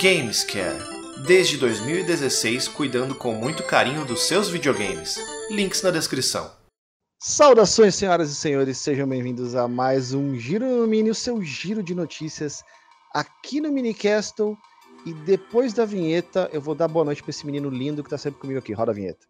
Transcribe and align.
Gamescare. 0.00 0.78
Desde 1.26 1.58
2016, 1.58 2.66
cuidando 2.68 3.14
com 3.14 3.34
muito 3.34 3.62
carinho 3.62 4.06
dos 4.06 4.22
seus 4.22 4.48
videogames. 4.48 5.16
Links 5.50 5.82
na 5.82 5.90
descrição. 5.90 6.50
Saudações, 7.20 7.94
senhoras 7.94 8.30
e 8.30 8.34
senhores, 8.34 8.78
sejam 8.78 9.06
bem-vindos 9.06 9.54
a 9.54 9.68
mais 9.68 10.14
um 10.14 10.34
Giro 10.34 10.64
no 10.64 10.86
Mini, 10.86 11.10
o 11.10 11.14
seu 11.14 11.42
giro 11.42 11.82
de 11.82 11.94
notícias 11.94 12.64
aqui 13.12 13.60
no 13.60 13.70
Minicastle. 13.70 14.56
E 15.04 15.12
depois 15.12 15.74
da 15.74 15.84
vinheta, 15.84 16.48
eu 16.54 16.60
vou 16.60 16.74
dar 16.74 16.88
boa 16.88 17.04
noite 17.04 17.22
para 17.22 17.30
esse 17.30 17.44
menino 17.44 17.68
lindo 17.68 18.02
que 18.02 18.08
tá 18.08 18.16
sempre 18.16 18.40
comigo 18.40 18.60
aqui. 18.60 18.72
Roda 18.72 18.92
a 18.92 18.94
vinheta. 18.94 19.26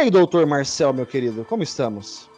Aí, 0.00 0.10
doutor 0.10 0.46
Marcel, 0.46 0.92
meu 0.92 1.06
querido, 1.06 1.44
como 1.44 1.62
estamos? 1.62 2.28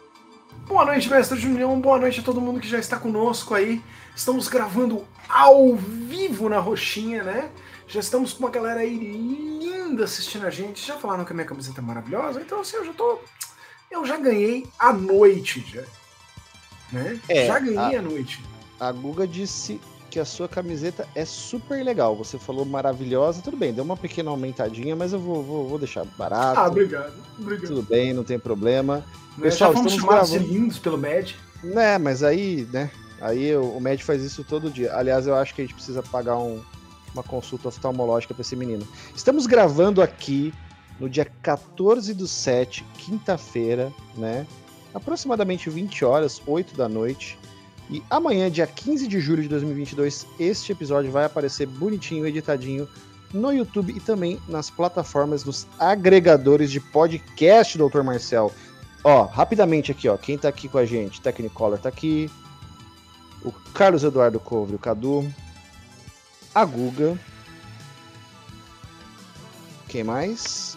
Boa 0.67 0.85
noite, 0.85 1.09
mestre 1.09 1.39
Junião. 1.39 1.79
Boa 1.79 1.97
noite 1.99 2.19
a 2.19 2.23
todo 2.23 2.39
mundo 2.41 2.59
que 2.59 2.67
já 2.67 2.77
está 2.77 2.97
conosco 2.97 3.53
aí. 3.53 3.81
Estamos 4.15 4.47
gravando 4.47 5.05
ao 5.27 5.75
vivo 5.75 6.47
na 6.49 6.59
Roxinha, 6.59 7.23
né? 7.23 7.49
Já 7.87 7.99
estamos 7.99 8.33
com 8.33 8.39
uma 8.39 8.49
galera 8.49 8.81
aí 8.81 8.95
linda 8.97 10.03
assistindo 10.03 10.45
a 10.45 10.49
gente. 10.49 10.85
Já 10.85 10.95
falaram 10.97 11.25
que 11.25 11.31
a 11.31 11.35
minha 11.35 11.47
camiseta 11.47 11.79
é 11.79 11.83
maravilhosa? 11.83 12.41
Então, 12.41 12.59
assim, 12.61 12.77
eu 12.77 12.85
já 12.85 12.93
tô. 12.93 13.19
Eu 13.89 14.05
já 14.05 14.17
ganhei 14.17 14.65
a 14.79 14.91
noite, 14.93 15.63
já. 15.73 15.83
Né? 16.91 17.19
É, 17.29 17.47
já 17.47 17.59
ganhei 17.59 17.77
a- 17.95 17.99
a 17.99 18.01
noite. 18.01 18.43
A 18.79 18.91
Guga 18.91 19.27
disse 19.27 19.79
que 20.13 20.19
a 20.19 20.25
sua 20.25 20.47
camiseta 20.47 21.07
é 21.15 21.25
super 21.25 21.83
legal. 21.83 22.15
Você 22.15 22.37
falou 22.37 22.63
maravilhosa, 22.65 23.41
tudo 23.41 23.57
bem, 23.57 23.73
deu 23.73 23.83
uma 23.83 23.97
pequena 23.97 24.29
aumentadinha, 24.29 24.95
mas 24.95 25.11
eu 25.11 25.19
vou, 25.19 25.41
vou, 25.43 25.67
vou 25.67 25.79
deixar 25.79 26.05
barato. 26.05 26.59
Ah, 26.59 26.67
obrigado. 26.67 27.13
Obrigado. 27.39 27.67
Tudo 27.67 27.81
bem, 27.81 28.13
não 28.13 28.23
tem 28.23 28.37
problema. 28.37 28.97
Né? 29.35 29.45
Pessoal, 29.45 29.71
já 29.71 29.77
fomos 29.77 29.93
estamos 29.93 30.13
gravando. 30.13 30.47
lindos 30.53 30.77
pelo 30.77 30.99
Med. 30.99 31.35
Né, 31.63 31.97
mas 31.97 32.21
aí, 32.21 32.67
né? 32.71 32.91
Aí 33.19 33.55
o, 33.55 33.77
o 33.77 33.81
médico 33.81 34.05
faz 34.05 34.21
isso 34.21 34.43
todo 34.43 34.69
dia. 34.69 34.93
Aliás, 34.95 35.25
eu 35.25 35.33
acho 35.33 35.55
que 35.55 35.61
a 35.61 35.65
gente 35.65 35.73
precisa 35.73 36.03
pagar 36.03 36.37
um- 36.37 36.61
uma 37.11 37.23
consulta 37.23 37.69
oftalmológica 37.69 38.35
para 38.35 38.41
esse 38.41 38.55
menino. 38.55 38.87
Estamos 39.15 39.47
gravando 39.47 39.99
aqui 39.99 40.53
no 40.99 41.09
dia 41.09 41.25
14 41.41 42.13
do 42.13 42.27
7, 42.27 42.85
quinta-feira, 42.99 43.91
né? 44.15 44.45
Aproximadamente 44.93 45.71
20 45.71 46.05
horas, 46.05 46.39
8 46.45 46.75
da 46.77 46.87
noite. 46.87 47.39
E 47.93 48.03
amanhã, 48.09 48.49
dia 48.49 48.65
15 48.65 49.07
de 49.07 49.19
julho 49.19 49.43
de 49.43 49.49
2022, 49.49 50.25
este 50.39 50.71
episódio 50.71 51.11
vai 51.11 51.25
aparecer 51.25 51.67
bonitinho, 51.67 52.25
editadinho 52.25 52.89
no 53.31 53.53
YouTube 53.53 53.95
e 53.95 53.99
também 53.99 54.41
nas 54.47 54.67
plataformas 54.71 55.43
dos 55.43 55.67
agregadores 55.77 56.71
de 56.71 56.79
podcast, 56.79 57.77
Dr. 57.77 58.01
Marcel. 58.01 58.51
Ó, 59.03 59.25
rapidamente 59.25 59.91
aqui, 59.91 60.09
ó, 60.09 60.17
quem 60.17 60.39
tá 60.39 60.47
aqui 60.47 60.67
com 60.67 60.79
a 60.79 60.85
gente? 60.87 61.21
Technicolor 61.21 61.77
tá 61.77 61.89
aqui. 61.89 62.31
O 63.45 63.51
Carlos 63.75 64.03
Eduardo 64.03 64.39
Couvre, 64.39 64.75
o 64.75 64.79
Cadu. 64.79 65.31
A 66.55 66.65
Guga. 66.65 67.15
Quem 69.87 70.03
mais? 70.03 70.75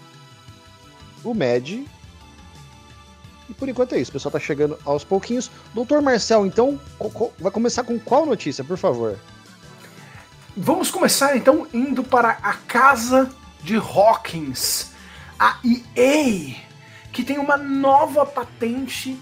O 1.25 1.33
Med. 1.33 1.87
E 3.49 3.55
por 3.55 3.69
enquanto 3.69 3.95
é 3.95 4.01
isso, 4.01 4.11
o 4.11 4.13
pessoal 4.13 4.33
tá 4.33 4.41
chegando 4.41 4.79
aos 4.85 5.05
pouquinhos. 5.05 5.51
Doutor 5.73 6.03
Marcel, 6.03 6.47
então, 6.47 6.81
vai 7.39 7.51
começar 7.53 7.85
com 7.85 7.99
qual 7.99 8.27
notícia, 8.27 8.65
por 8.65 8.77
favor? 8.77 9.19
Vamos 10.57 10.91
começar 10.91 11.37
então 11.37 11.67
indo 11.73 12.03
para 12.03 12.39
a 12.43 12.55
casa 12.55 13.31
de 13.63 13.77
Hawkins, 13.77 14.93
a 15.39 15.59
EA, 15.65 16.57
que 17.13 17.23
tem 17.23 17.39
uma 17.39 17.57
nova 17.57 18.25
patente 18.25 19.21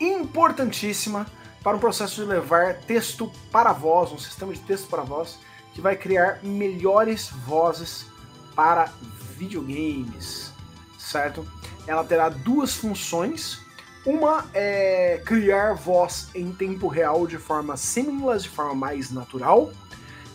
importantíssima 0.00 1.26
para 1.62 1.76
um 1.76 1.80
processo 1.80 2.16
de 2.16 2.24
levar 2.28 2.74
texto 2.74 3.30
para 3.50 3.72
voz, 3.72 4.12
um 4.12 4.18
sistema 4.18 4.52
de 4.52 4.60
texto 4.60 4.88
para 4.88 5.02
voz, 5.02 5.38
que 5.72 5.80
vai 5.80 5.96
criar 5.96 6.40
melhores 6.42 7.28
vozes 7.28 8.06
para 8.54 8.92
videogames, 9.36 10.52
certo? 10.98 11.46
Ela 11.86 12.04
terá 12.04 12.28
duas 12.28 12.74
funções. 12.74 13.58
Uma 14.04 14.46
é 14.52 15.22
criar 15.24 15.72
voz 15.74 16.28
em 16.34 16.52
tempo 16.52 16.88
real 16.88 17.26
de 17.26 17.38
forma 17.38 17.76
seamless, 17.76 18.42
de 18.44 18.50
forma 18.50 18.74
mais 18.74 19.10
natural, 19.10 19.72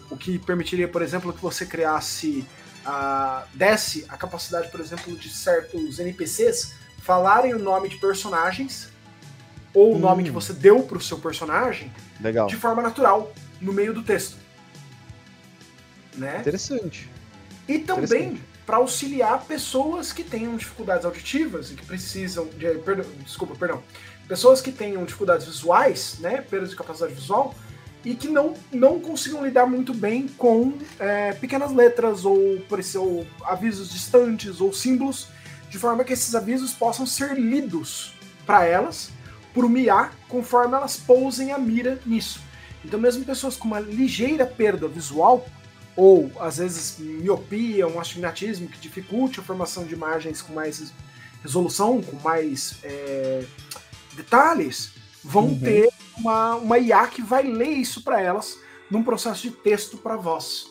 o 0.09 0.17
que 0.17 0.39
permitiria, 0.39 0.87
por 0.87 1.03
exemplo, 1.03 1.31
que 1.31 1.41
você 1.41 1.65
criasse, 1.67 2.43
ah, 2.83 3.45
desse 3.53 4.05
a 4.09 4.17
capacidade, 4.17 4.69
por 4.69 4.79
exemplo, 4.79 5.15
de 5.15 5.29
certos 5.29 5.99
NPCs 5.99 6.73
falarem 7.01 7.53
o 7.53 7.59
nome 7.59 7.89
de 7.89 7.97
personagens 7.97 8.89
ou 9.73 9.93
o 9.93 9.95
Hum. 9.95 9.99
nome 9.99 10.23
que 10.23 10.31
você 10.31 10.51
deu 10.51 10.81
para 10.83 10.97
o 10.97 11.01
seu 11.01 11.19
personagem 11.19 11.91
Legal. 12.19 12.47
de 12.47 12.55
forma 12.55 12.81
natural 12.81 13.31
no 13.61 13.71
meio 13.71 13.93
do 13.93 14.01
texto, 14.03 14.35
né? 16.15 16.39
Interessante. 16.41 17.07
E 17.67 17.77
também 17.79 18.03
Interessante. 18.03 18.43
Para 18.69 18.77
auxiliar 18.77 19.43
pessoas 19.45 20.13
que 20.13 20.23
tenham 20.23 20.55
dificuldades 20.55 21.03
auditivas 21.03 21.71
e 21.71 21.73
que 21.73 21.83
precisam 21.83 22.45
de, 22.55 22.75
perdão, 22.75 23.03
desculpa, 23.25 23.55
perdão, 23.55 23.81
pessoas 24.27 24.61
que 24.61 24.71
tenham 24.71 25.03
dificuldades 25.05 25.47
visuais, 25.47 26.17
né, 26.19 26.39
perda 26.39 26.67
de 26.67 26.75
capacidade 26.75 27.15
visual 27.15 27.55
e 28.05 28.13
que 28.13 28.27
não, 28.27 28.53
não 28.71 28.99
consigam 28.99 29.43
lidar 29.43 29.65
muito 29.65 29.91
bem 29.91 30.27
com 30.27 30.77
é, 30.99 31.33
pequenas 31.33 31.71
letras 31.71 32.25
ou, 32.25 32.61
ou 32.97 33.27
avisos 33.43 33.89
distantes 33.89 34.61
ou 34.61 34.71
símbolos, 34.71 35.29
de 35.67 35.79
forma 35.79 36.03
que 36.03 36.13
esses 36.13 36.35
avisos 36.35 36.71
possam 36.71 37.07
ser 37.07 37.39
lidos 37.39 38.13
para 38.45 38.65
elas 38.65 39.09
por 39.51 39.65
uma 39.65 39.79
IA 39.79 40.11
conforme 40.27 40.75
elas 40.75 40.95
pousem 40.95 41.51
a 41.51 41.57
mira 41.57 41.99
nisso. 42.05 42.39
Então, 42.85 42.99
mesmo 42.99 43.25
pessoas 43.25 43.55
com 43.55 43.67
uma 43.67 43.79
ligeira 43.79 44.45
perda 44.45 44.87
visual 44.87 45.43
ou 45.95 46.31
às 46.39 46.57
vezes 46.57 46.97
miopia, 46.99 47.87
um 47.87 47.99
astigmatismo 47.99 48.67
que 48.67 48.79
dificulte 48.79 49.39
a 49.39 49.43
formação 49.43 49.83
de 49.85 49.93
imagens 49.93 50.41
com 50.41 50.53
mais 50.53 50.93
resolução, 51.43 52.01
com 52.01 52.15
mais 52.17 52.77
é, 52.83 53.43
detalhes, 54.13 54.91
vão 55.23 55.45
Uhum. 55.47 55.59
ter 55.59 55.89
uma, 56.17 56.55
uma 56.55 56.77
IA 56.77 57.07
que 57.07 57.21
vai 57.21 57.43
ler 57.43 57.69
isso 57.69 58.03
para 58.03 58.21
elas 58.21 58.57
num 58.89 59.03
processo 59.03 59.43
de 59.43 59.51
texto 59.51 59.97
para 59.97 60.15
voz. 60.15 60.67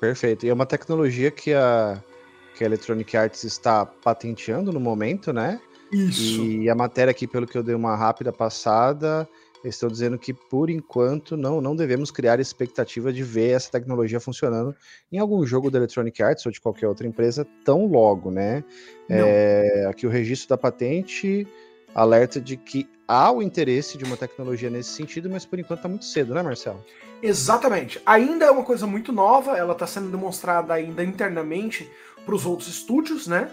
Perfeito. 0.00 0.46
E 0.46 0.48
é 0.48 0.54
uma 0.54 0.66
tecnologia 0.66 1.30
que 1.30 1.52
a, 1.52 2.02
que 2.54 2.62
a 2.62 2.66
Electronic 2.66 3.16
Arts 3.16 3.44
está 3.44 3.84
patenteando 3.86 4.72
no 4.72 4.78
momento, 4.80 5.32
né? 5.32 5.60
Isso. 5.90 6.42
E 6.42 6.68
a 6.68 6.74
matéria 6.74 7.10
aqui, 7.10 7.26
pelo 7.26 7.46
que 7.46 7.56
eu 7.56 7.62
dei 7.62 7.74
uma 7.74 7.96
rápida 7.96 8.32
passada, 8.32 9.28
estão 9.74 9.88
dizendo 9.88 10.18
que, 10.18 10.32
por 10.32 10.70
enquanto, 10.70 11.36
não, 11.36 11.60
não 11.60 11.74
devemos 11.74 12.10
criar 12.10 12.40
expectativa 12.40 13.12
de 13.12 13.22
ver 13.22 13.50
essa 13.50 13.70
tecnologia 13.70 14.20
funcionando 14.20 14.74
em 15.12 15.18
algum 15.18 15.44
jogo 15.46 15.70
da 15.70 15.78
Electronic 15.78 16.22
Arts 16.22 16.46
ou 16.46 16.52
de 16.52 16.60
qualquer 16.60 16.88
outra 16.88 17.06
empresa 17.06 17.46
tão 17.64 17.86
logo, 17.86 18.30
né? 18.30 18.64
É, 19.08 19.86
aqui 19.88 20.06
o 20.06 20.10
registro 20.10 20.50
da 20.50 20.58
patente 20.58 21.46
alerta 21.94 22.40
de 22.40 22.56
que 22.56 22.88
há 23.06 23.32
o 23.32 23.42
interesse 23.42 23.96
de 23.96 24.04
uma 24.04 24.16
tecnologia 24.16 24.68
nesse 24.68 24.90
sentido, 24.90 25.30
mas 25.30 25.44
por 25.44 25.58
enquanto 25.58 25.78
está 25.78 25.88
muito 25.88 26.04
cedo, 26.04 26.34
né, 26.34 26.42
Marcelo? 26.42 26.84
Exatamente. 27.22 28.00
Ainda 28.04 28.44
é 28.44 28.50
uma 28.50 28.64
coisa 28.64 28.86
muito 28.86 29.12
nova, 29.12 29.56
ela 29.56 29.72
está 29.72 29.86
sendo 29.86 30.10
demonstrada 30.10 30.74
ainda 30.74 31.02
internamente 31.02 31.90
para 32.24 32.34
os 32.34 32.44
outros 32.44 32.68
estúdios, 32.68 33.26
né? 33.26 33.50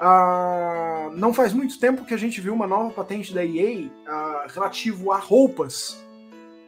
Ah, 0.00 1.10
não 1.14 1.32
faz 1.34 1.52
muito 1.52 1.78
tempo 1.78 2.04
que 2.04 2.14
a 2.14 2.18
gente 2.18 2.40
viu 2.40 2.54
uma 2.54 2.66
nova 2.66 2.90
patente 2.90 3.34
da 3.34 3.44
EA 3.44 3.90
ah, 4.06 4.46
relativo 4.48 5.12
a 5.12 5.18
roupas, 5.18 6.02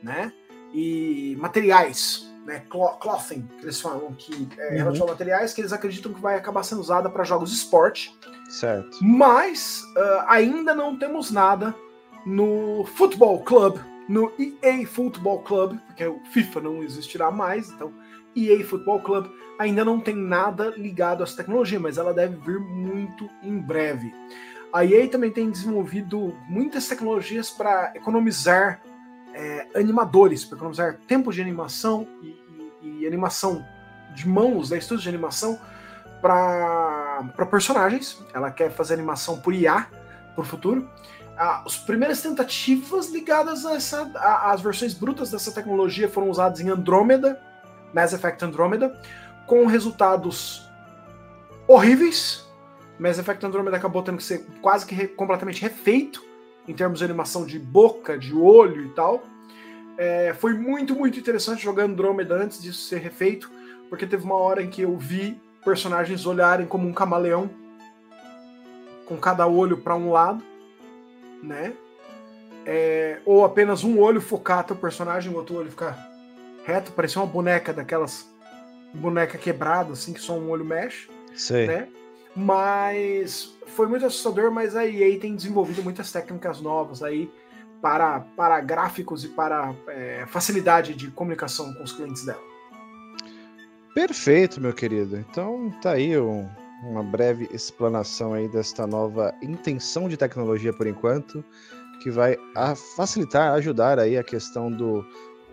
né? 0.03 0.33
E 0.73 1.37
materiais, 1.41 2.29
né? 2.47 2.63
Clo- 2.69 2.97
Clothing, 2.99 3.49
que 3.59 3.65
eles 3.65 3.81
falam 3.81 4.13
que 4.17 4.49
é 4.59 4.69
Uhum. 4.71 4.77
relativo 4.79 5.05
a 5.05 5.09
materiais 5.09 5.53
que 5.53 5.61
eles 5.61 5.73
acreditam 5.73 6.13
que 6.13 6.21
vai 6.21 6.37
acabar 6.37 6.63
sendo 6.63 6.81
usada 6.81 7.09
para 7.11 7.25
jogos 7.25 7.51
de 7.51 7.57
esporte. 7.57 8.17
Certo. 8.49 8.99
Mas 9.01 9.83
ah, 9.97 10.27
ainda 10.29 10.75
não 10.75 10.97
temos 10.99 11.31
nada 11.31 11.75
no 12.27 12.85
Football 12.97 13.41
Club, 13.45 13.79
no 14.09 14.33
EA 14.39 14.87
Football 14.87 15.43
Club, 15.43 15.79
porque 15.87 16.05
o 16.05 16.21
FIFA 16.33 16.61
não 16.63 16.83
existirá 16.83 17.31
mais, 17.31 17.71
então 17.71 17.93
EA 18.37 18.65
Football 18.65 19.01
Club 19.01 19.27
ainda 19.59 19.85
não 19.85 20.01
tem 20.01 20.15
nada 20.15 20.73
ligado 20.77 21.21
a 21.21 21.25
essa 21.25 21.37
tecnologia, 21.37 21.79
mas 21.79 21.99
ela 21.99 22.15
deve 22.15 22.37
vir 22.37 22.59
muito 22.59 23.29
em 23.43 23.59
breve. 23.59 24.13
A 24.73 24.85
EA 24.85 25.09
também 25.09 25.31
tem 25.31 25.51
desenvolvido 25.51 26.35
muitas 26.49 26.87
tecnologias 26.89 27.51
para 27.51 27.93
economizar 27.95 28.81
é, 29.35 29.67
animadores, 29.75 30.45
para 30.45 30.57
economizar 30.57 30.99
tempo 31.07 31.33
de 31.33 31.41
animação 31.41 32.07
e, 32.23 32.29
e- 32.83 33.01
e 33.03 33.07
animação 33.07 33.65
de 34.15 34.29
mãos, 34.29 34.69
da 34.71 34.77
estúdio 34.77 35.05
de 35.05 35.09
animação, 35.09 35.59
para 36.21 37.47
personagens. 37.51 38.23
Ela 38.35 38.51
quer 38.51 38.71
fazer 38.71 38.95
animação 38.95 39.41
por 39.41 39.55
IA 39.55 39.87
para 40.35 40.43
o 40.43 40.45
futuro. 40.45 40.89
as 41.37 41.79
primeiras 41.79 42.21
tentativas 42.21 43.09
ligadas 43.11 43.65
a 43.65 43.77
a, 44.19 44.53
as 44.53 44.61
versões 44.61 44.95
brutas 44.95 45.31
dessa 45.31 45.51
tecnologia 45.53 46.09
foram 46.09 46.29
usadas 46.29 46.61
em 46.61 46.69
Andromeda, 46.69 47.41
Mass 47.93 48.13
Effect 48.13 48.45
Andromeda, 48.45 49.01
com 49.47 49.67
resultados 49.67 50.69
horríveis. 51.67 52.47
Mass 52.99 53.19
Effect 53.19 53.45
Andromeda 53.45 53.77
acabou 53.77 54.03
tendo 54.03 54.19
que 54.19 54.25
ser 54.25 54.45
quase 54.61 54.87
que 54.87 54.95
re, 54.95 55.09
completamente 55.09 55.63
refeito 55.63 56.25
em 56.69 56.75
termos 56.75 56.99
de 56.99 57.05
animação 57.05 57.45
de 57.45 57.59
boca, 57.59 58.19
de 58.19 58.35
olho 58.35 58.85
e 58.85 58.89
tal. 58.91 59.23
É, 59.97 60.35
foi 60.35 60.55
muito, 60.55 60.95
muito 60.95 61.19
interessante 61.19 61.63
jogar 61.63 61.85
Andromeda 61.85 62.35
antes 62.35 62.63
disso 62.63 62.89
ser 62.89 62.99
refeito, 62.99 63.51
porque 63.89 64.07
teve 64.07 64.25
uma 64.25 64.37
hora 64.37 64.63
em 64.63 64.71
que 64.71 64.83
eu 64.83 64.97
vi 64.97 65.41
personagens 65.65 66.27
olharem 66.27 66.67
como 66.67 66.89
um 66.89 66.93
camaleão, 66.93 67.51
com 69.07 69.17
cada 69.17 69.47
olho 69.47 69.79
para 69.79 69.97
um 69.97 70.11
lado 70.11 70.51
né? 71.43 71.73
É, 72.67 73.21
ou 73.25 73.45
apenas 73.45 73.83
um 73.85 73.99
olho 73.99 74.21
focar 74.21 74.65
teu 74.65 74.77
personagem, 74.77 75.33
o 75.33 75.37
outro 75.37 75.57
olho 75.57 75.71
ficar 75.71 76.10
reto, 76.71 76.93
parecia 76.93 77.21
uma 77.21 77.27
boneca 77.27 77.73
daquelas 77.73 78.29
boneca 78.93 79.39
quebrada, 79.39 79.93
assim, 79.93 80.13
que 80.13 80.21
só 80.21 80.37
um 80.37 80.51
olho 80.51 80.65
mexe. 80.65 81.09
Sei. 81.35 81.67
Né? 81.67 81.89
Mas 82.35 83.57
foi 83.67 83.87
muito 83.87 84.07
assustador, 84.07 84.51
mas 84.51 84.77
a 84.77 84.87
EA 84.87 85.19
tem 85.19 85.35
desenvolvido 85.35 85.83
muitas 85.83 86.13
técnicas 86.13 86.61
novas 86.61 87.03
aí 87.03 87.31
para, 87.81 88.21
para 88.37 88.61
gráficos 88.61 89.25
e 89.25 89.29
para 89.29 89.75
é, 89.89 90.25
facilidade 90.27 90.95
de 90.95 91.11
comunicação 91.11 91.73
com 91.75 91.83
os 91.83 91.93
clientes 91.93 92.25
dela. 92.25 92.43
Perfeito, 93.95 94.61
meu 94.61 94.73
querido. 94.73 95.17
Então 95.17 95.71
tá 95.83 95.93
aí 95.93 96.19
um, 96.19 96.49
uma 96.85 97.03
breve 97.03 97.49
explanação 97.53 98.33
aí 98.33 98.49
desta 98.49 98.87
nova 98.87 99.35
intenção 99.43 100.09
de 100.09 100.17
tecnologia 100.17 100.73
por 100.73 100.87
enquanto, 100.87 101.45
que 102.03 102.11
vai 102.11 102.37
facilitar, 102.97 103.53
ajudar 103.55 103.99
aí 103.99 104.17
a 104.17 104.23
questão 104.23 104.71
do 104.71 105.05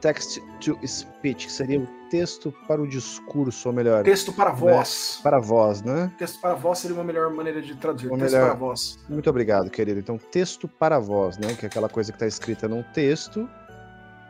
text 0.01 0.39
to 0.59 0.77
speech, 0.85 1.47
que 1.47 1.51
seria 1.51 1.79
o 1.79 1.87
texto 2.09 2.53
para 2.67 2.81
o 2.81 2.87
discurso, 2.87 3.69
ou 3.69 3.75
melhor, 3.75 4.03
texto 4.03 4.31
para 4.31 4.51
né? 4.51 4.55
voz. 4.55 5.19
Para 5.21 5.39
voz, 5.39 5.81
né? 5.81 6.11
Texto 6.17 6.39
para 6.39 6.53
voz 6.53 6.79
seria 6.79 6.95
uma 6.95 7.03
melhor 7.03 7.31
maneira 7.33 7.61
de 7.61 7.75
traduzir. 7.75 8.07
Uma 8.07 8.17
texto 8.17 8.33
melhor... 8.33 8.49
para 8.49 8.55
voz. 8.57 8.99
Muito 9.09 9.29
obrigado, 9.29 9.69
querido. 9.69 9.99
Então, 9.99 10.17
texto 10.17 10.67
para 10.67 10.99
voz, 10.99 11.37
né? 11.37 11.53
Que 11.53 11.65
é 11.65 11.67
aquela 11.67 11.89
coisa 11.89 12.11
que 12.11 12.15
está 12.15 12.27
escrita 12.27 12.67
num 12.67 12.83
texto 12.83 13.49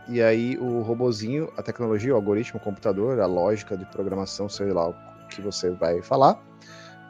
e 0.10 0.22
aí 0.22 0.58
o 0.58 0.81
robozinho, 0.81 1.52
a 1.58 1.62
tecnologia, 1.62 2.14
o 2.14 2.16
algoritmo, 2.16 2.60
o 2.60 2.64
computador, 2.64 3.19
a 3.19 3.25
lógica 3.25 3.75
de 3.75 3.86
programação, 3.86 4.48
sei 4.48 4.72
lá 4.72 4.90
o 4.90 4.96
que 5.30 5.42
você 5.42 5.69
vai 5.69 6.02
falar, 6.02 6.42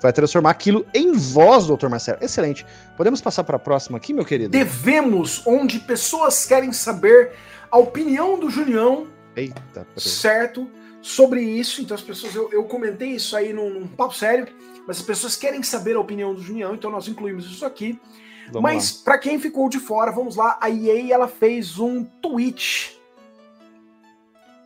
vai 0.01 0.11
transformar 0.11 0.49
aquilo 0.49 0.85
em 0.93 1.11
voz, 1.11 1.67
doutor 1.67 1.89
Marcelo. 1.89 2.17
Excelente. 2.21 2.65
Podemos 2.95 3.21
passar 3.21 3.43
para 3.43 3.57
a 3.57 3.59
próxima 3.59 3.97
aqui, 3.97 4.13
meu 4.13 4.25
querido? 4.25 4.49
Devemos, 4.49 5.45
onde 5.45 5.79
pessoas 5.79 6.45
querem 6.45 6.73
saber 6.73 7.33
a 7.71 7.77
opinião 7.77 8.39
do 8.39 8.49
Julião, 8.49 9.07
Eita, 9.35 9.87
certo? 9.95 10.69
Sobre 11.01 11.41
isso. 11.41 11.81
Então, 11.81 11.93
as 11.93 12.01
pessoas, 12.01 12.33
eu, 12.33 12.51
eu 12.51 12.63
comentei 12.63 13.09
isso 13.09 13.35
aí 13.37 13.53
num, 13.53 13.69
num, 13.69 13.87
papo 13.87 14.15
sério, 14.15 14.47
mas 14.87 14.97
as 14.97 15.03
pessoas 15.03 15.35
querem 15.35 15.61
saber 15.61 15.95
a 15.95 15.99
opinião 15.99 16.33
do 16.33 16.41
Julião, 16.41 16.73
então 16.73 16.89
nós 16.89 17.07
incluímos 17.07 17.45
isso 17.45 17.65
aqui. 17.65 17.99
Vamos 18.47 18.61
mas, 18.61 18.91
para 18.91 19.17
quem 19.17 19.39
ficou 19.39 19.69
de 19.69 19.79
fora, 19.79 20.11
vamos 20.11 20.35
lá. 20.35 20.57
A 20.59 20.69
EA 20.69 21.13
ela 21.13 21.27
fez 21.27 21.77
um 21.77 22.03
tweet. 22.03 22.99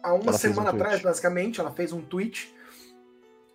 Há 0.01 0.13
uma 0.13 0.29
ela 0.29 0.37
semana 0.37 0.71
um 0.71 0.75
atrás, 0.75 1.01
basicamente, 1.01 1.59
ela 1.59 1.71
fez 1.71 1.91
um 1.91 2.01
tweet. 2.01 2.53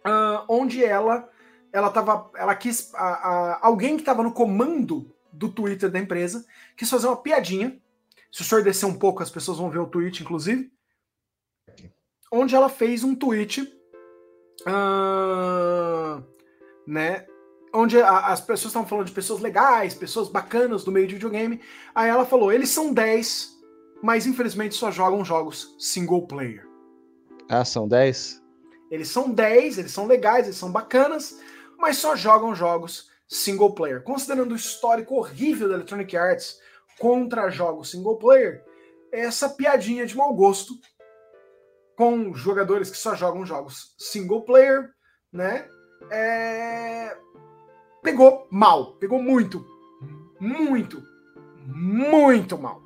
Uh, 0.05 0.45
onde 0.49 0.85
ela 0.85 1.29
ela 1.73 1.91
tava, 1.91 2.31
ela 2.37 2.55
quis, 2.55 2.95
a, 2.95 3.05
a, 3.05 3.67
alguém 3.67 3.97
que 3.97 4.03
estava 4.03 4.23
no 4.23 4.33
comando 4.33 5.11
do 5.31 5.49
Twitter 5.51 5.91
da 5.91 5.99
empresa 5.99 6.47
quis 6.77 6.89
fazer 6.89 7.07
uma 7.07 7.17
piadinha. 7.17 7.77
Se 8.31 8.43
o 8.43 8.45
senhor 8.45 8.63
descer 8.63 8.87
um 8.87 8.99
pouco, 8.99 9.23
as 9.23 9.31
pessoas 9.31 9.59
vão 9.59 9.71
ver 9.71 9.79
o 9.79 9.87
tweet, 9.87 10.23
inclusive, 10.23 10.71
onde 12.33 12.55
ela 12.55 12.69
fez 12.69 13.03
um 13.03 13.15
tweet, 13.15 13.63
uh, 14.63 16.23
né, 16.87 17.27
onde 17.73 18.01
a, 18.01 18.27
as 18.27 18.41
pessoas 18.41 18.71
estavam 18.71 18.89
falando 18.89 19.07
de 19.07 19.13
pessoas 19.13 19.41
legais, 19.41 19.95
pessoas 19.95 20.29
bacanas 20.29 20.85
do 20.85 20.93
meio 20.93 21.07
de 21.07 21.15
videogame. 21.15 21.61
Aí 21.95 22.09
ela 22.09 22.27
falou: 22.27 22.53
eles 22.53 22.71
são 22.71 22.93
10, 22.93 23.51
mas 24.03 24.27
infelizmente 24.27 24.75
só 24.75 24.91
jogam 24.91 25.25
jogos 25.25 25.75
single 25.79 26.27
player. 26.27 26.67
Ah, 27.49 27.65
são 27.65 27.87
10? 27.87 28.43
Eles 28.91 29.09
são 29.09 29.31
10, 29.31 29.79
eles 29.79 29.93
são 29.93 30.07
legais, 30.07 30.47
eles 30.47 30.57
são 30.57 30.71
bacanas, 30.71 31.41
mas 31.79 31.97
só 31.99 32.17
jogam 32.17 32.55
jogos 32.55 33.11
single 33.29 33.75
player. 33.75 34.03
Considerando 34.03 34.53
o 34.53 34.57
histórico 34.57 35.17
horrível 35.17 35.69
da 35.69 35.75
Electronic 35.75 36.17
Arts 36.17 36.59
contra 36.99 37.51
jogos 37.51 37.91
single 37.91 38.17
player, 38.17 38.65
essa 39.13 39.49
piadinha 39.49 40.07
de 40.07 40.17
mau 40.17 40.35
gosto 40.35 40.75
com 41.97 42.35
jogadores 42.35 42.91
que 42.91 42.97
só 42.97 43.15
jogam 43.15 43.47
jogos 43.47 43.95
single 43.99 44.43
player, 44.43 44.91
né? 45.33 45.67
É... 46.11 47.17
Pegou 48.03 48.47
mal, 48.51 48.97
pegou 48.97 49.21
muito, 49.21 49.65
muito, 50.39 51.03
muito 51.67 52.59
mal, 52.59 52.81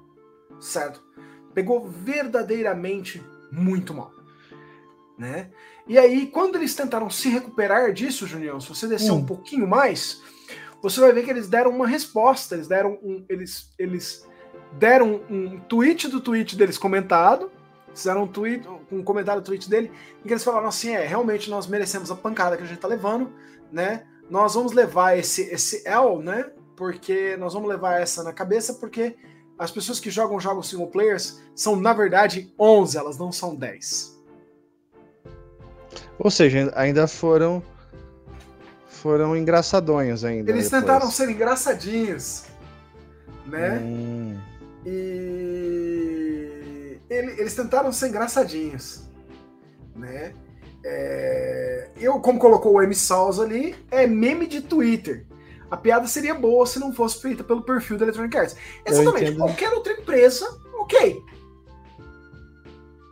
certo? 0.61 1.03
Pegou 1.53 1.87
verdadeiramente 1.89 3.23
muito 3.51 3.93
mal, 3.93 4.13
né? 5.19 5.51
E 5.87 5.99
aí, 5.99 6.29
quando 6.29 6.55
eles 6.55 6.75
tentaram 6.75 7.11
se 7.11 7.29
recuperar 7.29 7.93
disso, 7.93 8.27
Junião, 8.27 8.61
se 8.61 8.69
você 8.69 8.87
descer 8.87 9.11
hum. 9.11 9.17
um 9.17 9.27
pouquinho 9.27 9.67
mais, 9.67 10.23
você 10.83 11.01
vai 11.01 11.13
ver 11.13 11.25
que 11.25 11.31
eles 11.31 11.49
deram 11.49 11.71
uma 11.71 11.87
resposta. 11.87 12.55
Eles 12.55 12.69
deram 12.69 12.99
um, 13.03 13.25
eles, 13.29 13.73
eles 13.79 14.27
deram 14.73 15.21
um 15.29 15.61
tweet 15.61 16.09
do 16.09 16.21
tweet 16.21 16.57
deles 16.57 16.79
comentado. 16.79 17.51
Fizeram 17.95 18.23
um 18.23 18.27
tweet, 18.27 18.67
um 18.91 19.03
comentário 19.03 19.43
do 19.43 19.45
tweet 19.45 19.69
dele, 19.69 19.91
em 20.21 20.27
que 20.27 20.33
eles 20.33 20.45
falaram 20.45 20.69
assim: 20.69 20.91
é, 20.91 21.05
realmente 21.05 21.51
nós 21.51 21.67
merecemos 21.67 22.11
a 22.11 22.17
pancada 22.17 22.57
que 22.57 22.63
a 22.63 22.67
gente 22.67 22.79
tá 22.79 22.89
levando, 22.89 23.33
né? 23.71 24.07
Nós 24.29 24.55
vamos 24.55 24.73
levar 24.73 25.19
esse, 25.19 25.43
esse 25.43 25.87
L, 25.87 26.19
né? 26.23 26.51
Porque 26.77 27.37
nós 27.37 27.53
vamos 27.53 27.69
levar 27.69 28.01
essa 28.01 28.23
na 28.23 28.33
cabeça, 28.33 28.75
porque 28.75 29.17
as 29.59 29.71
pessoas 29.71 30.01
que 30.01 30.09
jogam 30.09 30.41
jogos 30.41 30.69
single 30.69 30.87
players 30.87 31.43
são, 31.55 31.77
na 31.77 31.93
verdade, 31.93 32.55
11, 32.59 32.97
elas 32.97 33.19
não 33.19 33.31
são 33.31 33.55
10. 33.55 34.19
Ou 36.19 36.31
seja, 36.31 36.73
ainda 36.75 37.07
foram 37.07 37.63
foram 39.01 39.37
engraçadonhos 39.37 40.25
ainda. 40.25 40.51
Eles 40.51 40.65
depois. 40.65 40.83
tentaram 40.83 41.11
ser 41.11 41.31
engraçadinhos, 41.31 42.45
né? 43.47 43.79
Hum. 43.79 44.39
E 44.87 46.51
eles 47.09 47.55
tentaram 47.55 47.93
ser 47.93 48.09
engraçadinhos, 48.09 49.03
né? 49.97 50.33
É... 50.85 51.91
Eu, 51.97 52.21
como 52.21 52.39
colocou 52.39 52.75
o 52.75 52.83
M. 52.83 52.95
Salz 52.95 53.39
ali, 53.39 53.75
é 53.91 54.07
meme 54.07 54.47
de 54.47 54.61
Twitter. 54.61 55.27
A 55.71 55.77
piada 55.77 56.07
seria 56.07 56.35
boa 56.35 56.67
se 56.67 56.79
não 56.79 56.93
fosse 56.93 57.21
feita 57.21 57.45
pelo 57.45 57.63
perfil 57.63 57.97
da 57.97 58.05
Electronic 58.05 58.37
Arts. 58.37 58.57
Exatamente. 58.85 59.37
Qualquer 59.37 59.73
outra 59.73 59.93
empresa, 59.93 60.47
ok. 60.79 61.23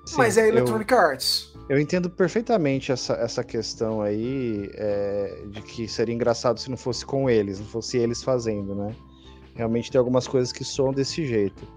Sim, 0.06 0.16
Mas 0.16 0.36
é 0.36 0.42
a 0.42 0.48
Electronic 0.48 0.92
eu... 0.92 0.98
Arts. 0.98 1.47
Eu 1.68 1.78
entendo 1.78 2.08
perfeitamente 2.08 2.90
essa, 2.90 3.12
essa 3.14 3.44
questão 3.44 4.00
aí 4.00 4.70
é, 4.74 5.42
de 5.50 5.60
que 5.60 5.86
seria 5.86 6.14
engraçado 6.14 6.58
se 6.58 6.70
não 6.70 6.78
fosse 6.78 7.04
com 7.04 7.28
eles, 7.28 7.60
não 7.60 7.66
fosse 7.66 7.98
eles 7.98 8.22
fazendo, 8.22 8.74
né? 8.74 8.96
Realmente 9.54 9.90
tem 9.90 9.98
algumas 9.98 10.26
coisas 10.26 10.50
que 10.50 10.64
soam 10.64 10.92
desse 10.92 11.26
jeito. 11.26 11.70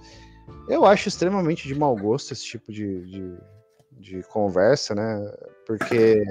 Eu 0.69 0.85
acho 0.85 1.09
extremamente 1.09 1.67
de 1.67 1.75
mau 1.75 1.95
gosto 1.95 2.31
esse 2.31 2.45
tipo 2.45 2.71
de, 2.71 3.01
de, 3.05 3.37
de 3.91 4.23
conversa, 4.29 4.95
né? 4.95 5.33
Porque, 5.65 6.23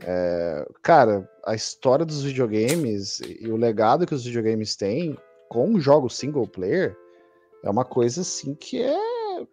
é, 0.00 0.68
cara, 0.82 1.26
a 1.46 1.54
história 1.54 2.04
dos 2.04 2.22
videogames 2.22 3.20
e 3.20 3.48
o 3.50 3.56
legado 3.56 4.06
que 4.06 4.14
os 4.14 4.24
videogames 4.24 4.76
têm 4.76 5.16
com 5.48 5.80
jogos 5.80 6.18
single 6.18 6.46
player 6.46 6.94
é 7.64 7.70
uma 7.70 7.84
coisa 7.84 8.20
assim 8.20 8.54
que 8.54 8.82
é 8.82 9.11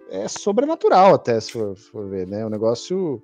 é 0.09 0.27
sobrenatural 0.27 1.15
até, 1.15 1.39
se 1.39 1.51
for, 1.51 1.75
for 1.75 2.07
ver, 2.09 2.27
né? 2.27 2.45
Um 2.45 2.49
negócio 2.49 3.21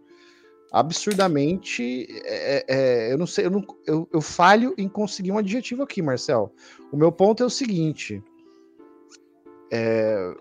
absurdamente. 0.71 2.07
É, 2.25 2.65
é, 2.67 3.13
eu 3.13 3.17
não 3.17 3.27
sei, 3.27 3.45
eu, 3.45 3.51
não, 3.51 3.65
eu, 3.85 4.07
eu 4.11 4.21
falho 4.21 4.73
em 4.77 4.87
conseguir 4.87 5.31
um 5.31 5.37
adjetivo 5.37 5.83
aqui, 5.83 6.01
Marcel. 6.01 6.51
O 6.91 6.97
meu 6.97 7.11
ponto 7.11 7.41
é 7.41 7.45
o 7.45 7.49
seguinte: 7.49 8.21
é, 9.71 10.35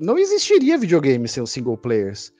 não 0.00 0.18
existiria 0.18 0.78
videogame 0.78 1.28
sem 1.28 1.42
os 1.42 1.50
single 1.50 1.78
players. 1.78 2.32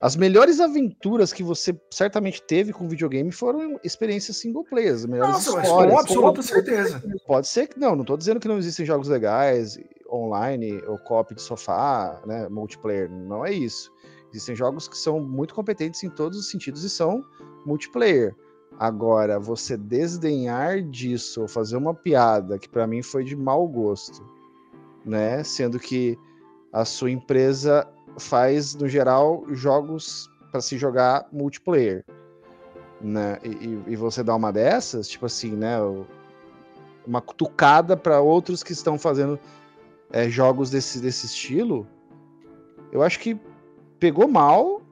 As 0.00 0.16
melhores 0.16 0.58
aventuras 0.58 1.32
que 1.32 1.44
você 1.44 1.80
certamente 1.88 2.42
teve 2.42 2.72
com 2.72 2.88
videogame 2.88 3.30
foram 3.30 3.78
experiências 3.84 4.36
single 4.36 4.64
players. 4.64 5.06
melhores 5.06 5.32
Nossa, 5.32 5.62
histórias. 5.62 5.92
com 5.94 6.00
absoluta 6.00 6.42
certeza. 6.42 7.02
Pode 7.24 7.46
ser 7.46 7.68
que 7.68 7.78
não, 7.78 7.94
não 7.94 8.00
estou 8.00 8.16
dizendo 8.16 8.40
que 8.40 8.48
não 8.48 8.58
existem 8.58 8.84
jogos 8.84 9.06
legais 9.06 9.78
online 10.12 10.82
ou 10.86 10.98
copy 10.98 11.34
de 11.34 11.42
sofá, 11.42 12.20
né, 12.26 12.48
multiplayer, 12.48 13.10
não 13.10 13.44
é 13.44 13.52
isso. 13.52 13.90
Existem 14.30 14.54
jogos 14.54 14.88
que 14.88 14.96
são 14.96 15.20
muito 15.20 15.54
competentes 15.54 16.02
em 16.02 16.10
todos 16.10 16.38
os 16.38 16.50
sentidos 16.50 16.84
e 16.84 16.90
são 16.90 17.22
multiplayer. 17.66 18.34
Agora, 18.78 19.38
você 19.38 19.76
desdenhar 19.76 20.82
disso 20.82 21.42
ou 21.42 21.48
fazer 21.48 21.76
uma 21.76 21.94
piada 21.94 22.58
que 22.58 22.68
para 22.68 22.86
mim 22.86 23.02
foi 23.02 23.24
de 23.24 23.36
mau 23.36 23.68
gosto, 23.68 24.26
né? 25.04 25.44
Sendo 25.44 25.78
que 25.78 26.18
a 26.72 26.84
sua 26.84 27.10
empresa 27.10 27.86
faz, 28.18 28.74
no 28.74 28.88
geral, 28.88 29.44
jogos 29.50 30.30
para 30.50 30.60
se 30.60 30.78
jogar 30.78 31.26
multiplayer, 31.30 32.04
né? 33.00 33.38
E, 33.44 33.92
e, 33.92 33.96
você 33.96 34.22
dá 34.22 34.34
uma 34.34 34.52
dessas, 34.52 35.08
tipo 35.08 35.26
assim, 35.26 35.52
né? 35.52 35.76
Uma 37.06 37.20
cutucada 37.20 37.96
para 37.96 38.20
outros 38.20 38.62
que 38.62 38.72
estão 38.72 38.98
fazendo 38.98 39.38
é, 40.12 40.28
jogos 40.28 40.70
desse, 40.70 41.00
desse 41.00 41.26
estilo, 41.26 41.86
eu 42.92 43.02
acho 43.02 43.18
que 43.18 43.40
pegou 43.98 44.28
mal 44.28 44.82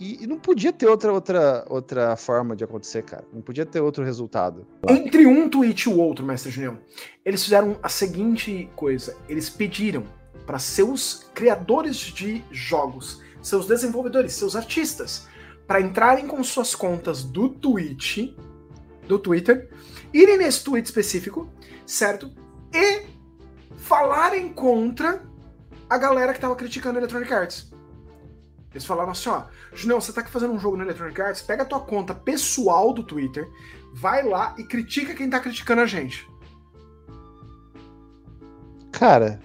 e, 0.00 0.24
e, 0.24 0.26
não 0.26 0.38
podia 0.38 0.72
ter 0.72 0.88
outra, 0.88 1.12
outra, 1.12 1.64
outra 1.68 2.16
forma 2.16 2.56
de 2.56 2.64
acontecer, 2.64 3.02
cara. 3.02 3.24
Não 3.32 3.40
podia 3.40 3.64
ter 3.64 3.80
outro 3.80 4.02
resultado. 4.02 4.66
Entre 4.88 5.26
um 5.26 5.48
tweet 5.48 5.82
e 5.82 5.88
o 5.88 5.98
outro, 5.98 6.24
mestre 6.24 6.50
Julião, 6.50 6.78
eles 7.24 7.44
fizeram 7.44 7.76
a 7.82 7.88
seguinte 7.88 8.68
coisa: 8.74 9.16
eles 9.28 9.48
pediram 9.48 10.04
para 10.44 10.58
seus 10.58 11.30
criadores 11.34 11.96
de 11.96 12.42
jogos, 12.50 13.20
seus 13.40 13.66
desenvolvedores, 13.66 14.32
seus 14.32 14.56
artistas, 14.56 15.28
para 15.68 15.80
entrarem 15.80 16.26
com 16.26 16.42
suas 16.42 16.74
contas 16.74 17.22
do 17.22 17.48
Twitch, 17.48 18.34
do 19.06 19.18
Twitter, 19.18 19.70
irem 20.12 20.38
nesse 20.38 20.64
tweet 20.64 20.84
específico, 20.86 21.48
certo? 21.86 22.30
E 22.74 23.11
falarem 23.82 24.52
contra 24.52 25.22
a 25.88 25.98
galera 25.98 26.32
que 26.32 26.40
tava 26.40 26.56
criticando 26.56 26.98
Electronic 26.98 27.32
Arts. 27.32 27.70
Eles 28.70 28.86
falaram 28.86 29.10
assim, 29.10 29.28
ó, 29.28 29.44
Junão, 29.74 30.00
você 30.00 30.12
tá 30.12 30.22
aqui 30.22 30.30
fazendo 30.30 30.54
um 30.54 30.58
jogo 30.58 30.76
no 30.76 30.84
Electronic 30.84 31.20
Arts, 31.20 31.42
pega 31.42 31.62
a 31.62 31.66
tua 31.66 31.80
conta 31.80 32.14
pessoal 32.14 32.94
do 32.94 33.02
Twitter, 33.02 33.46
vai 33.92 34.22
lá 34.22 34.54
e 34.56 34.64
critica 34.64 35.14
quem 35.14 35.28
tá 35.28 35.38
criticando 35.40 35.82
a 35.82 35.86
gente. 35.86 36.26
Cara, 38.92 39.40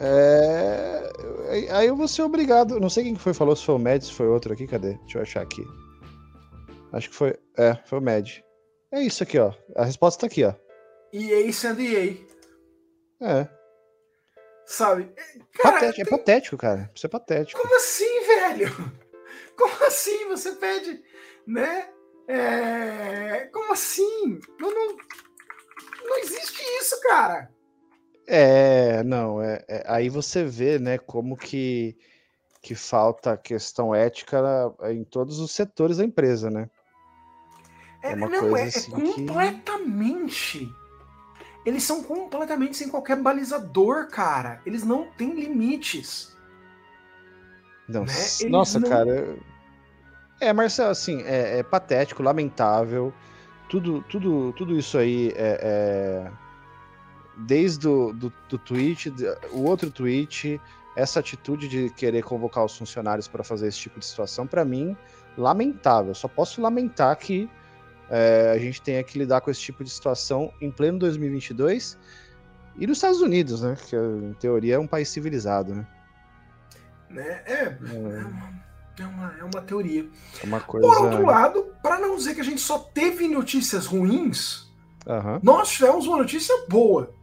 é... 0.00 1.12
Aí 1.72 1.86
eu 1.86 1.94
vou 1.94 2.08
ser 2.08 2.22
obrigado. 2.22 2.80
Não 2.80 2.88
sei 2.88 3.04
quem 3.04 3.14
foi 3.16 3.34
falou, 3.34 3.54
se 3.54 3.64
foi 3.64 3.74
o 3.74 3.78
Med, 3.78 4.04
se 4.04 4.12
foi 4.12 4.26
outro 4.26 4.52
aqui. 4.52 4.66
Cadê? 4.66 4.94
Deixa 4.94 5.18
eu 5.18 5.22
achar 5.22 5.42
aqui. 5.42 5.62
Acho 6.92 7.10
que 7.10 7.14
foi. 7.14 7.36
É, 7.58 7.76
foi 7.84 7.98
o 7.98 8.02
Med. 8.02 8.42
É 8.90 9.02
isso 9.02 9.22
aqui, 9.22 9.38
ó. 9.38 9.52
A 9.76 9.84
resposta 9.84 10.20
tá 10.20 10.26
aqui, 10.26 10.42
ó. 10.44 10.54
EA 11.12 11.52
sendo 11.52 11.80
EA. 11.80 12.16
É. 13.20 13.48
Sabe? 14.66 15.12
Cara, 15.54 15.74
patético, 15.74 16.00
É 16.00 16.18
patético, 16.18 16.56
cara. 16.56 16.90
Isso 16.94 17.06
é 17.06 17.08
patético. 17.08 17.60
Como 17.60 17.76
assim, 17.76 18.26
velho? 18.26 18.68
Como 19.56 19.84
assim 19.84 20.28
você 20.28 20.52
pede, 20.52 21.02
né? 21.46 21.88
É... 22.28 23.48
Como 23.52 23.72
assim? 23.72 24.40
Eu 24.58 24.70
não... 24.70 24.96
não 26.04 26.18
existe 26.18 26.62
isso, 26.80 27.00
cara. 27.02 27.50
É, 28.32 29.02
não, 29.02 29.42
é, 29.42 29.64
é, 29.66 29.82
aí 29.88 30.08
você 30.08 30.44
vê, 30.44 30.78
né, 30.78 30.98
como 30.98 31.36
que, 31.36 31.96
que 32.62 32.76
falta 32.76 33.36
questão 33.36 33.92
ética 33.92 34.38
em 34.92 35.02
todos 35.02 35.40
os 35.40 35.50
setores 35.50 35.96
da 35.96 36.04
empresa, 36.04 36.48
né? 36.48 36.70
É, 38.04 38.12
é 38.12 38.14
uma 38.14 38.28
não, 38.28 38.38
coisa 38.38 38.56
é, 38.56 38.62
é 38.62 38.68
assim 38.68 38.92
é 38.92 38.94
completamente. 38.94 40.58
Que... 40.60 40.79
Eles 41.64 41.82
são 41.82 42.02
completamente 42.02 42.76
sem 42.76 42.88
qualquer 42.88 43.16
balizador, 43.16 44.08
cara. 44.08 44.60
Eles 44.64 44.82
não 44.82 45.06
têm 45.16 45.34
limites. 45.34 46.36
Não, 47.88 48.04
né? 48.04 48.12
Nossa, 48.48 48.80
não... 48.80 48.88
cara. 48.88 49.36
É, 50.40 50.52
Marcelo, 50.52 50.90
assim, 50.90 51.22
é, 51.22 51.58
é, 51.58 51.62
patético, 51.62 52.22
lamentável. 52.22 53.12
Tudo, 53.68 54.02
tudo, 54.08 54.52
tudo 54.54 54.76
isso 54.76 54.96
aí 54.96 55.32
é, 55.36 55.60
é 55.62 56.32
desde 57.36 57.86
o 57.86 58.12
do, 58.12 58.32
do 58.48 58.58
tweet, 58.58 59.12
o 59.52 59.62
outro 59.62 59.90
tweet, 59.90 60.60
essa 60.96 61.20
atitude 61.20 61.68
de 61.68 61.90
querer 61.90 62.22
convocar 62.22 62.64
os 62.64 62.76
funcionários 62.76 63.28
para 63.28 63.44
fazer 63.44 63.68
esse 63.68 63.78
tipo 63.78 63.98
de 63.98 64.06
situação, 64.06 64.46
para 64.46 64.64
mim, 64.64 64.96
lamentável. 65.36 66.14
Só 66.14 66.28
posso 66.28 66.60
lamentar 66.60 67.16
que 67.16 67.48
é, 68.10 68.52
a 68.54 68.58
gente 68.58 68.82
tenha 68.82 69.02
que 69.04 69.18
lidar 69.18 69.40
com 69.40 69.50
esse 69.50 69.60
tipo 69.60 69.84
de 69.84 69.90
situação 69.90 70.52
em 70.60 70.70
pleno 70.70 70.98
2022 70.98 71.96
e 72.76 72.86
nos 72.86 72.98
Estados 72.98 73.20
Unidos, 73.20 73.62
né? 73.62 73.76
Que 73.88 73.96
em 73.96 74.34
teoria 74.34 74.74
é 74.74 74.78
um 74.78 74.86
país 74.86 75.08
civilizado, 75.08 75.74
né? 75.74 75.86
né? 77.08 77.42
É, 77.46 77.52
é, 77.52 77.78
é, 78.98 79.06
uma, 79.06 79.34
é 79.38 79.44
uma 79.44 79.62
teoria. 79.62 80.08
É 80.42 80.46
uma 80.46 80.60
coisa... 80.60 80.86
Por 80.86 81.04
outro 81.04 81.24
lado, 81.24 81.74
para 81.82 81.98
não 81.98 82.16
dizer 82.16 82.34
que 82.34 82.40
a 82.40 82.44
gente 82.44 82.60
só 82.60 82.78
teve 82.78 83.28
notícias 83.28 83.86
ruins, 83.86 84.70
uhum. 85.06 85.40
nós 85.42 85.70
tivemos 85.70 86.06
uma 86.06 86.18
notícia 86.18 86.54
boa. 86.68 87.14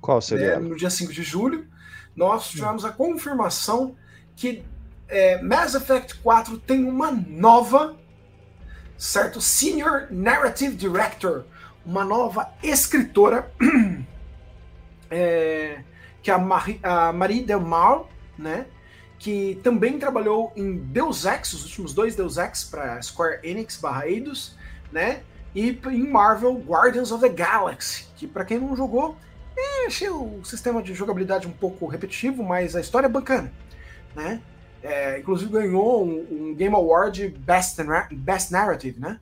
Qual 0.00 0.20
seria? 0.20 0.60
Né? 0.60 0.68
No 0.68 0.76
dia 0.76 0.90
5 0.90 1.12
de 1.12 1.22
julho, 1.22 1.66
nós 2.14 2.48
tivemos 2.48 2.84
a 2.84 2.90
confirmação 2.90 3.96
que 4.36 4.64
é, 5.08 5.40
Mass 5.42 5.74
Effect 5.74 6.18
4 6.20 6.58
tem 6.58 6.84
uma 6.84 7.10
nova, 7.10 7.96
certo? 8.96 9.40
Senior 9.40 10.08
Narrative 10.10 10.74
Director, 10.74 11.44
uma 11.84 12.04
nova 12.04 12.52
escritora, 12.62 13.50
é, 15.10 15.80
que 16.22 16.30
é 16.30 16.34
a 16.34 16.38
Marie, 16.38 16.80
a 16.82 17.12
Marie 17.12 17.42
Delmar, 17.42 18.04
né? 18.38 18.66
Que 19.18 19.58
também 19.62 19.98
trabalhou 19.98 20.52
em 20.56 20.76
Deus 20.76 21.24
Ex, 21.24 21.52
os 21.52 21.64
últimos 21.64 21.94
dois 21.94 22.14
Deus 22.14 22.36
Ex 22.36 22.64
para 22.64 23.00
Square 23.00 23.40
Enix 23.42 23.76
barra 23.76 24.06
Eidos, 24.08 24.56
né? 24.92 25.22
E 25.54 25.70
em 25.70 26.06
Marvel 26.06 26.54
Guardians 26.54 27.10
of 27.10 27.22
the 27.22 27.28
Galaxy, 27.28 28.06
que 28.16 28.26
para 28.26 28.44
quem 28.44 28.58
não 28.58 28.76
jogou, 28.76 29.16
é, 29.56 29.86
achei 29.86 30.10
o 30.10 30.44
sistema 30.44 30.82
de 30.82 30.92
jogabilidade 30.92 31.46
um 31.46 31.52
pouco 31.52 31.86
repetitivo, 31.86 32.42
mas 32.42 32.76
a 32.76 32.80
história 32.80 33.06
é 33.06 33.10
bacana, 33.10 33.50
né? 34.14 34.42
É, 34.86 35.18
inclusive 35.18 35.50
ganhou 35.50 36.06
um, 36.06 36.26
um, 36.30 36.54
Game 36.54 36.74
Award 36.74 37.28
Best, 37.38 37.76
Best 38.12 38.52
Narrative, 38.52 39.00
né? 39.00 39.18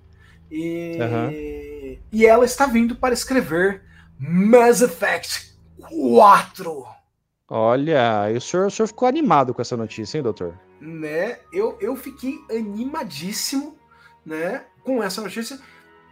E, 0.50 0.98
uhum. 1.00 1.98
e 2.12 2.26
ela 2.26 2.44
está 2.44 2.66
vindo 2.66 2.94
para 2.94 3.14
escrever 3.14 3.82
Mass 4.18 4.82
Effect 4.82 5.56
4. 5.80 6.86
Olha, 7.48 8.30
e 8.30 8.36
o 8.36 8.40
senhor, 8.40 8.66
o 8.66 8.70
senhor 8.70 8.86
ficou 8.86 9.08
animado 9.08 9.54
com 9.54 9.62
essa 9.62 9.76
notícia, 9.76 10.18
hein, 10.18 10.22
doutor? 10.22 10.54
Né? 10.80 11.38
Eu, 11.50 11.78
eu 11.80 11.96
fiquei 11.96 12.38
animadíssimo, 12.50 13.76
né, 14.24 14.64
com 14.82 15.02
essa 15.02 15.22
notícia 15.22 15.58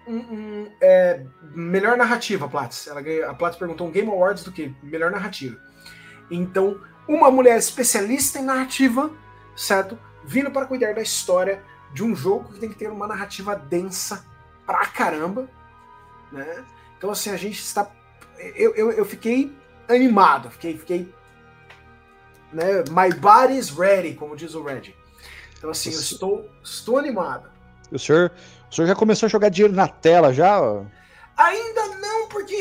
um, 0.06 0.16
um 0.16 0.66
é, 0.80 1.20
melhor 1.54 1.96
narrativa, 1.96 2.48
Platts. 2.48 2.86
Ela 2.86 3.00
a 3.30 3.34
Platts 3.34 3.58
perguntou 3.58 3.86
um 3.86 3.90
Game 3.90 4.08
Awards 4.08 4.44
do 4.44 4.52
que? 4.52 4.74
Melhor 4.82 5.10
narrativa. 5.10 5.58
Então, 6.30 6.80
uma 7.06 7.30
mulher 7.30 7.58
especialista 7.58 8.38
em 8.38 8.44
narrativa, 8.44 9.10
certo? 9.56 9.98
Vindo 10.24 10.50
para 10.50 10.66
cuidar 10.66 10.94
da 10.94 11.02
história 11.02 11.62
de 11.92 12.02
um 12.02 12.14
jogo 12.14 12.52
que 12.52 12.60
tem 12.60 12.68
que 12.68 12.76
ter 12.76 12.88
uma 12.88 13.06
narrativa 13.06 13.54
densa 13.54 14.24
pra 14.66 14.86
caramba, 14.86 15.48
né? 16.30 16.64
Então, 16.96 17.10
assim, 17.10 17.30
a 17.30 17.36
gente 17.36 17.60
está. 17.60 17.90
Eu, 18.54 18.74
eu, 18.74 18.90
eu 18.92 19.04
fiquei 19.04 19.52
animado, 19.88 20.50
fiquei, 20.50 20.78
fiquei. 20.78 21.14
Né? 22.52 22.84
My 22.90 23.12
body's 23.14 23.70
ready, 23.70 24.14
como 24.14 24.36
diz 24.36 24.54
o 24.54 24.62
Red. 24.62 24.94
Então, 25.58 25.70
assim, 25.70 25.92
eu 25.92 26.00
estou, 26.00 26.50
estou 26.62 26.98
animado. 26.98 27.50
O 27.90 27.98
senhor, 27.98 28.32
o 28.70 28.74
senhor 28.74 28.86
já 28.86 28.94
começou 28.94 29.26
a 29.26 29.30
jogar 29.30 29.48
dinheiro 29.48 29.74
na 29.74 29.86
tela 29.86 30.32
já? 30.32 30.58
Ainda 31.36 31.88
não, 32.00 32.11
porque 32.32 32.56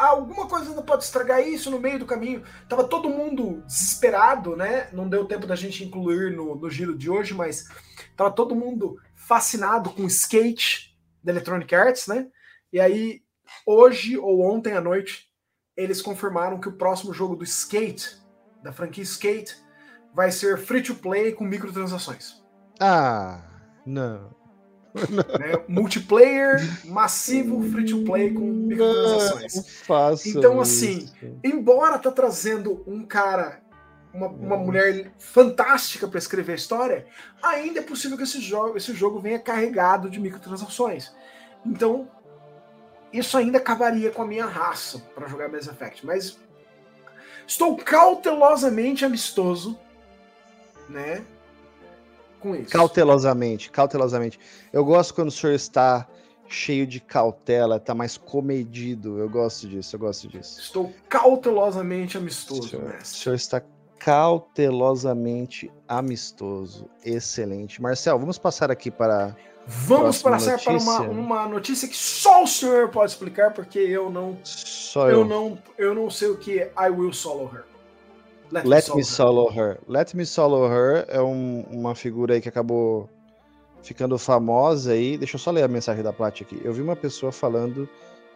alguma 0.00 0.48
coisa 0.48 0.70
ainda 0.70 0.82
pode 0.82 1.04
estragar 1.04 1.40
isso 1.40 1.70
no 1.70 1.78
meio 1.78 2.00
do 2.00 2.06
caminho. 2.06 2.42
Tava 2.68 2.84
todo 2.84 3.08
mundo 3.08 3.62
desesperado, 3.64 4.56
né? 4.56 4.88
Não 4.92 5.08
deu 5.08 5.24
tempo 5.24 5.46
da 5.46 5.54
gente 5.54 5.84
incluir 5.84 6.34
no, 6.34 6.56
no 6.56 6.68
giro 6.68 6.98
de 6.98 7.08
hoje, 7.08 7.32
mas 7.32 7.68
tava 8.16 8.30
todo 8.30 8.56
mundo 8.56 8.98
fascinado 9.14 9.90
com 9.90 10.04
skate 10.06 10.98
da 11.22 11.32
Electronic 11.32 11.74
Arts, 11.74 12.06
né? 12.08 12.28
E 12.72 12.80
aí, 12.80 13.22
hoje 13.64 14.18
ou 14.18 14.42
ontem 14.42 14.74
à 14.74 14.80
noite, 14.80 15.28
eles 15.76 16.02
confirmaram 16.02 16.58
que 16.58 16.68
o 16.68 16.76
próximo 16.76 17.14
jogo 17.14 17.36
do 17.36 17.44
skate, 17.44 18.18
da 18.62 18.72
franquia 18.72 19.04
Skate, 19.04 19.56
vai 20.12 20.32
ser 20.32 20.58
free 20.58 20.82
to 20.82 20.94
play 20.96 21.32
com 21.32 21.44
microtransações. 21.44 22.42
Ah, 22.80 23.42
não. 23.86 24.37
Né? 24.94 25.64
Multiplayer 25.68 26.60
massivo 26.84 27.62
free 27.70 27.84
to 27.84 28.04
play 28.04 28.32
com 28.32 28.40
microtransações. 28.40 30.26
Então, 30.26 30.60
assim, 30.60 30.98
isso. 30.98 31.38
embora 31.44 31.98
tá 31.98 32.10
trazendo 32.10 32.82
um 32.86 33.04
cara, 33.04 33.60
uma, 34.12 34.28
uma 34.28 34.56
mulher 34.56 35.12
fantástica 35.18 36.08
para 36.08 36.18
escrever 36.18 36.52
a 36.52 36.56
história, 36.56 37.06
ainda 37.42 37.80
é 37.80 37.82
possível 37.82 38.16
que 38.16 38.22
esse 38.22 38.40
jogo, 38.40 38.76
esse 38.76 38.92
jogo 38.94 39.20
venha 39.20 39.38
carregado 39.38 40.10
de 40.10 40.18
microtransações. 40.18 41.12
Então, 41.64 42.08
isso 43.12 43.36
ainda 43.36 43.58
acabaria 43.58 44.10
com 44.10 44.22
a 44.22 44.26
minha 44.26 44.46
raça 44.46 44.98
para 45.14 45.28
jogar 45.28 45.48
Mass 45.48 45.66
Effect. 45.66 46.04
Mas 46.04 46.38
estou 47.46 47.76
cautelosamente 47.76 49.04
amistoso, 49.04 49.78
né? 50.88 51.24
Com 52.38 52.54
isso. 52.54 52.70
Cautelosamente, 52.70 53.70
cautelosamente. 53.70 54.38
Eu 54.72 54.84
gosto 54.84 55.14
quando 55.14 55.28
o 55.28 55.32
senhor 55.32 55.54
está 55.54 56.06
cheio 56.48 56.86
de 56.86 56.98
cautela, 57.00 57.76
está 57.76 57.94
mais 57.94 58.16
comedido. 58.16 59.18
Eu 59.18 59.28
gosto 59.28 59.68
disso, 59.68 59.94
eu 59.96 60.00
gosto 60.00 60.28
disso. 60.28 60.58
Estou 60.60 60.92
cautelosamente 61.08 62.16
amistoso, 62.16 62.60
O 62.60 62.68
senhor, 62.68 62.84
o 62.84 62.88
mestre. 62.88 63.18
senhor 63.18 63.34
está 63.34 63.62
cautelosamente 63.98 65.70
amistoso. 65.86 66.88
Excelente. 67.04 67.80
Marcel, 67.82 68.18
vamos 68.18 68.38
passar 68.38 68.70
aqui 68.70 68.90
para. 68.90 69.34
Vamos 69.66 70.22
passar 70.22 70.58
para 70.58 70.72
uma, 70.78 70.98
notícia. 71.00 71.10
uma 71.10 71.46
notícia 71.46 71.88
que 71.88 71.96
só 71.96 72.42
o 72.42 72.46
senhor 72.46 72.88
pode 72.88 73.12
explicar, 73.12 73.52
porque 73.52 73.78
eu 73.78 74.08
não, 74.08 74.38
Só 74.42 75.10
eu 75.10 75.18
eu. 75.20 75.24
não, 75.26 75.58
eu 75.76 75.94
não 75.94 76.08
sei 76.08 76.28
o 76.28 76.38
que 76.38 76.58
é 76.58 76.72
I 76.80 76.88
will 76.88 77.12
solo 77.12 77.50
her. 77.54 77.64
Let, 78.50 78.64
Let 78.64 78.88
Me 78.88 79.00
her. 79.00 79.04
Solo 79.04 79.50
Her. 79.50 79.78
Let 79.86 80.14
Me 80.14 80.24
Solo 80.24 80.66
Her 80.66 81.04
é 81.08 81.20
um- 81.20 81.64
uma 81.70 81.94
figura 81.94 82.34
aí 82.34 82.40
que 82.40 82.48
acabou 82.48 83.08
ficando 83.82 84.18
famosa 84.18 84.92
aí. 84.92 85.16
Deixa 85.18 85.36
eu 85.36 85.40
só 85.40 85.50
ler 85.50 85.62
a 85.62 85.68
mensagem 85.68 86.02
da 86.02 86.12
Plat 86.12 86.40
aqui. 86.40 86.60
Eu 86.64 86.72
vi 86.72 86.82
uma 86.82 86.96
pessoa 86.96 87.30
falando 87.30 87.88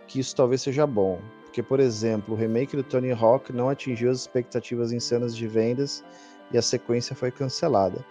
que 0.07 0.21
isso 0.21 0.37
talvez 0.37 0.62
seja 0.62 0.87
bom. 0.87 1.19
Porque, 1.45 1.62
por 1.62 1.81
exemplo, 1.81 2.35
o 2.35 2.37
remake 2.37 2.76
do 2.76 2.83
Tony 2.83 3.12
Hawk 3.12 3.52
não 3.52 3.69
atingiu 3.69 4.11
as 4.11 4.21
expectativas 4.21 4.92
insanas 4.92 5.37
de 5.37 5.47
vendas 5.47 6.02
e 6.50 6.59
a 6.59 6.62
sequência 6.62 7.14
foi 7.14 7.31
cancelada. 7.31 8.04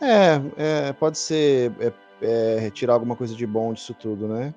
É, 0.00 0.40
é, 0.88 0.92
pode 0.92 1.18
ser 1.18 1.72
é, 1.78 1.92
é, 2.20 2.58
retirar 2.58 2.94
alguma 2.94 3.14
coisa 3.14 3.34
de 3.34 3.46
bom 3.46 3.72
disso 3.72 3.94
tudo, 3.94 4.26
né? 4.26 4.52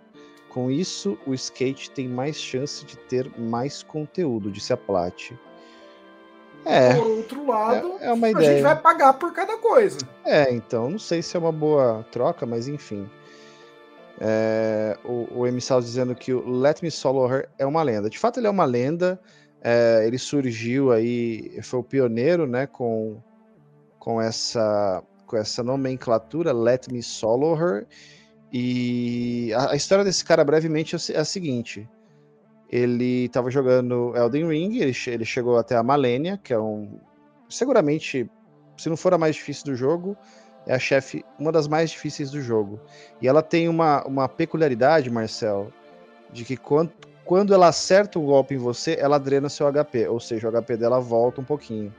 Com 0.50 0.72
isso, 0.72 1.17
o 1.27 1.34
skate 1.36 1.91
tem 1.91 2.07
mais 2.07 2.38
chance 2.38 2.84
de 2.84 2.98
ter 2.98 3.31
mais 3.38 3.84
conteúdo, 3.84 4.50
disse 4.50 4.74
a 4.74 4.77
Plat. 4.77 5.31
É, 6.68 6.96
Por 6.96 7.08
outro 7.08 7.46
lado, 7.48 7.98
é, 8.00 8.08
é 8.08 8.10
a 8.12 8.32
ideia. 8.32 8.52
gente 8.54 8.62
vai 8.62 8.76
pagar 8.80 9.14
por 9.14 9.32
cada 9.34 9.58
coisa. 9.58 10.10
É, 10.26 10.52
então, 10.54 10.90
não 10.90 11.00
sei 11.00 11.22
se 11.22 11.36
é 11.36 11.40
uma 11.40 11.52
boa 11.52 12.06
troca, 12.12 12.46
mas 12.46 12.68
enfim. 12.68 13.10
É, 14.20 14.98
o, 15.04 15.42
o 15.42 15.48
Emissal 15.48 15.80
dizendo 15.82 16.16
que 16.16 16.34
o 16.34 16.50
Let 16.50 16.82
Me 16.82 16.90
Solo 16.92 17.32
Her 17.32 17.50
é 17.58 17.66
uma 17.66 17.84
lenda. 17.84 18.10
De 18.10 18.18
fato, 18.20 18.40
ele 18.40 18.48
é 18.48 18.50
uma 18.50 18.66
lenda. 18.66 19.20
é, 19.62 20.04
ele 20.06 20.18
surgiu 20.18 20.92
aí, 20.92 21.60
foi 21.64 21.80
o 21.80 21.84
pioneiro, 21.84 22.48
né, 22.48 22.68
com, 22.68 23.22
com, 24.00 24.22
essa, 24.22 25.04
com 25.26 25.38
essa 25.38 25.64
nomenclatura, 25.64 26.54
Let 26.54 26.88
Me 26.92 27.02
Solo 27.04 27.56
Her. 27.56 27.88
E 28.52 29.52
a, 29.54 29.72
a 29.72 29.76
história 29.76 30.04
desse 30.04 30.24
cara, 30.26 30.44
brevemente, 30.46 30.96
é 30.96 31.00
é 31.14 31.20
a 31.20 31.26
seguinte. 31.26 31.88
Ele 32.70 33.26
estava 33.26 33.50
jogando 33.50 34.14
Elden 34.16 34.48
Ring, 34.48 34.78
ele, 34.78 34.94
ele 35.08 35.26
chegou 35.26 35.58
até 35.58 35.76
a 35.76 35.84
Malenia, 35.84 36.38
que 36.44 36.54
é 36.54 36.60
um. 36.60 37.00
Seguramente, 37.50 38.30
se 38.78 38.90
não 38.90 38.98
for 38.98 39.14
a 39.14 39.18
mais 39.18 39.36
difícil 39.36 39.66
do 39.66 39.76
jogo, 39.76 40.18
é 40.66 40.76
a 40.76 40.80
chefe, 40.80 41.24
uma 41.40 41.52
das 41.52 41.68
mais 41.68 41.92
difíceis 41.92 42.30
do 42.30 42.42
jogo. 42.42 42.80
E 43.22 43.28
ela 43.28 43.42
tem 43.42 43.70
uma, 43.70 44.06
uma 44.06 44.28
peculiaridade, 44.28 45.10
Marcel, 45.10 45.72
de 46.32 46.44
que 46.44 46.58
quando, 46.58 46.92
quando 47.24 47.54
ela 47.54 47.68
acerta 47.68 48.20
um 48.20 48.26
golpe 48.26 48.56
em 48.56 48.58
você, 48.58 48.98
ela 49.00 49.18
drena 49.18 49.48
seu 49.48 49.72
HP, 49.72 50.08
ou 50.10 50.20
seja, 50.20 50.50
o 50.50 50.52
HP 50.52 50.76
dela 50.76 51.00
volta 51.00 51.40
um 51.40 51.46
pouquinho. 51.46 51.94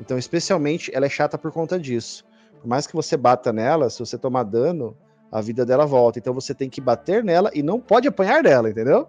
Então, 0.00 0.18
especialmente, 0.18 0.90
ela 0.92 1.06
é 1.06 1.08
chata 1.08 1.38
por 1.38 1.52
conta 1.52 1.78
disso. 1.78 2.24
Por 2.60 2.66
mais 2.66 2.86
que 2.86 2.94
você 2.94 3.16
bata 3.16 3.52
nela, 3.52 3.88
se 3.88 4.00
você 4.00 4.18
tomar 4.18 4.42
dano, 4.42 4.96
a 5.30 5.40
vida 5.40 5.64
dela 5.64 5.86
volta. 5.86 6.18
Então 6.18 6.34
você 6.34 6.54
tem 6.54 6.68
que 6.68 6.80
bater 6.80 7.22
nela 7.22 7.50
e 7.54 7.62
não 7.62 7.80
pode 7.80 8.08
apanhar 8.08 8.42
dela, 8.42 8.68
entendeu? 8.68 9.08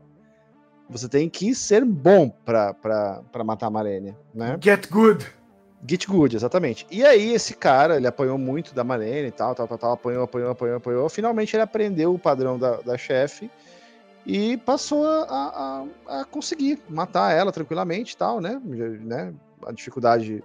Você 0.91 1.07
tem 1.07 1.29
que 1.29 1.55
ser 1.55 1.85
bom 1.85 2.29
pra, 2.29 2.73
pra, 2.73 3.23
pra 3.31 3.43
matar 3.43 3.67
a 3.67 3.69
Malenia, 3.69 4.15
né? 4.35 4.57
Get 4.61 4.89
good. 4.89 5.25
Get 5.87 6.05
Good, 6.05 6.35
exatamente. 6.35 6.85
E 6.91 7.03
aí, 7.03 7.33
esse 7.33 7.55
cara, 7.55 7.97
ele 7.97 8.05
apanhou 8.05 8.37
muito 8.37 8.73
da 8.73 8.83
Malene 8.83 9.29
e 9.29 9.31
tal, 9.31 9.55
tal, 9.55 9.67
tal, 9.67 9.77
tal, 9.77 9.91
apanhou, 9.93 10.23
apanhou, 10.23 10.51
apanhou, 10.51 10.77
apanhou. 10.77 11.09
Finalmente 11.09 11.55
ele 11.55 11.63
aprendeu 11.63 12.13
o 12.13 12.19
padrão 12.19 12.59
da, 12.59 12.77
da 12.81 12.97
chefe 12.97 13.49
e 14.25 14.57
passou 14.57 15.07
a, 15.07 15.85
a, 16.07 16.19
a 16.21 16.25
conseguir 16.25 16.79
matar 16.87 17.33
ela 17.33 17.51
tranquilamente 17.51 18.13
e 18.13 18.17
tal, 18.17 18.39
né? 18.39 18.61
Né? 18.63 19.33
A 19.65 19.71
dificuldade. 19.71 20.43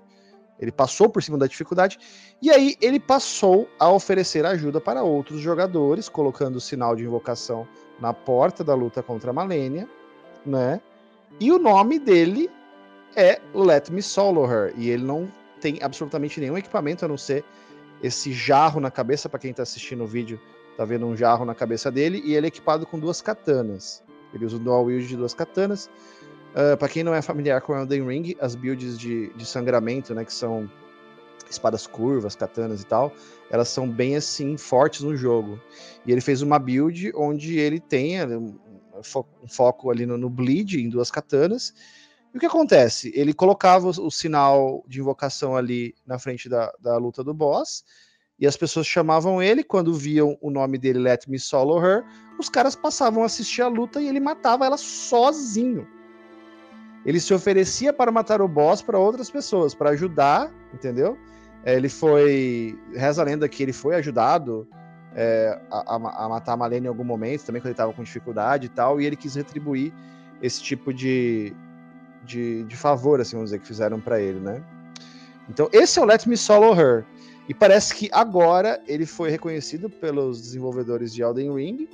Ele 0.59 0.73
passou 0.73 1.11
por 1.11 1.23
cima 1.23 1.37
da 1.37 1.47
dificuldade. 1.47 1.99
E 2.41 2.51
aí 2.51 2.77
ele 2.81 2.99
passou 2.99 3.69
a 3.79 3.91
oferecer 3.91 4.47
ajuda 4.47 4.81
para 4.81 5.03
outros 5.03 5.41
jogadores, 5.41 6.09
colocando 6.09 6.57
o 6.57 6.61
sinal 6.61 6.97
de 6.97 7.05
invocação 7.05 7.69
na 8.01 8.15
porta 8.15 8.65
da 8.65 8.75
luta 8.75 9.03
contra 9.03 9.31
a 9.31 9.35
Malenia, 9.35 9.87
né? 10.47 10.81
E 11.41 11.53
o 11.53 11.59
nome 11.59 11.99
dele 11.99 12.51
é 13.15 13.41
Let 13.55 13.91
Me 13.91 14.03
Solo 14.03 14.45
Her. 14.45 14.73
E 14.77 14.91
ele 14.91 15.05
não 15.05 15.31
tem 15.61 15.79
absolutamente 15.83 16.41
nenhum 16.41 16.57
equipamento 16.57 17.05
a 17.05 17.09
não 17.09 17.19
ser 17.19 17.45
esse 18.03 18.33
jarro 18.33 18.81
na 18.81 18.91
cabeça. 18.91 19.29
Para 19.29 19.41
quem 19.41 19.53
tá 19.53 19.63
assistindo 19.63 20.05
o 20.05 20.07
vídeo, 20.07 20.41
tá 20.77 20.85
vendo 20.85 21.07
um 21.07 21.17
jarro 21.17 21.45
na 21.45 21.55
cabeça 21.55 21.91
dele. 21.91 22.23
E 22.25 22.35
ele 22.35 22.47
é 22.47 22.49
equipado 22.49 22.87
com 22.87 22.99
duas 22.99 23.21
katanas. 23.21 24.03
Ele 24.33 24.45
usa 24.45 24.57
o 24.57 24.59
dual 24.61 24.85
wield 24.85 25.07
de 25.07 25.17
duas 25.17 25.35
katanas. 25.35 25.91
para 26.79 26.89
quem 26.89 27.03
não 27.03 27.15
é 27.15 27.21
familiar 27.21 27.61
com 27.61 27.77
Elden 27.77 28.07
Ring, 28.07 28.37
as 28.41 28.55
builds 28.55 28.99
de, 28.99 29.33
de 29.35 29.45
sangramento, 29.45 30.15
né, 30.15 30.25
que 30.25 30.33
são 30.33 30.71
espadas 31.51 31.87
curvas, 31.87 32.35
katanas 32.35 32.83
e 32.83 32.87
tal, 32.87 33.13
elas 33.51 33.69
são 33.69 33.89
bem 33.89 34.17
assim 34.17 34.57
fortes 34.57 35.03
no 35.03 35.17
jogo. 35.17 35.61
E 36.05 36.13
ele 36.13 36.21
fez 36.21 36.43
uma 36.43 36.59
build 36.59 37.13
onde 37.15 37.59
ele 37.59 37.79
tem 37.81 38.23
um, 38.25 38.59
um 38.99 39.49
foco 39.49 39.91
ali 39.91 40.07
no, 40.07 40.17
no 40.17 40.31
bleed 40.31 40.75
em 40.75 40.89
duas 40.89 41.11
katanas. 41.11 41.75
E 42.33 42.37
o 42.37 42.41
que 42.41 42.47
acontece? 42.47 43.13
Ele 43.15 43.33
colocava 43.33 43.87
o, 43.87 44.07
o 44.07 44.11
sinal 44.11 44.85
de 44.87 45.01
invocação 45.01 45.57
ali 45.57 45.95
na 46.07 46.19
frente 46.19 46.49
da, 46.49 46.73
da 46.81 46.97
luta 46.97 47.25
do 47.25 47.33
boss, 47.33 47.85
e 48.39 48.47
as 48.47 48.57
pessoas 48.57 48.87
chamavam 48.87 49.43
ele, 49.43 49.65
quando 49.65 49.95
viam 49.95 50.37
o 50.43 50.51
nome 50.51 50.77
dele, 50.77 50.99
Let 50.99 51.27
Me 51.27 51.39
Solo 51.39 51.83
Her, 51.83 52.05
os 52.39 52.51
caras 52.51 52.77
passavam 52.77 53.23
a 53.23 53.27
assistir 53.27 53.63
a 53.63 53.69
luta 53.69 54.01
e 54.01 54.09
ele 54.09 54.21
matava 54.21 54.67
ela 54.67 54.77
sozinho. 54.77 55.89
Ele 57.07 57.19
se 57.21 57.33
oferecia 57.33 57.93
para 57.93 58.13
matar 58.13 58.43
o 58.43 58.49
boss 58.49 58.83
para 58.83 58.99
outras 58.99 59.31
pessoas, 59.31 59.75
para 59.75 59.91
ajudar, 59.91 60.53
entendeu? 60.75 61.17
É, 61.65 61.75
Ele 61.75 61.89
foi. 61.89 62.79
Reza 62.95 63.23
a 63.23 63.25
lenda 63.25 63.49
que 63.49 63.63
ele 63.63 63.73
foi 63.73 63.97
ajudado 63.97 64.69
é, 65.17 65.59
a, 65.71 65.95
a- 65.97 66.29
matar 66.29 66.53
a 66.53 66.57
Malene 66.59 66.85
em 66.87 66.89
algum 66.89 67.03
momento, 67.03 67.45
também 67.47 67.61
quando 67.61 67.69
ele 67.69 67.73
estava 67.73 67.93
com 67.93 68.03
dificuldade 68.05 68.67
e 68.67 68.69
tal, 68.69 69.01
e 69.01 69.07
ele 69.07 69.17
quis 69.17 69.35
retribuir 69.35 69.91
esse 70.43 70.63
tipo 70.63 70.93
de, 70.93 71.55
de, 72.23 72.65
de 72.65 72.77
favor, 72.77 73.19
assim, 73.19 73.35
vamos 73.35 73.51
dizer, 73.51 73.61
que 73.61 73.67
fizeram 73.67 73.99
para 73.99 74.21
ele, 74.21 74.39
né? 74.39 74.63
Então, 75.49 75.69
esse 75.73 75.99
é 75.99 76.03
o 76.03 76.05
Let 76.05 76.27
Me 76.27 76.37
Solo 76.37 76.79
Her. 76.79 77.05
E 77.49 77.55
parece 77.55 77.95
que 77.95 78.11
agora 78.13 78.81
ele 78.87 79.07
foi 79.07 79.31
reconhecido 79.31 79.89
pelos 79.89 80.43
desenvolvedores 80.43 81.15
de 81.15 81.23
Elden 81.23 81.55
Ring 81.55 81.89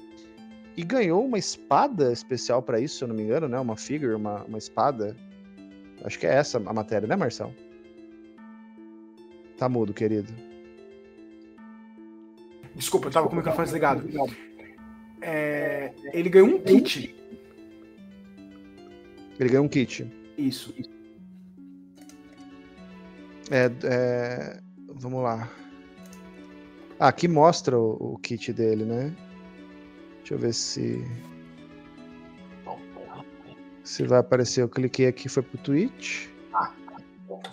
e 0.77 0.83
ganhou 0.83 1.25
uma 1.25 1.39
espada 1.39 2.11
especial 2.11 2.63
para 2.63 2.81
isso, 2.81 2.97
se 2.97 3.05
eu 3.05 3.09
não 3.09 3.15
me 3.15 3.23
engano, 3.23 3.47
né? 3.47 3.61
Uma 3.61 3.77
figure, 3.77 4.15
uma, 4.15 4.43
uma 4.45 4.59
espada. 4.59 5.15
Acho 6.03 6.19
que 6.19 6.27
é 6.27 6.35
essa 6.35 6.59
a 6.59 6.73
matéria, 6.73 7.07
né, 7.07 7.15
Marcel? 7.15 7.53
Tá 9.59 9.69
mudo, 9.69 9.93
querido. 9.93 10.33
Desculpa, 12.75 13.09
eu 13.09 13.13
tava 13.13 13.27
com 13.29 13.35
o 13.35 13.37
microfone 13.37 13.65
desligado. 13.65 14.09
É, 15.21 15.93
ele 16.13 16.29
ganhou 16.29 16.49
um 16.49 16.59
kit. 16.61 17.15
Ele 19.39 19.49
ganhou 19.49 19.65
um 19.65 19.69
kit. 19.69 20.07
Isso. 20.37 20.75
É, 23.51 23.71
é, 23.85 24.61
vamos 24.95 25.23
lá. 25.23 25.49
Ah, 26.99 27.09
aqui 27.09 27.29
mostra 27.29 27.79
o, 27.79 28.15
o 28.15 28.19
kit 28.19 28.53
dele, 28.53 28.85
né? 28.85 29.15
Deixa 30.19 30.35
eu 30.35 30.39
ver 30.39 30.55
se. 30.55 31.05
Se 33.85 34.05
vai 34.05 34.21
aparecer. 34.21 34.63
Eu 34.63 34.69
cliquei 34.69 35.07
aqui, 35.07 35.29
foi 35.29 35.43
pro 35.43 35.59
Twitch. 35.59 36.29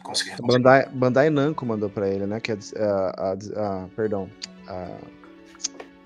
Consegui. 0.04 0.32
Bandai, 0.42 0.88
Bandai 0.90 1.30
Namco 1.30 1.66
mandou 1.66 1.90
pra 1.90 2.08
ele, 2.08 2.26
né? 2.26 2.40
Que 2.40 2.52
é 2.52 2.58
a, 2.78 3.34
a- 3.34 3.84
a- 3.84 3.88
perdão, 3.96 4.30
a 4.70 4.98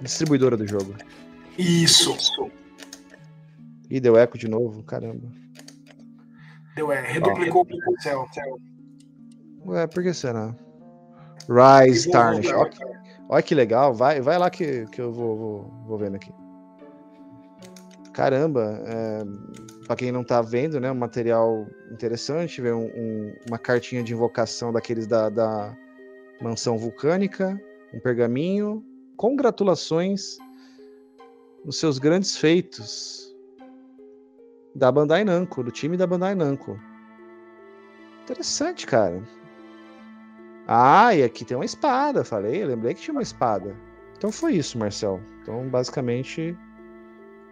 distribuidora 0.01 0.57
do 0.57 0.65
jogo. 0.67 0.95
Isso. 1.57 2.15
Ih, 3.89 3.99
deu 3.99 4.17
eco 4.17 4.37
de 4.37 4.47
novo, 4.47 4.81
caramba. 4.83 5.27
Deu, 6.75 6.91
é, 6.91 7.01
reduplicou 7.01 7.61
o 7.61 7.65
pincel. 7.65 8.27
Ué, 9.65 9.85
por 9.87 10.01
que 10.01 10.13
será? 10.13 10.55
Rise 11.47 12.09
Tarnish. 12.09 12.51
Olha 12.51 12.69
que, 12.69 12.79
olha 13.29 13.43
que 13.43 13.55
legal, 13.55 13.93
vai, 13.93 14.19
vai 14.21 14.37
lá 14.39 14.49
que, 14.49 14.85
que 14.87 14.99
eu 14.99 15.11
vou, 15.11 15.37
vou, 15.37 15.73
vou 15.85 15.97
vendo 15.97 16.15
aqui. 16.15 16.31
Caramba, 18.13 18.81
é, 18.85 19.23
para 19.87 19.95
quem 19.95 20.11
não 20.11 20.23
tá 20.23 20.41
vendo, 20.41 20.79
né, 20.79 20.91
um 20.91 20.95
material 20.95 21.67
interessante, 21.91 22.61
vê 22.61 22.71
um- 22.71 22.85
um- 22.85 23.35
uma 23.47 23.57
cartinha 23.57 24.03
de 24.03 24.13
invocação 24.13 24.71
daqueles 24.71 25.07
da, 25.07 25.29
da 25.29 25.75
mansão 26.41 26.77
vulcânica, 26.77 27.59
um 27.93 27.99
pergaminho, 27.99 28.83
congratulações 29.15 30.37
nos 31.63 31.77
seus 31.77 31.99
grandes 31.99 32.35
feitos 32.35 33.33
da 34.75 34.91
Bandai 34.91 35.23
Namco, 35.23 35.63
do 35.63 35.71
time 35.71 35.95
da 35.95 36.07
Bandai 36.07 36.33
Namco. 36.33 36.79
Interessante, 38.23 38.87
cara. 38.87 39.21
Ah, 40.67 41.13
e 41.13 41.23
aqui 41.23 41.45
tem 41.45 41.55
uma 41.55 41.65
espada, 41.65 42.23
falei, 42.23 42.65
lembrei 42.65 42.93
que 42.93 43.01
tinha 43.01 43.13
uma 43.13 43.21
espada. 43.21 43.75
Então 44.17 44.31
foi 44.31 44.53
isso, 44.53 44.77
Marcel. 44.77 45.21
Então, 45.41 45.67
basicamente, 45.67 46.57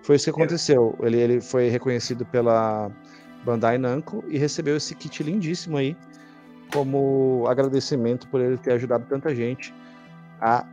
foi 0.01 0.15
isso 0.15 0.25
que 0.25 0.30
aconteceu. 0.32 0.97
Ele, 1.01 1.19
ele 1.19 1.41
foi 1.41 1.67
reconhecido 1.67 2.25
pela 2.25 2.89
Bandai 3.45 3.77
Namco 3.77 4.23
e 4.27 4.38
recebeu 4.38 4.77
esse 4.77 4.95
kit 4.95 5.21
lindíssimo 5.21 5.77
aí, 5.77 5.95
como 6.73 7.45
agradecimento 7.47 8.27
por 8.30 8.39
ele 8.39 8.58
ter 8.58 8.71
ajudado 8.73 9.06
tanta 9.08 9.36
gente 9.36 9.73
a 10.41 10.65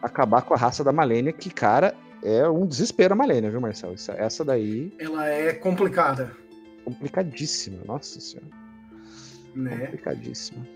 acabar 0.00 0.42
com 0.42 0.54
a 0.54 0.56
raça 0.56 0.84
da 0.84 0.92
Malenia, 0.92 1.32
que, 1.32 1.50
cara, 1.50 1.94
é 2.22 2.48
um 2.48 2.66
desespero 2.66 3.14
a 3.14 3.16
Malenia, 3.16 3.50
viu, 3.50 3.60
Marcel? 3.60 3.92
Essa, 3.92 4.12
essa 4.12 4.44
daí. 4.44 4.92
Ela 4.98 5.28
é 5.28 5.52
complicada. 5.52 6.32
Complicadíssima, 6.84 7.78
nossa 7.84 8.20
senhora. 8.20 8.48
Né? 9.54 9.76
Complicadíssima. 9.86 10.66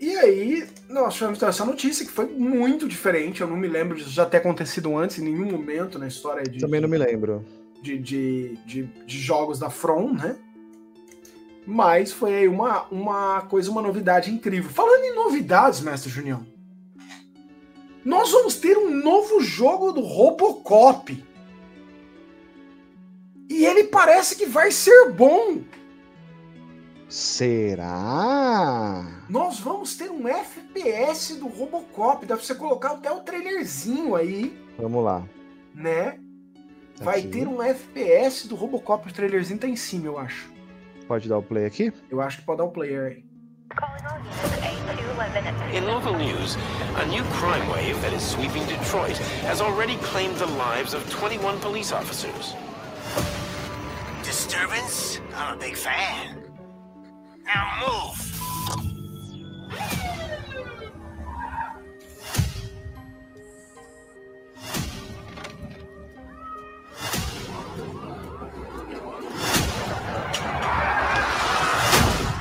E 0.00 0.16
aí, 0.16 0.66
nós 0.88 1.14
tivemos 1.14 1.42
essa 1.42 1.64
notícia 1.64 2.06
que 2.06 2.10
foi 2.10 2.26
muito 2.26 2.88
diferente. 2.88 3.42
Eu 3.42 3.46
não 3.46 3.56
me 3.56 3.68
lembro 3.68 3.96
de 3.96 4.04
já 4.04 4.24
ter 4.24 4.38
acontecido 4.38 4.96
antes, 4.96 5.18
em 5.18 5.24
nenhum 5.24 5.50
momento 5.50 5.98
na 5.98 6.08
história 6.08 6.42
de. 6.42 6.58
Também 6.58 6.80
não 6.80 6.88
me 6.88 6.96
lembro. 6.96 7.44
De, 7.82 7.98
de, 7.98 8.58
de, 8.66 8.82
de 8.84 9.18
jogos 9.18 9.58
da 9.58 9.68
From, 9.68 10.14
né? 10.14 10.36
Mas 11.66 12.12
foi 12.12 12.34
aí 12.34 12.48
uma, 12.48 12.86
uma 12.90 13.42
coisa, 13.42 13.70
uma 13.70 13.82
novidade 13.82 14.30
incrível. 14.30 14.70
Falando 14.70 15.04
em 15.04 15.14
novidades, 15.14 15.80
mestre 15.80 16.10
Junião, 16.10 16.46
nós 18.04 18.30
vamos 18.30 18.56
ter 18.56 18.76
um 18.76 18.90
novo 18.90 19.40
jogo 19.40 19.92
do 19.92 20.00
Robocop. 20.00 21.24
E 23.48 23.64
ele 23.66 23.84
parece 23.84 24.36
que 24.36 24.46
vai 24.46 24.70
ser 24.70 25.10
bom. 25.12 25.58
Será? 27.08 29.04
Nós 29.28 29.58
vamos 29.58 29.96
ter 29.96 30.10
um 30.10 30.28
FPS 30.28 31.34
do 31.36 31.48
Robocop. 31.48 32.24
Dá 32.24 32.36
pra 32.36 32.44
você 32.44 32.54
colocar 32.54 32.92
até 32.92 33.10
o 33.10 33.20
trailerzinho 33.20 34.14
aí. 34.14 34.56
Vamos 34.78 35.04
lá. 35.04 35.26
Né? 35.74 36.18
Vai 37.00 37.18
Aqui. 37.20 37.28
ter 37.28 37.48
um 37.48 37.60
FPS 37.60 38.46
do 38.46 38.54
Robocop. 38.54 39.08
O 39.08 39.12
trailerzinho 39.12 39.58
tá 39.58 39.66
em 39.66 39.74
cima, 39.76 40.06
eu 40.06 40.18
acho. 40.18 40.52
Pode 41.08 41.28
dar 41.28 41.38
o 41.38 41.42
play 41.42 41.66
aqui? 41.66 41.92
Eu 42.08 42.20
acho 42.20 42.38
que 42.38 42.44
pode 42.44 42.58
dar 42.58 42.64
o 42.64 42.70
player 42.70 43.06
aí. 43.06 44.79
Calling 45.20 45.36
all 45.36 45.52
units 45.52 45.60
8211 45.60 45.76
In 45.76 45.84
local 45.84 46.16
news, 46.16 46.56
a 46.96 47.06
new 47.06 47.22
crime 47.34 47.68
wave 47.68 48.00
that 48.00 48.14
is 48.14 48.26
sweeping 48.26 48.64
Detroit 48.66 49.18
has 49.44 49.60
already 49.60 49.96
claimed 49.96 50.36
the 50.36 50.46
lives 50.46 50.94
of 50.94 51.08
21 51.10 51.60
police 51.60 51.92
officers. 51.92 52.54
Disturbance? 54.22 55.20
I'm 55.34 55.58
a 55.58 55.60
big 55.60 55.76
fan. 55.76 56.42
Now 57.44 57.68
move! 57.86 58.16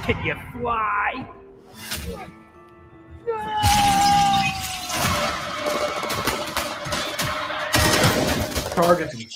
Can 0.06 0.26
you 0.26 0.36
fly? 0.54 0.99
Targeting. 8.82 9.28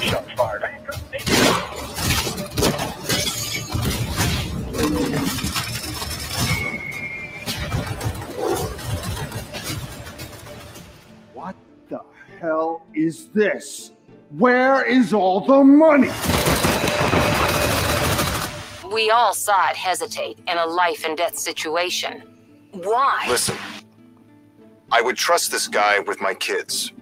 Shots 0.00 0.32
fired. 0.36 0.62
What 11.34 11.56
the 11.88 12.00
hell 12.38 12.86
is 12.94 13.26
this? 13.30 13.90
Where 14.38 14.84
is 14.84 15.12
all 15.12 15.40
the 15.40 15.64
money? 15.64 16.12
We 18.94 19.10
all 19.10 19.34
saw 19.34 19.70
it 19.70 19.76
hesitate 19.76 20.38
in 20.46 20.56
a 20.56 20.66
life 20.66 21.04
and 21.04 21.16
death 21.16 21.36
situation. 21.36 22.29
Why? 22.72 23.26
Listen, 23.28 23.56
I 24.92 25.00
would 25.00 25.16
trust 25.16 25.50
this 25.50 25.68
guy 25.68 25.98
with 26.00 26.20
my 26.20 26.34
kids. 26.34 26.92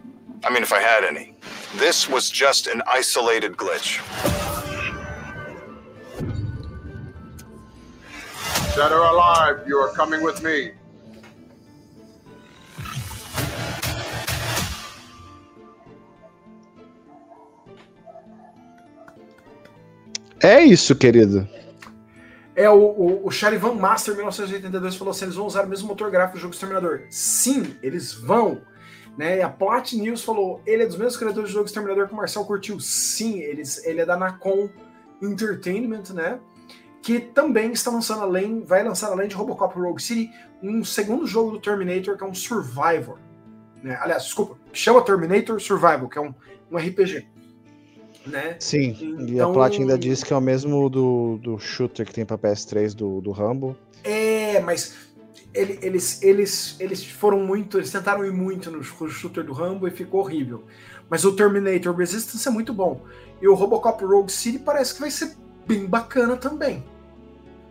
I 0.44 0.50
mean, 0.52 0.62
if 0.62 0.72
I 0.72 0.80
had 0.80 1.04
any. 1.04 1.34
This 1.76 2.08
was 2.08 2.30
just 2.30 2.66
an 2.66 2.82
isolated 2.86 3.56
glitch. 3.56 4.00
Dead 8.74 8.92
or 8.92 9.04
alive, 9.04 9.64
you 9.66 9.76
are 9.78 9.92
coming 9.92 10.22
with 10.22 10.42
me. 10.42 10.72
É 20.40 20.60
isso, 20.62 20.94
querido. 20.94 21.48
É, 22.58 22.68
o, 22.68 22.74
o, 22.74 23.26
o 23.28 23.30
Charivan 23.30 23.74
Master 23.74 24.16
1982 24.16 24.96
falou 24.96 25.12
assim: 25.12 25.26
eles 25.26 25.36
vão 25.36 25.46
usar 25.46 25.64
o 25.64 25.68
mesmo 25.68 25.86
motor 25.86 26.10
gráfico 26.10 26.38
do 26.38 26.40
jogo 26.40 26.52
Exterminador. 26.52 27.02
Sim, 27.08 27.76
eles 27.80 28.12
vão. 28.12 28.60
Né? 29.16 29.38
E 29.38 29.42
a 29.42 29.48
Plat 29.48 29.92
News 29.92 30.24
falou: 30.24 30.60
ele 30.66 30.82
é 30.82 30.86
dos 30.86 30.96
mesmos 30.96 31.16
criadores 31.16 31.50
do 31.50 31.52
jogo 31.52 31.66
Exterminador 31.66 32.08
que 32.08 32.14
o 32.14 32.16
Marcel 32.16 32.44
curtiu. 32.44 32.80
Sim, 32.80 33.38
eles, 33.38 33.86
ele 33.86 34.00
é 34.00 34.04
da 34.04 34.16
Nacon 34.16 34.68
Entertainment, 35.22 36.12
né? 36.12 36.40
Que 37.00 37.20
também 37.20 37.70
está 37.70 37.92
lançando 37.92 38.22
além, 38.22 38.64
vai 38.64 38.82
lançar 38.82 39.12
além 39.12 39.28
de 39.28 39.36
Robocop 39.36 39.78
Rogue 39.78 40.02
City, 40.02 40.28
um 40.60 40.82
segundo 40.82 41.28
jogo 41.28 41.52
do 41.52 41.60
Terminator, 41.60 42.16
que 42.16 42.24
é 42.24 42.26
um 42.26 42.34
Survivor. 42.34 43.20
Né? 43.84 43.96
Aliás, 44.00 44.24
desculpa, 44.24 44.58
chama 44.72 45.00
Terminator 45.02 45.60
Survival, 45.60 46.08
que 46.08 46.18
é 46.18 46.20
um, 46.20 46.34
um 46.72 46.76
RPG. 46.76 47.24
Né? 48.26 48.56
Sim, 48.60 48.94
e 49.20 49.32
a 49.32 49.34
Então- 49.44 49.52
Plat 49.52 49.74
ainda 49.78 49.96
diz 49.98 50.22
que 50.22 50.32
é 50.32 50.36
o 50.36 50.40
mesmo 50.40 50.88
do, 50.90 51.38
do 51.42 51.58
shooter 51.58 52.04
que 52.04 52.12
tem 52.12 52.26
pra 52.26 52.36
PS3 52.36 52.94
do, 52.94 53.20
do 53.20 53.30
Rambo. 53.30 53.74
É, 54.04 54.60
mas 54.60 54.94
ele- 55.54 55.78
eles, 55.80 56.22
eles, 56.22 56.76
eles 56.78 57.04
foram 57.04 57.40
muito. 57.40 57.78
Eles 57.78 57.90
tentaram 57.90 58.24
ir 58.24 58.32
muito 58.32 58.70
no 58.70 58.82
shooter 58.82 59.42
do 59.44 59.52
Rambo 59.52 59.88
e 59.88 59.90
ficou 59.90 60.20
horrível. 60.20 60.64
Mas 61.08 61.24
o 61.24 61.32
Terminator 61.34 61.94
Resistance 61.96 62.46
é 62.46 62.50
muito 62.50 62.74
bom. 62.74 63.00
E 63.40 63.48
o 63.48 63.54
Robocop 63.54 64.04
Rogue 64.04 64.30
City 64.30 64.58
parece 64.58 64.94
que 64.94 65.00
vai 65.00 65.10
ser 65.10 65.32
bem 65.66 65.86
bacana 65.86 66.36
também. 66.36 66.84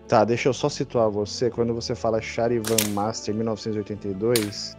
Tá, 0.07 0.23
deixa 0.23 0.49
eu 0.49 0.53
só 0.53 0.69
situar 0.69 1.10
você. 1.12 1.49
Quando 1.51 1.73
você 1.73 1.93
fala 1.93 2.19
Charivan 2.21 2.77
Master 2.93 3.36
1982, 3.36 4.75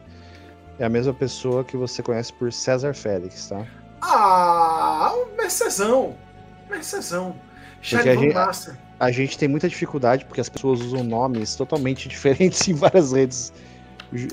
é 0.79 0.85
a 0.85 0.89
mesma 0.89 1.13
pessoa 1.15 1.63
que 1.63 1.77
você 1.77 2.03
conhece 2.03 2.33
por 2.33 2.53
César 2.53 2.95
Félix, 2.95 3.49
tá? 3.49 3.67
Ah, 4.01 5.13
um 5.15 5.37
Mercezão. 5.37 6.17
Mercezão. 6.71 7.35
a 7.81 7.83
Charivan 7.83 8.21
gente- 8.23 8.35
Master. 8.35 8.79
A 9.01 9.11
gente 9.13 9.39
tem 9.39 9.49
muita 9.49 9.69
dificuldade 9.69 10.25
porque 10.25 10.41
as 10.41 10.49
pessoas 10.49 10.81
usam 10.81 11.05
nomes 11.05 11.55
totalmente 11.55 12.09
diferentes 12.11 12.67
em 12.67 12.75
várias 12.75 13.13
redes, 13.13 13.53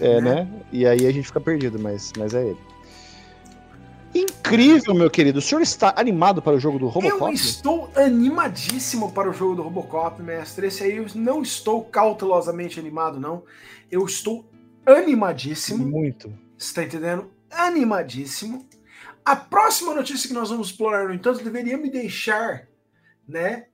é, 0.01 0.19
né? 0.21 0.47
E 0.71 0.87
aí 0.87 1.05
a 1.05 1.11
gente 1.11 1.27
fica 1.27 1.39
perdido, 1.39 1.77
mas, 1.77 2.11
mas 2.17 2.33
é 2.33 2.43
ele. 2.47 2.57
Incrível, 4.13 4.93
meu 4.95 5.09
querido. 5.09 5.39
O 5.39 5.41
senhor 5.41 5.61
está 5.61 5.93
animado 5.97 6.41
para 6.41 6.53
o 6.53 6.59
jogo 6.59 6.79
do 6.79 6.85
Eu 6.85 6.89
Robocop? 6.89 7.33
estou 7.33 7.91
animadíssimo 7.95 9.11
para 9.11 9.29
o 9.29 9.33
jogo 9.33 9.55
do 9.55 9.61
Robocop, 9.61 10.21
mestre. 10.23 10.67
Esse 10.67 10.83
aí 10.83 10.95
eu 10.97 11.05
não 11.15 11.41
estou 11.41 11.83
cautelosamente 11.83 12.79
animado, 12.79 13.19
não. 13.19 13.43
Eu 13.91 14.05
estou 14.05 14.49
animadíssimo. 14.85 15.85
Muito. 15.85 16.31
Você 16.57 16.73
tá 16.73 16.83
entendendo? 16.83 17.29
Animadíssimo. 17.51 18.65
A 19.25 19.35
próxima 19.35 19.95
notícia 19.95 20.27
que 20.27 20.35
nós 20.35 20.51
vamos 20.51 20.69
explorar, 20.69 21.07
no 21.07 21.13
entanto, 21.13 21.43
deveria 21.43 21.77
me 21.77 21.89
deixar, 21.89 22.67
né? 23.27 23.65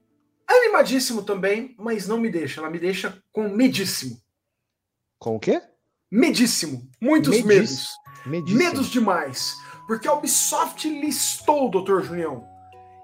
Animadíssimo 0.48 1.22
também, 1.22 1.74
mas 1.78 2.08
não 2.08 2.18
me 2.18 2.30
deixa. 2.30 2.60
Ela 2.60 2.70
me 2.70 2.78
deixa 2.78 3.22
com 3.30 3.50
medíssimo. 3.50 4.16
Com 5.18 5.36
o 5.36 5.40
quê? 5.40 5.60
Medíssimo. 6.10 6.88
Muitos 7.00 7.42
Medíssimo. 7.42 7.48
medos. 7.48 7.88
Medíssimo. 8.24 8.58
Medos 8.58 8.86
demais. 8.88 9.54
Porque 9.86 10.08
a 10.08 10.14
Ubisoft 10.14 10.88
listou, 10.88 11.70
Dr. 11.70 12.00
Junião. 12.02 12.48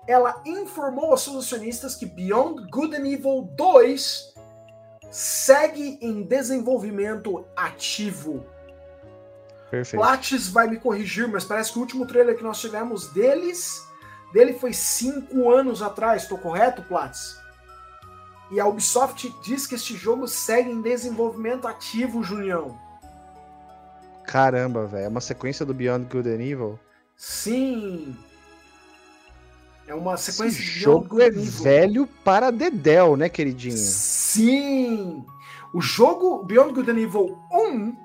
Ela 0.06 0.42
informou 0.46 1.10
aos 1.10 1.22
seus 1.22 1.36
acionistas 1.44 1.94
que 1.94 2.06
Beyond 2.06 2.66
Good 2.70 2.96
and 2.96 3.06
Evil 3.06 3.42
2 3.56 4.34
segue 5.10 5.98
em 6.00 6.22
desenvolvimento 6.22 7.46
ativo. 7.54 8.46
Perfeito. 9.70 10.00
Lattes 10.00 10.48
vai 10.48 10.66
me 10.68 10.78
corrigir, 10.78 11.28
mas 11.28 11.44
parece 11.44 11.72
que 11.72 11.78
o 11.78 11.82
último 11.82 12.06
trailer 12.06 12.36
que 12.36 12.42
nós 12.42 12.58
tivemos 12.60 13.08
deles, 13.08 13.86
dele 14.32 14.54
foi 14.54 14.72
cinco 14.72 15.50
anos 15.50 15.82
atrás, 15.82 16.22
estou 16.22 16.38
correto, 16.38 16.82
Platts? 16.82 17.36
E 18.50 18.58
a 18.58 18.66
Ubisoft 18.66 19.30
diz 19.42 19.66
que 19.66 19.74
este 19.74 19.94
jogo 19.94 20.26
segue 20.26 20.70
em 20.70 20.80
desenvolvimento 20.80 21.68
ativo, 21.68 22.22
Julião. 22.22 22.78
Caramba, 24.24 24.86
velho. 24.86 25.04
É 25.04 25.08
uma 25.08 25.20
sequência 25.20 25.66
do 25.66 25.74
Beyond 25.74 26.06
Good 26.06 26.28
and 26.28 26.42
Evil. 26.42 26.78
Sim. 27.14 28.16
É 29.86 29.94
uma 29.94 30.16
sequência 30.16 30.58
Esse 30.60 30.70
de 30.70 30.80
jogo 30.80 31.16
Beyond 31.16 31.22
é 31.22 31.30
Good 31.30 31.48
Evil. 31.48 31.62
velho 31.62 32.06
para 32.24 32.50
Dedel, 32.50 33.16
né, 33.16 33.28
queridinho? 33.28 33.76
Sim! 33.76 35.24
O 35.74 35.80
jogo 35.82 36.42
Beyond 36.44 36.72
Good 36.72 36.90
and 36.90 36.98
Evil 36.98 37.38
1 37.52 37.96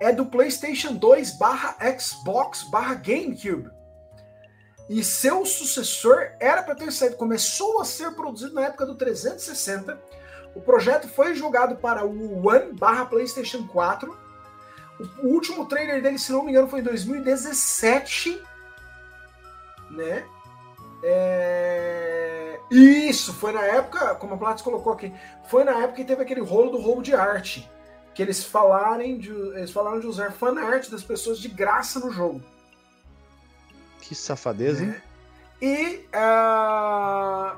é 0.00 0.12
do 0.12 0.26
PlayStation 0.26 0.94
2 0.94 1.36
barra 1.38 1.76
Xbox 1.98 2.64
barra 2.64 2.94
GameCube. 2.94 3.70
E 4.88 5.04
seu 5.04 5.44
sucessor 5.44 6.30
era 6.40 6.62
para 6.62 6.74
ter 6.74 6.90
saído, 6.90 7.16
começou 7.16 7.80
a 7.80 7.84
ser 7.84 8.10
produzido 8.12 8.54
na 8.54 8.66
época 8.66 8.86
do 8.86 8.94
360. 8.94 10.00
O 10.54 10.60
projeto 10.60 11.08
foi 11.08 11.34
jogado 11.34 11.76
para 11.76 12.06
o 12.06 12.46
One 12.46 12.72
barra 12.72 13.04
PlayStation 13.04 13.66
4. 13.66 14.16
O 15.22 15.28
último 15.28 15.66
trailer 15.66 16.02
dele, 16.02 16.18
se 16.18 16.32
não 16.32 16.42
me 16.42 16.50
engano, 16.50 16.68
foi 16.68 16.80
em 16.80 16.84
2017. 16.84 18.42
Né? 19.90 20.24
É... 21.02 22.58
Isso, 22.70 23.32
foi 23.34 23.52
na 23.52 23.62
época, 23.62 24.14
como 24.16 24.34
a 24.34 24.38
Platts 24.38 24.62
colocou 24.62 24.92
aqui, 24.92 25.12
foi 25.48 25.64
na 25.64 25.72
época 25.72 25.94
que 25.94 26.04
teve 26.04 26.22
aquele 26.22 26.40
rolo 26.40 26.70
do 26.70 26.78
roubo 26.78 27.02
de 27.02 27.14
arte. 27.14 27.70
Que 28.18 28.22
eles 28.24 28.42
falarem 28.42 29.16
de, 29.16 29.30
eles 29.30 29.70
falaram 29.70 30.00
de 30.00 30.06
usar 30.08 30.32
fanart 30.32 30.90
das 30.90 31.04
pessoas 31.04 31.38
de 31.38 31.46
graça 31.46 32.00
no 32.00 32.10
jogo. 32.10 32.42
Que 34.00 34.12
safadeza, 34.12 34.82
hein? 34.82 34.96
E 35.62 36.04
ah, 36.12 37.56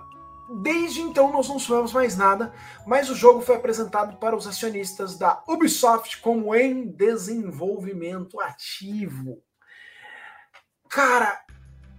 desde 0.62 1.00
então 1.00 1.32
nós 1.32 1.48
não 1.48 1.58
sabemos 1.58 1.94
mais 1.94 2.14
nada, 2.14 2.52
mas 2.86 3.08
o 3.08 3.14
jogo 3.14 3.40
foi 3.40 3.56
apresentado 3.56 4.18
para 4.18 4.36
os 4.36 4.46
acionistas 4.46 5.16
da 5.16 5.42
Ubisoft 5.48 6.20
como 6.20 6.54
em 6.54 6.88
desenvolvimento 6.88 8.38
ativo. 8.38 9.42
Cara, 10.90 11.42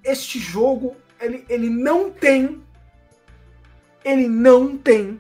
este 0.03 0.37
jogo 0.37 0.95
ele, 1.19 1.43
ele 1.49 1.67
não 1.67 2.11
tem 2.11 2.63
ele 4.05 4.27
não 4.27 4.77
tem 4.77 5.19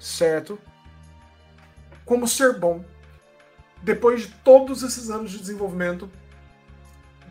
certo 0.00 0.58
como 2.08 2.26
ser 2.26 2.58
bom 2.58 2.82
depois 3.82 4.22
de 4.22 4.28
todos 4.42 4.82
esses 4.82 5.10
anos 5.10 5.30
de 5.30 5.38
desenvolvimento 5.38 6.10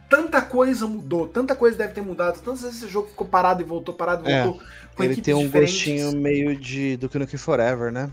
tanta 0.09 0.41
coisa 0.41 0.87
mudou, 0.87 1.27
tanta 1.27 1.53
coisa 1.55 1.77
deve 1.77 1.93
ter 1.93 2.01
mudado, 2.01 2.39
tantas 2.39 2.61
vezes 2.61 2.77
esse 2.81 2.91
jogo 2.91 3.09
ficou 3.09 3.27
parado 3.27 3.61
e 3.61 3.65
voltou, 3.65 3.93
parado 3.93 4.27
e 4.29 4.31
É, 4.31 4.43
voltou. 4.43 4.61
com 4.95 5.03
Ele 5.03 5.21
tem 5.21 5.33
um 5.33 5.45
diferentes. 5.45 5.73
gostinho 5.75 6.11
meio 6.13 6.55
de 6.55 6.95
do 6.95 7.09
Nukem 7.19 7.37
Forever, 7.37 7.91
né? 7.91 8.09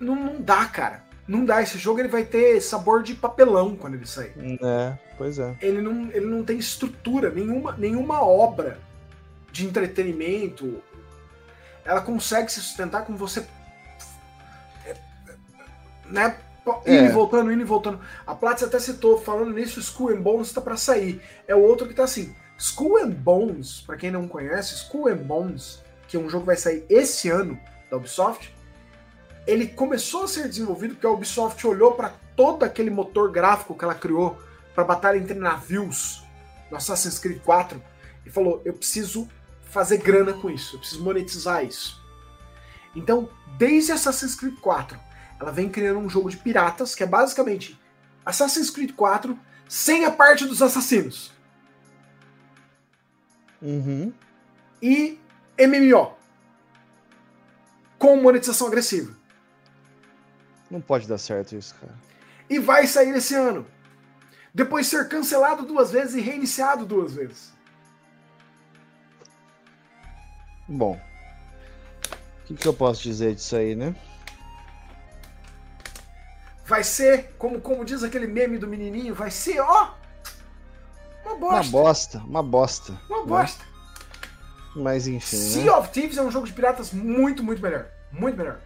Não, 0.00 0.14
não 0.14 0.40
dá, 0.40 0.64
cara. 0.66 1.04
Não 1.26 1.44
dá. 1.44 1.60
Esse 1.60 1.76
jogo 1.76 2.00
ele 2.00 2.08
vai 2.08 2.24
ter 2.24 2.58
sabor 2.62 3.02
de 3.02 3.14
papelão 3.14 3.76
quando 3.76 3.94
ele 3.94 4.06
sair. 4.06 4.32
É, 4.38 4.96
pois 5.18 5.38
é. 5.38 5.54
Ele 5.60 5.82
não, 5.82 6.10
ele 6.12 6.24
não 6.24 6.42
tem 6.42 6.56
estrutura, 6.58 7.28
nenhuma, 7.28 7.74
nenhuma 7.76 8.22
obra 8.24 8.78
de 9.52 9.66
entretenimento. 9.66 10.82
Ela 11.84 12.00
consegue 12.00 12.50
se 12.50 12.60
sustentar 12.62 13.04
com 13.04 13.14
você. 13.16 13.44
Né? 16.10 16.36
Indo 16.66 16.82
É. 16.84 17.04
e 17.06 17.08
voltando, 17.08 17.50
indo 17.50 17.62
e 17.62 17.64
voltando. 17.64 18.00
A 18.26 18.34
Platts 18.34 18.62
até 18.62 18.78
citou, 18.78 19.18
falando 19.18 19.52
nisso, 19.52 19.80
Skull 19.80 20.10
and 20.10 20.20
Bones 20.20 20.52
tá 20.52 20.60
pra 20.60 20.76
sair. 20.76 21.22
É 21.46 21.54
o 21.54 21.60
outro 21.60 21.88
que 21.88 21.94
tá 21.94 22.04
assim. 22.04 22.34
Skull 22.58 22.98
and 22.98 23.10
Bones, 23.10 23.80
pra 23.80 23.96
quem 23.96 24.10
não 24.10 24.28
conhece, 24.28 24.74
Skull 24.74 25.08
and 25.08 25.18
Bones, 25.18 25.82
que 26.06 26.16
é 26.16 26.20
um 26.20 26.28
jogo 26.28 26.42
que 26.42 26.48
vai 26.48 26.56
sair 26.56 26.84
esse 26.88 27.30
ano 27.30 27.58
da 27.90 27.96
Ubisoft, 27.96 28.54
ele 29.46 29.66
começou 29.66 30.24
a 30.24 30.28
ser 30.28 30.48
desenvolvido 30.48 30.94
porque 30.94 31.06
a 31.06 31.10
Ubisoft 31.10 31.66
olhou 31.66 31.92
para 31.92 32.12
todo 32.36 32.64
aquele 32.64 32.90
motor 32.90 33.30
gráfico 33.30 33.74
que 33.74 33.84
ela 33.84 33.94
criou 33.94 34.38
para 34.74 34.84
batalha 34.84 35.16
entre 35.16 35.38
navios 35.38 36.22
no 36.70 36.76
Assassin's 36.76 37.18
Creed 37.18 37.40
4 37.42 37.82
e 38.26 38.30
falou: 38.30 38.60
eu 38.64 38.74
preciso 38.74 39.26
fazer 39.70 39.98
grana 39.98 40.32
com 40.34 40.50
isso, 40.50 40.76
eu 40.76 40.80
preciso 40.80 41.02
monetizar 41.02 41.64
isso. 41.64 41.98
Então, 42.94 43.28
desde 43.56 43.92
Assassin's 43.92 44.34
Creed 44.34 44.56
4, 44.60 44.98
ela 45.40 45.50
vem 45.52 45.68
criando 45.68 45.98
um 46.00 46.08
jogo 46.08 46.30
de 46.30 46.36
piratas 46.36 46.94
que 46.94 47.02
é 47.02 47.06
basicamente 47.06 47.78
Assassin's 48.24 48.70
Creed 48.70 48.92
4 48.92 49.38
sem 49.68 50.04
a 50.04 50.10
parte 50.10 50.46
dos 50.46 50.60
assassinos 50.62 51.32
Uhum. 53.60 54.12
e 54.80 55.18
MMO 55.58 56.14
com 57.98 58.16
monetização 58.16 58.68
agressiva. 58.68 59.12
Não 60.70 60.80
pode 60.80 61.08
dar 61.08 61.18
certo 61.18 61.56
isso, 61.56 61.74
cara. 61.74 61.92
e 62.48 62.58
vai 62.60 62.86
sair 62.86 63.14
esse 63.16 63.34
ano. 63.34 63.66
Depois 64.54 64.86
ser 64.86 65.08
cancelado 65.08 65.64
duas 65.66 65.90
vezes 65.90 66.14
e 66.14 66.20
reiniciado 66.20 66.86
duas 66.86 67.14
vezes. 67.14 67.52
Bom. 70.68 71.00
O 72.42 72.46
que, 72.46 72.54
que 72.54 72.66
eu 72.68 72.72
posso 72.74 73.02
dizer 73.02 73.34
disso 73.34 73.56
aí, 73.56 73.74
né? 73.74 73.94
Vai 76.68 76.84
ser, 76.84 77.34
como, 77.38 77.60
como 77.62 77.82
diz 77.82 78.02
aquele 78.02 78.26
meme 78.26 78.58
do 78.58 78.68
menininho, 78.68 79.14
vai 79.14 79.30
ser, 79.30 79.58
ó, 79.58 79.94
uma 81.24 81.32
Uma 81.32 81.38
bosta. 81.40 81.70
bosta, 81.70 82.18
uma 82.18 82.42
bosta. 82.42 82.92
Uma 83.08 83.20
né? 83.20 83.26
bosta. 83.26 83.64
Mas 84.76 85.06
enfim, 85.06 85.36
Sea 85.36 85.64
né? 85.64 85.72
of 85.72 85.88
Thieves 85.90 86.18
é 86.18 86.22
um 86.22 86.30
jogo 86.30 86.46
de 86.46 86.52
piratas 86.52 86.92
muito, 86.92 87.42
muito 87.42 87.62
melhor. 87.62 87.86
Muito 88.12 88.36
melhor. 88.36 88.60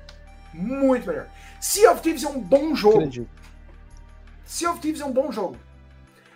Muito 0.53 1.07
melhor. 1.07 1.29
Sea 1.61 1.93
of 1.93 2.03
Thieves 2.03 2.25
é 2.25 2.29
um 2.29 2.41
bom 2.41 2.75
jogo. 2.75 2.97
Acredito. 2.99 3.31
Sea 4.45 4.71
of 4.73 4.81
Thieves 4.81 5.01
é 5.01 5.05
um 5.05 5.13
bom 5.13 5.31
jogo. 5.31 5.57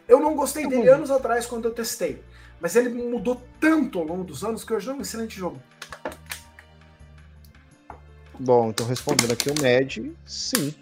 Eu 0.06 0.20
não 0.20 0.36
gostei 0.36 0.64
É 0.64 0.68
dele 0.68 0.88
anos 0.88 1.10
atrás 1.10 1.46
quando 1.46 1.64
eu 1.66 1.74
testei. 1.74 2.22
Mas 2.60 2.76
ele 2.76 2.88
mudou 2.90 3.42
tanto 3.60 3.98
ao 3.98 4.04
longo 4.04 4.22
dos 4.22 4.44
anos 4.44 4.62
que 4.62 4.72
hoje 4.72 4.88
é 4.88 4.92
um 4.92 5.00
excelente 5.00 5.36
jogo. 5.36 5.60
Bom, 8.38 8.70
então 8.70 8.86
respondendo 8.86 9.32
aqui 9.32 9.50
o 9.50 9.54
Med, 9.60 10.14
sim. 10.24 10.72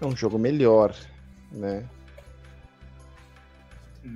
É 0.00 0.06
um 0.06 0.14
jogo 0.14 0.38
melhor, 0.38 0.94
né? 1.50 1.84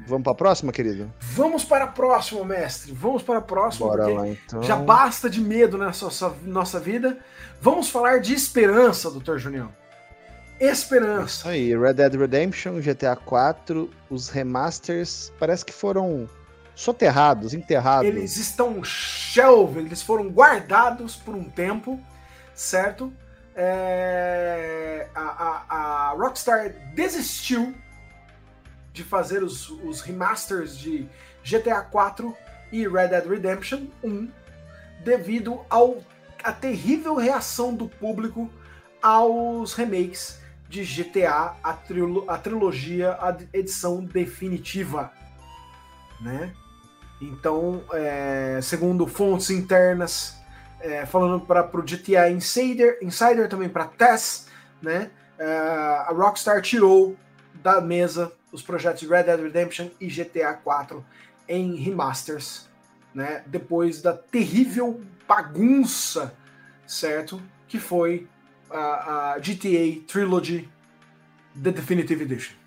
Vamos 0.07 0.23
pra 0.23 0.35
próxima, 0.35 0.73
querido? 0.73 1.13
Vamos 1.21 1.65
para 1.65 1.85
a 1.85 1.89
próxima, 1.89 2.45
mestre. 2.45 2.93
Vamos 2.93 3.23
para 3.23 3.39
a 3.39 3.43
próxima. 3.43 3.89
Bora 3.89 4.07
lá, 4.07 4.29
então. 4.29 4.63
Já 4.63 4.77
basta 4.77 5.29
de 5.29 5.41
medo 5.41 5.77
nessa 5.77 6.05
nossa, 6.05 6.35
nossa 6.45 6.79
vida. 6.79 7.19
Vamos 7.61 7.91
falar 7.91 8.21
de 8.21 8.33
esperança, 8.33 9.11
doutor 9.11 9.39
Junião. 9.39 9.73
Esperança. 10.61 11.39
Isso 11.39 11.49
aí, 11.49 11.77
Red 11.77 11.95
Dead 11.95 12.15
Redemption, 12.15 12.81
GTA 12.81 13.17
4, 13.17 13.91
os 14.11 14.29
remasters 14.29 15.33
parece 15.41 15.65
que 15.65 15.73
foram 15.73 16.29
soterrados, 16.75 17.55
enterrados. 17.55 18.09
Eles 18.09 18.37
estão 18.37 18.85
shelved, 18.85 19.87
eles 19.87 20.03
foram 20.03 20.29
guardados 20.29 21.17
por 21.17 21.35
um 21.35 21.45
tempo, 21.45 21.99
certo? 22.55 23.13
É, 23.55 25.09
a, 25.15 25.21
a- 25.21 25.65
a 25.69 26.11
Rockstar 26.13 26.73
desistiu 26.95 27.75
de 28.93 29.05
fazer 29.05 29.43
os, 29.43 29.69
os 29.71 30.01
remasters 30.01 30.77
de 30.77 31.09
GTA 31.45 31.81
4 31.83 32.37
e 32.73 32.87
Red 32.87 33.09
Dead 33.09 33.27
Redemption 33.27 33.87
1 34.03 34.31
devido 35.05 35.61
ao 35.69 36.03
a 36.43 36.53
terrível 36.53 37.15
reação 37.17 37.75
do 37.75 37.87
público 37.89 38.51
aos 39.03 39.75
remakes 39.75 40.39
de 40.69 40.85
GTA, 40.85 41.55
a, 41.63 41.73
trilo- 41.73 42.25
a 42.29 42.39
trilogia, 42.39 43.13
a 43.13 43.37
edição 43.53 44.03
definitiva, 44.05 45.13
né? 46.21 46.55
Então, 47.21 47.83
é, 47.93 48.61
segundo 48.63 49.07
fontes 49.07 49.51
internas, 49.51 50.40
é, 50.81 51.07
falando 51.07 51.41
para 51.41 51.65
o 51.73 51.83
GTA 51.83 52.31
Insider, 52.31 52.99
Insider 53.03 53.49
também 53.49 53.69
para 53.69 53.85
Tess, 53.85 54.49
né? 54.81 55.11
é, 55.41 55.47
a 56.07 56.13
Rockstar 56.13 56.61
tirou 56.61 57.17
da 57.55 57.81
mesa 57.81 58.31
os 58.53 58.63
projetos 58.63 59.09
Red 59.09 59.23
Dead 59.25 59.41
Redemption 59.41 59.89
e 59.99 60.07
GTA 60.07 60.53
4 60.53 61.05
em 61.49 61.77
remasters, 61.77 62.69
né? 63.15 63.43
Depois 63.47 64.03
da 64.03 64.13
terrível 64.13 65.01
bagunça, 65.27 66.35
certo? 66.87 67.43
Que 67.67 67.79
foi 67.79 68.29
a, 68.69 69.33
a 69.33 69.39
GTA 69.39 70.05
Trilogy 70.07 70.69
The 71.61 71.71
Definitive 71.71 72.23
Edition. 72.25 72.60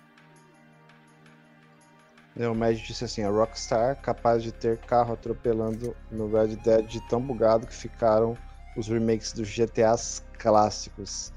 É, 2.36 2.48
O 2.48 2.54
Med 2.54 2.80
disse 2.82 3.04
assim: 3.04 3.22
a 3.22 3.30
Rockstar 3.30 3.96
capaz 4.00 4.42
de 4.42 4.50
ter 4.52 4.78
carro 4.78 5.12
atropelando 5.14 5.96
no 6.10 6.28
Red 6.30 6.56
Dead 6.56 6.86
de 6.86 7.00
tão 7.08 7.20
bugado 7.20 7.66
que 7.66 7.74
ficaram 7.74 8.36
os 8.76 8.88
remakes 8.88 9.32
dos 9.32 9.48
GTAs 9.48 10.22
clássicos. 10.38 11.32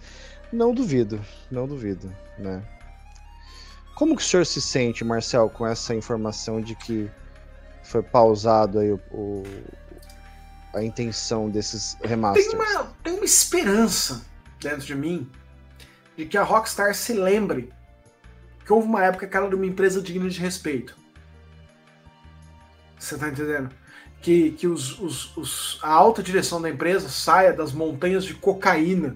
Não 0.52 0.74
duvido, 0.74 1.20
não 1.52 1.68
duvido, 1.68 2.12
né? 2.38 2.64
Como 3.96 4.16
que 4.16 4.22
o 4.22 4.26
senhor 4.26 4.46
se 4.46 4.62
sente, 4.62 5.04
Marcel, 5.04 5.50
com 5.50 5.66
essa 5.66 5.94
informação 5.94 6.62
de 6.62 6.76
que 6.76 7.10
foi 7.84 8.02
pausado 8.04 8.80
aí 8.80 8.92
o, 8.92 9.00
o- 9.12 9.44
a 10.74 10.84
intenção 10.84 11.50
desses 11.50 11.98
remasters? 12.04 12.48
Tem 12.48 12.56
uma, 12.56 12.84
tem 13.04 13.14
uma 13.16 13.26
esperança 13.26 14.22
dentro 14.60 14.86
de 14.86 14.96
mim 14.96 15.30
de 16.16 16.26
que 16.26 16.38
a 16.38 16.44
Rockstar 16.44 16.94
se 16.96 17.14
lembre 17.14 17.72
que 18.68 18.74
houve 18.74 18.86
uma 18.86 19.02
época 19.02 19.26
que 19.26 19.38
ela 19.38 19.48
era 19.48 19.56
uma 19.56 19.66
empresa 19.66 20.02
digna 20.02 20.30
de 20.30 20.42
respeito. 20.42 20.98
Você 23.00 23.18
tá 23.18 23.30
entendendo? 23.30 23.70
que, 24.22 24.52
que 24.52 24.68
os, 24.68 25.00
os- 25.00 25.38
os- 25.38 25.80
a 25.82 25.90
alta 25.90 26.22
direção 26.24 26.60
da 26.62 26.70
empresa 26.70 27.08
saia 27.08 27.54
das 27.54 27.72
montanhas 27.72 28.26
de 28.26 28.34
cocaína, 28.34 29.16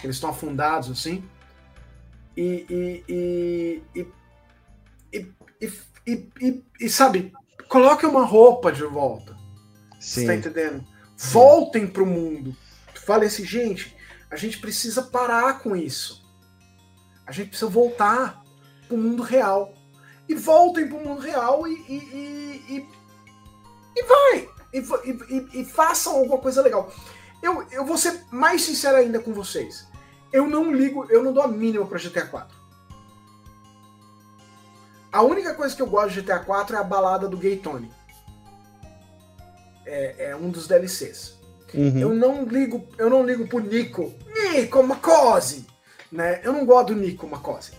que 0.00 0.06
eles 0.06 0.16
estão 0.16 0.30
afundados 0.30 0.90
assim, 0.90 1.24
e, 2.36 2.64
e, 2.70 3.04
e, 3.08 3.82
e, 5.12 5.26
e, 5.60 5.72
e, 6.06 6.30
e- 6.40 6.64
e- 6.80 6.88
sabe, 6.88 7.32
coloque 7.68 8.06
uma 8.06 8.24
roupa 8.24 8.70
de 8.70 8.84
volta. 8.84 9.36
Você 9.98 10.20
Sim. 10.20 10.26
tá 10.28 10.34
entendendo? 10.36 10.86
Voltem 11.16 11.86
pro 11.86 12.06
mundo. 12.06 12.56
Falem 13.04 13.26
assim, 13.26 13.44
gente, 13.44 13.94
a 14.30 14.36
gente 14.36 14.58
precisa 14.58 15.02
parar 15.02 15.58
com 15.60 15.74
isso. 15.74 16.24
A 17.26 17.32
gente 17.32 17.48
precisa 17.48 17.68
voltar 17.70 18.45
pro 18.86 18.96
mundo 18.96 19.22
real. 19.22 19.72
E 20.28 20.34
voltem 20.34 20.88
pro 20.88 20.98
mundo 20.98 21.20
real 21.20 21.66
e, 21.68 21.72
e, 21.88 21.94
e, 21.94 22.76
e, 22.76 22.88
e 23.96 24.02
vai. 24.02 24.48
E, 24.72 24.78
e- 25.34 25.60
e 25.60 25.64
façam 25.64 26.16
alguma 26.16 26.38
coisa 26.38 26.60
legal. 26.62 26.90
Eu, 27.42 27.62
eu 27.70 27.84
vou 27.84 27.96
ser 27.96 28.24
mais 28.32 28.62
sincero 28.62 28.96
ainda 28.96 29.20
com 29.20 29.32
vocês. 29.32 29.86
Eu 30.32 30.48
não 30.48 30.72
ligo, 30.72 31.06
eu 31.08 31.22
não 31.22 31.32
dou 31.32 31.42
a 31.42 31.48
mínima 31.48 31.86
pra 31.86 31.98
GTA 31.98 32.26
4. 32.26 32.56
A 35.12 35.22
única 35.22 35.54
coisa 35.54 35.74
que 35.74 35.80
eu 35.80 35.86
gosto 35.86 36.10
de 36.14 36.20
GTA 36.22 36.40
4 36.40 36.76
é 36.76 36.78
a 36.78 36.84
balada 36.84 37.28
do 37.28 37.36
Gay 37.36 37.56
Tony. 37.56 37.90
É, 39.86 40.30
é 40.30 40.36
um 40.36 40.50
dos 40.50 40.66
DLCs. 40.66 41.36
Uhum. 41.72 41.98
Eu 41.98 42.14
não 42.14 42.44
ligo, 42.44 42.86
eu 42.98 43.08
não 43.08 43.24
ligo 43.24 43.46
pro 43.46 43.60
Nico. 43.60 44.12
Nico 44.52 44.82
Macose! 44.82 45.66
Né? 46.10 46.40
Eu 46.42 46.52
não 46.52 46.66
gosto 46.66 46.88
do 46.94 47.00
Nico 47.00 47.26
Macose. 47.26 47.72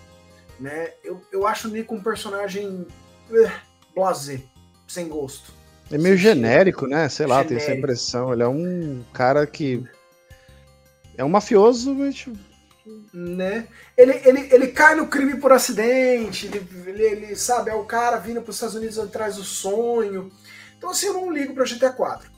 Né? 0.60 0.91
Eu, 1.04 1.22
eu 1.32 1.46
acho 1.48 1.67
o 1.67 1.72
Nico 1.72 1.93
um 1.93 2.02
personagem 2.02 2.88
eh, 3.32 3.52
blasé, 3.96 4.41
sem 4.88 5.08
gosto. 5.08 5.54
É 5.91 5.98
meio 5.98 6.17
genérico, 6.17 6.88
né? 6.88 7.08
Sei 7.10 7.26
lá, 7.26 7.43
tem 7.43 7.58
essa 7.58 7.67
Genérico. 7.67 7.86
impressão. 7.86 8.34
Ele 8.34 8.43
é 8.43 8.48
um 8.48 9.04
cara 9.13 9.46
que. 9.48 9.84
É 11.15 11.24
um 11.24 11.30
mafioso, 11.30 11.93
mas. 11.93 12.15
tipo, 12.15 12.38
né? 13.13 13.67
Ele, 13.96 14.13
ele, 14.26 14.50
ele 14.54 14.67
cai 14.67 14.96
no 14.96 15.08
crime 15.08 15.38
por 15.39 15.52
acidente, 15.52 16.48
ele, 16.48 16.67
ele, 16.88 17.04
ele, 17.04 17.36
sabe, 17.36 17.70
é 17.70 17.74
o 17.74 17.84
cara 17.86 18.17
vindo 18.17 18.41
para 18.41 18.50
os 18.50 18.56
Estados 18.56 18.76
Unidos 18.76 19.00
atrás 19.00 19.36
do 19.36 19.43
sonho. 19.43 20.32
Então, 20.78 20.89
assim, 20.89 21.08
eu 21.08 21.13
não 21.13 21.32
ligo 21.32 21.54
para 21.54 21.65
GTA 21.65 21.91
4. 21.91 22.30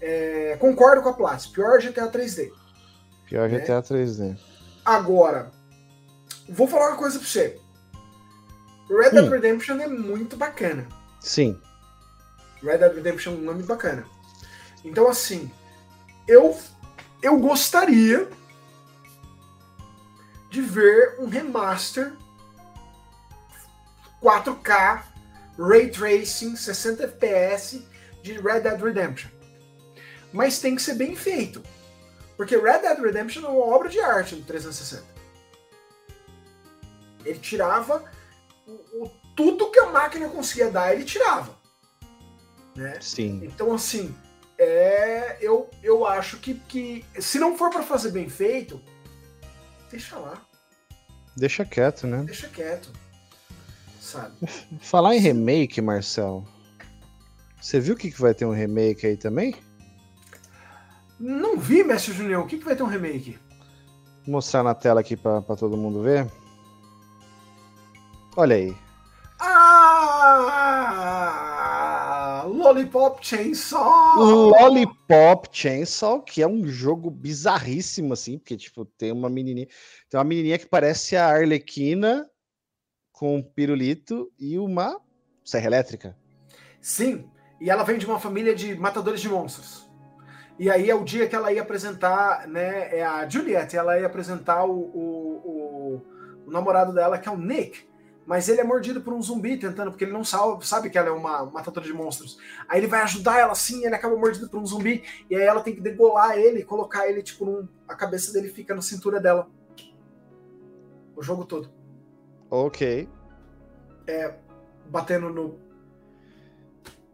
É, 0.00 0.56
concordo 0.60 1.02
com 1.02 1.08
a 1.08 1.14
Platts, 1.14 1.46
pior 1.46 1.80
GTA 1.80 2.08
3D. 2.10 2.50
Pior 3.26 3.50
É. 3.52 3.58
GTA 3.58 3.82
3D. 3.82 4.36
Agora, 4.84 5.50
vou 6.48 6.66
falar 6.68 6.88
uma 6.90 6.96
coisa 6.96 7.18
para 7.18 7.28
você. 7.28 7.60
Red 8.88 9.10
Dead 9.10 9.24
Hum. 9.24 9.30
Redemption 9.30 9.80
é 9.80 9.88
muito 9.88 10.36
bacana. 10.36 10.86
Sim. 11.20 11.60
Red 12.62 12.78
Dead 12.78 12.94
Redemption 12.94 13.32
é 13.32 13.36
um 13.36 13.40
nome 13.42 13.62
bacana. 13.64 14.06
Então, 14.84 15.08
assim, 15.08 15.50
eu, 16.28 16.56
eu 17.22 17.36
gostaria 17.38 18.28
de 20.50 20.62
ver 20.62 21.16
um 21.18 21.26
remaster 21.28 22.12
4K, 24.22 25.02
Ray 25.58 25.90
Tracing, 25.90 26.56
60 26.56 27.04
FPS 27.04 27.86
de 28.22 28.32
Red 28.40 28.60
Dead 28.60 28.80
Redemption. 28.80 29.30
Mas 30.32 30.58
tem 30.58 30.76
que 30.76 30.82
ser 30.82 30.94
bem 30.94 31.16
feito. 31.16 31.62
Porque 32.36 32.56
Red 32.56 32.80
Dead 32.80 32.98
Redemption 32.98 33.44
é 33.44 33.48
uma 33.48 33.64
obra 33.64 33.88
de 33.88 33.98
arte 34.00 34.34
do 34.36 34.42
360. 34.42 35.15
Ele 37.26 37.38
tirava 37.38 38.04
o- 38.66 39.04
o- 39.04 39.10
tudo 39.36 39.70
que 39.70 39.78
a 39.78 39.90
máquina 39.90 40.28
conseguia 40.28 40.70
dar, 40.70 40.92
ele 40.94 41.04
tirava. 41.04 41.54
Né? 42.74 42.98
Sim. 43.00 43.40
Então, 43.44 43.72
assim, 43.72 44.14
é, 44.58 45.36
eu, 45.40 45.70
eu 45.82 46.06
acho 46.06 46.38
que, 46.38 46.54
que 46.54 47.04
se 47.18 47.38
não 47.38 47.56
for 47.56 47.70
para 47.70 47.82
fazer 47.82 48.10
bem 48.10 48.28
feito, 48.28 48.80
deixa 49.90 50.18
lá, 50.18 50.42
Deixa 51.36 51.64
quieto, 51.66 52.06
né? 52.06 52.22
deixa 52.24 52.48
quieto. 52.48 52.90
Sabe? 54.00 54.34
Falar 54.80 55.14
em 55.16 55.18
remake, 55.20 55.82
Marcel. 55.82 56.44
Você 57.60 57.78
viu 57.80 57.94
que 57.96 58.10
que 58.10 58.20
vai 58.20 58.32
ter 58.32 58.46
um 58.46 58.52
remake 58.52 59.06
aí 59.06 59.16
também? 59.16 59.54
Não 61.18 61.58
vi, 61.58 61.82
Mestre 61.82 62.12
Junior. 62.12 62.42
O 62.42 62.46
que, 62.46 62.58
que 62.58 62.64
vai 62.64 62.76
ter 62.76 62.82
um 62.82 62.86
remake? 62.86 63.38
Vou 64.24 64.32
mostrar 64.32 64.62
na 64.62 64.74
tela 64.74 65.00
aqui 65.00 65.16
pra 65.16 65.40
todo 65.42 65.76
mundo 65.76 66.02
ver. 66.02 66.26
Olha 68.36 68.56
aí. 68.56 68.76
Ah! 71.06 72.44
Lollipop 72.46 73.24
Chainsaw! 73.26 74.16
Lollipop 74.18 75.48
Chainsaw, 75.50 76.20
que 76.22 76.42
é 76.42 76.46
um 76.46 76.66
jogo 76.66 77.10
bizarríssimo, 77.10 78.12
assim, 78.12 78.38
porque, 78.38 78.56
tipo, 78.56 78.84
tem 78.84 79.10
uma 79.12 79.28
menininha. 79.30 79.66
Tem 80.10 80.18
uma 80.18 80.24
menininha 80.24 80.58
que 80.58 80.66
parece 80.66 81.16
a 81.16 81.26
Arlequina 81.28 82.28
com 83.12 83.36
um 83.36 83.42
pirulito 83.42 84.30
e 84.38 84.58
uma 84.58 85.00
serra 85.44 85.66
elétrica. 85.66 86.16
Sim, 86.80 87.28
e 87.60 87.70
ela 87.70 87.82
vem 87.84 87.98
de 87.98 88.06
uma 88.06 88.18
família 88.20 88.54
de 88.54 88.74
matadores 88.76 89.20
de 89.20 89.28
monstros. 89.28 89.86
E 90.58 90.70
aí 90.70 90.88
é 90.90 90.94
o 90.94 91.04
dia 91.04 91.28
que 91.28 91.36
ela 91.36 91.52
ia 91.52 91.60
apresentar, 91.62 92.46
né? 92.48 92.96
É 92.98 93.04
a 93.04 93.28
Juliette, 93.28 93.76
ela 93.76 93.98
ia 93.98 94.06
apresentar 94.06 94.64
o, 94.64 94.72
o, 94.72 95.42
o- 95.44 96.02
o 96.46 96.50
namorado 96.50 96.92
dela, 96.94 97.18
que 97.18 97.28
é 97.28 97.32
o 97.32 97.36
Nick. 97.36 97.86
Mas 98.26 98.48
ele 98.48 98.60
é 98.60 98.64
mordido 98.64 99.00
por 99.00 99.12
um 99.14 99.22
zumbi 99.22 99.56
tentando, 99.56 99.90
porque 99.92 100.04
ele 100.04 100.12
não 100.12 100.24
sabe, 100.24 100.66
sabe 100.66 100.90
que 100.90 100.98
ela 100.98 101.08
é 101.08 101.12
uma 101.12 101.46
matadora 101.46 101.86
de 101.86 101.92
monstros. 101.92 102.36
Aí 102.68 102.80
ele 102.80 102.88
vai 102.88 103.00
ajudar 103.02 103.38
ela 103.38 103.52
assim, 103.52 103.86
ele 103.86 103.94
acaba 103.94 104.16
mordido 104.16 104.48
por 104.48 104.60
um 104.60 104.66
zumbi, 104.66 105.04
e 105.30 105.36
aí 105.36 105.42
ela 105.42 105.60
tem 105.62 105.74
que 105.74 105.80
degolar 105.80 106.36
ele, 106.36 106.64
colocar 106.64 107.08
ele, 107.08 107.22
tipo, 107.22 107.44
num, 107.44 107.68
a 107.86 107.94
cabeça 107.94 108.32
dele 108.32 108.48
fica 108.48 108.74
na 108.74 108.82
cintura 108.82 109.20
dela. 109.20 109.48
O 111.14 111.22
jogo 111.22 111.44
todo. 111.44 111.70
Ok. 112.50 113.08
É, 114.08 114.34
batendo 114.88 115.30
no, 115.30 115.58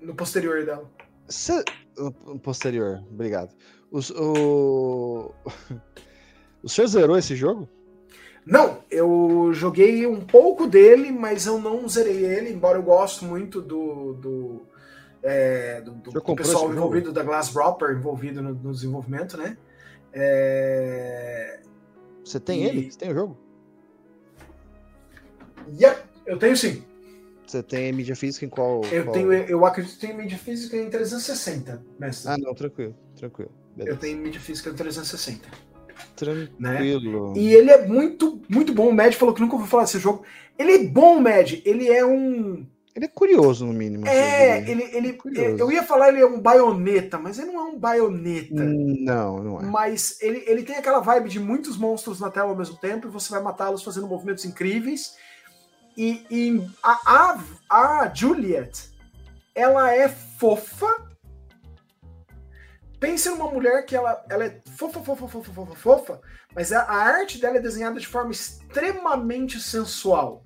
no 0.00 0.14
posterior 0.14 0.64
dela. 0.64 0.90
O 2.26 2.38
Posterior, 2.38 3.04
obrigado. 3.10 3.54
Os- 3.90 4.10
O, 4.10 5.30
o 6.62 6.68
senhor 6.68 6.86
zerou 6.88 7.18
esse 7.18 7.36
jogo? 7.36 7.68
Não, 8.44 8.78
eu 8.90 9.50
joguei 9.52 10.06
um 10.06 10.20
pouco 10.20 10.66
dele, 10.66 11.12
mas 11.12 11.46
eu 11.46 11.60
não 11.60 11.88
zerei 11.88 12.24
ele, 12.24 12.50
embora 12.50 12.76
eu 12.78 12.82
goste 12.82 13.24
muito 13.24 13.62
do, 13.62 14.14
do, 14.14 14.62
é, 15.22 15.80
do- 15.80 15.92
do 15.92 16.34
pessoal 16.34 16.62
jogo? 16.64 16.74
envolvido, 16.74 17.12
da 17.12 17.22
Glass 17.22 17.52
Dropper 17.52 17.90
envolvido 17.96 18.42
no, 18.42 18.52
no 18.52 18.72
desenvolvimento, 18.72 19.36
né? 19.36 19.56
É... 20.12 21.60
Você 22.24 22.40
tem 22.40 22.62
E- 22.64 22.66
ele? 22.68 22.90
Você 22.90 22.98
tem 22.98 23.10
o 23.12 23.14
jogo? 23.14 23.38
Yep, 25.80 26.02
eu 26.26 26.38
tenho 26.38 26.56
sim. 26.56 26.82
Você 27.46 27.62
tem 27.62 27.92
mídia 27.92 28.16
física 28.16 28.44
em 28.46 28.48
qual? 28.48 28.80
Eu 28.90 29.04
qual- 29.04 29.14
tenho, 29.14 29.32
eu 29.32 29.64
acredito 29.66 29.94
que 29.94 30.00
tenho 30.06 30.16
mídia 30.16 30.38
física 30.38 30.76
em 30.76 30.88
360, 30.90 31.82
mestre. 31.98 32.30
Ah, 32.30 32.36
não, 32.38 32.54
tranquilo, 32.54 32.94
tranquilo. 33.16 33.50
eu 33.72 33.76
Beleza. 33.84 33.98
tenho 33.98 34.18
mídia 34.18 34.40
física 34.40 34.70
em 34.70 34.74
360. 34.74 35.48
Tranquilo. 36.16 37.34
E 37.36 37.54
ele 37.54 37.70
é 37.70 37.86
muito, 37.86 38.40
muito 38.48 38.72
bom. 38.72 38.88
O 38.88 38.94
Mad 38.94 39.12
falou 39.14 39.34
que 39.34 39.40
nunca 39.40 39.54
ouviu 39.54 39.68
falar 39.68 39.84
desse 39.84 39.98
jogo. 39.98 40.24
Ele 40.58 40.72
é 40.72 40.78
bom, 40.86 41.20
Mad. 41.20 41.60
Ele 41.64 41.88
é 41.88 42.04
um. 42.04 42.66
Ele 42.94 43.06
é 43.06 43.08
curioso, 43.08 43.64
no 43.64 43.72
mínimo. 43.72 44.06
É, 44.06 44.58
assim, 44.58 44.70
ele, 44.70 44.82
ele, 44.92 45.12
Curioso. 45.14 45.56
eu 45.56 45.72
ia 45.72 45.82
falar 45.82 46.10
ele 46.10 46.20
é 46.20 46.26
um 46.26 46.38
baioneta, 46.38 47.18
mas 47.18 47.38
ele 47.38 47.50
não 47.50 47.60
é 47.60 47.64
um 47.70 47.78
baioneta. 47.78 48.62
Não, 48.62 49.42
não 49.42 49.60
é. 49.60 49.64
Mas 49.64 50.18
ele, 50.20 50.44
ele 50.46 50.62
tem 50.62 50.76
aquela 50.76 51.00
vibe 51.00 51.30
de 51.30 51.40
muitos 51.40 51.78
monstros 51.78 52.20
na 52.20 52.30
tela 52.30 52.50
ao 52.50 52.56
mesmo 52.56 52.76
tempo 52.76 53.08
e 53.08 53.10
você 53.10 53.30
vai 53.30 53.42
matá-los 53.42 53.82
fazendo 53.82 54.06
movimentos 54.06 54.44
incríveis. 54.44 55.16
E, 55.96 56.26
e 56.30 56.66
a, 56.82 57.38
a, 57.70 58.00
a 58.02 58.14
Juliet, 58.14 58.90
ela 59.54 59.94
é 59.94 60.08
fofa. 60.08 61.11
Pense 63.02 63.28
numa 63.28 63.50
mulher 63.50 63.84
que 63.84 63.96
ela, 63.96 64.24
ela 64.30 64.44
é 64.44 64.60
fofa, 64.76 65.00
fofa, 65.00 65.26
fofa, 65.26 65.52
fofa, 65.52 65.74
fofa, 65.74 66.20
mas 66.54 66.70
a, 66.72 66.82
a 66.82 66.94
arte 66.94 67.40
dela 67.40 67.56
é 67.56 67.60
desenhada 67.60 67.98
de 67.98 68.06
forma 68.06 68.30
extremamente 68.30 69.60
sensual. 69.60 70.44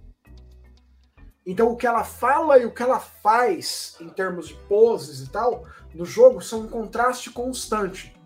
Então 1.44 1.70
o 1.70 1.76
que 1.76 1.86
ela 1.86 2.02
fala 2.02 2.58
e 2.58 2.64
o 2.64 2.72
que 2.72 2.82
ela 2.82 2.98
faz 2.98 3.98
em 4.00 4.08
termos 4.08 4.48
de 4.48 4.54
poses 4.54 5.20
e 5.20 5.30
tal, 5.30 5.66
no 5.94 6.06
jogo 6.06 6.40
são 6.40 6.60
um 6.60 6.66
contraste 6.66 7.28
constante. 7.28 8.16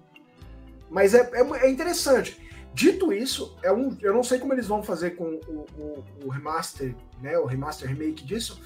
Mas 0.89 1.13
é, 1.13 1.29
é, 1.35 1.65
é 1.67 1.69
interessante. 1.69 2.41
Dito 2.73 3.13
isso, 3.13 3.59
é 3.65 3.73
um, 3.73 3.99
eu 4.01 4.15
não 4.15 4.23
sei 4.23 4.39
como 4.39 4.53
eles 4.53 4.69
vão 4.69 4.81
fazer 4.81 5.17
com 5.17 5.41
o, 5.49 5.67
o, 5.77 6.05
o 6.27 6.29
remaster, 6.29 6.95
né? 7.21 7.37
O 7.37 7.47
remaster 7.47 7.89
remake 7.89 8.25
disso, 8.25 8.63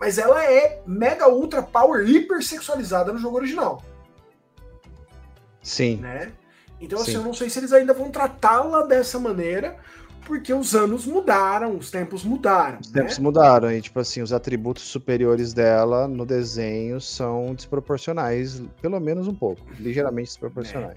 mas 0.00 0.16
ela 0.16 0.42
é 0.42 0.82
mega 0.86 1.28
ultra 1.28 1.62
power 1.62 2.08
hiper 2.08 2.42
sexualizada 2.42 3.12
no 3.12 3.18
jogo 3.18 3.36
original, 3.36 3.82
Sim. 5.64 5.96
né? 5.96 6.30
Então 6.80 7.00
assim, 7.00 7.12
Sim. 7.12 7.16
eu 7.16 7.22
não 7.24 7.34
sei 7.34 7.50
se 7.50 7.58
eles 7.58 7.72
ainda 7.72 7.92
vão 7.92 8.10
tratá-la 8.10 8.82
dessa 8.82 9.18
maneira 9.18 9.76
porque 10.26 10.52
os 10.54 10.74
anos 10.74 11.04
mudaram, 11.06 11.76
os 11.76 11.90
tempos 11.90 12.24
mudaram. 12.24 12.78
Os 12.80 12.90
né? 12.92 13.00
tempos 13.02 13.18
mudaram 13.18 13.70
e, 13.70 13.80
tipo 13.80 13.98
assim, 14.00 14.22
os 14.22 14.32
atributos 14.32 14.84
superiores 14.84 15.52
dela 15.52 16.08
no 16.08 16.24
desenho 16.24 16.98
são 17.00 17.54
desproporcionais, 17.54 18.62
pelo 18.80 18.98
menos 19.00 19.28
um 19.28 19.34
pouco, 19.34 19.60
ligeiramente 19.78 20.28
desproporcionais. 20.28 20.96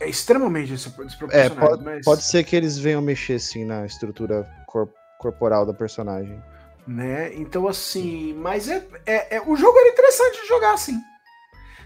É 0.00 0.08
extremamente 0.08 0.72
despro- 0.72 1.06
É, 1.30 1.48
pode, 1.48 1.82
mas, 1.84 2.04
pode 2.04 2.24
ser 2.24 2.44
que 2.44 2.54
eles 2.56 2.76
venham 2.76 3.00
mexer, 3.00 3.38
sim, 3.38 3.64
na 3.64 3.86
estrutura 3.86 4.46
cor- 4.66 4.92
corporal 5.18 5.64
da 5.64 5.72
personagem. 5.72 6.42
né? 6.86 7.32
Então, 7.34 7.68
assim, 7.68 8.34
mas 8.34 8.68
é, 8.68 8.84
é, 9.06 9.36
é- 9.36 9.42
o 9.46 9.54
jogo 9.56 9.78
era 9.78 9.88
interessante 9.90 10.42
de 10.42 10.48
jogar, 10.48 10.74
assim. 10.74 10.98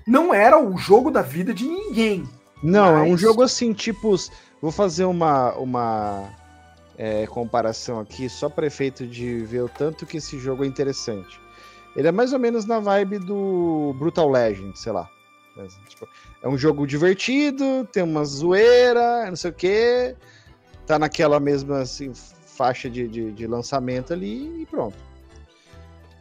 Não 0.07 0.33
era 0.33 0.59
o 0.63 0.77
jogo 0.79 1.11
da 1.11 1.23
vida 1.23 1.53
de 1.53 1.67
ninguém. 1.67 2.29
Não, 2.63 2.97
é 2.97 3.03
um 3.03 3.11
Mas- 3.13 3.21
jogo 3.21 3.43
assim, 3.43 3.73
tipo. 3.73 4.15
Vou 4.63 4.73
fazer 4.73 5.05
uma, 5.05 5.53
uma 5.55 6.29
é, 6.97 7.27
comparação 7.27 8.01
aqui, 8.01 8.29
só 8.29 8.49
para 8.49 8.67
efeito 8.67 9.07
de 9.07 9.41
ver 9.41 9.63
o 9.63 9.69
tanto 9.69 10.07
que 10.07 10.17
esse 10.17 10.39
jogo 10.39 10.65
é 10.65 10.67
interessante. 10.67 11.39
Ele 11.95 12.09
é 12.09 12.13
mais 12.13 12.33
ou 12.33 12.39
menos 12.39 12.65
na 12.65 12.79
vibe 12.79 13.19
do 13.19 13.95
Brutal 13.99 14.31
Legend, 14.31 14.79
sei 14.79 14.93
lá. 14.93 15.09
Mas, 15.57 15.75
tipo, 15.89 16.07
é 16.43 16.49
um 16.49 16.57
jogo 16.57 16.87
divertido, 16.87 17.87
tem 17.91 18.03
uma 18.03 18.25
zoeira, 18.25 19.27
não 19.29 19.37
sei 19.37 19.51
o 19.51 19.55
quê. 19.55 20.15
Tá 20.87 20.99
naquela 20.99 21.41
mesma 21.41 21.81
assim, 21.81 22.13
faixa 22.15 22.89
de, 22.89 23.09
de, 23.09 23.33
de 23.33 23.47
lançamento 23.47 24.13
ali 24.13 24.63
e 24.63 24.67
pronto. 24.67 24.97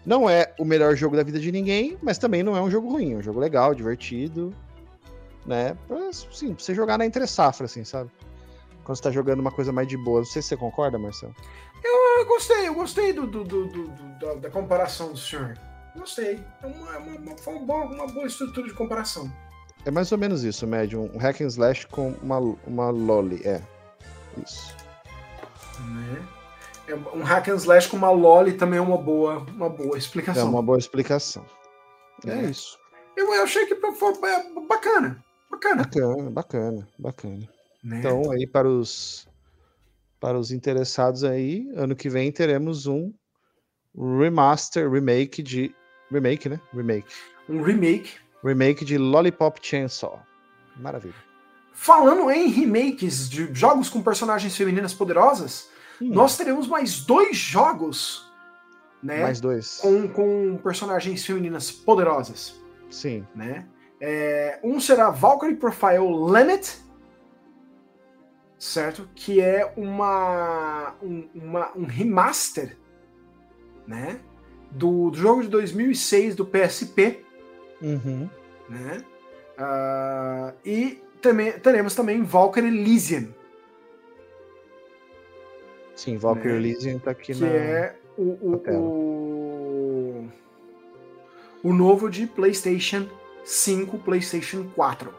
Não 0.05 0.29
é 0.29 0.53
o 0.59 0.65
melhor 0.65 0.95
jogo 0.95 1.15
da 1.15 1.23
vida 1.23 1.39
de 1.39 1.51
ninguém, 1.51 1.97
mas 2.01 2.17
também 2.17 2.43
não 2.43 2.55
é 2.55 2.61
um 2.61 2.69
jogo 2.69 2.89
ruim. 2.89 3.13
É 3.13 3.17
um 3.17 3.21
jogo 3.23 3.39
legal, 3.39 3.73
divertido 3.73 4.53
né? 5.45 5.77
Pra, 5.87 6.11
sim, 6.11 6.53
pra 6.53 6.63
você 6.63 6.73
jogar 6.73 6.97
na 6.97 7.05
entre 7.05 7.25
safra, 7.27 7.65
assim, 7.65 7.83
sabe? 7.83 8.09
Quando 8.83 8.97
você 8.97 9.03
tá 9.03 9.11
jogando 9.11 9.39
uma 9.39 9.51
coisa 9.51 9.71
mais 9.71 9.87
de 9.87 9.95
boa. 9.97 10.19
Não 10.19 10.25
sei 10.25 10.41
se 10.41 10.47
você 10.49 10.57
concorda, 10.57 10.97
Marcelo. 10.97 11.35
Eu 11.83 12.25
gostei, 12.25 12.67
eu 12.67 12.73
gostei 12.73 13.13
do, 13.13 13.27
do- 13.27 13.43
do- 13.43 13.67
do- 13.67 13.87
do- 13.89 14.19
da, 14.19 14.33
da 14.35 14.49
comparação 14.49 15.11
do 15.11 15.17
senhor. 15.17 15.55
Gostei. 15.95 16.39
É 16.63 16.65
uma, 16.67 16.97
uma, 16.97 17.17
uma- 17.19 17.37
foi 17.37 17.53
uma 17.55 17.65
boa, 17.65 17.85
uma 17.85 18.07
boa 18.07 18.25
estrutura 18.27 18.67
de 18.67 18.73
comparação. 18.73 19.31
É 19.85 19.91
mais 19.91 20.11
ou 20.11 20.17
menos 20.17 20.43
isso, 20.43 20.65
Médium. 20.65 21.11
Um 21.13 21.17
hack 21.19 21.41
and 21.41 21.47
slash 21.47 21.85
com 21.87 22.11
uma, 22.23 22.39
uma 22.65 22.89
lolly. 22.89 23.41
É. 23.45 23.61
Isso. 24.43 24.75
Né? 25.79 26.23
É 26.87 26.95
um 26.95 27.23
hack 27.23 27.47
and 27.49 27.55
slash 27.55 27.87
com 27.89 27.97
uma 27.97 28.11
lolly 28.11 28.53
também 28.53 28.77
é 28.77 28.81
uma 28.81 28.97
boa, 28.97 29.39
uma 29.39 29.69
boa 29.69 29.95
É 29.95 29.99
explicação. 29.99 30.49
uma 30.49 30.61
boa 30.61 30.77
explicação. 30.77 31.45
É, 32.25 32.31
É. 32.31 32.41
isso. 32.49 32.77
Eu, 33.15 33.33
eu 33.33 33.43
achei 33.43 33.65
que 33.65 33.75
foi 33.75 34.13
é, 34.29 34.59
bacana. 34.67 35.23
Bacana. 35.49 35.83
Bacana, 35.83 36.29
bacana, 36.31 36.87
bacana. 36.99 37.49
Né? 37.83 37.99
Então, 37.99 38.31
aí 38.31 38.45
para 38.45 38.67
os 38.67 39.27
para 40.19 40.37
os 40.39 40.51
interessados 40.51 41.23
aí, 41.23 41.69
ano 41.75 41.95
que 41.95 42.09
vem 42.09 42.31
teremos 42.31 42.87
um 42.87 43.13
remaster, 43.95 44.89
remake 44.89 45.43
de 45.43 45.73
remake, 46.11 46.49
né? 46.49 46.59
Remake. 46.73 47.13
Um 47.47 47.61
remake. 47.61 48.13
Remake 48.43 48.83
de 48.83 48.97
Lollipop 48.97 49.59
Chainsaw. 49.61 50.19
Maravilha. 50.77 51.15
Falando 51.73 52.29
em 52.31 52.47
remakes 52.47 53.29
de 53.29 53.53
jogos 53.53 53.89
com 53.89 54.01
personagens 54.01 54.55
femininas 54.55 54.93
poderosas, 54.93 55.69
Hum. 56.01 56.09
nós 56.13 56.37
teremos 56.37 56.67
mais 56.67 57.01
dois 57.01 57.37
jogos, 57.37 58.31
né? 59.01 59.21
Mais 59.21 59.39
dois. 59.39 59.77
Com, 59.77 60.07
com 60.07 60.57
personagens 60.63 61.25
femininas 61.25 61.71
poderosas, 61.71 62.59
Sim. 62.89 63.25
né? 63.35 63.65
É, 64.01 64.59
um 64.63 64.79
será 64.79 65.09
Valkyrie 65.09 65.55
Profile 65.55 66.05
Limit, 66.31 66.77
certo? 68.57 69.07
Que 69.15 69.41
é 69.41 69.71
uma, 69.77 70.95
um, 71.01 71.27
uma- 71.33 71.71
um 71.75 71.85
remaster, 71.85 72.77
né? 73.87 74.19
Do, 74.71 75.09
do 75.11 75.17
jogo 75.17 75.43
de 75.43 75.47
2006 75.49 76.35
do 76.35 76.45
PSP, 76.45 77.23
Uhum. 77.81 78.29
né? 78.69 79.03
Ah, 79.57 80.53
e 80.65 81.01
também, 81.21 81.53
teremos 81.53 81.95
também 81.95 82.21
Valkyrie 82.23 82.67
Elysium, 82.67 83.29
Sim, 85.95 86.17
Valkyrie 86.17 86.51
Né? 86.51 86.57
Elysium 86.57 86.99
tá 86.99 87.11
aqui 87.11 87.33
que 87.33 87.41
na. 87.41 87.47
é 87.47 87.95
o, 88.17 88.23
o, 88.23 88.61
o, 88.73 90.29
o 91.63 91.73
novo 91.73 92.09
de 92.09 92.27
PlayStation 92.27 93.07
5, 93.43 93.97
PlayStation 93.99 94.69
4. 94.75 95.13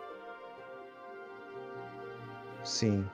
Sim. 2.64 3.08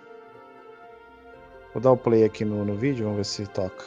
Vou 1.72 1.80
dar 1.80 1.92
o 1.92 1.96
play 1.96 2.24
aqui 2.24 2.44
no, 2.44 2.64
no 2.64 2.74
vídeo, 2.74 3.04
vamos 3.04 3.18
ver 3.18 3.24
se 3.24 3.46
toca. 3.46 3.84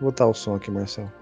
Vou 0.00 0.10
botar 0.10 0.26
o 0.26 0.34
som 0.34 0.54
aqui, 0.54 0.70
Marcelo. 0.70 1.12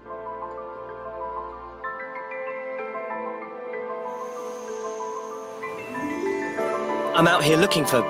I'm 7.15 7.27
out 7.27 7.43
here 7.43 7.57
looking 7.57 7.85
for 7.85 8.01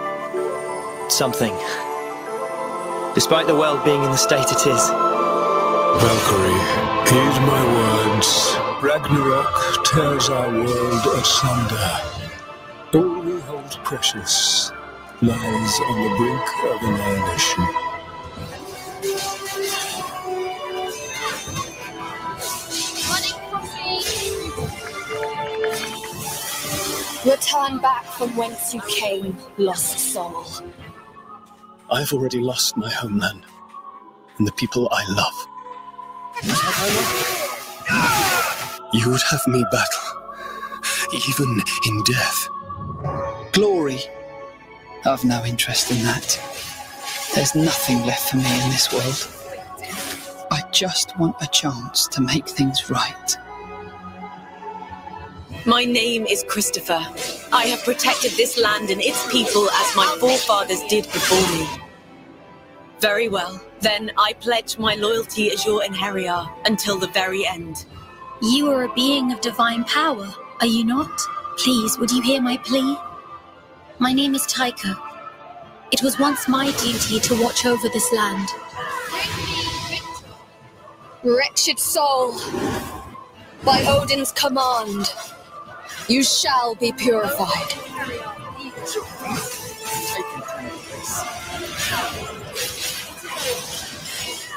something. 1.09 1.53
Despite 3.15 3.47
the 3.47 3.55
world 3.55 3.83
being 3.83 4.03
in 4.03 4.11
the 4.11 4.17
state 4.17 4.51
it 4.51 4.67
is. 4.67 4.89
Valkyrie, 6.01 6.61
heed 7.09 7.35
my 7.45 7.63
words. 7.75 8.55
Ragnarok 8.81 9.85
tears 9.85 10.29
our 10.29 10.49
world 10.51 11.05
asunder. 11.17 11.91
All 12.93 13.21
we 13.21 13.39
hold 13.41 13.71
precious 13.83 14.71
lies 15.21 15.79
on 15.89 16.03
the 16.03 16.15
brink 16.17 16.47
of 16.63 16.81
annihilation. 16.81 17.67
Return 27.25 27.79
back 27.79 28.05
from 28.05 28.35
whence 28.37 28.73
you 28.73 28.81
came, 28.87 29.37
lost 29.57 29.99
soul. 29.99 30.45
I've 31.91 32.13
already 32.13 32.39
lost 32.39 32.77
my 32.77 32.89
homeland 32.89 33.45
and 34.37 34.47
the 34.47 34.51
people 34.51 34.87
I 34.91 35.03
love. 35.09 35.47
You 38.93 39.09
would 39.09 39.21
have 39.23 39.47
me 39.47 39.65
battle, 39.71 40.21
even 41.27 41.61
in 41.87 42.03
death. 42.03 42.47
Glory. 43.53 43.99
I've 45.05 45.23
no 45.25 45.43
interest 45.45 45.91
in 45.91 46.03
that. 46.03 46.39
There's 47.33 47.55
nothing 47.55 48.05
left 48.05 48.29
for 48.29 48.37
me 48.37 48.63
in 48.63 48.69
this 48.69 48.91
world. 48.93 49.27
I 50.51 50.61
just 50.71 51.17
want 51.17 51.35
a 51.41 51.47
chance 51.47 52.07
to 52.09 52.21
make 52.21 52.47
things 52.47 52.89
right. 52.89 53.35
My 55.69 55.85
name 55.85 56.25
is 56.25 56.43
Christopher. 56.47 56.99
I 57.53 57.67
have 57.67 57.83
protected 57.83 58.31
this 58.31 58.57
land 58.57 58.89
and 58.89 58.99
its 58.99 59.31
people 59.31 59.69
as 59.69 59.95
my 59.95 60.17
forefathers 60.19 60.81
did 60.89 61.03
before 61.03 61.47
me. 61.55 61.67
Very 62.99 63.29
well. 63.29 63.61
Then 63.79 64.11
I 64.17 64.33
pledge 64.33 64.79
my 64.79 64.95
loyalty 64.95 65.51
as 65.51 65.67
your 65.67 65.83
inheritor 65.83 66.43
until 66.65 66.97
the 66.97 67.09
very 67.09 67.45
end. 67.45 67.85
You 68.41 68.71
are 68.71 68.85
a 68.85 68.93
being 68.95 69.31
of 69.31 69.41
divine 69.41 69.83
power, 69.83 70.33
are 70.59 70.65
you 70.65 70.83
not? 70.83 71.11
Please, 71.59 71.99
would 71.99 72.09
you 72.09 72.23
hear 72.23 72.41
my 72.41 72.57
plea? 72.57 72.97
My 73.99 74.11
name 74.11 74.33
is 74.33 74.47
Taika. 74.47 74.99
It 75.91 76.01
was 76.01 76.17
once 76.17 76.47
my 76.47 76.71
duty 76.81 77.19
to 77.19 77.43
watch 77.43 77.67
over 77.67 77.87
this 77.89 78.11
land. 78.11 78.49
Wretched 81.23 81.77
soul, 81.77 82.39
by 83.63 83.85
Odin's 83.87 84.31
command, 84.31 85.13
you 86.09 86.23
shall 86.23 86.73
be 86.75 86.91
purified. 86.91 87.69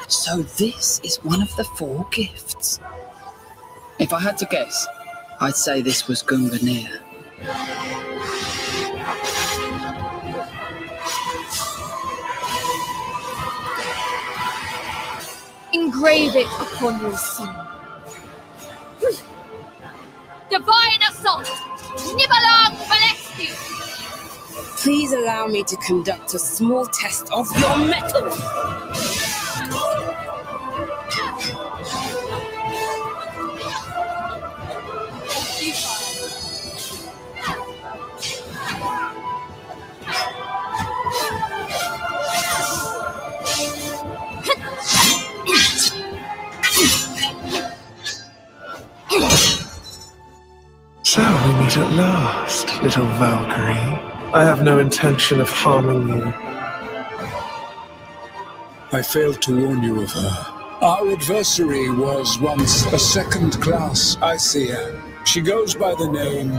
So 0.09 0.43
this 0.43 1.01
is 1.05 1.17
one 1.23 1.43
of 1.43 1.55
the 1.57 1.65
four 1.77 2.07
gifts. 2.11 2.81
If 3.99 4.13
I 4.13 4.21
had 4.21 4.39
to 4.39 4.47
guess, 4.47 4.87
I'd 5.41 5.55
say 5.55 5.83
this 5.83 6.09
was 6.09 6.23
Gunganir. 6.23 6.89
Engrave 15.75 16.37
it 16.37 16.47
upon 16.47 17.01
your 17.01 17.17
seal. 17.17 17.73
Divine 20.53 21.01
assault! 21.11 21.47
Nibelung 22.15 22.77
you! 23.39 23.55
Please 24.77 25.11
allow 25.13 25.47
me 25.47 25.63
to 25.63 25.77
conduct 25.77 26.35
a 26.35 26.39
small 26.39 26.85
test 26.85 27.33
of 27.33 27.49
your 27.59 27.79
metal. 27.79 28.29
So 51.13 51.21
we 51.21 51.53
meet 51.63 51.77
at 51.77 51.93
last, 51.93 52.83
little 52.83 53.05
Valkyrie. 53.05 54.01
I 54.33 54.45
have 54.45 54.63
no 54.63 54.79
intention 54.79 55.43
of 55.43 55.51
harming 55.51 56.09
you. 56.09 56.33
I 58.93 59.03
failed 59.03 59.43
to 59.43 59.61
warn 59.63 59.83
you 59.83 60.01
of 60.01 60.11
her. 60.11 60.47
Our 60.81 61.13
adversary 61.13 61.91
was 61.91 62.39
once 62.41 62.87
a 62.95 62.99
second 62.99 63.61
class 63.61 64.17
Icea. 64.23 65.27
She 65.27 65.43
goes 65.43 65.75
by 65.75 65.95
the 65.97 66.09
name 66.09 66.59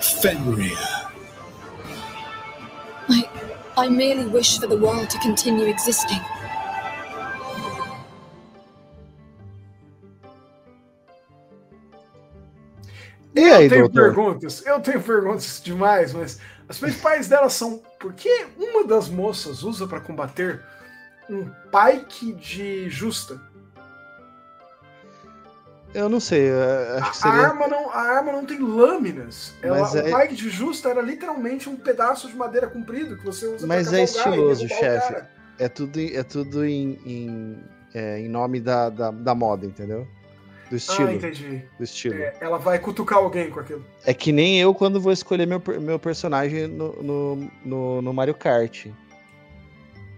Fenrir. 0.00 0.76
I. 3.08 3.30
I 3.76 3.88
merely 3.88 4.26
wish 4.26 4.58
for 4.58 4.66
the 4.66 4.76
world 4.76 5.08
to 5.10 5.18
continue 5.20 5.66
existing. 5.66 6.18
E 13.34 13.40
aí, 13.40 13.64
eu 13.64 13.68
tenho 13.70 13.88
doutor? 13.88 14.02
perguntas, 14.14 14.66
eu 14.66 14.80
tenho 14.80 15.00
perguntas 15.02 15.60
demais, 15.62 16.12
mas 16.12 16.38
as 16.68 16.78
principais 16.78 17.28
delas 17.28 17.52
são 17.52 17.82
por 18.00 18.12
que 18.14 18.46
uma 18.58 18.84
das 18.86 19.08
moças 19.08 19.62
usa 19.62 19.86
para 19.86 20.00
combater 20.00 20.62
um 21.30 21.44
pike 21.70 22.32
de 22.34 22.88
justa? 22.90 23.40
Eu 25.94 26.08
não 26.08 26.20
sei, 26.20 26.50
eu 26.50 26.98
acho 26.98 27.02
que 27.12 27.28
A, 27.28 27.30
seria. 27.32 27.46
arma 27.48 27.66
não, 27.66 27.90
a 27.90 28.00
arma 28.00 28.30
não 28.32 28.44
tem 28.44 28.58
lâminas. 28.58 29.54
Ela, 29.62 29.80
Mas 29.80 29.94
o 29.94 29.98
é- 29.98 30.20
pike 30.20 30.34
de 30.34 30.50
justa 30.50 30.90
era 30.90 31.00
literalmente 31.00 31.68
um 31.68 31.76
pedaço 31.76 32.28
de 32.28 32.36
madeira 32.36 32.66
comprido 32.66 33.16
que 33.16 33.24
você 33.24 33.46
usa 33.46 33.66
Mas 33.66 33.88
pra 33.88 33.98
é 33.98 34.04
estiloso, 34.04 34.66
o 34.66 34.68
chefe. 34.68 35.24
É 35.58 35.68
tudo, 35.68 35.98
é 35.98 36.22
tudo 36.22 36.64
em, 36.64 36.98
em, 37.06 37.64
é, 37.94 38.20
em 38.20 38.28
nome 38.28 38.60
da, 38.60 38.90
da, 38.90 39.10
da 39.10 39.34
moda, 39.34 39.64
entendeu? 39.64 40.06
Do 40.70 40.76
estilo. 40.76 41.08
Ah, 41.08 41.14
entendi. 41.14 41.64
Do 41.78 41.84
estilo. 41.84 42.14
É, 42.14 42.34
ela 42.40 42.58
vai 42.58 42.78
cutucar 42.78 43.18
alguém 43.18 43.50
com 43.50 43.60
aquilo. 43.60 43.84
É 44.04 44.12
que 44.12 44.32
nem 44.32 44.60
eu 44.60 44.74
quando 44.74 45.00
vou 45.00 45.12
escolher 45.12 45.46
meu, 45.46 45.62
meu 45.80 45.98
personagem 45.98 46.66
no, 46.66 46.92
no, 47.02 47.50
no, 47.64 48.02
no 48.02 48.12
Mario 48.12 48.34
Kart. 48.34 48.86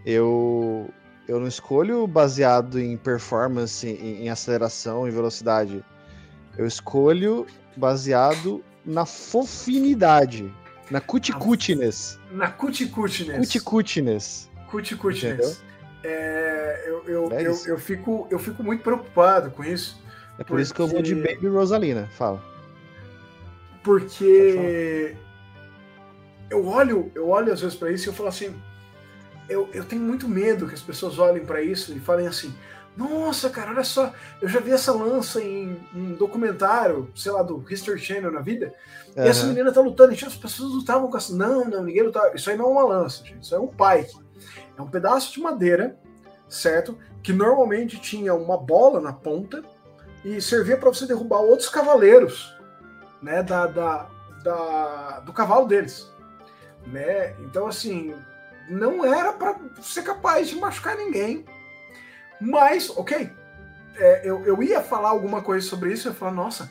Eu, 0.04 0.88
eu 1.28 1.38
não 1.38 1.46
escolho 1.46 2.06
baseado 2.06 2.80
em 2.80 2.96
performance, 2.96 3.86
em, 3.86 4.24
em 4.24 4.28
aceleração, 4.28 5.06
em 5.06 5.10
velocidade. 5.10 5.84
Eu 6.58 6.66
escolho 6.66 7.46
baseado 7.76 8.64
na 8.84 9.06
fofinidade, 9.06 10.52
na 10.90 11.00
cuticutness. 11.00 12.18
Na 12.30 12.50
cuticutness. 12.50 13.38
Cuticutness. 13.38 14.50
Cuticutness. 14.68 15.62
É, 16.02 16.84
eu, 16.86 17.04
eu, 17.06 17.32
É 17.32 17.42
eu, 17.42 17.56
eu, 17.66 17.78
fico, 17.78 18.26
eu 18.30 18.38
fico 18.38 18.62
muito 18.62 18.82
preocupado 18.82 19.50
com 19.50 19.62
isso. 19.62 20.00
É 20.40 20.44
por 20.44 20.58
isso 20.58 20.72
que 20.72 20.80
eu 20.80 20.88
vou 20.88 21.02
de 21.02 21.14
Baby 21.14 21.48
Rosalina. 21.48 22.08
Fala. 22.16 22.42
Porque 23.84 25.14
eu 26.48 26.66
olho, 26.66 27.12
eu 27.14 27.28
olho 27.28 27.52
às 27.52 27.60
vezes 27.60 27.76
pra 27.76 27.92
isso 27.92 28.08
e 28.08 28.08
eu 28.08 28.14
falo 28.14 28.30
assim, 28.30 28.54
eu, 29.48 29.68
eu 29.74 29.84
tenho 29.84 30.00
muito 30.00 30.26
medo 30.26 30.66
que 30.66 30.74
as 30.74 30.80
pessoas 30.80 31.18
olhem 31.18 31.44
pra 31.44 31.62
isso 31.62 31.92
e 31.92 32.00
falem 32.00 32.26
assim, 32.26 32.54
nossa, 32.96 33.50
cara, 33.50 33.70
olha 33.70 33.84
só, 33.84 34.12
eu 34.40 34.48
já 34.48 34.60
vi 34.60 34.72
essa 34.72 34.92
lança 34.92 35.42
em 35.42 35.78
um 35.94 36.14
documentário, 36.14 37.10
sei 37.14 37.32
lá, 37.32 37.42
do 37.42 37.62
History 37.70 37.98
Channel 37.98 38.32
na 38.32 38.40
vida, 38.40 38.74
e 39.16 39.20
essa 39.20 39.46
menina 39.46 39.70
tá 39.70 39.80
lutando, 39.80 40.12
e 40.12 40.24
as 40.24 40.36
pessoas 40.36 40.72
lutavam 40.72 41.10
com 41.10 41.16
essa. 41.16 41.34
Não, 41.34 41.64
não, 41.64 41.84
ninguém 41.84 42.02
lutava. 42.02 42.34
Isso 42.34 42.48
aí 42.48 42.56
não 42.56 42.66
é 42.66 42.68
uma 42.68 42.84
lança, 42.84 43.24
gente. 43.24 43.42
Isso 43.42 43.54
é 43.54 43.58
um 43.58 43.68
pike. 43.68 44.18
É 44.76 44.82
um 44.82 44.86
pedaço 44.86 45.32
de 45.32 45.40
madeira, 45.40 45.98
certo? 46.48 46.96
Que 47.22 47.32
normalmente 47.32 47.98
tinha 47.98 48.34
uma 48.34 48.56
bola 48.56 49.00
na 49.00 49.12
ponta 49.12 49.62
e 50.24 50.40
servia 50.40 50.76
para 50.76 50.88
você 50.88 51.06
derrubar 51.06 51.40
outros 51.40 51.68
cavaleiros, 51.68 52.54
né? 53.22 53.42
Da, 53.42 53.66
da, 53.66 54.06
da- 54.42 55.20
do 55.20 55.32
cavalo 55.32 55.66
deles, 55.66 56.10
né? 56.86 57.34
Então, 57.40 57.66
assim, 57.66 58.14
não 58.68 59.04
era 59.04 59.32
para 59.32 59.56
ser 59.82 60.02
capaz 60.02 60.48
de 60.48 60.56
machucar 60.56 60.96
ninguém. 60.96 61.44
Mas, 62.40 62.88
ok, 62.90 63.30
é, 63.96 64.22
eu, 64.24 64.44
eu 64.46 64.62
ia 64.62 64.80
falar 64.80 65.10
alguma 65.10 65.42
coisa 65.42 65.66
sobre 65.66 65.92
isso, 65.92 66.08
eu 66.08 66.12
ia 66.12 66.18
falar, 66.18 66.32
nossa, 66.32 66.70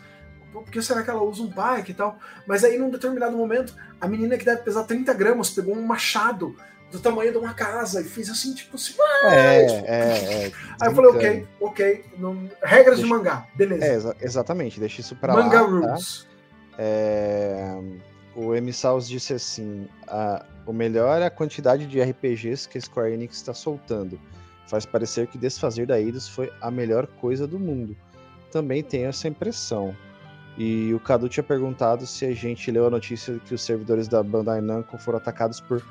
por 0.52 0.64
que 0.66 0.82
será 0.82 1.04
que 1.04 1.10
ela 1.10 1.22
usa 1.22 1.44
um 1.44 1.48
bike 1.48 1.92
e 1.92 1.94
tal? 1.94 2.18
Mas 2.48 2.64
aí, 2.64 2.78
num 2.78 2.90
determinado 2.90 3.38
momento, 3.38 3.76
a 4.02 4.08
menina 4.08 4.38
que 4.38 4.46
deve 4.46 4.64
pesar 4.64 4.84
30 4.84 5.14
gramas 5.14 5.52
pegou 5.52 5.76
um 5.76 5.86
machado 5.86 6.56
do 6.92 7.00
tamanho 7.00 7.32
de 7.32 7.38
uma 7.38 7.54
casa 7.54 8.02
e 8.02 8.04
fez 8.04 8.30
assim, 8.30 8.54
tipo 8.54 8.76
assim. 8.76 8.94
É, 9.26 9.66
tipo, 9.66 9.86
é, 9.86 9.90
é. 10.48 10.52
Aí 10.82 10.90
eu 10.90 10.96
falei, 10.96 11.12
ok, 11.12 11.48
ok. 11.62 12.06
não- 12.18 12.50
regras 12.64 12.98
de 12.98 13.04
Deixa- 13.04 13.16
mangá, 13.16 13.48
beleza. 13.56 13.86
É, 13.86 13.94
exa- 13.96 14.16
exatamente, 14.22 14.80
deixa 14.80 15.02
isso 15.02 15.16
pra 15.16 15.34
Manga 15.34 15.62
lá. 15.62 15.68
tá? 15.82 15.92
rules. 15.94 16.28
É, 16.78 17.78
o 18.36 18.56
M. 18.56 18.72
Saus 18.74 19.08
disse 19.08 19.34
assim: 19.34 19.88
a- 20.08 20.46
o 20.66 20.72
melhor 20.74 21.22
é 21.22 21.26
a 21.26 21.30
quantidade 21.30 21.86
de 21.86 22.00
RPGs 22.02 22.68
que 22.68 22.78
a 22.78 22.82
Square 22.82 23.14
Enix 23.14 23.36
está 23.36 23.54
soltando. 23.54 24.20
Faz 24.68 24.86
parecer 24.86 25.28
que 25.28 25.38
desfazer 25.38 25.86
da 25.88 26.00
Eidos 26.00 26.28
foi 26.28 26.52
a 26.62 26.70
melhor 26.72 27.06
coisa 27.20 27.46
do 27.48 27.60
mundo. 27.60 27.96
Também 28.52 28.82
tenho 28.84 29.08
essa 29.10 29.28
impressão. 29.28 29.96
E 30.58 30.94
o 30.94 31.00
Cadu 31.00 31.28
tinha 31.30 31.44
perguntado 31.44 32.06
se 32.06 32.26
a 32.26 32.34
gente 32.34 32.70
leu 32.72 32.86
a 32.86 32.90
notícia 32.90 33.34
de 33.34 33.40
que 33.40 33.54
os 33.54 33.62
servidores 33.62 34.08
da 34.08 34.22
Bandai 34.22 34.62
Namco 34.62 34.98
foram 34.98 35.18
atacados 35.18 35.60
por 35.60 35.82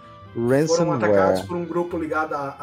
Foram 0.46 0.90
ransomware. 0.90 1.04
atacados 1.04 1.42
por 1.42 1.56
um 1.56 1.64
grupo 1.64 1.96
ligado 1.98 2.34
a, 2.34 2.56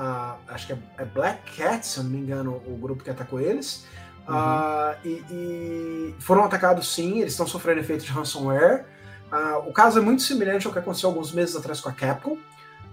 a- 0.47 0.53
Acho 0.53 0.67
que 0.67 0.73
é, 0.73 0.77
é 0.99 1.05
Black 1.05 1.57
Cat, 1.57 1.85
se 1.85 1.97
eu 1.99 2.03
não 2.03 2.11
me 2.11 2.17
engano, 2.19 2.61
o 2.65 2.77
grupo 2.77 3.03
que 3.03 3.09
atacou 3.09 3.39
eles. 3.39 3.85
Ah, 4.27 4.95
e, 5.03 5.23
e 5.29 6.15
foram 6.19 6.43
atacados 6.43 6.93
sim, 6.93 7.19
eles 7.19 7.33
estão 7.33 7.45
sofrendo 7.45 7.79
efeito 7.81 8.03
de 8.05 8.11
ransomware. 8.11 8.85
Ah, 9.31 9.59
o 9.65 9.71
caso 9.73 9.99
é 9.99 10.01
muito 10.01 10.21
semelhante 10.23 10.65
ao 10.65 10.73
que 10.73 10.79
aconteceu 10.79 11.09
alguns 11.09 11.31
meses 11.31 11.55
atrás 11.55 11.79
com 11.79 11.89
a 11.89 11.91
Capcom, 11.91 12.37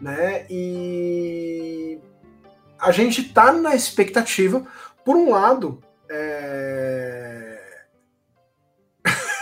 né? 0.00 0.44
E 0.50 1.98
a 2.78 2.90
gente 2.92 3.24
tá 3.32 3.52
na 3.52 3.74
expectativa, 3.74 4.62
por 5.04 5.16
um 5.16 5.30
lado, 5.30 5.78
é, 6.10 7.11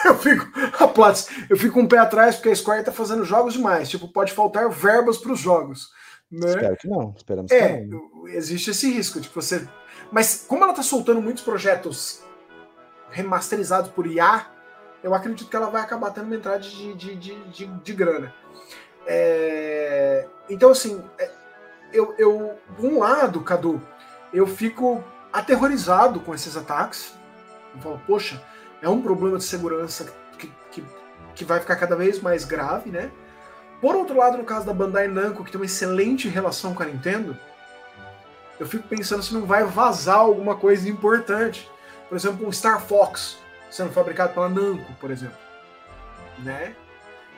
eu 0.07 0.17
fico, 0.19 0.47
a 0.79 0.89
Platts, 0.89 1.29
eu 1.49 1.57
fico 1.57 1.79
um 1.81 1.87
pé 1.87 1.99
atrás 1.99 2.37
porque 2.37 2.49
a 2.51 2.57
Square 2.57 2.85
tá 2.85 2.93
fazendo 2.93 3.25
jogos 3.25 3.55
demais. 3.55 3.89
Tipo, 3.89 4.09
pode 4.09 4.33
faltar 4.33 4.69
verbas 4.71 5.19
para 5.19 5.33
os 5.33 5.41
jogos. 5.41 5.91
Né? 6.31 6.49
Espero 6.49 6.77
que 6.77 6.89
não, 6.89 7.15
esperamos 7.17 7.51
É, 7.51 7.79
que 7.79 7.87
não. 7.87 8.29
existe 8.29 8.71
esse 8.71 8.91
risco 8.91 9.21
de 9.21 9.29
você. 9.29 9.67
Mas 10.13 10.45
como 10.47 10.65
ela 10.65 10.73
tá 10.73 10.83
soltando 10.83 11.21
muitos 11.21 11.43
projetos 11.43 12.23
remasterizados 13.11 13.91
por 13.91 14.07
IA, 14.07 14.47
eu 15.03 15.15
acredito 15.15 15.49
que 15.49 15.57
ela 15.57 15.71
vai 15.71 15.83
acabar 15.83 16.11
tendo 16.11 16.27
uma 16.27 16.37
entrada 16.37 16.61
de, 16.61 16.95
de, 16.95 17.17
de, 17.17 17.35
de, 17.51 17.67
de 17.67 17.93
grana. 17.93 18.33
É, 19.07 20.27
Então, 20.49 20.71
assim, 20.71 21.03
é, 21.19 21.31
eu, 21.93 22.15
eu, 22.19 22.59
por 22.77 22.85
um 22.85 22.99
lado, 23.01 23.41
Cadu, 23.41 23.81
eu 24.33 24.47
fico 24.47 25.03
aterrorizado 25.33 26.21
com 26.21 26.35
esses 26.35 26.57
ataques. 26.57 27.15
Eu 27.75 27.81
falo, 27.81 28.01
poxa, 28.07 28.43
é 28.83 28.89
um 28.89 29.01
problema 29.01 29.39
de 29.39 29.45
segurança 29.45 30.13
que, 30.39 30.53
que, 30.71 30.85
que 31.35 31.45
vai 31.45 31.61
ficar 31.61 31.77
cada 31.77 31.97
vez 31.97 32.21
mais 32.21 32.45
grave, 32.45 32.91
né? 32.91 33.11
Por 33.81 33.95
outro 33.95 34.17
lado, 34.17 34.37
no 34.37 34.45
caso 34.45 34.67
da 34.67 34.75
Bandai 34.75 35.09
Namco, 35.09 35.43
que 35.43 35.51
tem 35.51 35.61
uma 35.61 35.65
excelente 35.65 36.29
relação 36.29 36.75
com 36.75 36.83
a 36.83 36.87
Nintendo, 36.87 37.37
eu 38.59 38.67
fico 38.67 38.87
pensando 38.87 39.23
se 39.23 39.33
não 39.33 39.47
vai 39.47 39.65
vazar 39.65 40.19
alguma 40.19 40.55
coisa 40.55 40.89
importante. 40.89 41.69
Por 42.09 42.17
exemplo, 42.17 42.47
um 42.47 42.53
Star 42.53 42.81
Fox 42.81 43.39
sendo 43.71 43.91
fabricado 43.91 44.35
pela 44.35 44.49
Namco, 44.49 44.93
por 45.01 45.11
exemplo. 45.11 45.39
Né? 46.41 46.75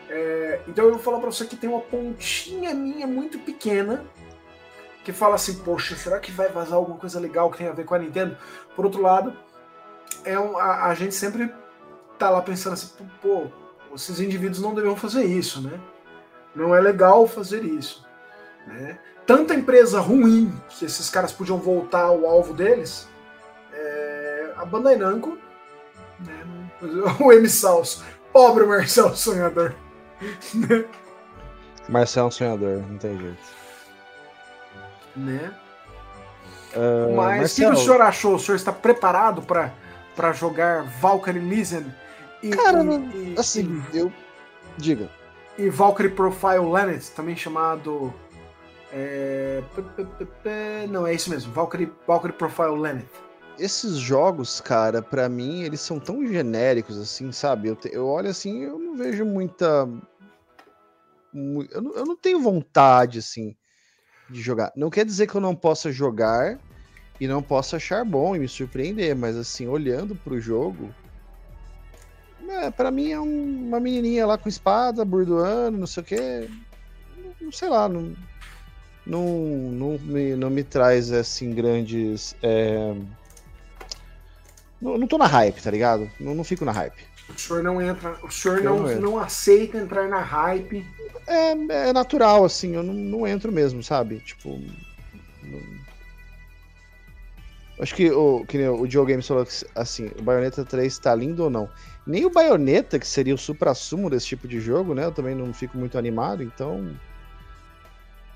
É, 0.08 0.60
então 0.66 0.84
eu 0.84 0.92
vou 0.92 1.00
falar 1.00 1.20
pra 1.20 1.30
você 1.30 1.44
que 1.44 1.56
tem 1.56 1.70
uma 1.70 1.80
pontinha 1.80 2.74
minha 2.74 3.06
muito 3.06 3.38
pequena 3.38 4.04
que 5.04 5.12
fala 5.12 5.34
assim, 5.34 5.54
poxa, 5.58 5.96
será 5.96 6.18
que 6.18 6.30
vai 6.30 6.48
vazar 6.48 6.74
alguma 6.74 6.98
coisa 6.98 7.18
legal 7.18 7.50
que 7.50 7.58
tem 7.58 7.68
a 7.68 7.72
ver 7.72 7.84
com 7.84 7.94
a 7.94 7.98
Nintendo? 7.98 8.36
Por 8.74 8.84
outro 8.84 9.00
lado, 9.00 9.36
é 10.24 10.38
um- 10.38 10.56
a, 10.58 10.86
a 10.86 10.94
gente 10.94 11.14
sempre 11.14 11.52
tá 12.18 12.30
lá 12.30 12.40
pensando 12.42 12.74
assim, 12.74 12.90
pô, 13.20 13.46
esses 13.94 14.20
indivíduos 14.20 14.60
não 14.60 14.74
deveriam 14.74 14.96
fazer 14.96 15.24
isso, 15.24 15.60
né? 15.60 15.78
Não 16.54 16.74
é 16.74 16.80
legal 16.80 17.26
fazer 17.26 17.64
isso. 17.64 18.06
Né? 18.66 18.98
Tanta 19.26 19.54
empresa 19.54 20.00
ruim 20.00 20.52
que 20.68 20.84
esses 20.84 21.08
caras 21.10 21.32
podiam 21.32 21.58
voltar 21.58 22.02
ao 22.02 22.26
alvo 22.26 22.52
deles, 22.54 23.08
é, 23.72 24.52
a 24.56 24.64
Bandai 24.64 24.96
Namco, 24.96 25.36
né, 26.20 26.44
o 27.20 27.32
M. 27.32 27.48
Salso, 27.48 28.04
pobre 28.32 28.64
Marcelo 28.64 29.16
Sonhador. 29.16 29.74
né? 30.54 30.84
Marcelo 31.88 32.30
sonhador, 32.30 32.78
não 32.88 32.96
tem 32.96 33.18
jeito. 33.18 33.42
né? 35.16 35.52
Ah, 36.74 37.12
Mas 37.14 37.52
o 37.52 37.56
que, 37.56 37.66
o 37.66 37.76
senhor 37.76 38.00
achou? 38.00 38.36
O 38.36 38.38
senhor 38.38 38.56
está 38.56 38.72
preparado 38.72 39.42
para 39.42 39.72
jogar 40.32 40.82
Valkyrie 41.00 41.40
Listen 41.40 41.84
e, 42.42 42.50
Cara, 42.50 42.80
e- 42.80 42.84
não- 42.84 43.10
e- 43.10 43.34
assim, 43.38 43.82
eu. 43.94 44.12
Diga. 44.78 45.08
e 45.58 45.68
Valkyrie 45.68 46.10
Profile 46.10 46.58
Lanet, 46.66 47.10
também 47.12 47.36
chamado. 47.36 48.12
é, 48.92 49.62
não, 50.88 51.06
é 51.06 51.14
isso 51.14 51.30
mesmo, 51.30 51.52
Valkyrie, 51.52 51.92
Valkyrie 52.06 52.32
Profile 52.36 52.76
Lanet. 52.78 53.06
esses 53.58 53.96
jogos, 53.96 54.60
cara, 54.60 55.00
pra 55.02 55.28
mim, 55.28 55.62
eles 55.62 55.80
são 55.80 55.98
tão 56.00 56.26
genéricos, 56.26 56.98
assim, 56.98 57.30
sabe? 57.32 57.68
Eu, 57.68 57.76
te- 57.76 57.90
eu 57.92 58.06
olho 58.06 58.28
assim, 58.30 58.62
eu 58.64 58.78
não 58.78 58.96
vejo 58.96 59.24
muita. 59.24 59.86
mu- 61.32 61.66
Eu 61.70 61.80
não, 61.82 61.92
eu 61.94 62.04
não 62.06 62.16
tenho 62.16 62.40
vontade, 62.40 63.18
assim, 63.18 63.54
de 64.28 64.40
jogar. 64.40 64.72
Não 64.76 64.88
quer 64.90 65.04
dizer 65.04 65.26
que 65.26 65.34
eu 65.34 65.40
não 65.40 65.54
possa 65.54 65.92
jogar 65.92 66.58
e 67.20 67.26
não 67.28 67.42
possa 67.42 67.76
achar 67.76 68.04
bom 68.04 68.34
e 68.34 68.38
me 68.38 68.48
surpreender, 68.48 69.14
mas, 69.14 69.36
assim, 69.36 69.66
olhando 69.68 70.14
pro 70.16 70.40
jogo. 70.40 70.92
É, 72.48 72.70
pra 72.70 72.90
mim 72.90 73.10
é 73.10 73.20
um- 73.20 73.66
uma 73.68 73.80
menininha 73.80 74.26
lá 74.26 74.36
com 74.36 74.48
espada, 74.48 75.04
burdoando, 75.04 75.78
não 75.78 75.86
sei 75.86 76.02
o 76.02 76.06
quê. 76.06 76.48
Não, 77.16 77.34
não 77.42 77.52
sei 77.52 77.68
lá, 77.68 77.88
não 77.88 78.14
não, 79.04 79.26
não, 79.26 79.98
me, 79.98 80.36
não 80.36 80.48
me 80.48 80.62
traz 80.62 81.10
assim 81.10 81.52
grandes. 81.52 82.36
é, 82.42 82.94
Não, 84.80 84.96
não 84.98 85.06
tô 85.06 85.16
na 85.18 85.26
hype, 85.26 85.60
tá 85.62 85.70
ligado? 85.70 86.10
Não, 86.20 86.34
não 86.34 86.44
fico 86.44 86.64
na 86.64 86.72
hype. 86.72 87.02
O 87.28 87.38
senhor 87.38 87.62
não 87.62 87.80
entra, 87.80 88.16
o 88.22 88.30
senhor 88.30 88.58
Eu 88.58 88.64
não, 88.64 88.82
não 88.82 89.00
não 89.00 89.18
aceita 89.18 89.78
entrar 89.78 90.08
na 90.08 90.20
hype. 90.20 90.86
É, 91.26 91.50
é 91.88 91.92
natural, 91.92 92.44
assim, 92.44 92.74
eu 92.74 92.82
não, 92.82 92.92
não 92.94 93.26
entro 93.26 93.50
mesmo, 93.52 93.82
sabe? 93.82 94.20
Tipo. 94.20 94.60
não- 95.42 95.81
Acho 97.82 97.96
que 97.96 98.08
o, 98.12 98.44
que 98.46 98.58
o 98.68 98.88
Joe 98.88 99.04
Games 99.04 99.26
falou 99.26 99.44
que, 99.44 99.52
assim, 99.74 100.08
o 100.16 100.22
Bayonetta 100.22 100.64
3 100.64 100.98
tá 101.00 101.12
lindo 101.16 101.42
ou 101.42 101.50
não. 101.50 101.68
Nem 102.06 102.24
o 102.24 102.30
Bayonetta, 102.30 102.96
que 102.96 103.06
seria 103.06 103.34
o 103.34 103.38
supra-sumo 103.38 104.08
desse 104.08 104.28
tipo 104.28 104.46
de 104.46 104.60
jogo, 104.60 104.94
né? 104.94 105.04
Eu 105.04 105.10
também 105.10 105.34
não 105.34 105.52
fico 105.52 105.76
muito 105.76 105.98
animado, 105.98 106.44
então. 106.44 106.96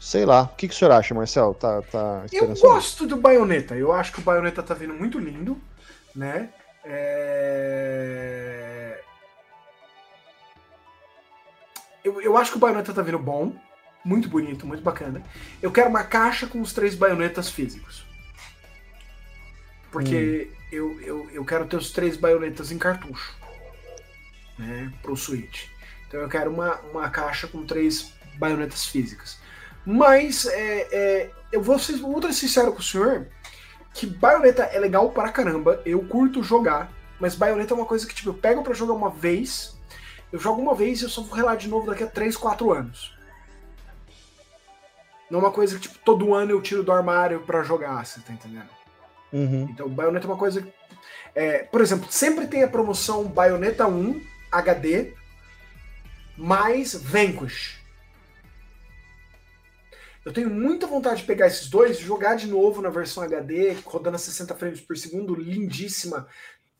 Sei 0.00 0.26
lá. 0.26 0.42
O 0.42 0.56
que, 0.56 0.66
que 0.66 0.74
o 0.74 0.76
senhor 0.76 0.90
acha, 0.90 1.14
Marcel? 1.14 1.54
Tá, 1.54 1.80
tá 1.82 2.24
Eu 2.32 2.52
gosto 2.56 3.06
do 3.06 3.16
Bayonetta. 3.16 3.76
Eu 3.76 3.92
acho 3.92 4.12
que 4.12 4.18
o 4.18 4.22
Bayonetta 4.22 4.64
tá 4.64 4.74
vindo 4.74 4.94
muito 4.94 5.16
lindo, 5.16 5.56
né? 6.12 6.50
É... 6.84 7.76
Eu, 12.02 12.20
eu 12.20 12.36
acho 12.36 12.50
que 12.50 12.56
o 12.56 12.60
Bayonetta 12.60 12.92
tá 12.92 13.00
vindo 13.00 13.20
bom, 13.20 13.54
muito 14.04 14.28
bonito, 14.28 14.66
muito 14.66 14.82
bacana. 14.82 15.22
Eu 15.62 15.70
quero 15.70 15.88
uma 15.88 16.02
caixa 16.02 16.48
com 16.48 16.60
os 16.60 16.72
três 16.72 16.96
baionetas 16.96 17.48
físicos. 17.48 18.05
Porque 19.90 20.50
eu, 20.70 21.00
eu, 21.00 21.30
eu 21.30 21.44
quero 21.44 21.66
ter 21.66 21.76
os 21.76 21.90
três 21.90 22.16
baionetas 22.16 22.70
em 22.70 22.78
cartucho, 22.78 23.34
né? 24.58 24.92
Pro 25.02 25.16
Switch. 25.16 25.68
Então 26.06 26.20
eu 26.20 26.28
quero 26.28 26.50
uma, 26.50 26.76
uma 26.92 27.10
caixa 27.10 27.46
com 27.46 27.64
três 27.64 28.12
baionetas 28.38 28.86
físicas. 28.86 29.38
Mas 29.84 30.46
é, 30.46 30.88
é, 30.90 31.30
eu 31.52 31.62
vou 31.62 31.78
ser 31.78 31.94
ultra 32.02 32.32
sincero 32.32 32.72
com 32.72 32.80
o 32.80 32.82
senhor 32.82 33.28
que 33.96 34.06
Bayonetta 34.06 34.64
é 34.64 34.78
legal 34.78 35.10
pra 35.10 35.32
caramba, 35.32 35.80
eu 35.86 36.04
curto 36.06 36.42
jogar, 36.42 36.92
mas 37.18 37.34
Bayonetta 37.34 37.72
é 37.72 37.76
uma 37.76 37.86
coisa 37.86 38.06
que 38.06 38.14
tipo, 38.14 38.28
eu 38.28 38.34
pego 38.34 38.62
pra 38.62 38.74
jogar 38.74 38.92
uma 38.92 39.08
vez, 39.08 39.74
eu 40.30 40.38
jogo 40.38 40.60
uma 40.60 40.74
vez 40.74 41.00
e 41.00 41.04
eu 41.04 41.08
só 41.08 41.22
vou 41.22 41.34
relar 41.34 41.56
de 41.56 41.66
novo 41.66 41.86
daqui 41.86 42.04
a 42.04 42.06
3, 42.06 42.36
4 42.36 42.72
anos. 42.72 43.16
Não 45.30 45.40
é 45.40 45.42
uma 45.44 45.50
coisa 45.50 45.76
que 45.76 45.88
tipo, 45.88 45.98
todo 46.04 46.34
ano 46.34 46.50
eu 46.50 46.60
tiro 46.60 46.82
do 46.82 46.92
armário 46.92 47.40
pra 47.40 47.62
jogar, 47.62 48.04
você 48.04 48.20
tá 48.20 48.34
entendendo? 48.34 48.68
Uhum. 49.32 49.68
Então, 49.70 49.88
Bayonetta 49.88 50.26
é 50.26 50.30
uma 50.30 50.36
coisa. 50.36 50.66
é, 51.34 51.64
por 51.64 51.80
exemplo, 51.80 52.06
sempre 52.10 52.46
tem 52.46 52.62
a 52.62 52.68
promoção 52.68 53.24
Bayonetta 53.24 53.86
1 53.86 54.20
HD 54.50 55.12
mais 56.36 56.94
Vanquish. 56.94 57.80
Eu 60.24 60.32
tenho 60.32 60.50
muita 60.50 60.88
vontade 60.88 61.20
de 61.20 61.26
pegar 61.26 61.46
esses 61.46 61.68
dois 61.68 61.98
jogar 62.00 62.34
de 62.34 62.48
novo 62.48 62.82
na 62.82 62.90
versão 62.90 63.22
HD, 63.22 63.76
rodando 63.84 64.16
a 64.16 64.18
60 64.18 64.56
frames 64.56 64.80
por 64.80 64.96
segundo, 64.96 65.36
lindíssima, 65.36 66.26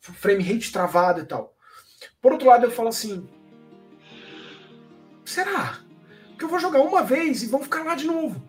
frame 0.01 0.43
rate 0.43 0.71
travado 0.71 1.21
e 1.21 1.25
tal. 1.25 1.55
Por 2.21 2.33
outro 2.33 2.49
lado, 2.49 2.65
eu 2.65 2.71
falo 2.71 2.89
assim: 2.89 3.27
será? 5.23 5.79
Porque 6.29 6.43
eu 6.43 6.49
vou 6.49 6.59
jogar 6.59 6.81
uma 6.81 7.03
vez 7.03 7.41
e 7.41 7.47
vão 7.47 7.63
ficar 7.63 7.83
lá 7.83 7.95
de 7.95 8.05
novo. 8.05 8.43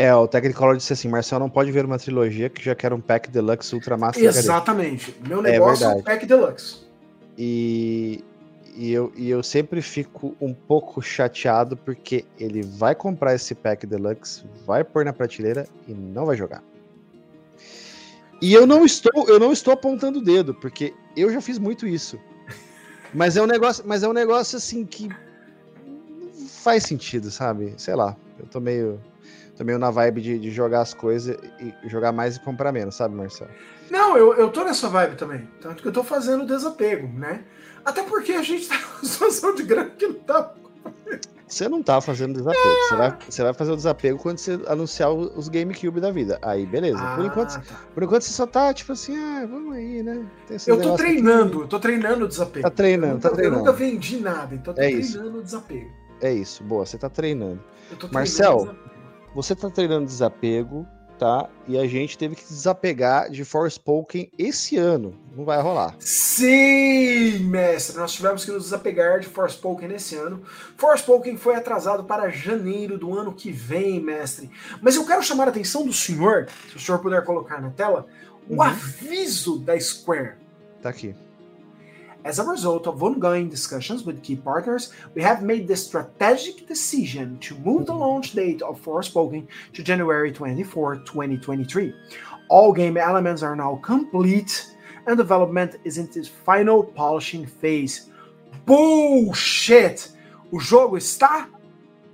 É, 0.00 0.14
o 0.14 0.28
Technicolor 0.28 0.76
disse 0.76 0.92
assim: 0.92 1.08
Marcel 1.08 1.40
não 1.40 1.50
pode 1.50 1.72
ver 1.72 1.84
uma 1.84 1.98
trilogia 1.98 2.48
que 2.48 2.64
já 2.64 2.72
quer 2.72 2.92
um 2.92 3.00
pack 3.00 3.28
deluxe 3.28 3.74
Ultra 3.74 3.96
Master 3.96 4.22
HD. 4.22 4.38
Exatamente. 4.38 5.16
Meu 5.26 5.42
negócio 5.42 5.82
é, 5.82 5.88
o 5.88 5.94
verdade. 5.94 6.02
Pack 6.04 6.24
Deluxe. 6.24 6.86
E, 7.36 8.24
e, 8.76 8.92
eu, 8.92 9.12
e 9.16 9.28
eu 9.28 9.42
sempre 9.42 9.82
fico 9.82 10.36
um 10.40 10.54
pouco 10.54 11.02
chateado 11.02 11.76
porque 11.76 12.24
ele 12.38 12.62
vai 12.62 12.94
comprar 12.94 13.34
esse 13.34 13.56
pack 13.56 13.88
deluxe, 13.88 14.44
vai 14.64 14.84
pôr 14.84 15.04
na 15.04 15.12
prateleira 15.12 15.66
e 15.88 15.92
não 15.92 16.26
vai 16.26 16.36
jogar. 16.36 16.62
E 18.40 18.54
eu 18.54 18.68
não 18.68 18.84
estou, 18.84 19.28
eu 19.28 19.40
não 19.40 19.52
estou 19.52 19.74
apontando 19.74 20.20
o 20.20 20.22
dedo, 20.22 20.54
porque 20.54 20.94
eu 21.16 21.32
já 21.32 21.40
fiz 21.40 21.58
muito 21.58 21.88
isso. 21.88 22.20
Mas 23.12 23.36
é 23.36 23.42
um 23.42 23.46
negócio, 23.46 23.82
mas 23.84 24.04
é 24.04 24.08
um 24.08 24.12
negócio 24.12 24.58
assim 24.58 24.86
que 24.86 25.08
faz 26.62 26.84
sentido, 26.84 27.32
sabe? 27.32 27.74
Sei 27.76 27.96
lá. 27.96 28.16
Eu 28.38 28.46
tô 28.46 28.60
meio, 28.60 29.00
meio 29.64 29.78
na 29.78 29.90
vibe 29.90 30.20
de, 30.20 30.38
de 30.38 30.50
jogar 30.50 30.80
as 30.82 30.94
coisas 30.94 31.36
e 31.60 31.74
jogar 31.88 32.12
mais 32.12 32.36
e 32.36 32.40
comprar 32.40 32.72
menos, 32.72 32.94
sabe, 32.94 33.14
Marcelo? 33.14 33.50
Não, 33.90 34.16
eu, 34.16 34.34
eu 34.34 34.50
tô 34.50 34.64
nessa 34.64 34.88
vibe 34.88 35.16
também. 35.16 35.48
Tanto 35.60 35.82
que 35.82 35.88
eu 35.88 35.92
tô 35.92 36.04
fazendo 36.04 36.46
desapego, 36.46 37.08
né? 37.18 37.42
Até 37.84 38.02
porque 38.02 38.32
a 38.32 38.42
gente 38.42 38.68
tá 38.68 38.74
numa 39.00 39.04
situação 39.04 39.54
de 39.54 39.62
grana 39.62 39.90
que 39.90 40.06
não 40.06 40.14
tá. 40.14 40.54
Você 41.46 41.66
não 41.66 41.82
tá 41.82 41.98
fazendo 42.02 42.34
desapego. 42.34 42.62
Você 42.88 42.96
vai, 42.96 43.18
você 43.30 43.42
vai 43.42 43.54
fazer 43.54 43.72
o 43.72 43.76
desapego 43.76 44.18
quando 44.18 44.36
você 44.36 44.60
anunciar 44.66 45.10
o- 45.10 45.32
os 45.38 45.48
GameCube 45.48 45.98
da 45.98 46.10
vida. 46.10 46.38
Aí, 46.42 46.66
beleza. 46.66 46.98
por, 46.98 47.24
Ah, 47.24 47.26
enquanto, 47.26 47.54
tá. 47.66 47.74
por 47.94 48.02
enquanto 48.02 48.22
você 48.22 48.32
só 48.32 48.46
tá 48.46 48.74
tipo 48.74 48.92
assim, 48.92 49.16
ah, 49.16 49.46
vamos 49.50 49.74
aí, 49.74 50.02
né? 50.02 50.26
Eu 50.66 50.78
tô 50.78 50.88
aqui. 50.90 50.98
treinando, 50.98 51.62
eu 51.62 51.66
tô 51.66 51.80
treinando 51.80 52.26
o 52.26 52.28
desapego. 52.28 52.62
Tá 52.68 52.70
treinando, 52.70 53.12
eu 53.12 53.14
nunca, 53.14 53.28
tá 53.30 53.34
treinando. 53.34 53.56
Eu 53.62 53.64
nunca 53.66 53.72
vendi 53.72 54.20
nada, 54.20 54.54
então 54.54 54.74
tô 54.74 54.80
É 54.82 54.90
isso. 54.90 55.12
treinando 55.14 55.38
o 55.38 55.42
desapego. 55.42 55.90
É 56.20 56.32
isso, 56.34 56.62
boa, 56.64 56.84
você 56.84 56.98
tá 56.98 57.08
treinando. 57.08 57.62
Eu 57.90 57.96
tô 57.96 58.08
treinando 58.08 58.10
o 58.10 58.14
Marcel, 58.14 58.56
desapego. 58.58 58.88
Você 59.42 59.54
tá 59.54 59.70
treinando 59.70 60.04
desapego, 60.04 60.84
tá? 61.16 61.48
E 61.68 61.78
a 61.78 61.86
gente 61.86 62.18
teve 62.18 62.34
que 62.34 62.42
desapegar 62.42 63.30
de 63.30 63.44
Forspoken 63.44 64.28
esse 64.36 64.76
ano. 64.76 65.14
Não 65.36 65.44
vai 65.44 65.62
rolar. 65.62 65.94
Sim, 66.00 67.38
mestre, 67.44 67.96
nós 67.98 68.12
tivemos 68.12 68.44
que 68.44 68.50
nos 68.50 68.64
desapegar 68.64 69.20
de 69.20 69.28
Forspoken 69.28 69.86
nesse 69.88 70.16
ano. 70.16 70.42
Forspoken 70.76 71.36
foi 71.36 71.54
atrasado 71.54 72.02
para 72.02 72.30
janeiro 72.30 72.98
do 72.98 73.16
ano 73.16 73.32
que 73.32 73.52
vem, 73.52 74.00
mestre. 74.00 74.50
Mas 74.82 74.96
eu 74.96 75.06
quero 75.06 75.22
chamar 75.22 75.46
a 75.46 75.50
atenção 75.50 75.86
do 75.86 75.92
senhor, 75.92 76.48
se 76.68 76.76
o 76.76 76.80
senhor 76.80 76.98
puder 76.98 77.22
colocar 77.24 77.60
na 77.60 77.70
tela, 77.70 78.06
o 78.48 78.54
Uhum. 78.54 78.62
aviso 78.62 79.60
da 79.60 79.78
Square. 79.78 80.32
Tá 80.82 80.88
aqui. 80.88 81.14
As 82.24 82.38
a 82.38 82.44
result 82.44 82.86
of 82.86 83.02
ongoing 83.02 83.48
discussions 83.48 84.02
with 84.02 84.22
key 84.22 84.36
partners, 84.36 84.92
we 85.14 85.22
have 85.22 85.42
made 85.42 85.68
the 85.68 85.76
strategic 85.76 86.66
decision 86.66 87.38
to 87.38 87.54
move 87.58 87.86
the 87.86 87.94
launch 87.94 88.32
date 88.32 88.60
of 88.60 88.82
Forspoken 88.82 89.46
to 89.72 89.82
January 89.82 90.32
24, 90.32 90.96
2023. 90.96 91.94
All 92.48 92.72
game 92.72 92.96
elements 92.96 93.42
are 93.42 93.54
now 93.54 93.76
complete 93.82 94.74
and 95.06 95.16
development 95.16 95.76
is 95.84 95.96
in 95.96 96.10
its 96.14 96.28
final 96.28 96.82
polishing 96.82 97.46
phase. 97.46 98.10
Bullshit! 98.66 100.10
O 100.52 100.58
jogo 100.58 100.98
está 100.98 101.48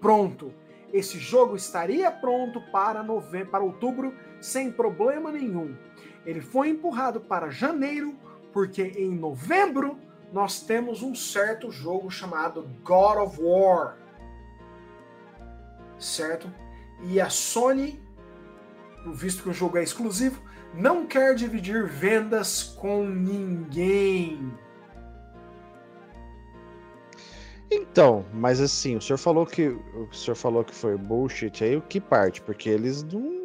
pronto. 0.01 0.53
Esse 0.93 1.19
jogo 1.19 1.57
estaria 1.57 2.11
pronto 2.11 2.61
para, 2.71 3.03
nove... 3.03 3.45
para 3.47 3.65
outubro 3.65 4.15
sem 4.41 4.71
problema 4.71 5.33
nenhum. 5.33 5.75
Ele 6.27 6.41
foi 6.41 6.69
empurrado 6.69 7.21
para 7.21 7.51
janeiro 7.51 8.15
porque 8.55 8.83
em 8.83 9.11
novembro 9.11 9.99
nós 10.33 10.63
temos 10.63 11.03
um 11.03 11.15
certo 11.15 11.71
jogo 11.71 12.09
chamado 12.09 12.63
God 12.85 13.19
of 13.19 13.43
War. 13.43 13.99
Certo? 15.99 16.51
E 17.03 17.21
a 17.21 17.29
Sony, 17.29 18.01
visto 19.13 19.43
que 19.43 19.51
o 19.51 19.53
jogo 19.53 19.77
é 19.77 19.83
exclusivo, 19.83 20.41
não 20.73 21.05
quer 21.05 21.35
dividir 21.35 21.85
vendas 21.87 22.63
com 22.63 23.05
ninguém. 23.05 24.53
Então, 27.71 28.25
mas 28.33 28.61
assim, 28.61 28.97
o 28.97 29.01
senhor 29.01 29.19
falou 29.19 29.45
que 29.45 29.69
o 29.69 30.13
senhor 30.13 30.37
falou 30.37 30.63
que 30.63 30.75
foi 30.75 30.97
bullshit 30.97 31.65
aí, 31.65 31.77
o 31.77 31.83
que 31.83 32.01
parte? 32.01 32.41
Porque 32.41 32.69
eles 32.69 33.03
não 33.03 33.45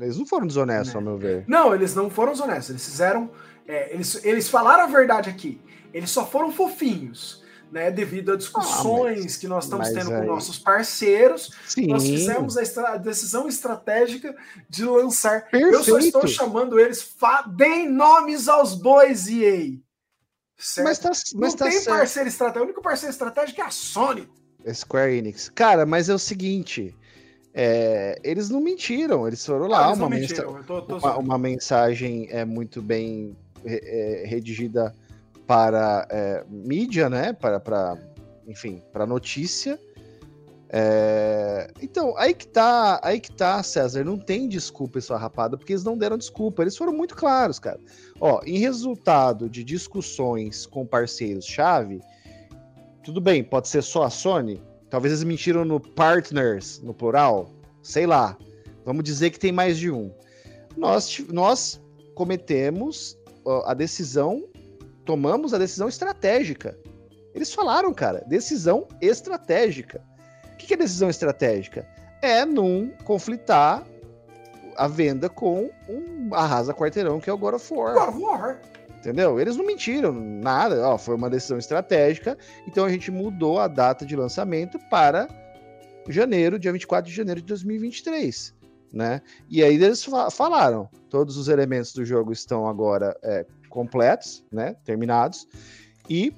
eles 0.00 0.16
não 0.16 0.26
foram 0.26 0.46
desonestos, 0.46 0.94
ao 0.94 1.02
meu 1.02 1.18
ver. 1.18 1.44
Não, 1.46 1.74
eles 1.74 1.94
não 1.94 2.08
foram 2.08 2.32
honestos. 2.32 2.70
Eles 2.70 2.84
fizeram. 2.84 3.30
É, 3.66 3.92
eles, 3.94 4.24
eles 4.24 4.48
falaram 4.48 4.84
a 4.84 4.86
verdade 4.86 5.28
aqui. 5.30 5.60
Eles 5.92 6.10
só 6.10 6.26
foram 6.26 6.50
fofinhos. 6.52 7.42
Né, 7.72 7.90
devido 7.90 8.32
a 8.32 8.36
discussões 8.36 9.36
que 9.36 9.48
nós 9.48 9.64
estamos 9.64 9.88
mas 9.88 9.96
tendo 9.98 10.14
aí- 10.14 10.20
com 10.20 10.26
nossos 10.32 10.56
parceiros, 10.60 11.50
Sim. 11.66 11.88
nós 11.88 12.04
fizemos 12.04 12.56
a, 12.56 12.62
estra- 12.62 12.90
a 12.90 12.96
decisão 12.96 13.48
estratégica 13.48 14.32
de 14.70 14.84
lançar. 14.84 15.48
Eu 15.52 15.82
só 15.82 15.94
Perfeito. 15.94 16.04
estou 16.18 16.28
chamando 16.28 16.78
eles. 16.78 17.02
Fa... 17.02 17.42
Deem 17.42 17.90
nomes 17.90 18.46
aos 18.46 18.76
bois, 18.76 19.26
EA. 19.26 19.72
Certo? 20.56 20.86
Mas 20.86 20.98
tá- 21.00 21.10
Não 21.32 21.40
mas 21.40 21.54
tá 21.54 21.64
tem 21.64 21.80
certo. 21.80 21.96
parceiro 21.96 22.28
estratégico. 22.28 22.60
O 22.62 22.64
único 22.66 22.82
parceiro 22.82 23.12
estratégico 23.12 23.60
é 23.60 23.64
a 23.64 23.70
Sony. 23.70 24.28
Square 24.72 25.12
Enix. 25.16 25.48
Cara, 25.52 25.84
mas 25.84 26.08
é 26.08 26.14
o 26.14 26.18
seguinte. 26.18 26.94
é, 27.52 28.20
eles 28.22 28.50
não 28.50 28.60
mentiram, 28.60 29.26
eles 29.26 29.44
foram 29.44 29.62
Não, 29.62 29.68
lá, 29.68 29.86
eles 29.88 29.98
não 29.98 30.06
uma, 30.06 30.16
mensa- 30.16 30.42
tô- 30.64 30.82
tô 30.82 30.96
uma, 30.98 31.16
uma 31.18 31.38
mensagem 31.38 32.28
é 32.30 32.44
muito 32.44 32.80
bem 32.80 33.36
é, 33.64 34.24
redigida 34.26 34.94
para 35.46 36.06
é, 36.10 36.44
mídia, 36.48 37.08
né? 37.08 37.32
Para, 37.32 37.60
para 37.60 37.98
enfim, 38.46 38.82
para 38.92 39.06
notícia. 39.06 39.78
É, 40.76 41.70
então, 41.80 42.16
aí 42.16 42.34
que 42.34 42.48
tá, 42.48 43.00
aí 43.02 43.20
que 43.20 43.30
tá, 43.30 43.62
César, 43.62 44.02
não 44.02 44.18
tem 44.18 44.48
desculpa 44.48 45.00
sua 45.00 45.16
rapada, 45.16 45.56
porque 45.56 45.72
eles 45.72 45.84
não 45.84 45.96
deram 45.96 46.18
desculpa, 46.18 46.62
eles 46.62 46.76
foram 46.76 46.92
muito 46.92 47.14
claros, 47.14 47.60
cara. 47.60 47.78
Ó, 48.20 48.40
em 48.44 48.58
resultado 48.58 49.48
de 49.48 49.62
discussões 49.62 50.66
com 50.66 50.84
parceiros-chave, 50.84 52.00
tudo 53.04 53.20
bem, 53.20 53.44
pode 53.44 53.68
ser 53.68 53.82
só 53.82 54.02
a 54.02 54.10
Sony, 54.10 54.60
talvez 54.90 55.12
eles 55.12 55.22
mentiram 55.22 55.64
no 55.64 55.78
partners, 55.78 56.80
no 56.82 56.92
plural, 56.92 57.50
sei 57.80 58.06
lá. 58.06 58.36
Vamos 58.84 59.04
dizer 59.04 59.30
que 59.30 59.38
tem 59.38 59.52
mais 59.52 59.78
de 59.78 59.92
um. 59.92 60.10
Nós, 60.76 61.22
nós 61.30 61.80
cometemos 62.16 63.16
a 63.64 63.74
decisão, 63.74 64.44
tomamos 65.04 65.52
a 65.52 65.58
decisão 65.58 65.88
estratégica. 65.88 66.78
Eles 67.34 67.52
falaram, 67.52 67.92
cara, 67.92 68.24
decisão 68.26 68.86
estratégica. 69.00 70.02
O 70.52 70.56
que 70.56 70.72
é 70.72 70.76
decisão 70.76 71.10
estratégica? 71.10 71.86
É 72.22 72.44
não 72.44 72.90
conflitar 73.04 73.84
a 74.76 74.88
venda 74.88 75.28
com 75.28 75.70
um 75.88 76.34
arrasa 76.34 76.72
quarteirão 76.72 77.20
que 77.20 77.28
é 77.28 77.32
o 77.32 77.38
God 77.38 77.54
of 77.54 77.74
War. 77.74 77.94
God 77.94 78.08
of 78.08 78.18
War. 78.18 78.60
Entendeu? 78.98 79.38
Eles 79.38 79.56
não 79.56 79.66
mentiram 79.66 80.12
nada, 80.12 80.88
ó, 80.88 80.96
foi 80.96 81.14
uma 81.14 81.28
decisão 81.28 81.58
estratégica, 81.58 82.38
então 82.66 82.86
a 82.86 82.88
gente 82.88 83.10
mudou 83.10 83.58
a 83.58 83.68
data 83.68 84.06
de 84.06 84.16
lançamento 84.16 84.78
para 84.88 85.28
janeiro, 86.08 86.58
dia 86.58 86.72
24 86.72 87.10
de 87.10 87.14
janeiro 87.14 87.40
de 87.40 87.46
2023, 87.46 88.54
né? 88.94 89.20
E 89.50 89.62
aí 89.62 89.74
eles 89.74 90.04
fa- 90.04 90.30
falaram, 90.30 90.88
todos 91.10 91.36
os 91.36 91.48
elementos 91.48 91.92
do 91.92 92.04
jogo 92.04 92.32
estão 92.32 92.66
agora 92.66 93.16
é, 93.22 93.44
completos, 93.68 94.44
né? 94.52 94.76
Terminados, 94.84 95.46
e 96.08 96.32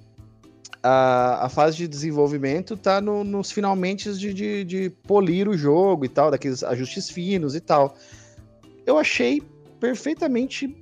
a, 0.82 1.44
a 1.44 1.48
fase 1.48 1.76
de 1.76 1.86
desenvolvimento 1.86 2.74
está 2.74 3.00
no, 3.00 3.22
nos 3.22 3.52
finalmente 3.52 4.12
de, 4.14 4.32
de, 4.32 4.64
de 4.64 4.90
polir 5.06 5.48
o 5.48 5.56
jogo 5.56 6.04
e 6.04 6.08
tal, 6.08 6.30
daqueles 6.30 6.62
ajustes 6.62 7.10
finos 7.10 7.54
e 7.54 7.60
tal. 7.60 7.94
Eu 8.86 8.96
achei 8.98 9.42
perfeitamente 9.78 10.74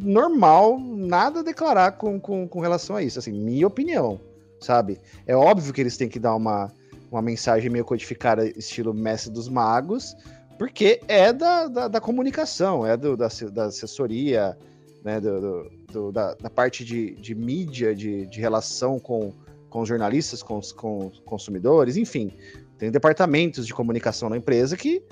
normal, 0.00 0.78
nada 0.78 1.40
a 1.40 1.42
declarar 1.42 1.92
com, 1.92 2.18
com, 2.18 2.48
com 2.48 2.60
relação 2.60 2.96
a 2.96 3.02
isso. 3.02 3.18
Assim, 3.18 3.32
minha 3.32 3.66
opinião, 3.66 4.18
sabe? 4.60 4.98
É 5.26 5.36
óbvio 5.36 5.72
que 5.72 5.80
eles 5.80 5.96
têm 5.96 6.08
que 6.08 6.18
dar 6.18 6.34
uma, 6.34 6.72
uma 7.10 7.20
mensagem 7.20 7.68
meio 7.68 7.84
codificada, 7.84 8.46
estilo 8.56 8.94
Mestre 8.94 9.30
dos 9.32 9.48
Magos, 9.48 10.14
porque 10.58 11.00
é 11.08 11.32
da, 11.32 11.66
da, 11.66 11.88
da 11.88 12.00
comunicação, 12.00 12.86
é 12.86 12.96
do, 12.96 13.16
da, 13.16 13.28
da 13.52 13.64
assessoria, 13.64 14.56
né, 15.04 15.20
do, 15.20 15.70
do- 15.88 16.12
da, 16.12 16.34
da 16.34 16.48
parte 16.48 16.84
de, 16.84 17.14
de 17.16 17.34
mídia, 17.34 17.94
de, 17.94 18.26
de 18.26 18.40
relação 18.40 18.98
com, 18.98 19.32
com 19.68 19.80
os 19.80 19.88
jornalistas, 19.88 20.42
com 20.42 20.58
os, 20.58 20.72
com 20.72 21.10
consumidores, 21.24 21.96
enfim. 21.96 22.32
Tem 22.78 22.90
departamentos 22.90 23.66
de 23.66 23.74
comunicação 23.74 24.28
na 24.28 24.36
empresa 24.36 24.76
que 24.76 25.02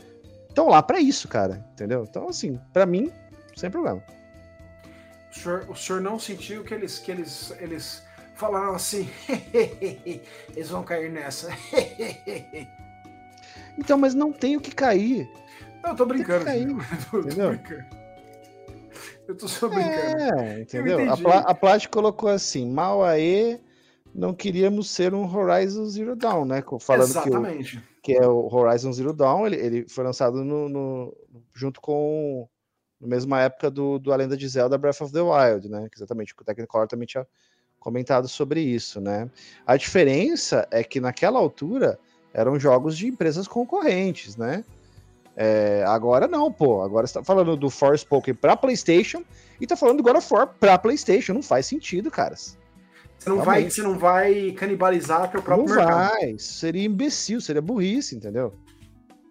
estão 0.48 0.68
lá 0.68 0.82
para 0.82 1.00
isso, 1.00 1.28
cara, 1.28 1.64
entendeu? 1.72 2.04
Então, 2.08 2.28
assim, 2.28 2.58
para 2.72 2.86
mim, 2.86 3.10
sem 3.56 3.70
problema. 3.70 4.02
O 5.30 5.34
senhor, 5.34 5.66
o 5.68 5.76
senhor 5.76 6.00
não 6.00 6.18
sentiu 6.18 6.64
que 6.64 6.74
eles, 6.74 6.98
que 6.98 7.10
eles, 7.10 7.52
eles 7.60 8.02
falaram 8.34 8.74
assim, 8.74 9.08
eles 10.56 10.68
vão 10.70 10.82
cair 10.82 11.10
nessa. 11.10 11.48
Então, 13.78 13.96
mas 13.98 14.14
não 14.14 14.32
tem 14.32 14.56
o 14.56 14.60
que 14.60 14.74
cair. 14.74 15.28
Não, 15.82 15.90
eu 15.90 15.96
tô 15.96 16.04
brincando. 16.06 16.44
Cair, 16.44 16.68
Eu 16.70 16.76
tô 17.10 17.18
entendeu? 17.20 17.48
brincando. 17.50 17.84
Eu 19.28 19.36
tô 19.36 19.48
só 19.48 19.68
brincando. 19.68 20.40
É, 20.40 20.60
entendeu? 20.60 21.00
Eu 21.00 21.12
A. 21.12 21.16
Pla 21.16 21.38
a 21.40 21.54
Plástico 21.54 21.94
colocou 21.94 22.28
assim: 22.28 22.70
mal 22.70 23.02
aí, 23.04 23.60
não 24.14 24.34
queríamos 24.34 24.90
ser 24.90 25.14
um 25.14 25.24
Horizon 25.34 25.86
Zero 25.86 26.16
Dawn, 26.16 26.44
né? 26.44 26.62
Falando 26.80 27.12
que, 27.12 27.18
o, 27.18 27.22
Exatamente. 27.22 27.82
que 28.02 28.12
é 28.12 28.26
o 28.26 28.52
Horizon 28.52 28.92
Zero 28.92 29.12
Dawn, 29.12 29.46
ele, 29.46 29.56
ele 29.56 29.88
foi 29.88 30.04
lançado 30.04 30.44
no, 30.44 30.68
no- 30.68 31.16
junto 31.54 31.80
com. 31.80 32.48
Na 33.00 33.08
mesma 33.08 33.40
época 33.40 33.70
do, 33.70 33.98
do 33.98 34.12
A 34.12 34.16
Lenda 34.16 34.36
de 34.36 34.46
Zelda 34.46 34.76
Breath 34.76 35.00
of 35.00 35.10
the 35.10 35.22
Wild, 35.22 35.70
né? 35.70 35.88
que 35.90 35.96
Exatamente, 35.96 36.34
o 36.38 36.44
Technicolor 36.44 36.86
também 36.86 37.06
tinha 37.06 37.26
comentado 37.78 38.28
sobre 38.28 38.60
isso, 38.60 39.00
né? 39.00 39.30
A 39.66 39.74
diferença 39.78 40.68
é 40.70 40.84
que 40.84 41.00
naquela 41.00 41.38
altura 41.38 41.98
eram 42.32 42.58
jogos 42.58 42.96
de 42.96 43.06
empresas 43.08 43.46
concorrentes, 43.48 44.36
né? 44.36 44.64
É, 45.36 45.84
agora 45.86 46.26
não, 46.26 46.52
pô. 46.52 46.82
Agora 46.82 47.06
você 47.06 47.14
tá 47.14 47.24
falando 47.24 47.56
do 47.56 47.70
Forspoken 47.70 48.34
pra 48.34 48.56
PlayStation 48.56 49.22
e 49.60 49.66
tá 49.66 49.76
falando 49.76 49.98
do 49.98 50.02
God 50.02 50.16
of 50.16 50.32
War 50.32 50.46
pra 50.46 50.78
PlayStation. 50.78 51.32
Não 51.32 51.42
faz 51.42 51.66
sentido, 51.66 52.10
caras. 52.10 52.58
Você 53.18 53.28
não, 53.28 53.42
vai, 53.42 53.68
você 53.68 53.82
não 53.82 53.98
vai 53.98 54.50
canibalizar 54.52 55.30
teu 55.30 55.42
próprio 55.42 55.68
não 55.68 55.74
mercado. 55.76 56.10
vai. 56.10 56.30
Isso 56.32 56.54
seria 56.54 56.84
imbecil, 56.84 57.40
seria 57.40 57.60
burrice, 57.60 58.16
entendeu? 58.16 58.54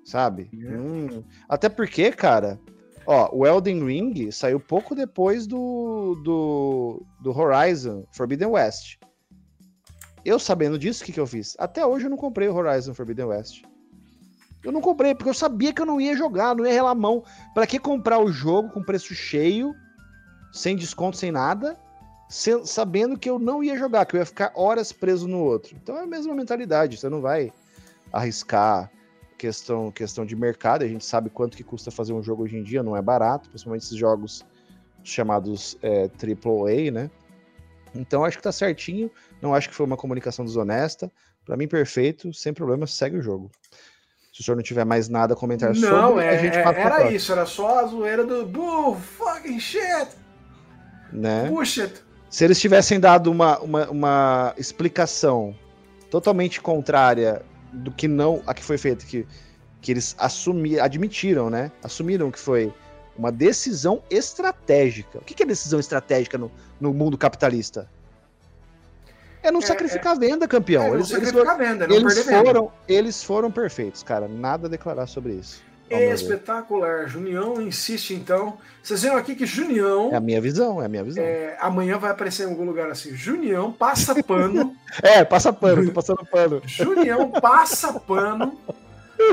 Sabe? 0.06 0.50
Hum, 0.54 1.24
Até 1.48 1.70
porque, 1.70 2.12
cara, 2.12 2.60
ó, 3.06 3.30
o 3.32 3.46
Elden 3.46 3.84
Ring 3.86 4.32
saiu 4.32 4.60
pouco 4.60 4.94
depois 4.96 5.48
do, 5.48 6.16
do, 6.24 7.04
do 7.20 7.38
Horizon 7.38 8.06
Forbidden 8.12 8.50
West. 8.50 8.98
Eu 10.26 10.38
sabendo 10.40 10.78
disso, 10.78 11.02
o 11.02 11.06
que, 11.06 11.12
que 11.14 11.20
eu 11.20 11.28
fiz? 11.28 11.56
Até 11.60 11.86
hoje 11.86 12.06
eu 12.06 12.10
não 12.10 12.18
comprei 12.18 12.48
o 12.48 12.56
Horizon 12.56 12.94
Forbidden 12.94 13.26
West. 13.26 13.64
Eu 14.64 14.72
não 14.72 14.82
comprei, 14.82 15.16
porque 15.16 15.30
eu 15.30 15.34
sabia 15.34 15.72
que 15.74 15.82
eu 15.82 15.86
não 15.86 16.02
ia 16.02 16.16
jogar, 16.16 16.54
não 16.56 16.66
ia 16.66 16.74
relar 16.74 16.94
mão. 16.96 17.24
Pra 17.54 17.66
que 17.66 17.80
comprar 17.80 18.20
o 18.20 18.32
jogo 18.32 18.70
com 18.70 18.84
preço 18.84 19.16
cheio, 19.16 19.74
sem 20.52 20.76
desconto, 20.76 21.16
sem 21.16 21.32
nada, 21.32 21.78
se- 22.28 22.66
sabendo 22.66 23.18
que 23.18 23.30
eu 23.30 23.40
não 23.40 23.64
ia 23.64 23.78
jogar, 23.78 24.06
que 24.06 24.16
eu 24.16 24.20
ia 24.20 24.26
ficar 24.26 24.52
horas 24.56 24.92
preso 24.92 25.28
no 25.28 25.40
outro. 25.40 25.78
Então 25.82 25.98
é 25.98 26.04
a 26.04 26.08
mesma 26.08 26.34
mentalidade, 26.36 26.98
você 26.98 27.08
não 27.08 27.22
vai 27.22 27.54
arriscar 28.12 28.92
questão, 29.38 29.90
questão 29.92 30.26
de 30.26 30.36
mercado, 30.36 30.84
a 30.84 30.88
gente 30.88 31.06
sabe 31.06 31.30
quanto 31.30 31.56
que 31.56 31.64
custa 31.64 31.90
fazer 31.90 32.12
um 32.12 32.22
jogo 32.22 32.44
hoje 32.44 32.58
em 32.58 32.64
dia, 32.64 32.84
não 32.84 32.98
é 32.98 33.02
barato, 33.02 33.48
principalmente 33.48 33.84
esses 33.84 33.98
jogos 33.98 34.44
chamados 35.02 35.78
é, 35.82 36.10
AAA, 36.22 36.92
né? 36.92 37.10
Então 37.94 38.24
acho 38.24 38.38
que 38.38 38.44
tá 38.44 38.52
certinho, 38.52 39.10
não 39.42 39.54
acho 39.54 39.70
que 39.70 39.76
foi 39.76 39.86
uma 39.86 39.98
comunicação 39.98 40.46
desonesta. 40.46 41.12
Pra 41.46 41.58
mim, 41.58 41.68
perfeito, 41.68 42.32
sem 42.34 42.54
problema, 42.54 42.86
segue 42.86 43.18
o 43.18 43.22
jogo. 43.22 43.50
Se 44.34 44.42
o 44.42 44.44
senhor 44.44 44.56
não 44.56 44.64
tiver 44.64 44.86
mais 44.86 45.10
nada 45.10 45.34
a 45.34 45.38
comentar 45.38 45.74
Não, 45.74 46.10
sobre, 46.10 46.24
é, 46.26 46.30
a 46.30 46.38
gente 46.38 46.56
é- 46.58 46.64
passa 46.64 46.80
era 46.80 47.12
isso, 47.12 47.32
era 47.32 47.46
só 47.46 47.80
a 47.80 47.86
zoeira 47.88 48.24
do 48.24 48.46
bull, 48.46 48.96
fucking 48.96 49.60
shit, 49.60 50.08
Né? 51.12 51.46
bullshit. 51.50 51.92
Se 52.30 52.46
eles 52.46 52.60
tivessem 52.60 53.00
dado 53.00 53.32
uma, 53.32 53.58
uma, 53.60 53.90
uma 53.90 54.54
explicação 54.58 55.56
totalmente 56.12 56.62
contrária 56.62 57.42
do 57.74 57.92
que 57.92 58.08
não 58.08 58.44
a 58.46 58.54
que 58.54 58.64
foi 58.64 58.78
feito, 58.78 59.06
que, 59.06 59.26
que 59.82 59.92
eles 59.92 60.16
assumiram, 60.20 60.84
admitiram, 60.84 61.50
né? 61.50 61.72
Assumiram 61.84 62.30
que 62.30 62.40
foi 62.40 62.72
uma 63.20 63.32
decisão 63.34 64.02
estratégica. 64.10 65.18
O 65.20 65.22
que 65.22 65.44
é 65.44 65.46
decisão 65.46 65.78
estratégica 65.78 66.38
no, 66.38 66.50
no 66.80 66.94
mundo 66.94 67.18
capitalista? 67.18 67.88
É 69.44 69.52
não 69.52 69.60
É, 69.60 69.64
sacrificar 69.64 70.14
a 70.14 70.20
venda, 70.20 70.48
campeão. 70.48 70.84
É, 70.84 70.88
não 70.88 70.96
eles, 70.96 71.10
sacrificar 71.10 71.42
foram, 71.42 71.52
a 71.52 71.58
venda, 71.58 71.88
não 71.88 71.96
eles 71.96 72.14
perder 72.14 72.32
venda. 72.32 72.46
foram, 72.46 72.72
eles 72.88 73.24
foram 73.24 73.52
perfeitos, 73.52 74.04
cara. 74.04 74.28
Nada 74.28 74.68
a 74.68 74.70
declarar 74.70 75.06
sobre 75.06 75.34
isso. 75.34 75.62
ver. 75.90 76.14
Espetacular. 76.14 77.08
Junião 77.08 77.62
insiste 77.62 78.14
então. 78.14 78.58
Vocês 78.82 79.02
viram 79.02 79.18
aqui 79.18 79.36
que 79.36 79.46
Junião 79.46 80.12
É 80.14 80.16
a 80.16 80.22
minha 80.22 80.40
visão, 80.40 80.82
é 80.82 80.86
a 80.86 80.90
minha 80.90 81.04
visão. 81.04 81.24
é, 81.24 81.58
amanhã 81.60 81.98
vai 81.98 82.12
aparecer 82.12 82.44
em 82.44 82.50
algum 82.52 82.64
lugar 82.64 82.90
assim. 82.90 83.14
Junião 83.16 83.72
passa 83.72 84.24
pano. 84.24 84.74
É, 85.04 85.24
passa 85.24 85.54
pano, 85.54 85.86
tô 85.86 85.92
passando 85.92 86.26
pano. 86.26 86.62
Junião 86.66 87.30
passa 87.30 87.94
pano 88.00 88.58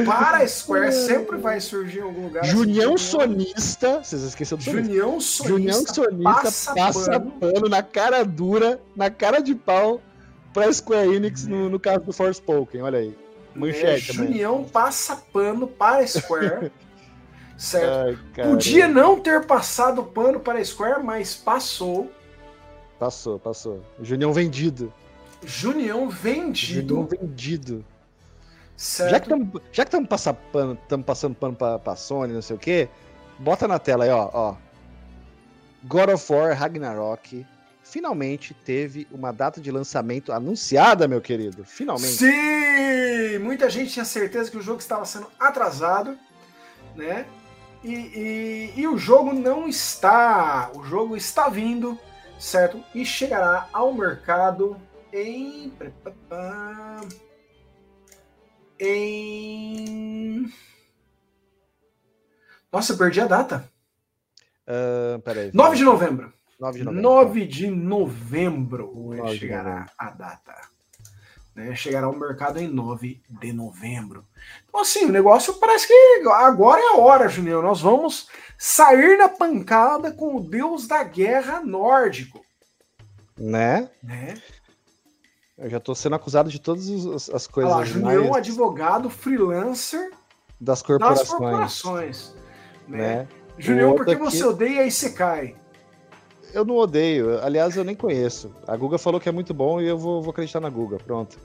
para 0.05 0.39
a 0.39 0.49
Square. 0.49 0.93
Sempre 0.93 1.37
vai 1.37 1.61
surgir 1.61 1.99
em 1.99 2.03
algum 2.03 2.25
lugar. 2.25 2.43
assim, 2.43 2.53
Junião 2.53 2.99
sonista, 2.99 4.03
vocês 4.03 4.23
esqueceram 4.23 4.59
do. 4.59 4.65
Junião 4.65 5.21
sonista, 5.21 5.49
Junião 5.49 5.87
sonista 5.87 6.23
passa 6.23 6.75
passa, 6.75 7.21
pano. 7.21 7.33
pano. 7.33 7.69
na 7.69 7.83
cara 7.83 8.25
dura, 8.25 8.81
na 8.95 9.11
cara 9.11 9.41
de 9.41 9.55
pau 9.55 10.01
pra 10.53 10.73
Square 10.73 11.15
Enix 11.15 11.47
no, 11.47 11.69
no 11.69 11.79
caso 11.79 12.01
do 12.01 12.13
Forspoken, 12.13 12.83
olha 12.83 12.99
aí. 12.99 13.17
É, 13.55 13.59
Manchete, 13.59 14.17
mano. 14.17 14.29
Junião 14.29 14.65
passa 14.65 15.17
pano 15.33 15.67
para 15.67 16.03
a 16.03 16.07
Square. 16.07 16.71
certo? 17.57 18.19
Ai. 18.37 18.45
Podia 18.45 18.89
não 18.89 19.21
ter 19.21 19.47
passado 19.47 20.03
pano 20.03 20.41
para 20.41 20.59
a 20.59 20.65
Square, 20.65 21.03
mas 21.03 21.35
passou. 21.35 22.11
Passou, 22.99 23.39
passou. 23.39 23.83
Junião 24.03 24.33
vendido. 24.33 24.93
Junião 25.45 26.09
vendido. 26.09 26.89
Junião 26.89 27.07
vendido. 27.07 27.85
Certo? 28.77 29.11
Já 29.11 29.21
que 29.21 29.27
estamos 29.27 29.63
já 29.73 29.85
que 29.85 29.91
tamo 29.91 30.07
passando 30.07 30.39
pano, 30.53 30.79
passando 31.05 31.35
pano 31.35 31.57
pra, 31.57 31.79
pra 31.79 31.97
Sony, 31.97 32.33
não 32.33 32.43
sei 32.43 32.57
o 32.57 32.59
quê, 32.59 32.89
bota 33.39 33.67
na 33.67 33.79
tela 33.79 34.05
aí, 34.05 34.11
ó, 34.11 34.31
ó. 34.33 34.57
God 35.85 36.11
of 36.11 36.33
War 36.33 36.57
Ragnarok 36.57 37.47
finalmente 37.83 38.53
teve 38.53 39.07
uma 39.11 39.33
data 39.33 39.61
de 39.61 39.71
lançamento 39.71 40.33
anunciada, 40.33 41.07
meu 41.07 41.21
querido. 41.21 41.65
Finalmente. 41.65 42.15
Sim! 42.15 43.39
Muita 43.39 43.71
gente 43.71 43.93
tinha 43.93 44.05
certeza 44.05 44.51
que 44.51 44.59
o 44.59 44.63
jogo 44.63 44.81
estava 44.81 45.05
sendo 45.05 45.29
atrasado, 45.39 46.19
né? 46.95 47.25
E, 47.85 47.93
e, 47.95 48.73
e 48.77 48.89
o 48.89 48.99
jogo 48.99 49.33
não 49.33 49.69
está. 49.69 50.71
O 50.75 50.83
jogo 50.85 51.17
está 51.17 51.49
vindo, 51.49 51.99
certo? 52.39 52.83
E 52.95 53.05
chegará 53.05 53.69
ao 53.73 53.95
mercado 53.95 54.77
em. 55.13 55.73
Em. 58.79 60.53
Nossa, 62.73 62.97
perdi 62.97 63.21
a 63.21 63.27
data. 63.27 63.71
Uh, 64.67 65.21
peraí. 65.23 65.51
9 65.55 65.77
de 65.77 65.85
novembro. 65.85 66.33
9 66.59 66.79
de 66.79 66.85
novembro. 66.85 67.03
9 67.03 67.47
de 67.47 67.71
novembro 67.71 68.93
9 68.95 69.31
de 69.31 69.39
chegará 69.39 69.71
novembro. 69.71 69.93
a 69.99 70.11
data. 70.11 70.55
Né? 71.55 71.75
Chegará 71.75 72.07
ao 72.07 72.15
mercado 72.15 72.59
em 72.59 72.69
9 72.69 73.23
de 73.29 73.53
novembro. 73.53 74.27
Então, 74.69 74.81
assim, 74.81 75.07
o 75.07 75.13
negócio 75.13 75.55
parece 75.55 75.87
que 75.87 76.29
agora 76.29 76.81
é 76.81 76.89
a 76.89 76.97
hora, 76.99 77.29
Juninho. 77.29 77.63
Nós 77.63 77.81
vamos 77.81 78.29
sair 78.59 79.17
na 79.17 79.29
pancada 79.29 80.13
com 80.13 80.37
o 80.37 80.41
deus 80.41 80.87
da 80.87 81.03
guerra 81.03 81.61
nórdico. 81.61 82.45
Né? 83.39 83.89
Né? 84.03 84.35
Eu 85.59 85.71
já 85.71 85.81
tô 85.81 85.95
sendo 85.95 86.17
acusado 86.17 86.51
de 86.51 86.61
todas 86.61 86.89
as, 87.07 87.31
as 87.31 87.47
coisas 87.47 87.73
Olha 87.73 87.81
lá, 87.81 87.85
Junião, 87.87 88.25
mais 88.25 88.37
advogado, 88.37 89.09
freelancer 89.09 90.11
das 90.61 90.81
das 90.81 90.83
corporações. 90.83 91.29
corporações. 91.31 92.35
Né? 92.87 92.99
Né? 92.99 93.29
Junião, 93.59 93.93
O 93.93 93.97
por 93.97 94.05
que 94.05 94.13
aqui- 94.13 94.23
você 94.23 94.45
odeia 94.45 94.87
Isekai? 94.87 95.57
Eu 96.53 96.65
não 96.65 96.77
odeio. 96.77 97.39
Aliás, 97.43 97.77
eu 97.77 97.85
nem 97.85 97.95
conheço. 97.97 98.55
A 98.67 98.77
Guga 98.77 98.99
falou 98.99 99.21
que 99.21 99.29
é 99.29 99.33
muito 99.33 99.53
bom 99.55 99.81
e 99.81 99.87
eu 99.89 99.99
vou, 99.99 100.23
vou 100.23 100.31
acreditar 100.31 100.61
na 100.61 100.69
Guga. 100.71 100.99
Pronto. 100.99 101.39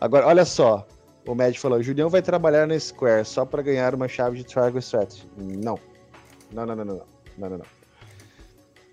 Agora, 0.00 0.26
olha 0.26 0.44
só. 0.44 0.86
O 1.26 1.34
Mad 1.34 1.54
falou: 1.56 1.82
Julião 1.82 2.08
vai 2.08 2.22
trabalhar 2.22 2.66
na 2.66 2.78
Square 2.78 3.24
só 3.24 3.44
para 3.44 3.60
ganhar 3.62 3.94
uma 3.94 4.08
chave 4.08 4.38
de 4.38 4.44
Triangle 4.44 4.78
Strategy. 4.78 5.28
Não. 5.36 5.78
Não, 6.52 6.64
não, 6.64 6.74
não, 6.76 6.84
não. 6.84 7.02
Não, 7.36 7.50
não, 7.50 7.58
não. 7.58 7.64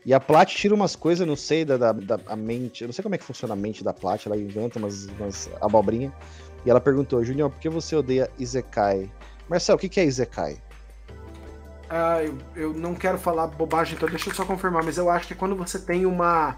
E 0.06 0.14
a 0.14 0.20
Plat 0.20 0.48
tira 0.54 0.76
umas 0.76 0.96
coisas, 0.96 1.28
não 1.28 1.36
sei, 1.36 1.66
da, 1.66 1.78
da, 1.78 1.92
da 1.92 2.20
a 2.28 2.36
mente. 2.36 2.84
Eu 2.84 2.88
não 2.88 2.94
sei 2.94 3.02
como 3.02 3.16
é 3.16 3.18
que 3.18 3.24
funciona 3.24 3.54
a 3.54 3.58
mente 3.58 3.84
da 3.84 3.92
Plat. 3.92 4.24
Ela 4.26 4.38
inventa 4.38 4.78
umas, 4.78 5.06
umas 5.20 5.50
abobrinha. 5.60 6.14
E 6.66 6.70
ela 6.70 6.80
perguntou: 6.80 7.24
Julião, 7.24 7.50
por 7.50 7.60
que 7.60 7.70
você 7.70 7.96
odeia 7.96 8.30
Izekai? 8.38 9.12
Marcel, 9.50 9.76
o 9.76 9.80
que, 9.80 9.90
que 9.90 10.00
é 10.00 10.06
Izekai? 10.06 10.62
Ah, 11.90 12.22
eu, 12.24 12.38
eu 12.56 12.74
não 12.74 12.96
quero 12.96 13.18
falar 13.18 13.48
bobagem, 13.48 13.96
então 13.96 14.10
deixa 14.10 14.30
eu 14.30 14.34
só 14.34 14.44
confirmar, 14.46 14.84
mas 14.84 14.98
eu 14.98 15.10
acho 15.10 15.28
que 15.28 15.34
é 15.34 15.36
quando 15.36 15.56
você 15.56 15.80
tem 15.80 16.06
uma. 16.06 16.58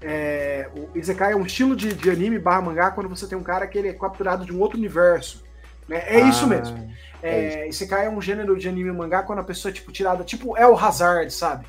É, 0.00 0.68
o 0.76 0.96
Isekai 0.96 1.32
é 1.32 1.36
um 1.36 1.44
estilo 1.44 1.74
de, 1.74 1.92
de 1.92 2.10
anime 2.10 2.38
barra 2.38 2.62
mangá 2.62 2.90
quando 2.92 3.08
você 3.08 3.26
tem 3.26 3.36
um 3.36 3.42
cara 3.42 3.66
que 3.66 3.76
ele 3.76 3.88
é 3.88 3.92
capturado 3.92 4.44
de 4.44 4.52
um 4.52 4.60
outro 4.60 4.78
universo. 4.78 5.44
Né? 5.88 6.04
É 6.06 6.20
isso 6.20 6.44
Ah, 6.44 6.48
mesmo. 6.48 6.78
é 7.22 7.64
É, 7.64 7.68
Isekai 7.68 8.06
é 8.06 8.10
um 8.10 8.20
gênero 8.22 8.56
de 8.56 8.68
anime 8.68 8.92
mangá 8.92 9.22
quando 9.24 9.40
a 9.40 9.44
pessoa 9.44 9.70
é 9.70 9.74
tipo 9.74 9.90
tirada, 9.90 10.22
tipo 10.22 10.56
El 10.56 10.76
Hazard, 10.78 11.32
sabe? 11.32 11.66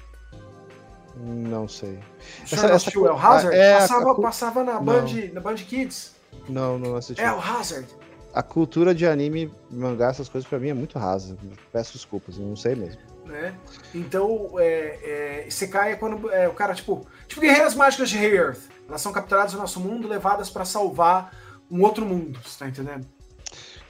Não 1.21 1.67
sei. 1.67 1.99
O 2.43 2.47
senhor 2.47 2.69
não 2.69 2.75
assistiu 2.75 3.05
El 3.05 3.17
Hazard? 3.17 3.55
é, 3.55 3.79
passava, 3.79 4.11
a 4.11 4.15
passava 4.15 4.63
na 4.63 4.73
Não. 4.75 4.83
Band, 4.83 5.07
na 5.33 5.41
Band 5.41 5.55
Kids. 5.55 6.15
Não, 6.47 6.79
não 6.79 6.95
assisti. 6.95 7.21
El 7.21 7.39
Hazard. 7.39 7.87
A 8.33 8.41
cultura 8.41 8.93
de 8.95 9.05
anime, 9.05 9.51
mangá, 9.69 10.09
essas 10.09 10.29
coisas 10.29 10.47
pra 10.47 10.59
mim 10.59 10.69
é 10.69 10.73
muito 10.73 10.97
rasa. 10.97 11.35
Peço 11.73 11.93
desculpas, 11.93 12.37
eu 12.37 12.45
não 12.45 12.55
sei 12.55 12.75
mesmo. 12.75 13.01
né? 13.25 13.53
Então, 13.93 14.51
é, 14.57 15.43
é, 15.43 15.47
Isekai 15.47 15.93
é 15.93 15.95
quando 15.95 16.31
é, 16.31 16.47
o 16.47 16.53
cara, 16.53 16.73
tipo, 16.73 17.05
tipo 17.27 17.41
Guerreiras 17.41 17.75
Mágicas 17.75 18.09
de 18.09 18.17
Rei 18.17 18.37
Earth. 18.37 18.61
Elas 18.87 19.01
são 19.01 19.11
capturadas 19.11 19.53
no 19.53 19.59
nosso 19.59 19.79
mundo, 19.79 20.07
levadas 20.07 20.49
pra 20.49 20.63
salvar 20.63 21.33
um 21.69 21.81
outro 21.83 22.05
mundo, 22.05 22.39
você 22.43 22.59
tá 22.59 22.67
entendendo? 22.67 23.05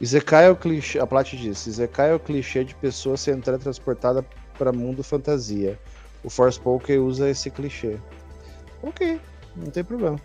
Izekai 0.02 0.46
é 0.46 0.50
o 0.50 0.56
clichê, 0.56 1.00
a 1.00 1.06
Plat 1.06 1.34
disse, 1.34 1.70
Izekai 1.70 2.12
é 2.12 2.14
o 2.14 2.20
clichê 2.20 2.64
de 2.64 2.74
pessoa 2.76 3.18
sendo 3.18 3.44
teletransportada 3.44 4.26
para 4.58 4.72
mundo 4.72 5.04
fantasia. 5.04 5.78
O 6.24 6.30
Forspoken 6.30 7.00
usa 7.00 7.30
esse 7.30 7.50
clichê. 7.50 7.98
Ok, 8.84 9.20
não 9.56 9.68
tem 9.68 9.84
problema. 9.84 10.20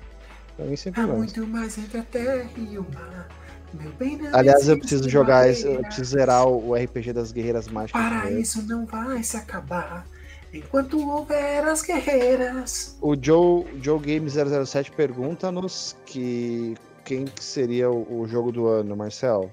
Pra 0.57 0.67
mim 0.67 0.77
sem 0.77 0.91
Há 0.91 0.95
problema. 0.95 1.19
muito 1.19 1.47
mais 1.47 1.77
entre 1.79 1.99
a 1.99 2.03
terra 2.03 2.49
e 2.57 2.79
o 2.79 2.87
mar. 2.93 3.29
Meu 3.73 3.91
bem 3.93 4.17
não 4.17 4.37
Aliás, 4.37 4.69
eu 4.69 4.79
preciso 4.79 5.09
jogar, 5.09 5.49
esse, 5.49 5.67
eu 5.67 5.81
preciso 5.83 6.11
zerar 6.17 6.47
o, 6.47 6.75
RPG 6.75 7.13
das 7.13 7.33
Guerreiras 7.33 7.67
Mágicas. 7.67 8.01
Para 8.01 8.31
isso 8.31 8.63
não 8.63 8.87
vai 8.87 9.23
se 9.25 9.37
acabar 9.37 10.07
enquanto 10.53 10.97
houver 11.09 11.65
as 11.65 11.83
guerreiras. 11.83 12.97
O 13.01 13.17
Joe, 13.21 13.67
Joe 13.83 13.99
Game 13.99 14.29
007 14.31 14.93
pergunta-nos 14.93 15.97
que 16.07 16.77
quem 17.05 17.25
que 17.25 17.43
seria 17.43 17.91
o, 17.91 18.21
o 18.21 18.29
jogo 18.29 18.53
do 18.53 18.69
ano, 18.69 18.97
Marcel? 18.97 19.53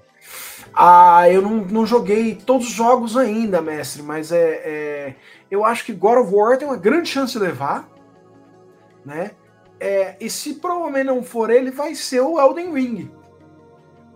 Ah, 0.72 1.28
eu 1.28 1.42
não, 1.42 1.56
não 1.64 1.84
joguei 1.84 2.36
todos 2.36 2.68
os 2.68 2.72
jogos 2.72 3.16
ainda, 3.16 3.60
mestre, 3.60 4.02
mas 4.02 4.30
é, 4.30 4.38
é- 4.64 5.14
eu 5.52 5.64
acho 5.64 5.84
que 5.84 5.92
God 5.92 6.18
of 6.18 6.34
War 6.34 6.56
tem 6.56 6.66
uma 6.66 6.76
grande 6.76 7.08
chance 7.10 7.32
de 7.34 7.38
levar, 7.38 7.88
né? 9.04 9.32
É, 9.78 10.16
e 10.20 10.30
se 10.30 10.54
provavelmente 10.54 11.04
não 11.06 11.22
for 11.22 11.50
ele, 11.50 11.70
vai 11.70 11.94
ser 11.94 12.20
o 12.20 12.40
Elden 12.40 12.72
Ring. 12.72 13.10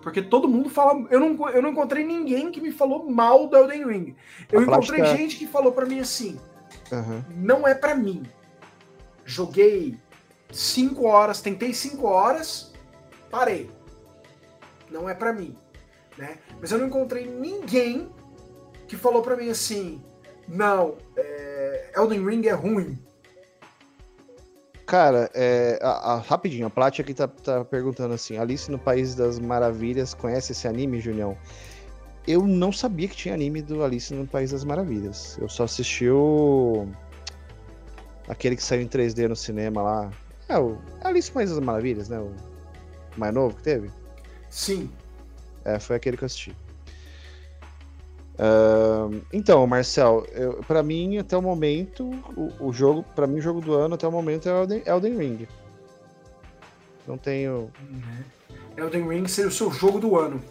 Porque 0.00 0.22
todo 0.22 0.46
mundo 0.48 0.70
fala. 0.70 1.04
Eu 1.10 1.18
não, 1.18 1.48
eu 1.50 1.60
não 1.60 1.70
encontrei 1.70 2.04
ninguém 2.04 2.50
que 2.52 2.60
me 2.60 2.70
falou 2.70 3.10
mal 3.10 3.48
do 3.48 3.56
Elden 3.56 3.84
Ring. 3.86 4.16
Eu 4.52 4.60
A 4.60 4.62
encontrei 4.62 4.98
plástica- 5.00 5.16
gente 5.18 5.36
que 5.36 5.46
falou 5.46 5.72
pra 5.72 5.84
mim 5.84 5.98
assim: 5.98 6.38
Aham. 6.92 7.24
não 7.34 7.66
é 7.66 7.74
pra 7.74 7.94
mim. 7.96 8.22
Joguei 9.24 9.98
5 10.52 11.04
horas, 11.06 11.40
tentei 11.40 11.74
5 11.74 12.06
horas, 12.06 12.72
parei. 13.30 13.68
Não 14.88 15.08
é 15.08 15.14
pra 15.14 15.32
mim, 15.32 15.58
né? 16.16 16.38
Mas 16.60 16.70
eu 16.70 16.78
não 16.78 16.86
encontrei 16.86 17.26
ninguém 17.26 18.08
que 18.86 18.96
falou 18.96 19.20
pra 19.22 19.36
mim 19.36 19.50
assim: 19.50 20.00
não, 20.48 20.96
é, 21.16 21.92
Elden 21.96 22.24
Ring 22.26 22.46
é 22.46 22.52
ruim. 22.52 22.98
Cara, 24.86 25.28
é, 25.34 25.78
a- 25.82 26.12
a- 26.14 26.18
rapidinho, 26.18 26.66
a 26.66 26.70
Plat 26.70 27.00
aqui 27.00 27.12
tá, 27.12 27.26
tá 27.26 27.64
perguntando 27.64 28.14
assim: 28.14 28.38
Alice 28.38 28.70
no 28.70 28.78
País 28.78 29.14
das 29.16 29.38
Maravilhas 29.38 30.14
conhece 30.14 30.52
esse 30.52 30.68
anime, 30.68 31.00
Junião? 31.00 31.36
Eu 32.26 32.46
não 32.46 32.70
sabia 32.72 33.08
que 33.08 33.16
tinha 33.16 33.34
anime 33.34 33.62
do 33.62 33.82
Alice 33.84 34.12
no 34.14 34.26
País 34.26 34.50
das 34.52 34.64
Maravilhas. 34.64 35.36
Eu 35.40 35.48
só 35.48 35.64
assisti 35.64 36.08
o. 36.08 36.86
Aquele 38.28 38.56
que 38.56 38.62
saiu 38.62 38.82
em 38.82 38.88
3D 38.88 39.28
no 39.28 39.36
cinema 39.36 39.82
lá. 39.82 40.10
É, 40.48 40.56
o 40.58 40.78
Alice 41.02 41.28
no 41.30 41.34
País 41.34 41.50
das 41.50 41.58
Maravilhas, 41.60 42.08
né? 42.08 42.18
O 42.20 42.32
mais 43.16 43.32
novo 43.34 43.56
que 43.56 43.62
teve? 43.62 43.90
Sim. 44.50 44.90
É, 45.64 45.78
foi 45.80 45.96
aquele 45.96 46.16
que 46.16 46.22
eu 46.22 46.26
assisti. 46.26 46.56
Então, 49.32 49.66
Marcel, 49.66 50.26
pra 50.66 50.82
mim, 50.82 51.18
até 51.18 51.36
o 51.36 51.42
momento, 51.42 52.10
o, 52.36 52.68
o 52.68 52.72
jogo, 52.72 53.04
para 53.14 53.26
mim, 53.26 53.38
o 53.38 53.42
jogo 53.42 53.60
do 53.60 53.74
ano 53.74 53.94
até 53.94 54.06
o 54.06 54.12
momento 54.12 54.48
é 54.48 54.52
Elden, 54.52 54.82
Elden 54.84 55.16
Ring. 55.16 55.48
Não 57.06 57.16
tenho. 57.16 57.70
Elden 58.76 59.08
Ring 59.08 59.26
seria 59.26 59.48
o 59.48 59.52
seu 59.52 59.70
jogo 59.70 59.98
do 59.98 60.18
ano. 60.18 60.42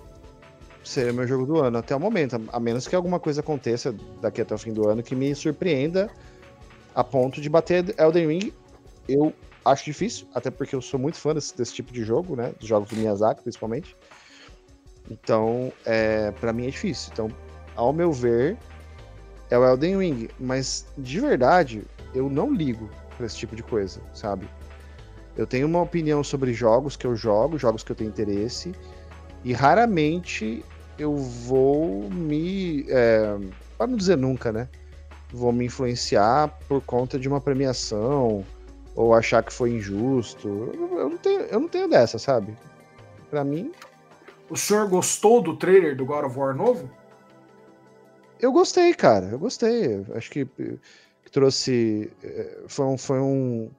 Seria 0.83 1.11
meu 1.11 1.27
jogo 1.27 1.45
do 1.45 1.59
ano 1.59 1.77
até 1.77 1.95
o 1.95 1.99
momento, 1.99 2.35
a 2.35 2.57
a 2.57 2.59
menos 2.59 2.87
que 2.87 2.95
alguma 2.95 3.19
coisa 3.19 3.41
aconteça 3.41 3.93
daqui 4.21 4.41
até 4.41 4.53
o 4.53 4.57
fim 4.57 4.71
do 4.71 4.87
ano 4.87 5.01
que 5.01 5.15
me 5.15 5.33
surpreenda 5.33 6.09
a 6.93 7.03
ponto 7.03 7.41
de 7.41 7.49
bater 7.49 7.93
Elden 7.99 8.27
Ring. 8.27 8.53
Eu 9.07 9.33
acho 9.63 9.83
difícil, 9.85 10.27
até 10.33 10.49
porque 10.49 10.75
eu 10.75 10.81
sou 10.81 10.99
muito 10.99 11.17
fã 11.17 11.33
desse, 11.33 11.55
desse 11.57 11.73
tipo 11.73 11.91
de 11.91 12.03
jogo, 12.03 12.35
né? 12.35 12.53
Dos 12.59 12.67
jogos 12.67 12.89
do 12.89 12.95
Miyazaki, 12.95 13.41
principalmente. 13.41 13.95
Então, 15.09 15.71
é, 15.85 16.31
para 16.31 16.53
mim 16.53 16.67
é 16.67 16.69
difícil. 16.69 17.09
Então, 17.13 17.29
ao 17.75 17.93
meu 17.93 18.11
ver, 18.11 18.57
é 19.49 19.57
o 19.57 19.65
Elden 19.65 19.97
Ring. 19.97 20.29
Mas, 20.39 20.85
de 20.97 21.19
verdade, 21.19 21.83
eu 22.13 22.29
não 22.29 22.53
ligo 22.53 22.89
pra 23.17 23.25
esse 23.25 23.37
tipo 23.37 23.55
de 23.55 23.63
coisa, 23.63 24.01
sabe? 24.13 24.47
Eu 25.37 25.45
tenho 25.45 25.67
uma 25.67 25.81
opinião 25.81 26.23
sobre 26.23 26.53
jogos 26.53 26.95
que 26.95 27.05
eu 27.05 27.15
jogo, 27.15 27.57
jogos 27.57 27.83
que 27.83 27.91
eu 27.91 27.95
tenho 27.95 28.09
interesse, 28.09 28.73
e 29.43 29.53
raramente 29.53 30.63
eu 30.97 31.15
vou 31.15 32.09
me. 32.09 32.85
É, 32.89 33.37
para 33.77 33.87
não 33.87 33.97
dizer 33.97 34.17
nunca, 34.17 34.51
né? 34.51 34.67
Vou 35.31 35.51
me 35.51 35.65
influenciar 35.65 36.47
por 36.67 36.81
conta 36.81 37.19
de 37.19 37.27
uma 37.27 37.41
premiação 37.41 38.45
ou 38.95 39.13
achar 39.13 39.43
que 39.43 39.51
foi 39.51 39.71
injusto. 39.71 40.47
Eu, 40.73 40.99
eu 40.99 41.09
não, 41.09 41.17
tenho, 41.17 41.41
eu 41.41 41.59
não 41.59 41.67
tenho 41.67 41.89
dessa, 41.89 42.17
sabe? 42.17 42.57
Pra 43.29 43.43
mim, 43.43 43.73
O 44.49 44.55
senhor 44.55 44.87
gostou 44.87 45.41
do 45.41 45.57
trailer 45.57 45.95
do 45.95 46.05
God 46.05 46.25
of 46.25 46.37
War 46.37 46.55
novo? 46.55 46.89
Eu 48.39 48.51
gostei, 48.51 48.93
cara. 48.93 49.27
Eu 49.27 49.39
gostei. 49.39 50.03
Acho 50.13 50.29
que, 50.29 50.45
que 50.45 51.31
trouxe. 51.31 52.11
eh, 52.23 52.63
Foi, 52.67 52.85
um, 52.85 52.97
foi 52.97 53.19
um, 53.19 53.71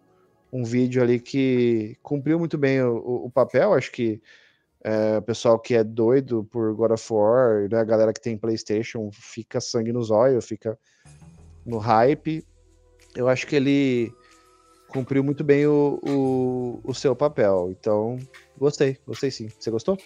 um 0.53 0.65
vídeo 0.65 1.03
ali 1.03 1.21
que 1.21 1.97
cumpriu 2.03 2.39
muito 2.39 2.57
bem 2.59 2.83
o, 2.83 2.97
o- 3.27 3.31
papel. 3.31 3.75
Acho 3.75 3.93
que 3.93 4.21
eh, 4.85 5.19
o 5.19 5.23
pessoal 5.23 5.59
que 5.59 5.75
é 5.75 5.85
doido 5.85 6.45
por 6.45 6.75
God 6.75 6.93
of 6.93 7.13
War, 7.13 7.69
né, 7.71 7.79
a 7.79 7.85
galera 7.85 8.13
que 8.13 8.21
tem 8.21 8.39
PlayStation, 8.39 9.11
fica 9.13 9.61
sangue 9.61 9.93
nos 9.93 10.11
olhos, 10.11 10.47
fica 10.47 10.79
no 11.65 11.79
hype. 11.79 12.45
Eu 13.15 13.29
acho 13.29 13.47
que 13.47 13.57
ele 13.57 14.13
cumpriu 14.89 15.23
muito 15.25 15.43
bem 15.45 15.67
o, 15.67 15.99
o, 16.03 16.81
o 16.85 16.95
seu 16.95 17.15
papel. 17.15 17.69
Então, 17.79 18.19
gostei, 18.59 18.99
gostei 19.07 19.31
sim. 19.31 19.49
Você 19.59 19.71
gostou? 19.71 19.97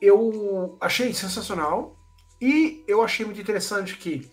Eu 0.00 0.76
achei 0.80 1.12
sensacional 1.12 1.99
e 2.40 2.82
eu 2.88 3.02
achei 3.02 3.26
muito 3.26 3.40
interessante 3.40 3.96
que 3.96 4.30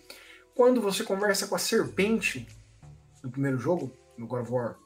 quando 0.54 0.80
você 0.80 1.04
conversa 1.04 1.46
com 1.46 1.54
a 1.54 1.58
serpente 1.58 2.48
no 3.22 3.30
primeiro 3.30 3.58
jogo, 3.58 3.92
no 4.16 4.26
God 4.26 4.42
of 4.42 4.52
War, 4.52 4.76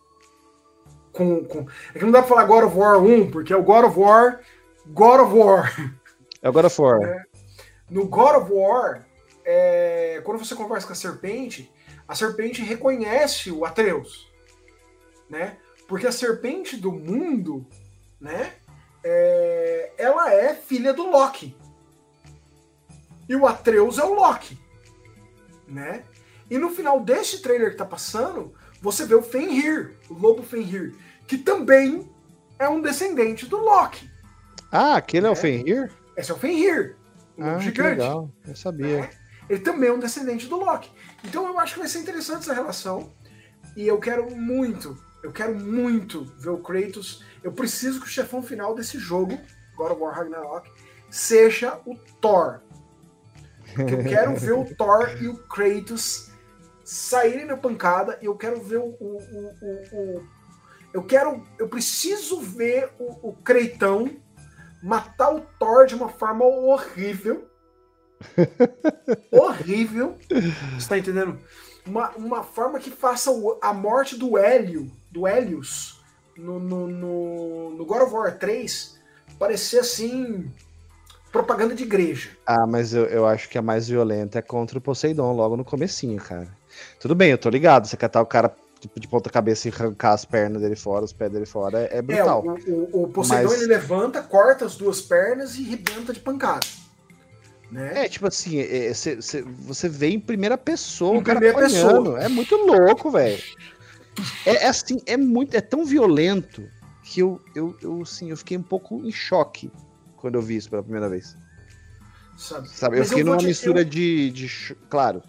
com, 1.12 1.44
com... 1.44 1.66
é 1.94 1.98
que 1.98 2.04
não 2.04 2.10
dá 2.10 2.20
pra 2.20 2.28
falar 2.28 2.44
God 2.44 2.64
of 2.64 2.76
War 2.76 3.02
1, 3.02 3.30
porque 3.30 3.52
é 3.52 3.56
o 3.56 3.62
God 3.62 3.84
of 3.84 3.98
War, 3.98 4.40
God 4.86 5.20
of 5.20 5.34
War. 5.34 6.00
É 6.42 6.48
o 6.48 6.52
God 6.52 6.64
of 6.64 6.80
War. 6.80 7.02
É. 7.02 7.22
No 7.88 8.06
God 8.06 8.42
of 8.42 8.52
War, 8.52 9.06
é, 9.44 10.20
quando 10.24 10.38
você 10.38 10.54
conversa 10.54 10.86
com 10.86 10.92
a 10.92 10.96
serpente, 10.96 11.70
a 12.08 12.14
serpente 12.14 12.62
reconhece 12.62 13.52
o 13.52 13.64
Atreus, 13.64 14.30
né? 15.30 15.56
Porque 15.86 16.06
a 16.06 16.12
serpente 16.12 16.76
do 16.76 16.90
mundo, 16.90 17.66
né? 18.20 18.54
É, 19.04 19.92
ela 19.98 20.32
é 20.32 20.54
filha 20.54 20.92
do 20.92 21.08
Loki. 21.08 21.56
E 23.28 23.36
o 23.36 23.46
Atreus 23.46 23.98
é 23.98 24.04
o 24.04 24.14
Loki, 24.14 24.58
né? 25.66 26.04
E 26.50 26.58
no 26.58 26.70
final 26.70 27.00
deste 27.00 27.40
trailer 27.40 27.70
que 27.70 27.76
tá 27.76 27.84
passando, 27.84 28.52
você 28.80 29.06
vê 29.06 29.14
o 29.14 29.22
Fenrir, 29.22 29.96
o 30.10 30.14
lobo 30.14 30.42
Fenrir, 30.42 30.94
que 31.26 31.38
também 31.38 32.10
é 32.58 32.68
um 32.68 32.80
descendente 32.80 33.46
do 33.46 33.58
Loki. 33.58 34.10
Ah, 34.70 34.96
aquele 34.96 35.26
é, 35.26 35.28
é 35.28 35.32
o 35.32 35.36
Fenrir? 35.36 35.92
Esse 36.16 36.30
é 36.30 36.34
o 36.34 36.38
Fenrir, 36.38 36.96
o 37.38 37.44
ah, 37.44 37.58
gigante. 37.58 38.00
legal, 38.00 38.30
eu 38.46 38.56
sabia. 38.56 39.00
É. 39.00 39.10
Ele 39.48 39.60
também 39.60 39.88
é 39.88 39.92
um 39.92 39.98
descendente 39.98 40.46
do 40.46 40.56
Loki. 40.56 40.90
Então 41.24 41.46
eu 41.46 41.58
acho 41.58 41.74
que 41.74 41.80
vai 41.80 41.88
ser 41.88 41.98
interessante 42.00 42.42
essa 42.42 42.54
relação. 42.54 43.12
E 43.76 43.86
eu 43.86 43.98
quero 43.98 44.30
muito, 44.34 44.96
eu 45.22 45.32
quero 45.32 45.54
muito 45.54 46.24
ver 46.38 46.50
o 46.50 46.58
Kratos. 46.58 47.24
Eu 47.42 47.52
preciso 47.52 48.00
que 48.00 48.06
o 48.06 48.10
chefão 48.10 48.42
final 48.42 48.74
desse 48.74 48.98
jogo, 48.98 49.38
God 49.76 49.92
of 49.92 50.00
War 50.00 50.14
Ragnarok, 50.14 50.70
seja 51.10 51.80
o 51.86 51.96
Thor. 52.20 52.60
Porque 53.74 53.94
eu 53.94 54.04
quero 54.04 54.36
ver 54.36 54.52
o 54.52 54.64
Thor 54.74 55.16
e 55.20 55.28
o 55.28 55.36
Kratos 55.36 56.30
saírem 56.84 57.46
na 57.46 57.56
pancada. 57.56 58.18
E 58.20 58.26
eu 58.26 58.36
quero 58.36 58.60
ver 58.60 58.78
o, 58.78 58.96
o, 59.00 59.18
o, 59.20 60.16
o 60.18 60.28
eu 60.92 61.02
quero, 61.02 61.42
eu 61.58 61.68
preciso 61.68 62.40
ver 62.40 62.90
o, 62.98 63.30
o 63.30 63.32
Creitão 63.32 64.10
matar 64.82 65.34
o 65.34 65.40
Thor 65.40 65.86
de 65.86 65.94
uma 65.94 66.08
forma 66.08 66.44
horrível. 66.44 67.48
horrível. 69.30 70.18
Você 70.78 70.88
tá 70.88 70.98
entendendo? 70.98 71.38
Uma, 71.86 72.10
uma 72.10 72.42
forma 72.42 72.78
que 72.78 72.90
faça 72.90 73.30
a 73.60 73.72
morte 73.72 74.16
do 74.16 74.36
Hélio, 74.36 74.90
do 75.10 75.26
Helios, 75.26 76.00
no, 76.36 76.60
no, 76.60 76.86
no, 76.86 77.70
no 77.70 77.84
God 77.84 78.02
of 78.02 78.14
War 78.14 78.38
3 78.38 79.00
parecer 79.38 79.80
assim. 79.80 80.50
Propaganda 81.32 81.74
de 81.74 81.82
igreja. 81.82 82.30
Ah, 82.46 82.66
mas 82.66 82.92
eu, 82.92 83.06
eu 83.06 83.26
acho 83.26 83.48
que 83.48 83.56
a 83.56 83.62
mais 83.62 83.88
violenta 83.88 84.38
é 84.38 84.42
contra 84.42 84.76
o 84.76 84.80
Poseidon, 84.82 85.32
logo 85.32 85.56
no 85.56 85.64
comecinho, 85.64 86.20
cara. 86.20 86.46
Tudo 87.00 87.14
bem, 87.14 87.30
eu 87.30 87.38
tô 87.38 87.48
ligado. 87.48 87.86
Você 87.86 87.96
catar 87.96 88.20
o 88.20 88.26
cara 88.26 88.54
tipo, 88.78 89.00
de 89.00 89.08
ponta 89.08 89.30
cabeça 89.30 89.68
e 89.68 89.72
arrancar 89.72 90.12
as 90.12 90.24
pernas 90.26 90.60
dele 90.60 90.76
fora, 90.76 91.04
os 91.04 91.12
pés 91.12 91.32
dele 91.32 91.46
fora, 91.46 91.80
é, 91.90 91.98
é 91.98 92.02
brutal. 92.02 92.44
É, 92.44 92.70
o, 92.70 92.88
o, 92.92 93.02
o 93.04 93.08
Poseidon 93.08 93.48
Mas- 93.48 93.60
ele 93.62 93.66
levanta, 93.66 94.22
corta 94.22 94.66
as 94.66 94.76
duas 94.76 95.00
pernas 95.00 95.56
e 95.56 95.62
rebenta 95.62 96.12
de 96.12 96.20
pancada. 96.20 96.66
Né? 97.70 98.04
É, 98.04 98.08
tipo 98.08 98.26
assim, 98.26 98.58
é, 98.60 98.88
é, 98.88 98.94
cê- 98.94 99.22
cê- 99.22 99.40
você 99.42 99.88
vê 99.88 100.08
em 100.10 100.20
primeira 100.20 100.58
pessoa 100.58 101.14
Em 101.16 101.20
o 101.20 101.22
cara 101.22 101.40
primeira 101.40 101.58
pessoa. 101.66 102.20
É 102.22 102.28
muito 102.28 102.54
louco, 102.56 103.10
velho. 103.10 103.42
É, 104.44 104.64
é 104.64 104.66
assim, 104.66 104.98
é 105.06 105.16
muito, 105.16 105.56
é 105.56 105.62
tão 105.62 105.82
violento 105.86 106.62
que 107.02 107.20
eu, 107.20 107.40
eu, 107.54 107.74
eu, 107.80 108.02
assim, 108.02 108.28
eu 108.28 108.36
fiquei 108.36 108.58
um 108.58 108.62
pouco 108.62 109.00
em 109.02 109.10
choque 109.10 109.70
quando 110.22 110.36
eu 110.36 110.42
vi 110.42 110.56
isso 110.56 110.70
pela 110.70 110.82
primeira 110.82 111.08
vez. 111.10 111.36
Sabe? 112.38 112.68
Sabe, 112.70 112.98
eu 112.98 113.04
fiquei 113.04 113.22
vou 113.22 113.34
numa 113.34 113.42
mistura 113.46 113.80
eu- 113.80 113.84
de, 113.84 114.30
de. 114.30 114.74
Claro, 114.88 115.22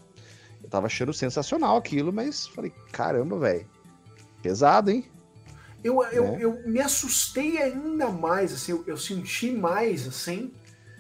eu 0.63 0.69
tava 0.69 0.85
achando 0.85 1.11
sensacional 1.13 1.75
aquilo, 1.75 2.13
mas 2.13 2.47
falei, 2.47 2.71
caramba, 2.93 3.37
velho. 3.37 3.67
Pesado, 4.41 4.89
hein? 4.89 5.05
Eu, 5.83 6.01
eu, 6.05 6.23
Né? 6.31 6.37
eu 6.39 6.61
me 6.65 6.79
assustei 6.79 7.57
ainda 7.61 8.07
mais, 8.09 8.53
assim, 8.53 8.71
eu, 8.71 8.83
eu 8.87 8.95
senti 8.95 9.51
mais, 9.51 10.07
assim, 10.07 10.53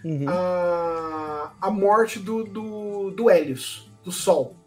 Uhum. 0.03 0.25
a, 0.27 1.53
a 1.61 1.71
morte 1.71 2.19
do, 2.19 2.43
do, 2.43 3.11
do 3.11 3.29
Hélios, 3.29 3.89
do 4.03 4.11
Sol. 4.11 4.57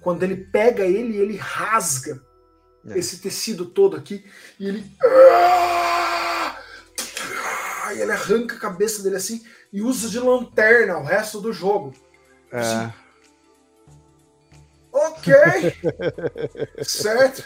Quando 0.00 0.22
ele 0.22 0.36
pega 0.36 0.84
ele 0.84 1.16
ele 1.18 1.36
rasga 1.36 2.22
É. 2.88 2.98
esse 2.98 3.18
tecido 3.18 3.66
todo 3.66 3.94
aqui, 3.96 4.24
e 4.58 4.66
ele. 4.68 4.84
E 7.96 8.00
ele 8.02 8.12
arranca 8.12 8.56
a 8.56 8.60
cabeça 8.60 9.02
dele 9.02 9.16
assim 9.16 9.42
e 9.72 9.82
usa 9.82 10.08
de 10.08 10.18
lanterna 10.20 10.98
o 10.98 11.02
resto 11.04 11.40
do 11.40 11.52
jogo. 11.52 11.92
É. 12.52 12.92
Ok! 14.92 15.32
certo? 16.82 17.44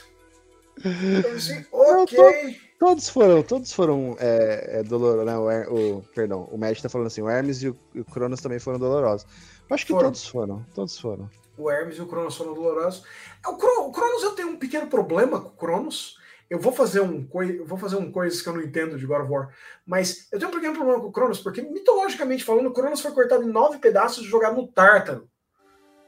Eu 0.85 1.35
assim, 1.35 1.65
ok! 1.73 2.57
Todos 2.79 3.09
foram, 3.09 3.43
todos 3.43 3.73
foram 3.73 4.17
é, 4.19 4.79
é, 4.79 4.83
dolorosos, 4.83 5.27
né? 5.27 5.37
O, 5.69 5.99
o- 5.99 6.03
perdão, 6.15 6.49
o 6.51 6.57
Matt 6.57 6.81
tá 6.81 6.89
falando 6.89 7.09
assim, 7.09 7.21
o 7.23 7.29
Hermes 7.29 7.63
e 7.63 7.69
o, 7.69 7.77
o 7.95 8.05
Cronos 8.05 8.41
também 8.41 8.59
foram 8.59 8.79
dolorosos. 8.79 9.27
Eu 9.69 9.75
acho 9.75 9.85
que 9.85 9.93
Foram. 9.93 10.05
todos 10.07 10.27
foram, 10.27 10.67
todos 10.75 10.99
foram. 10.99 11.29
O 11.59 11.71
Hermes 11.71 11.99
e 11.99 12.03
o 12.03 12.07
Cronos 12.07 12.37
foram 12.37 12.55
dolorosos. 12.55 13.03
O, 13.47 13.57
Cro- 13.57 13.87
o 13.89 13.93
Cronos 13.93 14.23
eu 14.23 14.33
tenho 14.33 14.49
um 14.49 14.57
pequeno 14.57 14.87
problema 14.87 15.41
com 15.41 15.49
o 15.49 15.53
Cronos. 15.53 16.17
Eu 16.51 16.59
vou 16.59 16.73
fazer 16.73 17.01
um 17.01 17.25
coi- 17.25 17.61
eu 17.61 17.65
vou 17.65 17.79
fazer 17.79 17.95
um 17.95 18.11
coisas 18.11 18.43
que 18.43 18.49
eu 18.49 18.53
não 18.53 18.61
entendo 18.61 18.99
de 18.99 19.07
God 19.07 19.23
of 19.23 19.31
War, 19.31 19.55
mas 19.87 20.27
eu 20.33 20.39
tenho 20.39 20.51
um 20.51 20.55
pequeno 20.55 20.75
problema 20.75 21.01
com 21.01 21.07
o 21.07 21.13
Cronos 21.13 21.39
porque 21.41 21.63
mitologicamente 21.63 22.43
falando, 22.43 22.67
o 22.67 22.73
Cronos 22.73 23.01
foi 23.01 23.13
cortado 23.13 23.45
em 23.45 23.53
nove 23.53 23.79
pedaços 23.79 24.25
e 24.25 24.29
jogado 24.29 24.57
no 24.57 24.67
Tártaro. 24.67 25.31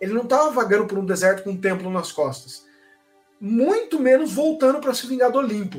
Ele 0.00 0.12
não 0.12 0.24
estava 0.24 0.50
vagando 0.50 0.88
por 0.88 0.98
um 0.98 1.06
deserto 1.06 1.44
com 1.44 1.50
um 1.50 1.56
templo 1.60 1.88
nas 1.88 2.10
costas. 2.10 2.66
Muito 3.40 4.00
menos 4.00 4.32
voltando 4.32 4.80
para 4.80 4.92
se 4.92 5.06
vingar 5.06 5.30
do 5.30 5.38
Olimpo, 5.38 5.78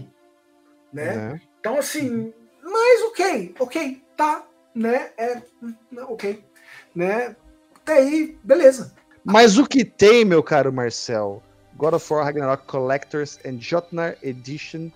né? 0.94 1.16
né? 1.18 1.42
Então 1.60 1.78
assim, 1.78 2.34
mas 2.62 3.02
ok, 3.04 3.56
ok, 3.60 4.02
tá, 4.16 4.48
né? 4.74 5.12
É, 5.18 5.42
ok, 6.08 6.42
né? 6.96 7.36
Até 7.76 7.96
aí, 7.96 8.40
beleza. 8.42 8.96
Mas 9.26 9.58
o 9.58 9.66
que 9.66 9.84
tem, 9.84 10.24
meu 10.24 10.42
caro 10.42 10.72
Marcel? 10.72 11.44
God 11.84 11.96
of 11.96 12.14
War 12.14 12.24
Ragnarok 12.24 12.66
Collectors 12.66 13.38
and 13.46 13.60
Jotnar 13.60 14.16
Edition 14.24 14.90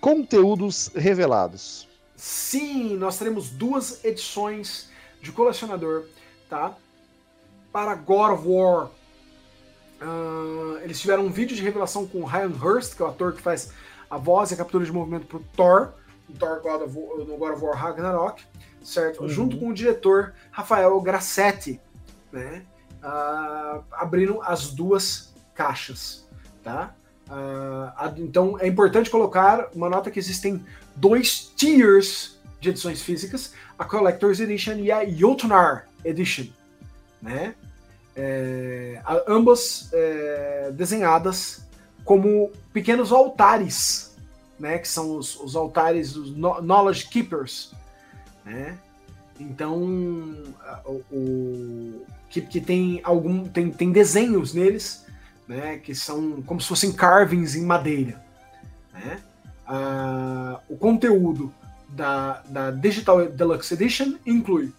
conteúdos 0.00 0.90
revelados. 0.96 1.86
Sim, 2.16 2.96
nós 2.96 3.18
teremos 3.18 3.50
duas 3.50 4.04
edições 4.04 4.90
de 5.20 5.30
colecionador, 5.30 6.06
tá? 6.50 6.74
Para 7.70 7.94
God 7.94 8.32
of 8.32 8.48
War. 8.48 8.90
Ah, 10.00 10.80
eles 10.82 11.00
tiveram 11.00 11.24
um 11.26 11.30
vídeo 11.30 11.54
de 11.54 11.62
revelação 11.62 12.04
com 12.04 12.22
o 12.22 12.24
Ryan 12.24 12.50
Hurst, 12.60 12.96
que 12.96 13.02
é 13.02 13.04
o 13.04 13.08
ator 13.08 13.34
que 13.34 13.40
faz 13.40 13.70
a 14.10 14.18
voz 14.18 14.50
e 14.50 14.54
a 14.54 14.56
captura 14.56 14.84
de 14.84 14.90
movimento 14.90 15.26
pro 15.28 15.38
Thor, 15.54 15.92
Thor 16.36 16.60
God 16.62 16.82
of 16.82 16.98
War, 16.98 17.18
no 17.18 17.36
God 17.36 17.52
of 17.52 17.64
War 17.64 17.76
Ragnarok, 17.76 18.42
certo? 18.82 19.22
Uhum. 19.22 19.28
Junto 19.28 19.56
com 19.56 19.68
o 19.68 19.72
diretor 19.72 20.34
Rafael 20.50 21.00
Grassetti, 21.00 21.80
né? 22.32 22.66
Ah, 23.00 23.82
abrindo 23.92 24.42
as 24.42 24.72
duas 24.72 25.31
caixas, 25.62 26.24
tá? 26.62 26.94
A- 27.96 28.12
então 28.18 28.58
é 28.60 28.66
importante 28.66 29.08
colocar 29.08 29.68
uma 29.74 29.88
nota 29.88 30.10
que 30.10 30.18
existem 30.18 30.62
dois 30.96 31.52
tiers 31.56 32.36
de 32.60 32.70
edições 32.70 33.00
físicas, 33.00 33.52
a 33.78 33.84
Collector's 33.84 34.38
Edition 34.40 34.74
e 34.74 34.90
a 34.92 35.04
Jotnar 35.08 35.88
Edition, 36.04 36.46
né? 37.20 37.54
É, 38.14 39.00
ambas 39.26 39.88
é, 39.92 40.70
desenhadas 40.74 41.64
como 42.04 42.50
pequenos 42.72 43.10
altares, 43.10 44.14
né? 44.58 44.78
Que 44.78 44.86
são 44.88 45.16
os, 45.16 45.38
os 45.40 45.56
altares 45.56 46.12
dos 46.12 46.30
no- 46.36 46.60
Knowledge 46.60 47.06
Keepers, 47.08 47.72
né? 48.44 48.76
Então, 49.40 49.74
o, 50.84 51.02
o- 51.10 52.06
que, 52.28 52.40
que 52.42 52.60
tem 52.60 53.00
algum 53.02 53.46
tem, 53.48 53.70
tem 53.70 53.90
desenhos 53.92 54.52
neles, 54.54 55.04
né? 55.46 55.78
Que 55.78 55.94
são 55.94 56.42
como 56.42 56.60
se 56.60 56.68
fossem 56.68 56.92
carvings 56.92 57.54
em 57.54 57.62
madeira, 57.62 58.22
né? 58.92 59.20
Ah, 59.66 60.60
o 60.68 60.76
conteúdo 60.76 61.52
da, 61.88 62.42
da 62.48 62.70
Digital 62.70 63.26
Deluxe 63.26 63.74
Edition 63.74 64.14
inclui 64.26 64.72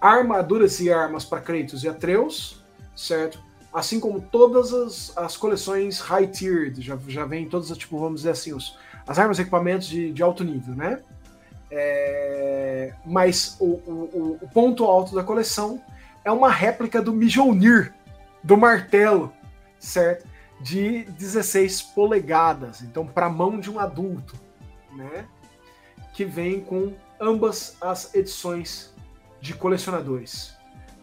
armaduras 0.00 0.80
e 0.80 0.92
armas 0.92 1.24
para 1.24 1.40
Kratos 1.40 1.82
e 1.82 1.88
Atreus, 1.88 2.62
certo? 2.94 3.42
Assim 3.72 3.98
como 3.98 4.20
todas 4.20 4.72
as, 4.72 5.16
as 5.16 5.36
coleções 5.36 5.98
high 5.98 6.26
tiered, 6.26 6.80
já, 6.80 6.98
já 7.08 7.24
vem 7.24 7.48
todas, 7.48 7.76
tipo, 7.76 7.98
vamos 7.98 8.20
dizer 8.20 8.30
assim, 8.30 8.52
os, 8.52 8.78
as 9.06 9.18
armas 9.18 9.38
e 9.38 9.42
equipamentos 9.42 9.88
de, 9.88 10.12
de 10.12 10.22
alto 10.22 10.44
nível, 10.44 10.74
né? 10.74 11.00
É, 11.70 12.92
mas 13.04 13.56
o, 13.58 13.64
o, 13.64 14.38
o 14.42 14.48
ponto 14.52 14.84
alto 14.84 15.14
da 15.14 15.24
coleção 15.24 15.82
é 16.24 16.30
uma 16.30 16.50
réplica 16.50 17.02
do 17.02 17.12
Mjolnir, 17.12 17.92
do 18.42 18.56
martelo, 18.56 19.32
certo? 19.84 20.26
de 20.60 21.04
16 21.04 21.82
polegadas, 21.82 22.82
então 22.82 23.06
para 23.06 23.28
mão 23.28 23.58
de 23.58 23.70
um 23.70 23.78
adulto, 23.78 24.34
né? 24.92 25.26
Que 26.12 26.24
vem 26.24 26.60
com 26.60 26.94
ambas 27.20 27.76
as 27.80 28.14
edições 28.14 28.94
de 29.40 29.54
colecionadores, 29.54 30.54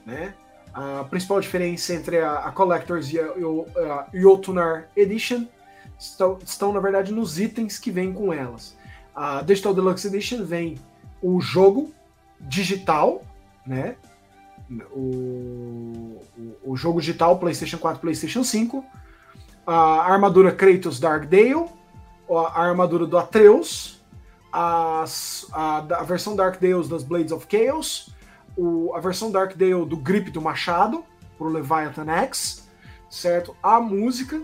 né? 0.06 0.34
A 0.74 1.04
principal 1.04 1.42
diferença 1.42 1.94
entre 1.94 2.20
a, 2.20 2.40
a 2.40 2.52
Collectors 2.52 3.12
e 3.12 3.20
a, 3.20 3.26
a 3.26 4.08
Yotunar 4.16 4.90
Edition 4.96 5.46
estão, 6.00 6.40
estão, 6.44 6.72
na 6.72 6.80
verdade, 6.80 7.12
nos 7.12 7.40
itens 7.40 7.78
que 7.78 7.92
vêm 7.92 8.14
com 8.14 8.32
elas. 8.32 8.78
A 9.14 9.42
Digital 9.42 9.74
Deluxe 9.74 10.08
Edition 10.08 10.46
vem 10.46 10.80
o 11.22 11.42
jogo 11.42 11.94
digital, 12.40 13.22
né? 13.68 13.98
O, 14.92 16.22
o, 16.38 16.72
o 16.72 16.76
jogo 16.78 17.00
digital 17.00 17.38
PlayStation 17.38 17.78
4, 17.78 18.00
PlayStation 18.00 18.44
5, 18.44 18.86
a 19.66 20.12
armadura 20.12 20.52
Kratos 20.52 21.00
Darkdale, 21.00 21.66
a 22.30 22.62
armadura 22.62 23.06
do 23.06 23.18
Atreus, 23.18 24.02
as, 24.52 25.48
a, 25.52 25.78
a 25.78 26.04
versão 26.04 26.36
Dark 26.36 26.60
Deus 26.60 26.90
das 26.90 27.04
Blades 27.04 27.32
of 27.32 27.48
Chaos, 27.50 28.14
o, 28.58 28.94
a 28.96 29.00
versão 29.00 29.32
Dark 29.32 29.56
Dale 29.56 29.86
do 29.86 29.98
grip 29.98 30.30
do 30.30 30.42
machado, 30.42 31.04
pro 31.38 31.50
Leviathan 31.50 32.10
X, 32.12 32.70
certo? 33.10 33.56
A 33.64 33.80
música, 33.80 34.42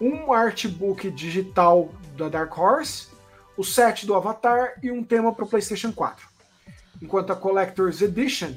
um 0.00 0.32
artbook 0.32 1.10
digital 1.10 1.90
da 2.16 2.28
Dark 2.28 2.56
Horse, 2.58 3.08
o 3.56 3.62
set 3.62 4.06
do 4.06 4.14
Avatar 4.14 4.74
e 4.82 4.90
um 4.90 5.04
tema 5.04 5.32
para 5.32 5.44
o 5.44 5.48
PlayStation 5.48 5.92
4. 5.92 6.26
Enquanto 7.02 7.32
a 7.32 7.36
Collector's 7.36 8.02
Edition. 8.02 8.54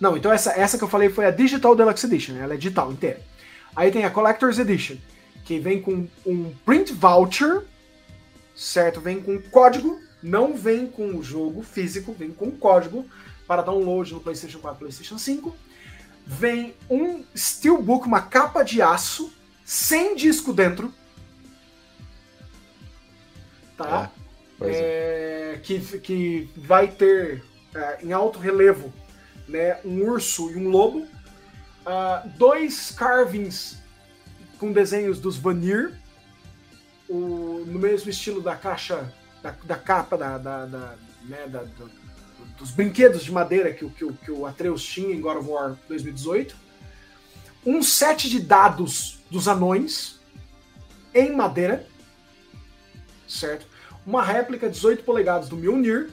Não, 0.00 0.16
então 0.16 0.32
essa, 0.32 0.52
essa 0.52 0.78
que 0.78 0.84
eu 0.84 0.88
falei 0.88 1.10
foi 1.10 1.26
a 1.26 1.30
Digital 1.30 1.76
Deluxe 1.76 2.06
Edition, 2.06 2.36
ela 2.36 2.54
é 2.54 2.56
digital 2.56 2.90
inteira. 2.90 3.20
Aí 3.76 3.90
tem 3.90 4.04
a 4.04 4.10
Collector's 4.10 4.58
Edition, 4.58 4.96
que 5.44 5.58
vem 5.58 5.80
com 5.82 6.08
um 6.26 6.54
print 6.64 6.92
voucher, 6.92 7.62
certo? 8.56 9.00
Vem 9.00 9.20
com 9.20 9.40
código, 9.50 10.00
não 10.22 10.56
vem 10.56 10.86
com 10.86 11.16
o 11.16 11.22
jogo 11.22 11.62
físico, 11.62 12.12
vem 12.12 12.30
com 12.30 12.50
código 12.50 13.06
para 13.46 13.62
download 13.62 14.12
no 14.12 14.20
PlayStation 14.20 14.58
4 14.58 14.78
PlayStation 14.78 15.18
5. 15.18 15.54
Vem 16.26 16.74
um 16.88 17.24
Steelbook, 17.36 18.06
uma 18.06 18.22
capa 18.22 18.62
de 18.62 18.80
aço, 18.80 19.32
sem 19.64 20.14
disco 20.14 20.52
dentro. 20.52 20.92
Tá? 23.76 24.10
É, 24.14 24.19
é. 24.60 25.60
Que, 25.62 25.78
que 25.98 26.50
vai 26.56 26.88
ter 26.88 27.44
é, 27.74 27.98
em 28.02 28.12
alto 28.12 28.38
relevo 28.38 28.92
né, 29.50 29.80
um 29.84 30.02
urso 30.02 30.50
e 30.50 30.56
um 30.56 30.68
lobo. 30.68 31.06
Uh, 31.80 32.28
dois 32.36 32.90
carvings 32.90 33.78
com 34.58 34.72
desenhos 34.72 35.18
dos 35.18 35.36
Vanir, 35.36 35.98
o, 37.08 37.64
no 37.66 37.78
mesmo 37.78 38.10
estilo 38.10 38.40
da 38.40 38.54
caixa, 38.54 39.12
da, 39.42 39.50
da 39.64 39.76
capa, 39.76 40.16
da, 40.16 40.38
da, 40.38 40.66
da 40.66 40.94
né, 41.24 41.46
da, 41.48 41.62
do, 41.62 41.90
dos 42.58 42.70
brinquedos 42.70 43.24
de 43.24 43.32
madeira 43.32 43.72
que, 43.72 43.88
que, 43.90 44.12
que 44.12 44.30
o 44.30 44.46
Atreus 44.46 44.84
tinha 44.84 45.14
em 45.14 45.20
God 45.20 45.38
of 45.38 45.48
War 45.48 45.78
2018. 45.88 46.54
Um 47.64 47.82
set 47.82 48.28
de 48.28 48.40
dados 48.40 49.18
dos 49.30 49.48
anões 49.48 50.20
em 51.14 51.34
madeira, 51.34 51.86
certo? 53.28 53.66
Uma 54.06 54.22
réplica 54.22 54.68
18 54.68 55.04
polegadas 55.04 55.48
do 55.48 55.56
Mjolnir, 55.56 56.10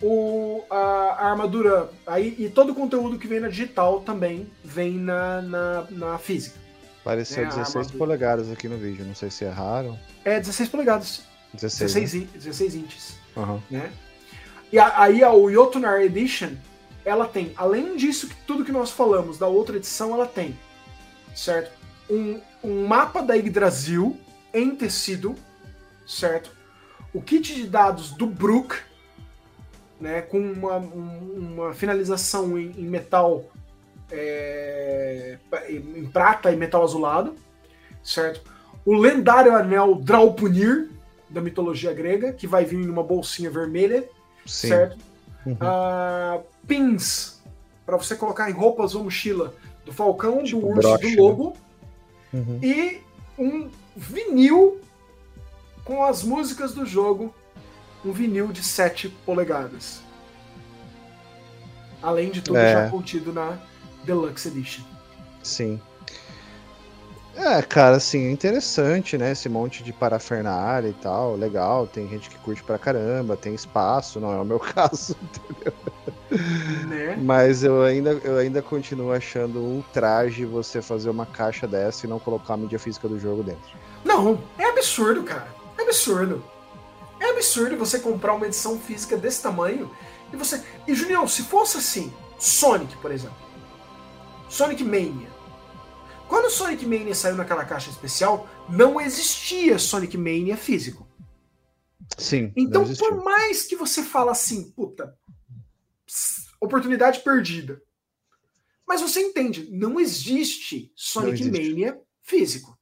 o, 0.00 0.64
a, 0.70 0.76
a, 0.76 1.30
armadura 1.30 1.90
aí 2.06 2.34
e 2.38 2.48
todo 2.48 2.72
o 2.72 2.74
conteúdo 2.74 3.18
que 3.18 3.26
vem 3.26 3.40
na 3.40 3.48
digital 3.48 4.00
também 4.00 4.50
vem 4.62 4.98
na, 4.98 5.40
na, 5.40 5.86
na 5.90 6.18
física. 6.18 6.58
Pareceu 7.02 7.44
né, 7.44 7.50
16 7.50 7.92
polegadas 7.92 8.50
aqui 8.50 8.68
no 8.68 8.76
vídeo, 8.76 9.04
não 9.04 9.14
sei 9.14 9.30
se 9.30 9.44
erraram. 9.44 9.98
É 10.24 10.38
16 10.40 10.68
polegadas. 10.68 11.22
16, 11.52 11.92
16, 11.92 12.14
né? 12.14 12.28
16 12.34 12.74
inches. 12.74 13.16
Uhum. 13.36 13.60
Né? 13.70 13.92
E 14.72 14.78
a, 14.78 15.00
aí 15.00 15.22
a 15.22 15.30
Yotunar 15.32 16.00
Edition, 16.00 16.50
ela 17.04 17.26
tem, 17.26 17.52
além 17.56 17.96
disso, 17.96 18.28
que 18.28 18.34
tudo 18.46 18.64
que 18.64 18.72
nós 18.72 18.90
falamos 18.90 19.38
da 19.38 19.46
outra 19.46 19.76
edição, 19.76 20.14
ela 20.14 20.26
tem, 20.26 20.58
certo? 21.34 21.70
Um, 22.10 22.40
um 22.62 22.86
mapa 22.86 23.22
da 23.22 23.34
Yggdrasil 23.34 24.18
em 24.52 24.74
tecido, 24.74 25.34
certo? 26.06 26.50
O 27.12 27.20
kit 27.20 27.54
de 27.54 27.66
dados 27.66 28.10
do 28.10 28.26
Brook, 28.26 28.76
né, 30.00 30.22
com 30.22 30.38
uma, 30.38 30.76
uma 30.76 31.74
finalização 31.74 32.58
em, 32.58 32.72
em 32.76 32.84
metal 32.84 33.44
é, 34.10 35.38
em 35.68 36.06
prata 36.06 36.52
e 36.52 36.56
metal 36.56 36.82
azulado, 36.82 37.34
certo? 38.02 38.42
O 38.84 38.94
lendário 38.94 39.54
anel 39.54 39.94
Draupnir 39.94 40.90
da 41.30 41.40
mitologia 41.40 41.92
grega, 41.92 42.32
que 42.32 42.46
vai 42.46 42.64
vir 42.64 42.78
numa 42.86 43.02
bolsinha 43.02 43.50
vermelha, 43.50 44.04
Sim. 44.44 44.68
certo? 44.68 44.98
Uhum. 45.46 45.54
Uh, 45.54 46.44
pins 46.66 47.42
para 47.84 47.96
você 47.96 48.14
colocar 48.16 48.48
em 48.48 48.52
roupas 48.52 48.94
ou 48.94 49.04
mochila 49.04 49.54
do 49.84 49.92
falcão, 49.92 50.42
tipo 50.42 50.60
do 50.60 50.68
urso, 50.68 50.80
broche, 50.80 51.02
do 51.02 51.08
né? 51.10 51.16
lobo 51.16 51.56
né? 52.32 52.40
uhum. 52.40 52.58
e 52.62 53.00
um 53.38 53.70
vinil 53.94 54.80
com 55.84 56.02
as 56.04 56.22
músicas 56.22 56.72
do 56.72 56.86
jogo 56.86 57.34
um 58.04 58.12
vinil 58.12 58.48
de 58.48 58.62
7 58.62 59.08
polegadas. 59.24 60.00
Além 62.02 62.30
de 62.30 62.42
tudo 62.42 62.58
é. 62.58 62.72
já 62.72 62.90
contido 62.90 63.32
na 63.32 63.58
Deluxe 64.04 64.48
Edition. 64.48 64.84
Sim. 65.42 65.80
É, 67.36 67.60
cara, 67.62 67.96
assim, 67.96 68.26
é 68.26 68.30
interessante, 68.30 69.18
né? 69.18 69.32
Esse 69.32 69.48
monte 69.48 69.82
de 69.82 69.92
parafernália 69.92 70.88
e 70.88 70.92
tal, 70.92 71.34
legal. 71.34 71.86
Tem 71.86 72.08
gente 72.08 72.30
que 72.30 72.38
curte 72.38 72.62
pra 72.62 72.78
caramba, 72.78 73.36
tem 73.36 73.54
espaço, 73.54 74.20
não 74.20 74.32
é 74.32 74.36
o 74.36 74.44
meu 74.44 74.60
caso, 74.60 75.16
entendeu? 75.22 75.72
Né? 76.86 77.16
Mas 77.20 77.64
eu 77.64 77.82
ainda, 77.82 78.10
eu 78.22 78.38
ainda 78.38 78.62
continuo 78.62 79.12
achando 79.12 79.58
um 79.58 79.82
traje 79.92 80.44
você 80.44 80.80
fazer 80.80 81.10
uma 81.10 81.26
caixa 81.26 81.66
dessa 81.66 82.06
e 82.06 82.08
não 82.08 82.20
colocar 82.20 82.54
a 82.54 82.56
mídia 82.56 82.78
física 82.78 83.08
do 83.08 83.18
jogo 83.18 83.42
dentro. 83.42 83.78
Não, 84.04 84.38
é 84.58 84.68
absurdo, 84.68 85.24
cara. 85.24 85.53
Absurdo. 85.84 86.44
É 87.20 87.30
absurdo 87.30 87.76
você 87.76 88.00
comprar 88.00 88.34
uma 88.34 88.46
edição 88.46 88.78
física 88.78 89.16
desse 89.16 89.42
tamanho 89.42 89.94
e 90.32 90.36
você. 90.36 90.62
E 90.86 90.94
Julião, 90.94 91.28
se 91.28 91.42
fosse 91.42 91.76
assim, 91.76 92.12
Sonic, 92.38 92.96
por 92.96 93.10
exemplo. 93.10 93.36
Sonic 94.48 94.82
Mania. 94.82 95.32
Quando 96.26 96.50
Sonic 96.50 96.84
Mania 96.86 97.14
saiu 97.14 97.36
naquela 97.36 97.64
caixa 97.64 97.90
especial, 97.90 98.48
não 98.68 99.00
existia 99.00 99.78
Sonic 99.78 100.16
Mania 100.16 100.56
físico. 100.56 101.06
Sim. 102.18 102.52
Então, 102.56 102.84
por 102.94 103.22
mais 103.22 103.62
que 103.62 103.76
você 103.76 104.02
fala 104.02 104.32
assim, 104.32 104.70
puta, 104.72 105.16
oportunidade 106.60 107.20
perdida. 107.20 107.80
Mas 108.86 109.00
você 109.00 109.20
entende, 109.20 109.68
não 109.70 109.98
existe 110.00 110.92
Sonic 110.94 111.44
não 111.44 111.48
existe. 111.50 111.70
Mania 111.70 112.00
físico. 112.22 112.78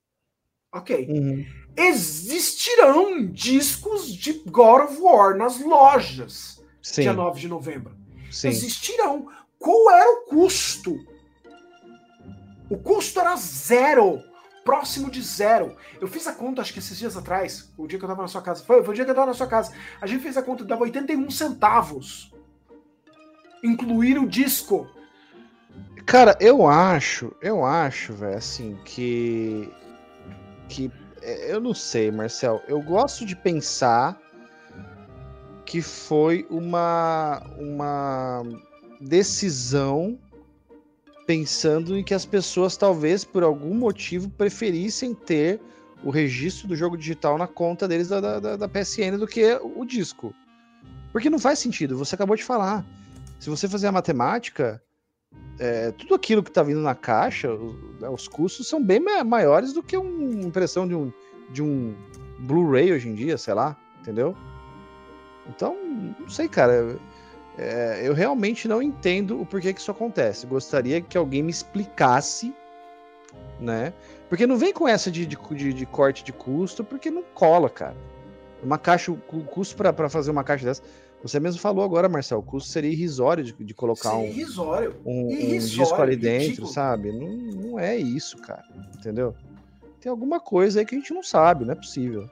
Ok. 0.72 1.06
Uhum 1.09 1.61
existirão 1.77 3.27
discos 3.27 4.12
de 4.12 4.32
God 4.47 4.85
of 4.85 5.01
War 5.01 5.36
nas 5.36 5.61
lojas 5.61 6.62
Sim. 6.82 7.03
dia 7.03 7.12
9 7.12 7.40
de 7.40 7.49
novembro. 7.49 7.97
Sim. 8.31 8.49
Existirão. 8.49 9.28
Qual 9.59 9.90
era 9.90 10.11
o 10.11 10.24
custo? 10.27 10.99
O 12.69 12.77
custo 12.77 13.20
era 13.20 13.36
zero. 13.36 14.20
Próximo 14.65 15.11
de 15.11 15.23
zero. 15.23 15.77
Eu 16.01 16.09
fiz 16.09 16.27
a 16.27 16.32
conta, 16.32 16.62
acho 16.62 16.73
que 16.73 16.78
esses 16.78 16.99
dias 16.99 17.16
atrás, 17.16 17.73
o 17.77 17.86
dia 17.86 17.99
que 17.99 18.05
eu 18.05 18.09
tava 18.09 18.23
na 18.23 18.28
sua 18.28 18.43
casa. 18.43 18.65
Foi, 18.65 18.82
foi 18.82 18.93
o 18.93 18.94
dia 18.94 19.05
que 19.05 19.11
eu 19.11 19.15
tava 19.15 19.28
na 19.28 19.35
sua 19.35 19.47
casa. 19.47 19.73
A 20.01 20.07
gente 20.07 20.23
fez 20.23 20.36
a 20.36 20.43
conta, 20.43 20.65
dava 20.65 20.82
81 20.82 21.31
centavos. 21.31 22.32
Incluir 23.62 24.19
o 24.19 24.28
disco. 24.28 24.89
Cara, 26.07 26.36
eu 26.40 26.66
acho, 26.66 27.35
eu 27.40 27.65
acho, 27.65 28.12
velho, 28.12 28.36
assim, 28.36 28.78
que. 28.85 29.73
Que 30.69 30.90
eu 31.23 31.61
não 31.61 31.74
sei, 31.74 32.11
Marcel. 32.11 32.62
Eu 32.66 32.81
gosto 32.81 33.24
de 33.24 33.36
pensar 33.36 34.20
que 35.65 35.81
foi 35.81 36.47
uma, 36.51 37.43
uma 37.57 38.43
decisão 39.01 40.19
pensando 41.27 41.97
em 41.97 42.05
que 42.05 42.15
as 42.15 42.27
pessoas 42.27 42.77
talvez 42.77 43.24
por 43.24 43.43
algum 43.43 43.74
motivo 43.74 44.28
preferissem 44.31 45.15
ter 45.15 45.61
o 46.05 46.11
registro 46.11 46.66
do 46.66 46.77
jogo 46.77 46.97
digital 46.97 47.39
na 47.39 47.47
conta 47.47 47.86
deles 47.86 48.09
da, 48.09 48.20
da, 48.20 48.57
da 48.57 48.69
PSN 48.69 49.16
do 49.19 49.27
que 49.27 49.59
o 49.62 49.85
disco. 49.85 50.35
Porque 51.12 51.31
não 51.31 51.39
faz 51.39 51.59
sentido, 51.59 51.97
você 51.97 52.15
acabou 52.15 52.36
de 52.36 52.43
falar. 52.43 52.85
Se 53.39 53.49
você 53.49 53.69
fazer 53.69 53.86
a 53.86 53.93
matemática, 53.93 54.82
é, 55.59 55.91
tudo 55.93 56.15
aquilo 56.15 56.43
que 56.43 56.51
está 56.51 56.62
vindo 56.62 56.81
na 56.81 56.95
caixa, 56.95 57.53
os, 57.53 58.01
né, 58.01 58.09
os, 58.09 58.27
custos 58.27 58.66
são 58.66 58.83
bem 58.83 59.01
maiores 59.24 59.73
do 59.73 59.83
que 59.83 59.97
uma 59.97 60.43
impressão 60.43 60.87
de 60.89 60.95
um, 60.95 61.12
de 61.51 61.62
um 61.62 61.95
Blu-ray 62.39 62.93
hoje 62.93 63.09
em 63.09 63.15
dia, 63.15 63.39
sei 63.39 63.55
lá, 63.55 63.77
entendeu? 64.01 64.37
Então, 65.49 65.77
não 66.19 66.29
sei, 66.29 66.49
cara. 66.49 66.97
É, 67.59 68.01
eu 68.03 68.15
realmente 68.15 68.66
não 68.66 68.83
entendo 68.83 69.41
o 69.41 69.45
porquê 69.45 69.74
que 69.74 69.81
isso 69.81 69.91
acontece. 69.91 70.47
Gostaria 70.47 71.03
que 71.03 71.19
alguém 71.19 71.43
me 71.43 71.51
explicasse, 71.51 72.55
né? 73.61 73.93
Porque 74.29 74.47
não 74.47 74.57
vem 74.57 74.73
com 74.73 74.89
essa 74.89 75.11
de, 75.11 75.27
de, 75.27 75.37
de, 75.51 75.73
de 75.74 75.87
corte 75.87 76.24
de 76.24 76.33
custo, 76.33 76.83
porque 76.83 77.11
não 77.11 77.23
cola, 77.35 77.69
cara. 77.69 77.97
Uma 78.62 78.79
caixa, 78.79 79.12
o 79.12 79.16
custo 79.16 79.77
para 79.77 80.09
fazer 80.09 80.31
uma 80.31 80.43
caixa 80.43 80.65
dessa. 80.65 80.83
Você 81.23 81.39
mesmo 81.39 81.61
falou 81.61 81.85
agora, 81.85 82.09
Marcel, 82.09 82.39
o 82.39 82.43
custo 82.43 82.69
seria 82.70 82.90
irrisório 82.90 83.44
de, 83.44 83.53
de 83.53 83.74
colocar 83.74 84.16
um, 84.16 84.24
irrisório. 84.24 84.97
um, 85.07 85.27
um 85.27 85.31
Irrisório, 85.31 85.61
disco 85.85 86.03
ali 86.03 86.15
ridículo. 86.16 86.39
dentro, 86.39 86.66
sabe? 86.66 87.12
Não, 87.12 87.28
não 87.70 87.78
é 87.78 87.97
isso, 87.97 88.36
cara. 88.39 88.65
Entendeu? 88.99 89.35
Tem 90.01 90.11
alguma 90.11 90.40
coisa 90.40 90.81
aí 90.81 90.86
que 90.86 90.97
a 90.97 90.99
gente 90.99 91.15
não 91.15 91.23
sabe, 91.23 91.65
não 91.65 91.73
é 91.73 91.77
possível. 91.77 92.28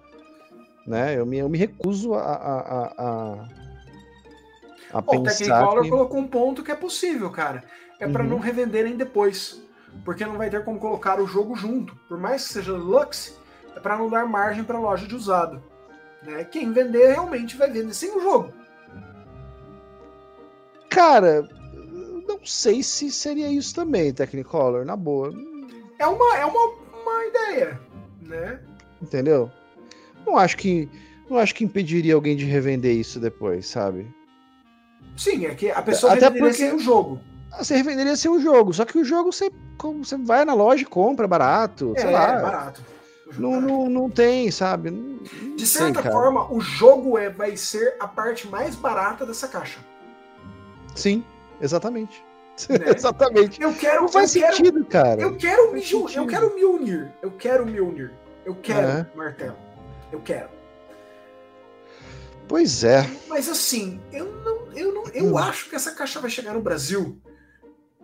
Né? 0.87 1.17
Eu, 1.17 1.25
me, 1.25 1.39
eu 1.39 1.49
me 1.49 1.57
recuso 1.57 2.15
a, 2.15 2.21
a, 2.21 2.59
a, 2.59 2.93
a, 2.99 3.49
Ó, 4.93 4.99
o 4.99 5.23
pensar 5.23 5.37
Technicolor 5.39 5.83
que... 5.85 5.91
colocou 5.91 6.19
um 6.19 6.27
ponto 6.27 6.63
que 6.65 6.73
é 6.73 6.77
possível, 6.77 7.31
cara. 7.31 7.63
É 8.01 8.09
pra 8.09 8.25
Uhum. 8.25 8.31
não 8.31 8.39
revenderem 8.39 8.97
depois. 8.97 9.63
Porque 10.05 10.25
não 10.25 10.37
vai 10.37 10.51
ter 10.51 10.65
como 10.65 10.81
colocar 10.81 11.21
o 11.21 11.27
jogo 11.27 11.55
junto. 11.55 11.95
Por 12.09 12.19
mais 12.19 12.47
que 12.47 12.55
seja 12.55 12.73
Lux, 12.73 13.39
é 13.77 13.79
pra 13.81 13.97
não 13.97 14.09
dar 14.11 14.27
margem 14.27 14.65
pra 14.65 14.79
loja 14.81 15.07
de 15.07 15.15
usado. 15.15 15.63
Né? 16.23 16.43
Quem 16.45 16.73
vender 16.73 17.09
realmente 17.13 17.57
vai 17.57 17.71
vender 17.71 17.95
sem 17.95 18.17
o 18.17 18.21
jogo. 18.21 18.53
Cara, 20.91 21.49
não 22.29 22.41
sei 22.45 22.83
se 22.83 23.11
seria 23.11 23.49
isso 23.49 23.75
também, 23.75 24.13
Technicolor, 24.13 24.85
na 24.85 24.97
boa. 24.97 25.33
É 25.99 26.07
uma, 26.07 26.37
é 26.37 26.45
uma, 26.45 26.67
uma 27.03 27.25
ideia, 27.27 27.81
né? 28.23 28.61
Entendeu? 29.01 29.51
Não 30.27 30.37
acho 30.37 30.57
que. 30.57 30.89
Não 31.29 31.39
acho 31.39 31.55
que 31.55 31.63
impediria 31.65 32.15
alguém 32.15 32.37
de 32.37 32.45
revender 32.45 32.95
isso 32.97 33.21
depois, 33.21 33.67
sabe? 33.67 34.07
Sim, 35.17 35.47
é 35.47 35.55
que 35.55 35.71
a 35.71 35.81
pessoa 35.81 36.13
Até 36.13 36.29
venderia 36.29 36.41
porque- 36.49 36.57
sem 36.57 36.75
o 36.75 36.79
jogo. 36.79 37.21
Você 37.59 37.77
revenderia 37.77 38.17
seu 38.17 38.41
jogo, 38.41 38.73
só 38.73 38.85
que 38.85 38.97
o 38.99 39.05
jogo 39.05 39.33
você, 39.33 39.51
você 39.99 40.17
vai 40.17 40.45
na 40.45 40.55
loja 40.55 40.83
e 40.83 40.87
compra 40.87 41.27
barato, 41.29 41.95
sei 41.97 42.09
é, 42.09 42.13
lá. 42.13 42.33
é 42.39 42.43
barato. 42.43 42.83
Não, 43.39 43.61
não, 43.61 43.89
não 43.89 44.11
tem, 44.11 44.51
sabe? 44.51 44.91
Não- 44.91 45.19
De 45.57 45.67
sei, 45.67 45.83
certa 45.83 46.03
cara. 46.03 46.15
forma, 46.15 46.53
o 46.53 46.61
jogo 46.61 47.17
é, 47.19 47.29
vai 47.29 47.57
ser 47.57 47.97
a 48.01 48.07
parte 48.09 48.49
mais 48.49 48.75
barata 48.75 49.25
dessa 49.27 49.47
caixa. 49.49 49.79
Sim, 51.01 51.25
exatamente. 51.61 52.23
Né? 52.69 52.77
exatamente. 52.97 53.61
Eu 53.63 53.73
quero. 53.75 54.03
Não 54.03 54.09
faz 54.09 54.35
eu 54.37 54.43
quero- 54.43 54.57
sentido, 54.57 54.85
cara. 54.85 55.21
Eu 55.21 55.37
quero, 55.37 55.73
me, 55.73 55.81
Faz 55.81 55.93
eu 55.93 56.09
sentido. 56.09 56.27
quero 56.27 56.55
me 56.55 56.65
unir. 56.65 57.13
Eu 57.23 57.31
quero 57.31 57.65
me 57.67 57.81
unir. 57.81 58.13
Eu 58.45 58.55
quero 58.55 58.87
É. 58.87 59.07
martelo. 59.15 59.57
Eu 60.13 60.21
quero. 60.21 60.49
Pois 62.49 62.83
é. 62.85 63.09
Mas 63.29 63.49
assim, 63.49 64.01
eu 64.13 64.27
não, 64.43 64.73
eu 64.77 64.93
não, 64.95 65.05
eu 65.09 65.25
Hum. 65.35 65.39
acho 65.39 65.69
que 65.71 65.77
essa 65.77 65.93
caixa 65.93 66.19
vai 66.21 66.29
chegar 66.31 66.53
no 66.55 66.61
Brasil 66.61 67.17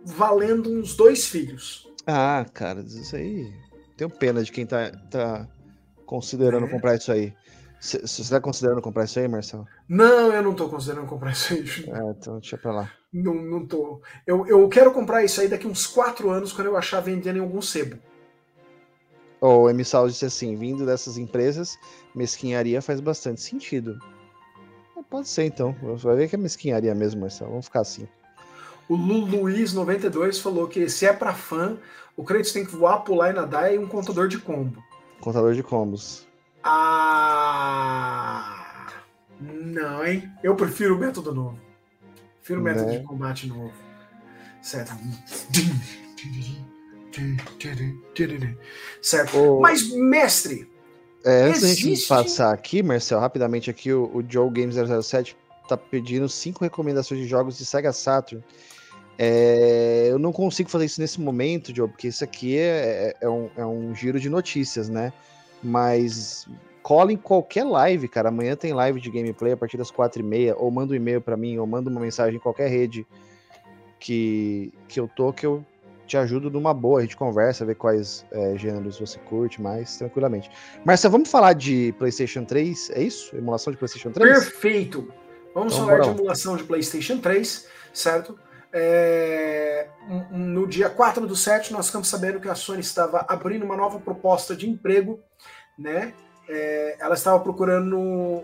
valendo 0.03 0.71
uns 0.71 0.95
dois 0.95 1.27
filhos. 1.27 1.91
Ah, 2.05 2.45
cara, 2.53 2.79
isso 2.81 3.15
aí. 3.15 3.53
Tenho 3.97 4.09
pena 4.09 4.41
de 4.41 4.51
quem 4.51 4.65
tá, 4.65 4.89
tá 5.11 5.47
considerando 6.05 6.65
É. 6.65 6.69
comprar 6.69 6.95
isso 6.95 7.11
aí. 7.11 7.33
Você 7.79 8.29
tá 8.29 8.41
considerando 8.41 8.81
comprar 8.81 9.05
isso 9.05 9.19
aí, 9.19 9.27
Marcelo? 9.27 9.67
Não, 9.87 10.33
eu 10.33 10.41
não 10.41 10.53
tô 10.53 10.67
considerando 10.67 11.07
comprar 11.07 11.31
isso 11.31 11.53
aí. 11.53 11.63
É, 11.87 12.09
então 12.09 12.39
deixa 12.39 12.57
pra 12.57 12.71
lá. 12.71 12.91
Não, 13.13 13.35
não 13.35 13.65
tô. 13.65 14.01
Eu, 14.25 14.45
eu 14.47 14.67
quero 14.67 14.91
comprar 14.91 15.23
isso 15.23 15.39
aí 15.39 15.47
daqui 15.47 15.67
uns 15.67 15.85
quatro 15.85 16.29
anos 16.29 16.51
quando 16.51 16.67
eu 16.67 16.77
achar 16.77 16.99
vendendo 17.01 17.37
em 17.37 17.41
algum 17.41 17.61
sebo. 17.61 17.97
O 19.39 19.69
Emissal 19.69 20.07
disse 20.07 20.25
assim: 20.25 20.55
vindo 20.55 20.85
dessas 20.85 21.17
empresas, 21.17 21.77
mesquinharia 22.15 22.81
faz 22.81 22.99
bastante 22.99 23.41
sentido. 23.41 23.99
É, 24.97 25.01
Pode 25.03 25.27
ser 25.27 25.43
então. 25.43 25.75
Vai 25.97 26.15
ver 26.15 26.29
que 26.29 26.35
é 26.35 26.39
mesquinharia 26.39 26.95
mesmo, 26.95 27.21
Marcelo. 27.21 27.51
Vamos 27.51 27.65
ficar 27.65 27.81
assim. 27.81 28.07
O 28.89 28.95
Lu 28.95 29.27
Luiz92 29.27 30.41
falou 30.41 30.67
que 30.67 30.89
se 30.89 31.05
é 31.05 31.13
pra 31.13 31.33
fã, 31.33 31.77
o 32.15 32.23
Kratos 32.23 32.51
tem 32.51 32.65
que 32.65 32.75
voar, 32.75 32.99
pular 32.99 33.29
e 33.29 33.33
nadar 33.33 33.73
e 33.73 33.77
um 33.77 33.87
contador 33.87 34.27
de 34.27 34.39
combo. 34.39 34.81
Contador 35.19 35.53
de 35.53 35.61
combos. 35.61 36.26
Ah. 36.63 38.53
Não, 39.39 40.05
hein? 40.05 40.29
Eu 40.43 40.55
prefiro 40.55 40.95
o 40.95 40.99
método 40.99 41.33
novo. 41.33 41.59
Prefiro 42.39 42.59
o 42.61 42.63
método 42.63 42.87
Né? 42.87 42.97
de 42.99 43.03
combate 43.03 43.47
novo. 43.47 43.71
Certo. 44.61 44.93
Certo. 49.01 49.59
Mas, 49.61 49.89
mestre, 49.93 50.69
É, 51.25 51.43
antes 51.43 51.61
da 51.61 51.67
gente 51.69 51.87
Existe- 51.91 52.07
passar 52.07 52.53
aqui, 52.53 52.81
Marcel, 52.83 53.19
rapidamente 53.19 53.69
aqui, 53.69 53.91
o, 53.91 54.05
o 54.15 54.23
Joe 54.27 54.49
Games 54.49 54.75
007 54.75 55.35
tá 55.67 55.75
pedindo 55.75 56.29
cinco 56.29 56.63
recomendações 56.63 57.19
de 57.19 57.27
jogos 57.27 57.57
de 57.57 57.65
Sega 57.65 57.91
Saturn. 57.91 58.41
É, 59.19 60.07
eu 60.09 60.17
não 60.19 60.31
consigo 60.31 60.69
fazer 60.69 60.85
isso 60.85 61.01
nesse 61.01 61.19
momento, 61.19 61.75
Joe, 61.75 61.89
porque 61.89 62.07
isso 62.07 62.23
aqui 62.23 62.57
é, 62.57 63.13
é 63.19 63.27
um, 63.27 63.49
é 63.57 63.65
um 63.65 63.93
giro 63.93 64.19
de 64.19 64.29
notícias, 64.29 64.87
né? 64.87 65.11
Mas 65.63 66.47
cola 66.81 67.11
em 67.11 67.17
qualquer 67.17 67.63
live, 67.65 68.07
cara. 68.07 68.29
Amanhã 68.29 68.55
tem 68.55 68.73
live 68.73 69.01
de 69.01 69.11
gameplay 69.11 69.53
a 69.53 69.57
partir 69.57 69.77
das 69.77 69.91
quatro 69.91 70.21
e 70.21 70.23
meia, 70.23 70.55
ou 70.55 70.71
manda 70.71 70.93
um 70.93 70.95
e-mail 70.95 71.19
pra 71.21 71.35
mim, 71.35 71.57
ou 71.57 71.67
manda 71.67 71.89
uma 71.89 71.99
mensagem 71.99 72.37
em 72.37 72.39
qualquer 72.39 72.69
rede 72.69 73.05
que, 73.99 74.73
que 74.87 74.99
eu 74.99 75.07
tô, 75.07 75.33
que 75.33 75.45
eu 75.45 75.65
te 76.05 76.15
ajudo 76.15 76.49
numa 76.49 76.73
boa. 76.73 76.99
A 76.99 77.01
gente 77.01 77.17
conversa, 77.17 77.65
vê 77.65 77.75
quais 77.75 78.25
é, 78.31 78.57
gêneros 78.57 78.99
você 78.99 79.19
curte 79.19 79.61
mais, 79.61 79.97
tranquilamente. 79.97 80.49
Marcelo, 80.85 81.11
vamos 81.11 81.29
falar 81.29 81.53
de 81.53 81.93
PlayStation 81.97 82.45
3? 82.45 82.91
É 82.91 83.01
isso? 83.01 83.35
Emulação 83.35 83.71
de 83.71 83.77
PlayStation 83.77 84.11
3? 84.11 84.39
perfeito. 84.39 85.11
Vamos 85.53 85.73
Então, 85.73 85.87
falar 85.87 85.99
de 85.99 86.09
emulação 86.09 86.55
de 86.55 86.63
PlayStation 86.63 87.17
3, 87.17 87.67
certo? 87.93 88.39
É, 88.71 89.87
no 90.29 90.67
dia 90.67 90.89
4 90.89 91.25
do 91.25 91.35
7, 91.35 91.71
nós 91.73 91.87
ficamos 91.87 92.07
sabendo 92.07 92.39
que 92.39 92.49
a 92.49 92.55
Sony 92.55 92.81
estava 92.81 93.25
abrindo 93.27 93.63
uma 93.63 93.77
nova 93.77 93.99
proposta 93.99 94.55
de 94.55 94.69
emprego, 94.69 95.19
né? 95.77 96.13
É, 96.49 96.97
ela 96.99 97.15
estava 97.15 97.39
procurando 97.39 97.97
um, 97.97 98.43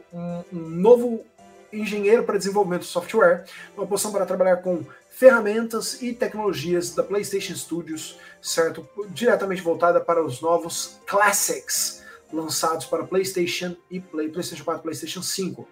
um 0.51 0.59
novo 0.59 1.25
engenheiro 1.71 2.23
para 2.23 2.37
desenvolvimento 2.37 2.81
de 2.81 2.87
software, 2.87 3.45
uma 3.75 3.87
posição 3.87 4.11
para 4.11 4.25
trabalhar 4.25 4.57
com 4.57 4.85
ferramentas 5.09 6.01
e 6.01 6.13
tecnologias 6.13 6.93
da 6.93 7.03
PlayStation 7.03 7.55
Studios, 7.55 8.19
certo? 8.41 8.87
Diretamente 9.09 9.61
voltada 9.61 9.99
para 10.01 10.23
os 10.23 10.41
novos 10.41 10.99
Classics 11.05 12.03
lançados 12.33 12.85
para 12.87 13.03
PlayStation 13.03 13.75
e 13.89 13.99
Play, 13.99 14.29
PlayStation 14.29 14.63
4 14.63 14.81
e 14.81 14.83
PlayStation 14.83 15.21
5. 15.21 15.67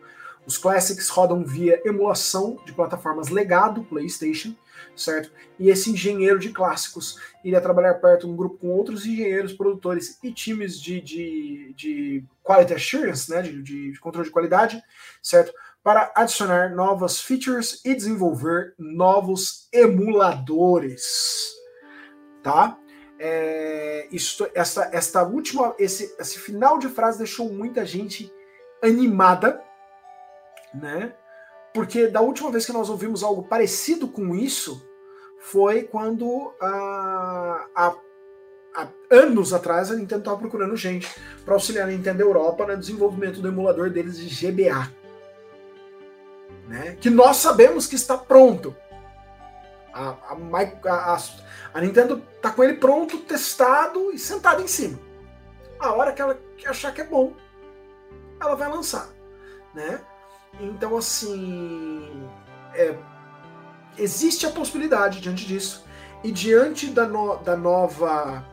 Os 0.45 0.57
Classics 0.57 1.07
rodam 1.09 1.43
via 1.45 1.81
emulação 1.85 2.57
de 2.65 2.73
plataformas 2.73 3.29
legado 3.29 3.83
PlayStation, 3.83 4.55
certo? 4.95 5.31
E 5.59 5.69
esse 5.69 5.91
engenheiro 5.91 6.39
de 6.39 6.49
clássicos 6.49 7.17
iria 7.43 7.61
trabalhar 7.61 7.93
perto 7.95 8.25
de 8.25 8.33
um 8.33 8.35
grupo 8.35 8.57
com 8.57 8.69
outros 8.69 9.05
engenheiros, 9.05 9.53
produtores 9.53 10.17
e 10.23 10.31
times 10.33 10.79
de, 10.81 10.99
de, 10.99 11.73
de 11.75 12.23
quality 12.43 12.73
assurance, 12.73 13.29
né? 13.29 13.41
De, 13.41 13.61
de- 13.61 13.91
de 13.91 13.99
controle 13.99 14.27
de 14.27 14.33
qualidade, 14.33 14.81
certo? 15.21 15.53
Para 15.83 16.11
adicionar 16.15 16.75
novas 16.75 17.19
features 17.21 17.81
e 17.85 17.95
desenvolver 17.95 18.73
novos 18.77 19.67
emuladores, 19.71 21.53
tá? 22.43 22.77
É, 23.19 24.07
isto, 24.11 24.49
essa, 24.55 24.89
esta 24.91 25.23
última, 25.23 25.75
esse, 25.77 26.15
esse 26.19 26.39
final 26.39 26.79
de 26.79 26.87
frase 26.89 27.19
deixou 27.19 27.51
muita 27.53 27.85
gente 27.85 28.33
animada, 28.81 29.61
né? 30.73 31.13
Porque 31.73 32.07
da 32.07 32.21
última 32.21 32.51
vez 32.51 32.65
que 32.65 32.73
nós 32.73 32.89
ouvimos 32.89 33.23
algo 33.23 33.43
parecido 33.43 34.07
com 34.07 34.35
isso 34.35 34.85
foi 35.39 35.83
quando 35.83 36.53
ah, 36.61 37.65
há, 37.75 37.95
anos 39.09 39.53
atrás 39.53 39.89
a 39.91 39.95
Nintendo 39.95 40.19
estava 40.21 40.37
procurando 40.37 40.75
gente 40.75 41.07
para 41.43 41.53
auxiliar 41.53 41.87
a 41.87 41.91
Nintendo 41.91 42.21
Europa 42.21 42.65
no 42.65 42.77
desenvolvimento 42.77 43.41
do 43.41 43.47
emulador 43.47 43.89
deles 43.89 44.17
de 44.17 44.51
GBA, 44.51 44.91
né? 46.67 46.97
Que 46.99 47.09
nós 47.09 47.37
sabemos 47.37 47.87
que 47.87 47.95
está 47.95 48.17
pronto. 48.17 48.75
A, 49.93 50.09
a, 50.09 50.37
a- 51.15 51.17
a- 51.73 51.81
Nintendo 51.81 52.21
tá 52.41 52.51
com 52.51 52.63
ele 52.63 52.75
pronto, 52.75 53.17
testado 53.19 54.11
e 54.13 54.19
sentado 54.19 54.61
em 54.61 54.67
cima. 54.67 54.97
A 55.79 55.93
hora 55.93 56.13
que 56.13 56.21
ela 56.21 56.39
achar 56.65 56.93
que 56.93 57.01
é 57.01 57.05
bom, 57.05 57.33
ela 58.39 58.55
vai 58.55 58.69
lançar, 58.69 59.09
né? 59.73 59.99
Então, 60.59 60.97
assim, 60.97 62.27
é, 62.73 62.95
existe 63.97 64.45
a 64.45 64.51
possibilidade 64.51 65.19
diante 65.21 65.45
disso 65.45 65.83
e 66.23 66.31
diante 66.31 66.87
da, 66.87 67.07
no- 67.07 67.37
da 67.37 67.55
nova 67.57 68.45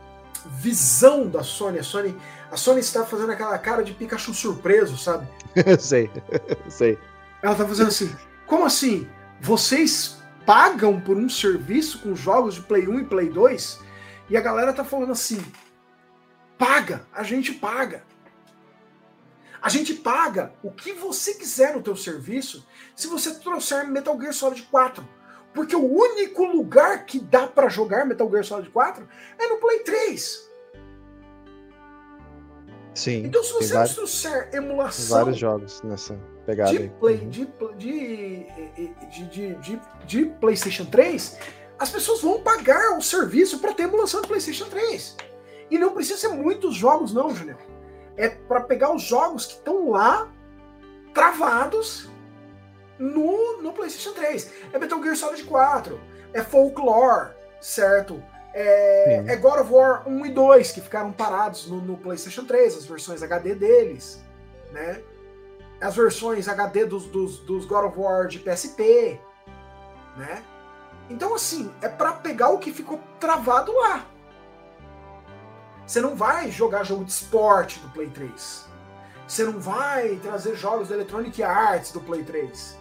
visão 0.45 1.27
da 1.27 1.43
Sony, 1.43 1.79
a 1.79 1.83
Sony, 1.83 2.17
a 2.51 2.55
Sony 2.57 2.79
está 2.79 3.05
fazendo 3.05 3.31
aquela 3.31 3.57
cara 3.59 3.83
de 3.83 3.93
Pikachu 3.93 4.33
surpreso, 4.33 4.97
sabe? 4.97 5.27
sei, 5.79 6.09
sei. 6.69 6.97
Ela 7.43 7.55
tá 7.55 7.65
fazendo 7.67 7.87
assim, 7.89 8.13
como 8.47 8.65
assim? 8.65 9.07
Vocês 9.41 10.17
pagam 10.45 10.99
por 10.99 11.15
um 11.15 11.29
serviço 11.29 11.99
com 11.99 12.15
jogos 12.15 12.55
de 12.55 12.61
Play 12.61 12.87
1 12.87 12.99
e 13.01 13.05
Play 13.05 13.29
2? 13.29 13.79
E 14.29 14.37
a 14.37 14.41
galera 14.41 14.73
tá 14.73 14.83
falando 14.83 15.11
assim, 15.11 15.39
paga, 16.57 17.05
a 17.13 17.23
gente 17.23 17.53
paga. 17.53 18.03
A 19.61 19.67
gente 19.69 19.93
paga 19.93 20.53
o 20.63 20.71
que 20.71 20.93
você 20.93 21.33
quiser 21.33 21.75
no 21.75 21.81
teu 21.81 21.95
serviço 21.95 22.65
se 22.95 23.07
você 23.07 23.35
trouxer 23.39 23.87
Metal 23.87 24.17
Gear 24.19 24.33
Solid 24.33 24.61
4. 24.63 25.07
Porque 25.53 25.75
o 25.75 25.83
único 25.85 26.45
lugar 26.45 27.05
que 27.05 27.19
dá 27.19 27.47
para 27.47 27.67
jogar 27.69 28.05
Metal 28.05 28.29
Gear 28.29 28.43
Solid 28.45 28.69
4 28.69 29.07
é 29.37 29.47
no 29.47 29.57
Play 29.57 29.79
3. 29.79 30.49
Sim. 32.93 33.23
Então 33.25 33.43
se 33.43 33.53
você 33.53 33.73
vários, 33.73 33.95
trouxer 33.95 34.49
emulação 34.53 35.17
vários 35.17 35.37
jogos 35.37 35.81
nessa 35.83 36.15
pegada 36.45 36.71
de, 36.71 36.89
play, 36.99 37.17
de, 37.17 37.45
de, 37.77 38.45
de, 39.09 39.25
de, 39.25 39.55
de- 39.55 39.81
de 40.05 40.25
PlayStation 40.39 40.85
3, 40.85 41.37
as 41.77 41.89
pessoas 41.89 42.21
vão 42.21 42.41
pagar 42.41 42.97
o 42.97 43.01
serviço 43.01 43.59
para 43.59 43.73
ter 43.73 43.83
emulação 43.83 44.21
de 44.21 44.27
PlayStation 44.27 44.65
3. 44.65 45.15
E 45.71 45.77
não 45.77 45.93
precisa 45.93 46.17
ser 46.17 46.29
muitos 46.29 46.75
jogos, 46.75 47.13
não, 47.13 47.33
Julião. 47.33 47.57
É 48.19 48.27
para 48.27 48.61
pegar 48.61 48.93
os 48.93 49.01
jogos 49.01 49.45
que 49.45 49.53
estão 49.53 49.91
lá 49.91 50.29
travados 51.13 52.09
no, 52.97 53.61
no 53.61 53.71
PlayStation 53.71 54.13
3. 54.13 54.51
É 54.73 54.77
Metal 54.77 55.01
Gear 55.01 55.15
Solid 55.15 55.43
4, 55.45 55.99
é 56.33 56.43
Folklore, 56.43 57.29
certo? 57.61 58.21
É, 58.53 59.23
é 59.25 59.35
God 59.37 59.61
of 59.61 59.71
War 59.71 60.07
1 60.07 60.25
e 60.25 60.31
2 60.31 60.71
que 60.73 60.81
ficaram 60.81 61.13
parados 61.13 61.67
no, 61.67 61.79
no 61.79 61.97
PlayStation 61.97 62.43
3, 62.43 62.77
as 62.77 62.85
versões 62.85 63.23
HD 63.23 63.55
deles, 63.55 64.21
né? 64.73 65.01
As 65.79 65.95
versões 65.95 66.49
HD 66.49 66.85
dos, 66.85 67.05
dos, 67.05 67.39
dos 67.39 67.65
God 67.65 67.85
of 67.85 67.97
War 67.97 68.27
de 68.27 68.39
PSP, 68.39 69.17
né? 70.17 70.43
Então, 71.09 71.33
assim, 71.33 71.73
é 71.81 71.87
pra 71.87 72.11
pegar 72.11 72.49
o 72.49 72.59
que 72.59 72.71
ficou 72.71 72.99
travado 73.17 73.71
lá. 73.73 74.05
Você 75.89 76.01
não 76.01 76.15
vai 76.15 76.51
jogar 76.51 76.83
jogo 76.83 77.03
de 77.03 77.11
esporte 77.11 77.79
do 77.79 77.89
Play 77.89 78.11
3. 78.11 78.65
Você 79.27 79.43
não 79.43 79.59
vai 79.59 80.17
trazer 80.17 80.55
jogos 80.55 80.89
da 80.89 80.93
Electronic 80.93 81.41
Arts 81.41 81.91
do 81.91 81.99
Play 81.99 82.23
3. 82.23 82.77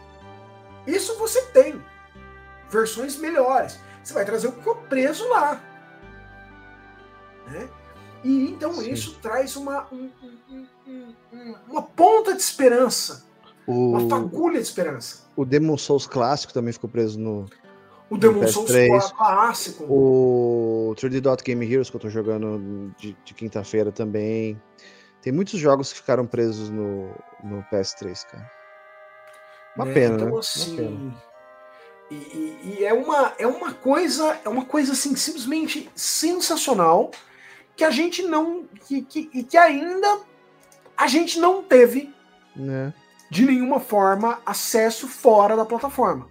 Isso 0.86 1.16
você 1.18 1.40
tem. 1.46 1.82
Versões 2.68 3.16
melhores. 3.16 3.80
Você 4.04 4.12
vai 4.12 4.26
trazer 4.26 4.48
o 4.48 4.52
que 4.52 4.58
ficou 4.58 4.74
preso 4.76 5.26
lá. 5.30 5.58
Né? 7.46 7.66
E 8.22 8.50
então 8.50 8.74
Sim. 8.74 8.90
isso 8.90 9.14
traz 9.22 9.56
uma, 9.56 9.86
um- 9.90 10.10
um- 10.22 10.66
um- 10.86 11.14
um- 11.32 11.54
uma 11.66 11.80
ponta 11.82 12.34
de 12.34 12.42
esperança. 12.42 13.24
Uma 13.66 14.00
O, 14.02 14.08
fagulha 14.10 14.60
de 14.60 14.66
esperança. 14.66 15.22
o 15.34 15.46
Demon 15.46 15.78
Souls 15.78 16.06
clássico 16.06 16.52
também 16.52 16.74
ficou 16.74 16.90
preso 16.90 17.18
no, 17.18 17.46
O 18.10 18.16
Demon 18.16 18.46
Souls 18.48 18.70
PS3. 18.70 19.12
clássico. 19.16 19.84
O 19.84 20.94
3D 20.96 21.20
Dot 21.20 21.42
Game 21.44 21.70
Heroes 21.70 21.90
que 21.90 21.96
eu 21.96 22.00
tô 22.00 22.08
jogando 22.08 22.94
de, 22.96 23.16
de 23.24 23.34
quinta-feira 23.34 23.92
também. 23.92 24.60
Tem 25.20 25.32
muitos 25.32 25.58
jogos 25.60 25.92
que 25.92 25.98
ficaram 26.00 26.26
presos 26.26 26.70
no, 26.70 27.10
no 27.44 27.62
PS3, 27.72 28.24
cara. 28.26 28.50
Uma 29.76 29.84
né? 29.84 29.92
pena, 29.94 30.14
então, 30.16 30.28
né? 30.30 30.38
assim, 30.38 30.80
Uma 30.80 30.88
pena. 30.88 31.22
E, 32.10 32.14
e- 32.14 32.76
e 32.80 32.84
é 32.86 32.94
uma 32.94 33.34
é 33.38 33.46
uma 33.46 33.74
coisa 33.74 34.40
é 34.42 34.48
uma 34.48 34.64
coisa 34.64 34.92
assim 34.92 35.14
simplesmente 35.14 35.90
sensacional 35.94 37.10
que 37.76 37.84
a 37.84 37.90
gente 37.90 38.22
não 38.22 38.64
que, 38.86 39.02
que, 39.02 39.28
e 39.34 39.42
que 39.44 39.58
ainda 39.58 40.20
a 40.96 41.06
gente 41.06 41.38
não 41.38 41.62
teve 41.62 42.10
Né? 42.56 42.94
de 43.30 43.44
nenhuma 43.44 43.78
forma 43.78 44.40
acesso 44.46 45.06
fora 45.06 45.54
da 45.54 45.66
plataforma. 45.66 46.26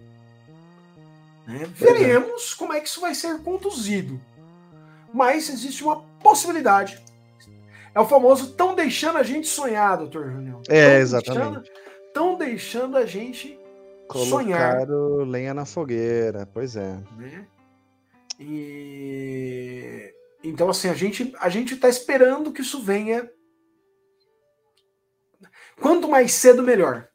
Né? 1.47 1.63
É. 1.63 1.65
Veremos 1.65 2.53
como 2.53 2.73
é 2.73 2.81
que 2.81 2.87
isso 2.87 2.99
vai 2.99 3.15
ser 3.15 3.41
conduzido. 3.41 4.19
Mas 5.13 5.49
existe 5.49 5.83
uma 5.83 6.01
possibilidade. 6.19 7.01
É 7.95 7.99
o 7.99 8.05
famoso 8.05 8.53
tão 8.53 8.75
deixando 8.75 9.17
a 9.17 9.23
gente 9.23 9.47
sonhar, 9.47 9.97
doutor 9.97 10.29
Junião. 10.29 10.61
É, 10.67 10.89
Tão 10.89 10.97
exatamente. 10.99 11.71
Estão 12.07 12.37
deixando 12.37 12.97
a 12.97 13.05
gente 13.05 13.59
sonhar. 14.11 14.75
Colocaram 14.77 15.23
lenha 15.23 15.53
na 15.53 15.65
fogueira, 15.65 16.45
pois 16.45 16.75
é. 16.75 16.99
né? 17.17 17.47
E 18.39 20.13
então 20.43 20.69
assim 20.69 20.89
a 20.89 20.93
gente 20.93 21.33
a 21.39 21.49
gente 21.49 21.73
está 21.73 21.89
esperando 21.89 22.51
que 22.51 22.61
isso 22.61 22.83
venha. 22.83 23.27
Quanto 25.81 26.07
mais 26.07 26.33
cedo 26.33 26.61
melhor. 26.61 27.07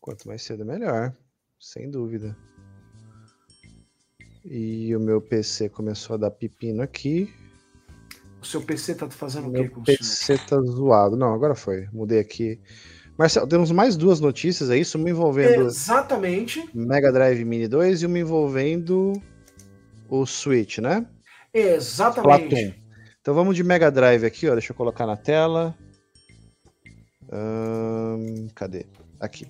Quanto 0.00 0.26
mais 0.26 0.42
cedo, 0.42 0.64
melhor. 0.64 1.14
Sem 1.60 1.90
dúvida. 1.90 2.36
E 4.50 4.96
o 4.96 5.00
meu 5.00 5.20
PC 5.20 5.68
começou 5.68 6.14
a 6.14 6.16
dar 6.16 6.30
pepino 6.30 6.82
aqui. 6.82 7.32
O 8.40 8.46
seu 8.46 8.62
PC 8.62 8.94
tá 8.94 9.10
fazendo 9.10 9.48
o 9.48 9.52
quê 9.52 9.68
com 9.68 9.80
o 9.80 9.84
senhor? 9.84 9.98
PC 9.98 10.38
tá 10.38 10.60
zoado. 10.62 11.16
Não, 11.16 11.34
agora 11.34 11.54
foi. 11.54 11.86
Mudei 11.92 12.18
aqui. 12.18 12.58
Marcelo, 13.18 13.46
temos 13.46 13.70
mais 13.70 13.96
duas 13.96 14.20
notícias, 14.20 14.70
é 14.70 14.78
isso? 14.78 14.96
Uma 14.96 15.10
envolvendo 15.10 15.66
Exatamente. 15.66 16.66
Mega 16.72 17.12
Drive 17.12 17.44
Mini 17.44 17.66
2 17.66 18.02
e 18.02 18.06
uma 18.06 18.18
envolvendo 18.18 19.20
o 20.08 20.24
Switch, 20.24 20.78
né? 20.78 21.04
Exatamente. 21.52 22.80
Então 23.20 23.34
vamos 23.34 23.56
de 23.56 23.64
Mega 23.64 23.90
Drive 23.90 24.24
aqui, 24.24 24.48
ó. 24.48 24.52
Deixa 24.52 24.72
eu 24.72 24.76
colocar 24.76 25.04
na 25.04 25.16
tela. 25.16 25.76
Ahn, 27.30 28.48
cadê? 28.54 28.86
Aqui. 29.20 29.46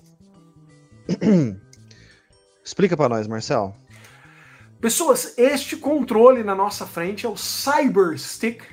Explica 2.65 2.97
pra 2.97 3.07
nós, 3.07 3.27
Marcel. 3.27 3.73
Pessoas, 4.79 5.37
este 5.37 5.75
controle 5.75 6.41
na 6.41 6.55
nossa 6.55 6.85
frente 6.85 7.25
é 7.25 7.29
o 7.29 7.35
Cyber 7.35 8.17
Stick. 8.17 8.63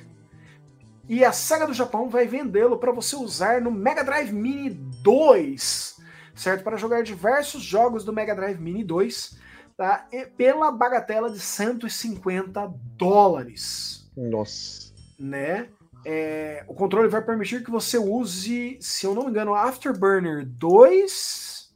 E 1.08 1.24
a 1.24 1.32
Sega 1.32 1.66
do 1.66 1.74
Japão 1.74 2.08
vai 2.08 2.26
vendê-lo 2.26 2.78
para 2.78 2.92
você 2.92 3.16
usar 3.16 3.60
no 3.60 3.72
Mega 3.72 4.04
Drive 4.04 4.32
Mini 4.32 4.70
2, 4.70 5.96
certo? 6.34 6.62
Para 6.62 6.76
jogar 6.76 7.02
diversos 7.02 7.62
jogos 7.62 8.04
do 8.04 8.12
Mega 8.12 8.34
Drive 8.36 8.60
Mini 8.60 8.84
2, 8.84 9.38
tá? 9.76 10.06
E 10.12 10.26
pela 10.26 10.70
bagatela 10.70 11.28
de 11.30 11.40
150 11.40 12.72
dólares, 12.96 14.08
Nossa. 14.16 14.92
né? 15.18 15.68
É, 16.04 16.64
o 16.68 16.74
controle 16.74 17.08
vai 17.08 17.22
permitir 17.22 17.64
que 17.64 17.70
você 17.70 17.98
use, 17.98 18.78
se 18.80 19.06
eu 19.06 19.12
não 19.12 19.24
me 19.24 19.30
engano, 19.30 19.54
Afterburner 19.54 20.46
2. 20.46 21.74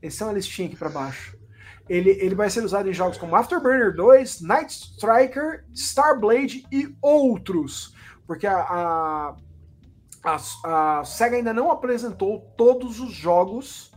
Esse 0.00 0.22
é 0.22 0.26
uma 0.26 0.32
listinha 0.32 0.68
aqui 0.68 0.76
para 0.76 0.88
baixo. 0.88 1.35
Ele, 1.88 2.10
ele 2.10 2.34
vai 2.34 2.50
ser 2.50 2.64
usado 2.64 2.88
em 2.88 2.92
jogos 2.92 3.16
como 3.16 3.36
Afterburner 3.36 3.94
2, 3.94 4.40
Night 4.40 4.72
Striker, 4.72 5.64
Starblade 5.72 6.66
e 6.72 6.94
outros. 7.00 7.94
Porque 8.26 8.46
a, 8.46 8.58
a, 8.58 9.36
a, 10.24 10.98
a 11.00 11.04
SEGA 11.04 11.36
ainda 11.36 11.54
não 11.54 11.70
apresentou 11.70 12.40
todos 12.56 12.98
os 12.98 13.12
jogos 13.12 13.92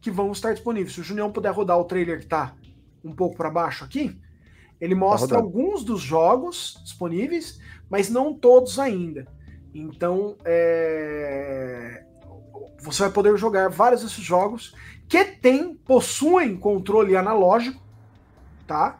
que 0.00 0.10
vão 0.10 0.32
estar 0.32 0.52
disponíveis. 0.52 0.94
Se 0.94 1.00
o 1.00 1.04
Junião 1.04 1.30
puder 1.30 1.52
rodar 1.52 1.78
o 1.78 1.84
trailer 1.84 2.20
que 2.20 2.26
tá 2.26 2.54
um 3.04 3.14
pouco 3.14 3.36
para 3.36 3.50
baixo 3.50 3.84
aqui, 3.84 4.20
ele 4.80 4.94
mostra 4.94 5.36
rodando. 5.36 5.58
alguns 5.58 5.84
dos 5.84 6.00
jogos 6.00 6.80
disponíveis, 6.82 7.60
mas 7.88 8.10
não 8.10 8.34
todos 8.34 8.78
ainda. 8.78 9.26
Então, 9.74 10.36
é, 10.44 12.04
você 12.80 13.02
vai 13.02 13.12
poder 13.12 13.36
jogar 13.36 13.68
vários 13.68 14.02
desses 14.02 14.24
jogos 14.24 14.74
que 15.08 15.24
tem, 15.24 15.74
possuem 15.74 16.56
controle 16.56 17.16
analógico, 17.16 17.82
tá? 18.66 18.98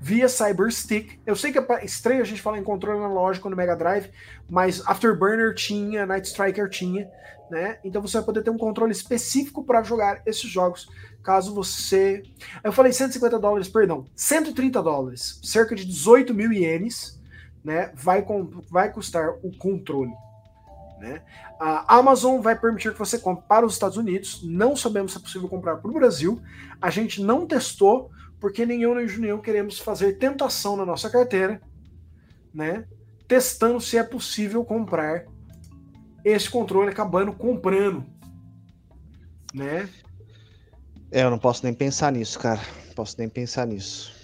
Via 0.00 0.28
Cyber 0.28 0.70
Stick. 0.70 1.18
Eu 1.26 1.34
sei 1.34 1.52
que 1.52 1.58
é 1.58 1.84
estranho 1.84 2.22
a 2.22 2.24
gente 2.24 2.40
falar 2.40 2.58
em 2.58 2.64
controle 2.64 2.98
analógico 2.98 3.50
no 3.50 3.56
Mega 3.56 3.76
Drive, 3.76 4.10
mas 4.48 4.82
Afterburner 4.86 5.54
tinha, 5.54 6.06
Night 6.06 6.28
Striker 6.28 6.70
tinha, 6.70 7.10
né? 7.50 7.78
Então 7.84 8.00
você 8.00 8.16
vai 8.18 8.24
poder 8.24 8.42
ter 8.42 8.50
um 8.50 8.56
controle 8.56 8.92
específico 8.92 9.64
para 9.64 9.82
jogar 9.82 10.22
esses 10.24 10.48
jogos, 10.48 10.88
caso 11.22 11.52
você. 11.52 12.22
Eu 12.62 12.72
falei 12.72 12.92
150 12.92 13.38
dólares, 13.38 13.68
perdão, 13.68 14.06
130 14.14 14.82
dólares, 14.82 15.40
cerca 15.42 15.74
de 15.74 15.84
18 15.84 16.32
mil 16.32 16.52
ienes, 16.52 17.20
né? 17.62 17.90
Vai, 17.94 18.22
com, 18.22 18.62
vai 18.70 18.92
custar 18.92 19.30
o 19.42 19.50
controle. 19.58 20.12
Né? 21.00 21.22
A 21.58 21.96
Amazon 21.96 22.40
vai 22.40 22.58
permitir 22.58 22.92
que 22.92 22.98
você 22.98 23.18
compre 23.18 23.44
para 23.48 23.64
os 23.64 23.72
Estados 23.72 23.96
Unidos. 23.96 24.42
Não 24.44 24.76
sabemos 24.76 25.12
se 25.12 25.18
é 25.18 25.20
possível 25.20 25.48
comprar 25.48 25.78
para 25.78 25.90
o 25.90 25.94
Brasil. 25.94 26.40
A 26.80 26.90
gente 26.90 27.22
não 27.22 27.46
testou, 27.46 28.10
porque 28.38 28.66
nem 28.66 28.82
eu 28.82 28.94
nem 28.94 29.06
o 29.06 29.08
Junião 29.08 29.40
queremos 29.40 29.78
fazer 29.78 30.18
tentação 30.18 30.76
na 30.76 30.84
nossa 30.84 31.08
carteira, 31.08 31.60
né? 32.52 32.84
Testando 33.26 33.80
se 33.80 33.96
é 33.96 34.02
possível 34.02 34.62
comprar 34.64 35.24
esse 36.22 36.50
controle, 36.50 36.90
acabando 36.90 37.32
comprando, 37.32 38.04
né? 39.54 39.88
É, 41.10 41.22
eu 41.22 41.30
não 41.30 41.38
posso 41.38 41.64
nem 41.64 41.72
pensar 41.72 42.12
nisso, 42.12 42.38
cara. 42.38 42.60
Não 42.88 42.94
posso 42.94 43.16
nem 43.18 43.28
pensar 43.28 43.66
nisso. 43.66 44.20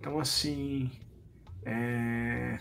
Então, 0.00 0.18
assim. 0.18 0.90
é, 1.64 2.58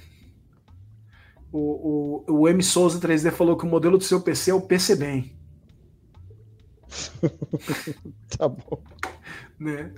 O, 1.52 2.23
o, 2.30 2.41
o 2.41 2.48
M 2.48 2.64
Souza 2.64 2.99
3D 2.99 3.32
falou 3.32 3.57
que 3.57 3.65
o 3.65 3.69
modelo 3.69 3.98
do 3.98 4.03
seu 4.03 4.22
PC 4.22 4.52
é 4.52 4.53
o 4.53 4.61
PC 4.61 4.95
Bem. 4.95 5.36
tá 8.38 8.48
bom. 8.48 8.82
Né? 9.60 9.91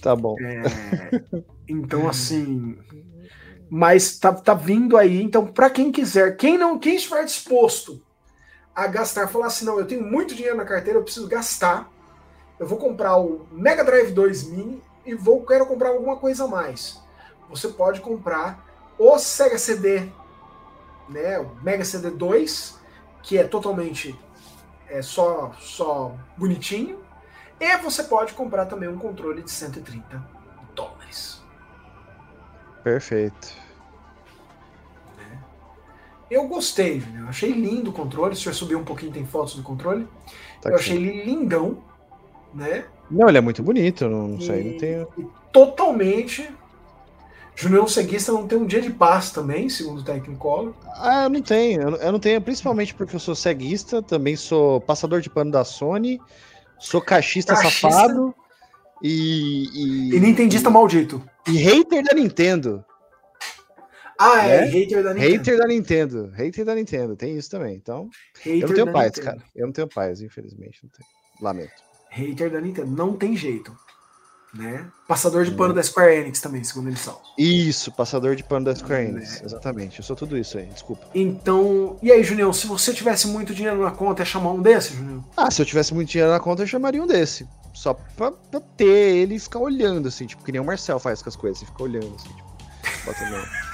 Tá 0.00 0.16
bom. 0.16 0.36
É, 0.40 0.62
Então, 1.68 2.08
assim. 2.08 2.76
Mas 3.68 4.18
tá, 4.18 4.32
tá 4.32 4.52
vindo 4.52 4.96
aí, 4.96 5.22
então, 5.22 5.46
para 5.46 5.70
quem 5.70 5.92
quiser, 5.92 6.36
quem 6.36 6.58
não, 6.58 6.76
quem 6.76 6.96
estiver 6.96 7.24
disposto 7.24 8.02
a 8.74 8.88
gastar, 8.88 9.28
falar 9.28 9.46
assim, 9.46 9.64
não, 9.64 9.78
eu 9.78 9.86
tenho 9.86 10.04
muito 10.04 10.34
dinheiro 10.34 10.56
na 10.56 10.64
carteira, 10.64 10.98
eu 10.98 11.04
preciso 11.04 11.28
gastar. 11.28 11.88
Eu 12.58 12.66
vou 12.66 12.78
comprar 12.78 13.16
o 13.16 13.46
Mega 13.52 13.84
Drive 13.84 14.10
2 14.10 14.44
Mini 14.44 14.82
e 15.06 15.14
vou 15.14 15.46
quero 15.46 15.66
comprar 15.66 15.90
alguma 15.90 16.16
coisa 16.16 16.44
a 16.44 16.48
mais. 16.48 17.00
Você 17.48 17.68
pode 17.68 18.00
comprar 18.00 18.66
o 18.98 19.16
Sega 19.18 19.56
CD, 19.56 20.08
né, 21.10 21.38
o 21.38 21.54
Mega 21.62 21.84
CD 21.84 22.10
2, 22.10 22.78
que 23.22 23.36
é 23.36 23.44
totalmente 23.44 24.18
é 24.88 25.02
só 25.02 25.52
só 25.60 26.16
bonitinho, 26.36 26.98
e 27.60 27.76
você 27.78 28.02
pode 28.04 28.32
comprar 28.32 28.66
também 28.66 28.88
um 28.88 28.98
controle 28.98 29.42
de 29.42 29.50
130 29.50 30.24
dólares. 30.74 31.42
Perfeito. 32.82 33.60
Eu 36.30 36.46
gostei, 36.46 37.00
né? 37.00 37.22
eu 37.22 37.28
achei 37.28 37.50
lindo 37.50 37.90
o 37.90 37.92
controle. 37.92 38.36
Se 38.36 38.46
eu 38.46 38.54
subir 38.54 38.76
um 38.76 38.84
pouquinho, 38.84 39.12
tem 39.12 39.26
fotos 39.26 39.56
do 39.56 39.64
controle. 39.64 40.06
Tá 40.62 40.70
eu 40.70 40.76
achei 40.76 40.96
ele 40.96 41.24
lindão, 41.24 41.82
né? 42.54 42.84
Não, 43.10 43.28
ele 43.28 43.38
é 43.38 43.40
muito 43.40 43.62
bonito, 43.64 44.08
não, 44.08 44.28
não 44.28 44.40
sei, 44.40 44.72
não 44.72 44.78
tenho. 44.78 45.32
totalmente. 45.52 46.48
Junião 47.60 47.86
Seguista 47.86 48.32
não 48.32 48.46
tem 48.46 48.56
um 48.58 48.64
dia 48.66 48.80
de 48.80 48.90
paz 48.90 49.30
também, 49.30 49.68
segundo 49.68 50.00
o 50.00 50.04
Technicolor. 50.04 50.72
Ah, 50.96 51.24
eu 51.24 51.30
não 51.30 51.42
tenho. 51.42 51.82
Eu 51.82 51.90
não- 51.90 51.98
eu 51.98 52.18
tenho, 52.18 52.40
principalmente 52.40 52.94
porque 52.94 53.14
eu 53.16 53.20
sou 53.20 53.34
ceguista, 53.34 54.02
também 54.02 54.34
sou 54.34 54.80
passador 54.80 55.20
de 55.20 55.28
pano 55.28 55.50
da 55.50 55.62
Sony, 55.62 56.18
sou 56.78 57.02
cachista, 57.02 57.54
safado 57.54 58.34
e, 59.02 59.68
e. 59.74 60.16
E 60.16 60.20
nintendista 60.20 60.70
maldito. 60.70 61.22
E 61.46 61.58
hater 61.58 62.02
da 62.02 62.14
Nintendo. 62.14 62.82
Ah, 64.18 64.46
é, 64.46 64.60
né? 64.62 64.66
hater 64.66 65.02
da 65.02 65.14
Nintendo. 65.14 65.36
Hater 65.38 65.56
da 65.58 65.66
Nintendo. 65.66 66.32
Hater 66.36 66.64
da 66.64 66.74
Nintendo. 66.74 67.16
Tem 67.16 67.36
isso 67.36 67.50
também. 67.50 67.74
Então. 67.76 68.08
eu 68.44 68.52
Hater 68.54 68.68
não 68.68 68.74
tenho 68.74 68.92
paz, 68.92 69.06
Nintendo. 69.06 69.26
cara. 69.26 69.42
Eu 69.54 69.66
não 69.66 69.72
tenho 69.72 69.88
paz, 69.88 70.20
infelizmente. 70.22 70.80
Não 70.82 70.90
tenho. 70.90 71.08
Lamento. 71.40 71.72
Hater 72.10 72.50
da 72.50 72.60
Nintendo. 72.60 72.90
Não 72.90 73.14
tem 73.16 73.36
jeito. 73.36 73.74
Né? 74.52 74.84
Passador 75.06 75.44
de 75.44 75.52
pano 75.52 75.72
da 75.72 75.80
Square 75.80 76.12
Enix 76.16 76.40
também, 76.40 76.64
segundo 76.64 76.88
eles 76.88 76.98
são. 76.98 77.16
Isso, 77.38 77.92
passador 77.92 78.34
de 78.34 78.42
pano 78.42 78.64
da 78.64 78.74
Square 78.74 79.06
Enix. 79.06 79.40
Exatamente. 79.42 80.00
Eu 80.00 80.04
sou 80.04 80.16
tudo 80.16 80.36
isso 80.36 80.58
aí, 80.58 80.66
desculpa. 80.66 81.06
Então, 81.14 81.96
e 82.02 82.10
aí, 82.10 82.24
Junião, 82.24 82.52
se 82.52 82.66
você 82.66 82.92
tivesse 82.92 83.28
muito 83.28 83.54
dinheiro 83.54 83.80
na 83.80 83.92
conta, 83.92 84.22
é 84.22 84.24
chamar 84.24 84.50
um 84.50 84.60
desse, 84.60 84.94
Junião? 84.94 85.24
Ah, 85.36 85.50
se 85.52 85.62
eu 85.62 85.66
tivesse 85.66 85.94
muito 85.94 86.08
dinheiro 86.08 86.32
na 86.32 86.40
conta, 86.40 86.62
eu 86.62 86.66
chamaria 86.66 87.00
um 87.00 87.06
desse. 87.06 87.46
Só 87.72 87.94
pra, 87.94 88.32
pra 88.32 88.60
ter 88.76 89.16
ele 89.16 89.36
e 89.36 89.38
ficar 89.38 89.60
olhando, 89.60 90.08
assim, 90.08 90.26
tipo, 90.26 90.42
que 90.42 90.50
nem 90.50 90.60
o 90.60 90.64
Marcel 90.64 90.98
faz 90.98 91.22
com 91.22 91.28
as 91.28 91.36
coisas, 91.36 91.58
assim, 91.58 91.66
fica 91.66 91.82
olhando, 91.84 92.12
assim, 92.16 92.28
tipo, 92.28 92.50
bota 93.06 93.30
no... 93.30 93.70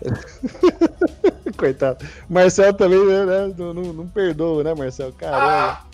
Coitado. 1.56 2.04
Marcel 2.28 2.74
também, 2.74 3.04
né, 3.06 3.26
né, 3.26 3.54
não, 3.56 3.72
não, 3.72 3.92
não 3.92 4.08
perdoa, 4.08 4.64
né, 4.64 4.74
Marcel? 4.74 5.12
Caramba. 5.12 5.84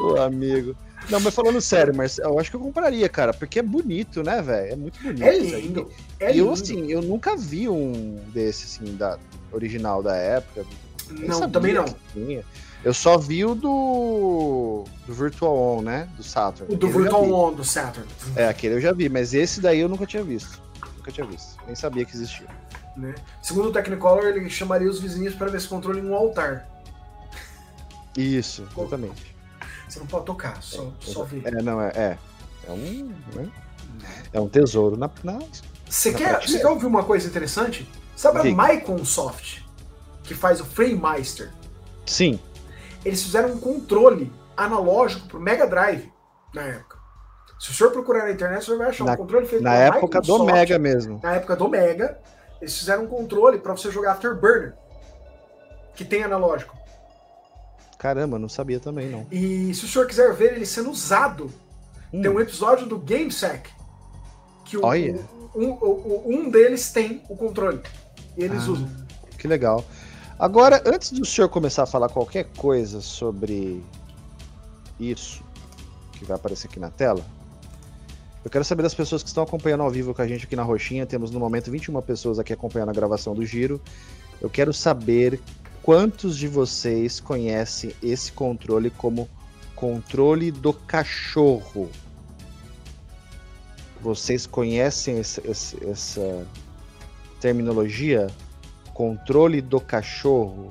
Ô, 0.00 0.16
amigo. 0.16 0.74
Não, 1.10 1.20
mas 1.20 1.34
falando 1.34 1.60
sério, 1.60 1.94
Marcel, 1.94 2.30
eu 2.30 2.38
acho 2.38 2.50
que 2.50 2.56
eu 2.56 2.60
compraria, 2.60 3.08
cara, 3.08 3.32
porque 3.34 3.58
é 3.58 3.62
bonito, 3.62 4.22
né, 4.22 4.40
velho? 4.40 4.72
É 4.72 4.76
muito 4.76 5.02
bonito. 5.02 5.22
É 5.22 5.38
lindo. 5.38 5.90
É 6.20 6.34
e 6.34 6.38
eu, 6.38 6.44
lindo. 6.44 6.52
assim, 6.52 6.90
eu 6.90 7.02
nunca 7.02 7.36
vi 7.36 7.68
um 7.68 8.20
desse, 8.32 8.64
assim, 8.64 8.96
da 8.96 9.18
original 9.50 10.02
da 10.02 10.16
época. 10.16 10.64
Não, 11.10 11.50
também 11.50 11.74
não. 11.74 11.84
Eu 12.84 12.92
só 12.92 13.16
vi 13.16 13.44
o 13.44 13.54
do, 13.54 14.84
do 15.06 15.14
Virtual 15.14 15.56
On, 15.56 15.82
né? 15.82 16.08
Do 16.16 16.22
Saturn. 16.22 16.72
O 16.72 16.76
do 16.76 16.86
Aquele 16.86 16.98
eu 16.98 17.02
Virtual 17.02 17.24
vi. 17.24 17.32
On 17.32 17.52
do 17.52 17.64
Saturn. 17.64 18.08
É, 18.34 18.48
aquele 18.48 18.74
eu 18.74 18.80
já 18.80 18.92
vi, 18.92 19.08
mas 19.08 19.34
esse 19.34 19.60
daí 19.60 19.80
eu 19.80 19.88
nunca 19.88 20.04
tinha 20.04 20.24
visto. 20.24 20.60
Nunca 20.96 21.12
tinha 21.12 21.26
visto. 21.26 21.56
Nem 21.66 21.76
sabia 21.76 22.04
que 22.04 22.14
existia. 22.14 22.46
Né? 22.96 23.14
Segundo 23.40 23.68
o 23.68 23.72
Technicolor, 23.72 24.24
ele 24.26 24.48
chamaria 24.50 24.88
os 24.88 25.00
vizinhos 25.00 25.34
para 25.34 25.48
ver 25.48 25.58
esse 25.58 25.68
controle 25.68 26.00
em 26.00 26.04
um 26.04 26.14
altar. 26.14 26.68
Isso, 28.16 28.66
exatamente. 28.76 29.31
Você 29.92 30.00
não 30.00 30.06
pode 30.06 30.24
tocar, 30.24 30.62
só, 30.62 30.90
só 31.00 31.22
ver. 31.22 31.46
É, 31.46 31.62
não, 31.62 31.78
é. 31.78 31.92
É, 31.94 32.18
é 32.66 32.72
um. 32.72 33.14
né? 33.34 33.52
É 34.32 34.40
um 34.40 34.48
tesouro 34.48 34.96
na. 34.96 35.10
na 35.22 35.38
Você 35.86 36.14
quer, 36.14 36.40
você 36.40 36.60
quer 36.60 36.68
ouvir 36.68 36.86
uma 36.86 37.04
coisa 37.04 37.28
interessante? 37.28 37.86
Sabe 38.16 38.38
a 38.38 38.42
Diga. 38.42 38.68
Microsoft, 38.68 39.60
que 40.22 40.34
faz 40.34 40.62
o 40.62 40.64
FrameMeister? 40.64 41.52
Sim. 42.06 42.40
Eles 43.04 43.22
fizeram 43.22 43.50
um 43.52 43.60
controle 43.60 44.32
analógico 44.56 45.28
pro 45.28 45.38
Mega 45.38 45.66
Drive 45.66 46.10
na 46.54 46.62
época. 46.62 46.96
Se 47.60 47.70
o 47.70 47.74
senhor 47.74 47.90
procurar 47.90 48.24
na 48.24 48.30
internet, 48.30 48.62
o 48.62 48.64
senhor 48.64 48.78
vai 48.78 48.88
achar 48.88 49.04
Na, 49.04 49.12
um 49.12 49.16
controle 49.16 49.46
feito 49.46 49.62
na 49.62 49.74
época 49.74 50.22
do 50.22 50.32
Microsoft. 50.38 50.52
Mega 50.54 50.78
mesmo. 50.78 51.20
Na 51.22 51.34
época 51.34 51.54
do 51.54 51.68
Mega, 51.68 52.18
eles 52.62 52.78
fizeram 52.78 53.04
um 53.04 53.08
controle 53.08 53.58
para 53.58 53.76
você 53.76 53.90
jogar 53.90 54.12
Afterburner, 54.12 54.74
que 55.94 56.02
tem 56.02 56.24
analógico. 56.24 56.81
Caramba, 58.02 58.36
não 58.36 58.48
sabia 58.48 58.80
também, 58.80 59.08
não. 59.08 59.24
E 59.30 59.72
se 59.72 59.84
o 59.84 59.88
senhor 59.88 60.08
quiser 60.08 60.34
ver 60.34 60.54
ele 60.56 60.66
sendo 60.66 60.90
usado, 60.90 61.48
tem 62.10 62.28
um 62.28 62.40
episódio 62.40 62.84
do 62.84 62.98
GameSec 62.98 63.70
que 64.64 64.76
o, 64.76 64.84
Olha. 64.84 65.20
um, 65.54 65.68
o- 65.70 66.24
um 66.26 66.50
deles 66.50 66.90
tem 66.90 67.22
o 67.28 67.36
controle. 67.36 67.80
E 68.36 68.42
eles 68.42 68.64
Ah. 68.64 68.70
usam. 68.72 68.88
Que 69.38 69.46
legal. 69.46 69.84
Agora, 70.36 70.82
antes 70.84 71.12
do 71.12 71.24
senhor 71.24 71.48
começar 71.48 71.84
a 71.84 71.86
falar 71.86 72.08
qualquer 72.08 72.48
coisa 72.56 73.00
sobre 73.00 73.80
isso 74.98 75.40
que 76.14 76.24
vai 76.24 76.34
aparecer 76.36 76.66
aqui 76.66 76.80
na 76.80 76.90
tela, 76.90 77.24
eu 78.44 78.50
quero 78.50 78.64
saber 78.64 78.82
das 78.82 78.94
pessoas 78.94 79.22
que 79.22 79.28
estão 79.28 79.44
acompanhando 79.44 79.84
ao 79.84 79.90
vivo 79.90 80.12
com 80.12 80.22
a 80.22 80.26
gente 80.26 80.44
aqui 80.46 80.56
na 80.56 80.64
Roxinha. 80.64 81.06
Temos 81.06 81.30
no 81.30 81.38
momento 81.38 81.70
21 81.70 82.02
pessoas 82.02 82.40
aqui 82.40 82.52
acompanhando 82.52 82.88
a 82.88 82.92
gravação 82.92 83.32
do 83.32 83.46
giro. 83.46 83.80
Eu 84.40 84.50
quero 84.50 84.72
saber 84.72 85.40
quantos 85.82 86.36
de 86.38 86.46
vocês 86.46 87.20
conhecem 87.20 87.94
esse 88.02 88.32
controle 88.32 88.90
como 88.90 89.28
controle 89.74 90.50
do 90.50 90.72
cachorro. 90.72 91.90
Vocês 94.00 94.46
conhecem 94.46 95.18
esse- 95.18 95.40
esse- 95.46 95.84
essa 95.86 96.46
terminologia? 97.40 98.28
Controle 98.94 99.60
do 99.60 99.80
cachorro. 99.80 100.68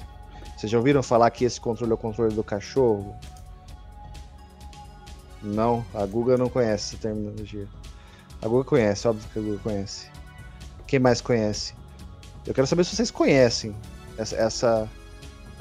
Vocês 0.55 0.71
já 0.71 0.77
ouviram 0.77 1.01
falar 1.01 1.29
que 1.31 1.43
esse 1.43 1.59
controle 1.59 1.91
é 1.91 1.95
o 1.95 1.97
controle 1.97 2.33
do 2.33 2.43
cachorro? 2.43 3.15
Não, 5.41 5.83
a 5.93 6.05
Guga 6.05 6.37
não 6.37 6.49
conhece 6.49 6.93
essa 6.95 7.01
terminologia. 7.01 7.67
A 8.41 8.47
Guga 8.47 8.63
conhece, 8.63 9.07
óbvio 9.07 9.27
que 9.33 9.39
a 9.39 9.41
Guga 9.41 9.57
conhece. 9.59 10.07
Quem 10.85 10.99
mais 10.99 11.19
conhece? 11.19 11.73
Eu 12.45 12.53
quero 12.53 12.67
saber 12.67 12.83
se 12.83 12.95
vocês 12.95 13.09
conhecem 13.11 13.75
essa. 14.17 14.35
essa... 14.35 14.89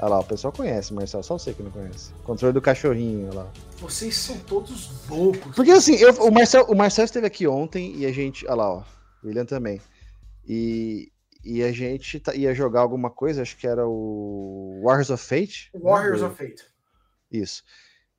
Olha 0.01 0.09
lá, 0.09 0.19
o 0.19 0.23
pessoal 0.23 0.51
conhece, 0.51 0.91
Marcelo, 0.93 1.23
só 1.23 1.37
você 1.37 1.53
que 1.53 1.61
não 1.61 1.69
conhece. 1.69 2.11
Controle 2.23 2.53
do 2.53 2.61
cachorrinho, 2.61 3.27
olha 3.29 3.41
lá. 3.41 3.51
Vocês 3.77 4.17
são 4.17 4.35
todos 4.39 5.07
loucos. 5.07 5.55
Porque 5.55 5.69
assim, 5.71 5.93
eu- 5.95 6.13
o, 6.23 6.31
Marcel, 6.31 6.65
o 6.65 6.75
Marcel 6.75 7.05
esteve 7.05 7.27
aqui 7.27 7.47
ontem 7.47 7.95
e 7.95 8.05
a 8.05 8.11
gente. 8.11 8.45
Olha 8.47 8.55
lá, 8.55 8.73
ó. 8.73 8.83
O 9.23 9.27
William 9.27 9.45
também. 9.45 9.79
E, 10.47 11.11
e 11.45 11.61
a 11.63 11.71
gente 11.71 12.19
tá- 12.19 12.33
ia 12.33 12.53
jogar 12.55 12.81
alguma 12.81 13.11
coisa, 13.11 13.43
acho 13.43 13.55
que 13.57 13.67
era 13.67 13.87
o 13.87 14.81
Warriors 14.83 15.11
of 15.11 15.23
Fate. 15.23 15.69
né, 15.73 15.79
Warriors 15.83 16.21
do- 16.21 16.25
of 16.27 16.35
Fate. 16.35 16.63
Isso. 17.31 17.63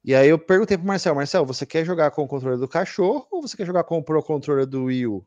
E 0.04 0.14
aí 0.14 0.28
eu 0.28 0.38
perguntei 0.38 0.76
pro 0.76 0.86
Marcel, 0.86 1.14
Marcel, 1.14 1.44
você 1.44 1.64
quer 1.66 1.84
jogar 1.84 2.10
com 2.12 2.22
o 2.22 2.28
controle 2.28 2.59
do 2.59 2.66
cachorro 2.68 3.26
ou 3.30 3.42
você 3.42 3.56
quer 3.56 3.66
jogar 3.66 3.84
com 3.84 3.98
o 3.98 4.02
Pro 4.04 4.22
Controller 4.22 4.66
do 4.66 4.84
Wii 4.84 5.06
U? 5.06 5.24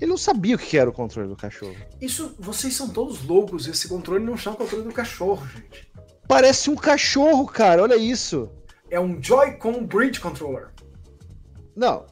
Ele 0.00 0.10
não 0.10 0.16
sabia 0.16 0.54
o 0.54 0.58
que 0.58 0.78
era 0.78 0.88
o 0.88 0.92
controle 0.92 1.28
do 1.28 1.36
cachorro. 1.36 1.76
Isso, 2.00 2.34
vocês 2.38 2.74
são 2.74 2.88
todos 2.88 3.22
loucos. 3.24 3.66
Esse 3.66 3.88
controle 3.88 4.24
não 4.24 4.36
chama 4.36 4.56
controle 4.56 4.84
do 4.84 4.92
cachorro, 4.92 5.46
gente. 5.48 5.90
Parece 6.28 6.70
um 6.70 6.76
cachorro, 6.76 7.46
cara, 7.46 7.82
olha 7.82 7.96
isso. 7.96 8.50
É 8.90 9.00
um 9.00 9.20
Joy-Con 9.20 9.84
Bridge 9.84 10.20
Controller. 10.20 10.70
Não, 11.74 12.06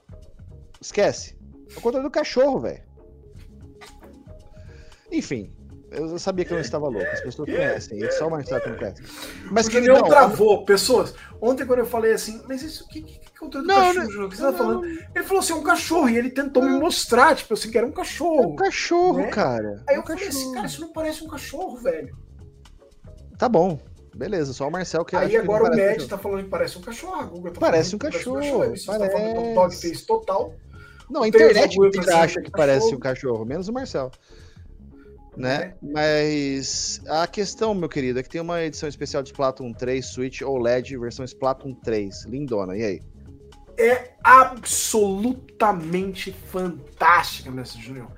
esquece. 0.80 1.36
É 1.74 1.78
o 1.78 1.80
controle 1.80 2.06
do 2.06 2.10
cachorro, 2.10 2.60
velho. 2.60 2.82
Enfim, 5.10 5.55
eu 5.96 6.18
sabia 6.18 6.44
que 6.44 6.52
eu 6.52 6.56
não 6.56 6.62
estava 6.62 6.88
louco. 6.88 7.06
As 7.10 7.20
pessoas 7.20 7.48
conhecem, 7.48 7.98
e 7.98 8.10
só 8.12 8.28
o 8.28 8.30
Marcelo 8.30 8.60
que 8.60 8.68
não 8.70 8.76
conhece. 8.76 9.02
Mas 9.50 9.66
o 9.66 9.70
que 9.70 9.76
Julião 9.78 10.02
travou, 10.04 10.64
pessoas. 10.64 11.14
Ontem, 11.40 11.66
quando 11.66 11.80
eu 11.80 11.86
falei 11.86 12.12
assim, 12.12 12.42
mas 12.48 12.62
isso, 12.62 12.86
que, 12.88 13.02
que, 13.02 13.18
que 13.18 13.38
controle 13.38 13.66
do 13.66 13.72
Não, 13.72 13.94
cachorro, 13.94 14.12
não-? 14.12 14.26
O 14.26 14.28
que 14.30 14.36
você 14.36 14.42
tá 14.42 14.52
falando? 14.52 14.86
Ele 14.86 15.24
falou 15.24 15.40
assim, 15.40 15.52
é 15.52 15.56
um 15.56 15.62
cachorro. 15.62 16.08
E 16.08 16.16
ele 16.18 16.30
tentou 16.30 16.62
me 16.62 16.78
mostrar, 16.78 17.34
tipo 17.36 17.54
assim, 17.54 17.70
que 17.70 17.78
era 17.78 17.86
um 17.86 17.92
cachorro. 17.92 18.42
É 18.42 18.46
um 18.46 18.56
cachorro, 18.56 19.30
cara. 19.30 19.82
Aí 19.88 19.94
É 19.94 19.98
eu 19.98 20.02
um 20.02 20.06
falei 20.06 20.28
assim, 20.28 20.52
cara, 20.52 20.66
isso 20.66 20.80
não 20.80 20.92
parece 20.92 21.24
um 21.24 21.28
cachorro, 21.28 21.76
velho. 21.76 22.16
Tá 23.38 23.48
bom, 23.48 23.78
beleza, 24.14 24.52
só 24.54 24.66
o 24.66 24.70
Marcel 24.70 25.04
que 25.04 25.14
Aí 25.14 25.28
que 25.28 25.36
não 25.36 25.44
agora 25.44 25.64
o 25.64 25.66
parece 25.66 25.82
Med 25.82 25.94
cachorro. 25.94 26.08
tá 26.08 26.18
falando 26.18 26.44
que 26.44 26.48
parece 26.50 26.78
um 26.78 26.80
cachorro, 26.80 27.14
a 27.14 27.24
Google 27.24 27.52
tá 27.52 27.60
Parece 27.60 27.94
um 27.94 27.98
que 27.98 28.06
cachorro, 28.10 28.70
você 28.70 28.86
tá 28.86 29.10
falando 29.10 29.34
que 29.34 29.38
é 29.50 29.54
dog 29.54 30.06
total. 30.06 30.54
Não, 31.10 31.20
a 31.20 31.24
O 31.24 31.26
internet 31.26 31.76
parece 31.78 32.10
acha 32.12 32.42
que 32.42 32.50
parece 32.50 32.94
um 32.94 32.98
cachorro, 32.98 33.44
menos 33.44 33.68
o 33.68 33.72
Marcel. 33.72 34.10
Né? 35.36 35.74
Mas 35.82 37.00
a 37.06 37.26
questão, 37.26 37.74
meu 37.74 37.88
querido, 37.88 38.18
é 38.18 38.22
que 38.22 38.28
tem 38.28 38.40
uma 38.40 38.62
edição 38.62 38.88
especial 38.88 39.22
de 39.22 39.30
Splatoon 39.30 39.72
3 39.72 40.04
Switch 40.06 40.42
OLED 40.42 40.96
versão 40.96 41.24
Splatoon 41.24 41.74
3. 41.74 42.24
Lindona, 42.26 42.76
e 42.76 42.82
aí? 42.82 43.00
é 43.78 44.12
absolutamente 44.24 46.32
fantástica 46.32 47.50
nessa 47.50 47.78
Julião. 47.78 48.10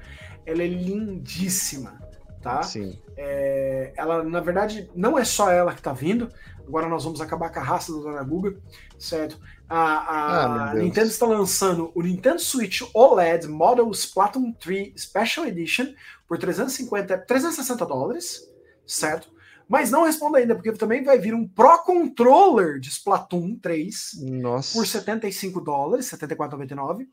ela 0.47 0.63
é 0.63 0.67
lindíssima, 0.67 1.99
tá? 2.41 2.63
Sim. 2.63 2.99
É, 3.17 3.93
ela, 3.97 4.23
na 4.23 4.41
verdade, 4.41 4.89
não 4.95 5.19
é 5.19 5.25
só 5.25 5.51
ela 5.51 5.75
que 5.75 5.83
tá 5.83 5.93
vindo. 5.93 6.29
Agora 6.67 6.89
nós 6.89 7.05
vamos 7.05 7.21
acabar 7.21 7.51
com 7.51 7.61
a 7.61 7.63
raça 7.63 7.93
da 7.93 7.99
Dona 7.99 8.23
Guga, 8.23 8.57
certo? 8.99 9.39
A, 9.69 9.79
a 9.79 10.71
Ah. 10.71 10.75
Nintendo 10.75 11.09
está 11.09 11.27
lançando 11.27 11.91
o 11.95 12.03
Nintendo 12.03 12.39
Switch 12.39 12.83
OLED 12.95 13.49
Model 13.49 13.91
Splatoon 13.91 14.53
3 14.53 14.93
Special 14.97 15.47
Edition 15.47 15.87
por 16.29 16.39
350, 16.39 17.19
360 17.19 17.87
dólares, 17.87 18.47
certo? 18.87 19.33
Mas 19.67 19.91
não 19.91 20.05
responda 20.05 20.39
ainda, 20.39 20.55
porque 20.55 20.73
também 20.73 21.03
vai 21.03 21.19
vir 21.19 21.35
um 21.35 21.47
Pro 21.47 21.79
Controller 21.85 22.79
de 22.79 22.89
Splatoon 22.89 23.59
3 23.59 24.13
Nossa. 24.41 24.73
por 24.73 24.87
75 24.87 25.61
dólares, 25.61 26.07
74,99, 26.07 27.07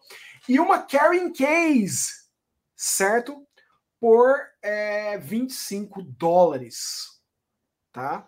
e 0.47 0.59
uma 0.59 0.79
carrying 0.79 1.33
case, 1.33 2.11
certo? 2.75 3.45
Por 3.99 4.37
é, 4.61 5.17
25 5.17 6.01
dólares, 6.01 7.19
tá? 7.91 8.27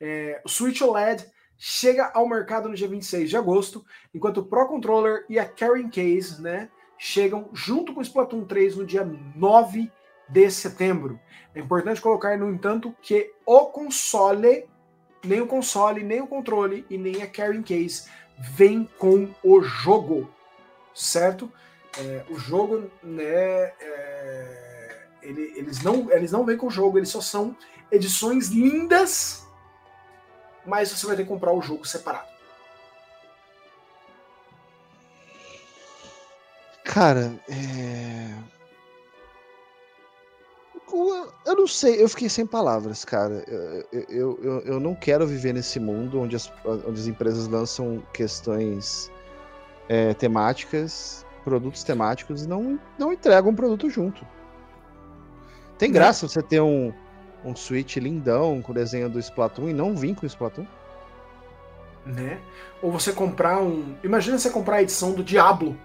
É, 0.00 0.40
o 0.44 0.48
Switch 0.48 0.80
OLED 0.80 1.24
chega 1.58 2.10
ao 2.14 2.28
mercado 2.28 2.68
no 2.68 2.74
dia 2.74 2.88
26 2.88 3.30
de 3.30 3.36
agosto, 3.36 3.84
enquanto 4.12 4.38
o 4.38 4.46
Pro 4.46 4.68
Controller 4.68 5.24
e 5.28 5.38
a 5.38 5.48
carrying 5.48 5.88
case, 5.88 6.40
né, 6.42 6.70
chegam 6.98 7.48
junto 7.52 7.92
com 7.92 8.00
o 8.00 8.02
Splatoon 8.02 8.44
3 8.44 8.76
no 8.76 8.86
dia 8.86 9.04
9 9.04 9.90
de 10.28 10.50
setembro. 10.50 11.20
É 11.54 11.60
importante 11.60 12.00
colocar, 12.00 12.36
no 12.36 12.50
entanto, 12.50 12.94
que 13.00 13.32
o 13.44 13.66
console, 13.66 14.68
nem 15.24 15.40
o 15.40 15.46
console, 15.46 16.02
nem 16.02 16.20
o 16.20 16.26
controle 16.26 16.84
e 16.90 16.98
nem 16.98 17.22
a 17.22 17.26
carrying 17.26 17.62
case 17.62 18.08
vem 18.38 18.88
com 18.98 19.28
o 19.42 19.62
jogo, 19.62 20.30
certo? 20.94 21.50
É, 21.98 22.24
o 22.28 22.38
jogo, 22.38 22.90
né, 23.02 23.24
é, 23.80 24.98
ele- 25.22 25.52
eles, 25.56 25.82
não, 25.82 26.10
eles 26.12 26.30
não 26.30 26.44
vêm 26.44 26.56
com 26.56 26.66
o 26.66 26.70
jogo, 26.70 26.98
eles 26.98 27.08
só 27.08 27.20
são 27.22 27.56
edições 27.90 28.48
lindas, 28.48 29.46
mas 30.66 30.90
você 30.90 31.06
vai 31.06 31.16
ter 31.16 31.22
que 31.22 31.28
comprar 31.28 31.52
o 31.52 31.62
jogo 31.62 31.86
separado. 31.86 32.35
Cara, 36.96 37.30
é. 37.46 38.30
Eu 41.44 41.54
não 41.54 41.66
sei, 41.66 42.02
eu 42.02 42.08
fiquei 42.08 42.26
sem 42.26 42.46
palavras, 42.46 43.04
cara. 43.04 43.44
Eu, 43.46 44.06
eu, 44.08 44.38
eu, 44.42 44.60
eu 44.60 44.80
não 44.80 44.94
quero 44.94 45.26
viver 45.26 45.52
nesse 45.52 45.78
mundo 45.78 46.18
onde 46.18 46.34
as, 46.36 46.50
onde 46.64 46.98
as 46.98 47.06
empresas 47.06 47.48
lançam 47.48 48.02
questões 48.14 49.12
é, 49.90 50.14
temáticas, 50.14 51.26
produtos 51.44 51.84
temáticos 51.84 52.44
e 52.44 52.48
não, 52.48 52.80
não 52.98 53.12
entregam 53.12 53.50
um 53.50 53.54
produto 53.54 53.90
junto. 53.90 54.26
Tem 55.76 55.92
graça 55.92 56.26
você 56.26 56.40
ter 56.40 56.62
um, 56.62 56.94
um 57.44 57.54
Switch 57.54 57.96
lindão 57.96 58.62
com 58.62 58.72
o 58.72 58.74
desenho 58.74 59.10
do 59.10 59.18
Splatoon 59.18 59.68
e 59.68 59.74
não 59.74 59.94
vir 59.94 60.14
com 60.14 60.24
o 60.24 60.26
Splatoon? 60.26 60.66
né? 62.06 62.38
Ou 62.80 62.90
você 62.90 63.12
comprar 63.12 63.60
um. 63.60 63.96
Imagina 64.02 64.38
você 64.38 64.48
comprar 64.48 64.76
a 64.76 64.82
edição 64.82 65.12
do 65.12 65.24
Diablo 65.24 65.76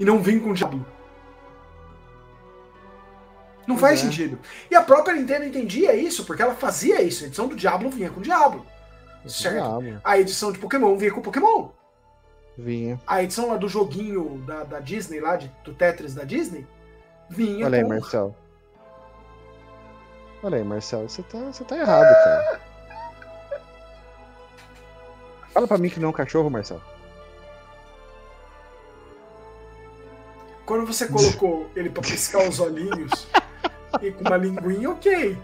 e 0.00 0.04
não 0.04 0.18
vir 0.18 0.42
com 0.42 0.50
o 0.50 0.54
Diablo. 0.54 0.84
Não 3.66 3.76
faz 3.76 4.00
é. 4.00 4.04
sentido. 4.04 4.38
E 4.70 4.74
a 4.74 4.82
própria 4.82 5.14
Nintendo 5.14 5.44
entendia 5.44 5.94
isso, 5.94 6.24
porque 6.24 6.42
ela 6.42 6.54
fazia 6.54 7.02
isso. 7.02 7.22
A 7.22 7.26
edição 7.26 7.46
do 7.46 7.54
Diablo 7.54 7.90
vinha 7.90 8.10
com 8.10 8.18
o 8.18 8.22
Diablo. 8.22 8.66
Certo? 9.26 9.54
Diablo. 9.54 10.00
A 10.02 10.18
edição 10.18 10.50
de 10.50 10.58
Pokémon 10.58 10.96
vinha 10.96 11.12
com 11.12 11.20
o 11.20 11.22
Pokémon. 11.22 11.68
Vinha. 12.56 12.98
A 13.06 13.22
edição 13.22 13.48
lá 13.48 13.56
do 13.56 13.68
joguinho 13.68 14.42
da, 14.46 14.64
da 14.64 14.80
Disney, 14.80 15.20
lá, 15.20 15.36
de, 15.36 15.52
do 15.62 15.74
Tetris 15.74 16.14
da 16.14 16.24
Disney, 16.24 16.66
vinha 17.28 17.66
Olha 17.66 17.76
aí, 17.76 17.82
com. 17.82 17.90
Marcel. 17.90 18.36
Olha 20.42 20.56
aí, 20.56 20.64
Marcel, 20.64 21.06
você 21.06 21.22
tá, 21.22 21.38
você 21.38 21.62
tá 21.64 21.76
errado, 21.76 22.14
cara. 22.24 22.60
Fala 25.52 25.68
pra 25.68 25.78
mim 25.78 25.90
que 25.90 26.00
não 26.00 26.08
é 26.08 26.10
um 26.10 26.14
cachorro, 26.14 26.48
Marcel. 26.48 26.80
Quando 30.70 30.86
você 30.86 31.08
colocou 31.08 31.68
ele 31.74 31.90
pra 31.90 32.00
piscar 32.00 32.48
os 32.48 32.60
olhinhos 32.60 33.26
e 34.00 34.12
com 34.12 34.20
uma 34.22 34.36
linguinha, 34.36 34.88
ok. 34.88 35.36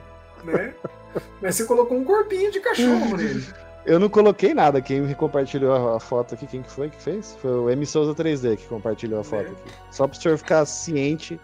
Né? 0.44 0.72
Mas 1.42 1.56
você 1.56 1.64
colocou 1.64 1.98
um 1.98 2.04
corpinho 2.04 2.52
de 2.52 2.60
cachorro 2.60 3.16
nele. 3.16 3.44
Eu 3.84 3.98
não 3.98 4.08
coloquei 4.08 4.54
nada. 4.54 4.80
Quem 4.80 5.12
compartilhou 5.14 5.96
a, 5.96 5.98
foto 5.98 6.34
aqui, 6.34 6.46
quem 6.46 6.62
que 6.62 6.70
foi 6.70 6.90
que 6.90 7.02
fez? 7.02 7.36
Foi 7.42 7.50
o 7.50 7.68
M 7.68 7.84
Souza 7.84 8.14
3D 8.14 8.56
que 8.56 8.68
compartilhou 8.68 9.18
a 9.18 9.24
foto 9.24 9.50
aqui. 9.50 9.72
Só 9.90 10.06
pro 10.06 10.16
senhor 10.16 10.38
ficar 10.38 10.64
ciente. 10.64 11.40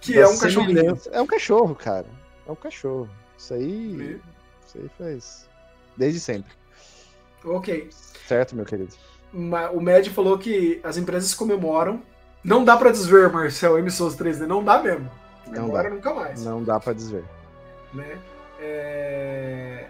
Que 0.00 0.18
é 0.18 0.26
um 0.26 0.38
cachorrinho. 0.38 0.78
semelhança. 0.78 1.10
É 1.12 1.20
um 1.20 1.26
cachorro, 1.26 1.74
cara. 1.74 2.06
É 2.46 2.50
um 2.50 2.56
cachorro. 2.56 3.10
Isso 3.36 3.52
aí. 3.52 4.18
Isso 4.66 4.78
aí 4.78 4.90
faz. 4.96 5.48
Desde 5.94 6.20
sempre. 6.20 6.52
Ok. 7.44 7.90
Certo, 8.26 8.56
meu 8.56 8.64
querido? 8.64 8.94
O 9.74 9.80
Med 9.82 10.08
falou 10.08 10.38
que 10.38 10.80
as 10.82 10.96
empresas 10.96 11.34
comemoram. 11.34 12.02
Não 12.48 12.64
dá 12.64 12.76
pra 12.76 12.90
desver, 12.90 13.30
Marcel, 13.30 13.78
M 13.78 13.90
Souza 13.90 14.16
3D. 14.16 14.46
Não 14.46 14.64
dá 14.64 14.82
mesmo. 14.82 15.10
Não 15.46 15.66
Agora 15.66 15.88
dá. 15.88 15.94
nunca 15.94 16.14
mais. 16.14 16.44
Não 16.44 16.62
dá 16.62 16.80
pra 16.80 16.92
desver. 16.92 17.24
Né? 17.92 18.18
É, 18.60 19.86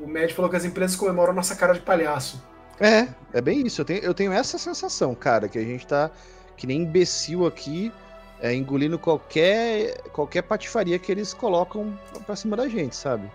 O 0.00 0.06
Med 0.06 0.32
falou 0.34 0.50
que 0.50 0.56
as 0.56 0.64
empresas 0.64 0.96
comemoram 0.96 1.32
nossa 1.32 1.54
cara 1.54 1.74
de 1.74 1.80
palhaço. 1.80 2.42
É, 2.80 3.08
é 3.32 3.40
bem 3.40 3.66
isso. 3.66 3.80
Eu 3.80 3.84
tenho, 3.84 4.00
eu 4.00 4.14
tenho 4.14 4.32
essa 4.32 4.58
sensação, 4.58 5.14
cara, 5.14 5.48
que 5.48 5.58
a 5.58 5.62
gente 5.62 5.86
tá 5.86 6.10
que 6.56 6.66
nem 6.66 6.82
imbecil 6.82 7.46
aqui, 7.46 7.92
é, 8.40 8.54
engolindo 8.54 8.98
qualquer, 8.98 10.00
qualquer 10.12 10.42
patifaria 10.42 10.98
que 10.98 11.10
eles 11.12 11.32
colocam 11.34 11.98
pra 12.26 12.36
cima 12.36 12.56
da 12.56 12.68
gente, 12.68 12.96
sabe? 12.96 13.30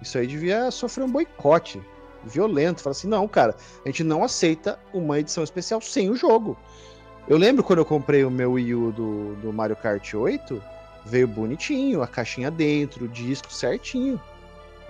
Isso 0.00 0.16
aí 0.18 0.26
devia 0.26 0.70
sofrer 0.70 1.04
um 1.04 1.10
boicote 1.10 1.80
violento. 2.24 2.82
Fala 2.82 2.92
assim, 2.92 3.08
não, 3.08 3.26
cara, 3.28 3.54
a 3.84 3.88
gente 3.88 4.02
não 4.04 4.22
aceita 4.24 4.78
uma 4.92 5.18
edição 5.18 5.44
especial 5.44 5.80
sem 5.80 6.10
o 6.10 6.16
jogo. 6.16 6.56
Eu 7.28 7.36
lembro 7.36 7.62
quando 7.62 7.78
eu 7.80 7.84
comprei 7.84 8.24
o 8.24 8.30
meu 8.30 8.52
Wii 8.52 8.74
U 8.74 8.92
do, 8.92 9.34
do 9.36 9.52
Mario 9.52 9.76
Kart 9.76 10.14
8, 10.14 10.62
veio 11.04 11.28
bonitinho, 11.28 12.02
a 12.02 12.06
caixinha 12.06 12.50
dentro, 12.50 13.04
o 13.04 13.08
disco 13.08 13.52
certinho. 13.52 14.20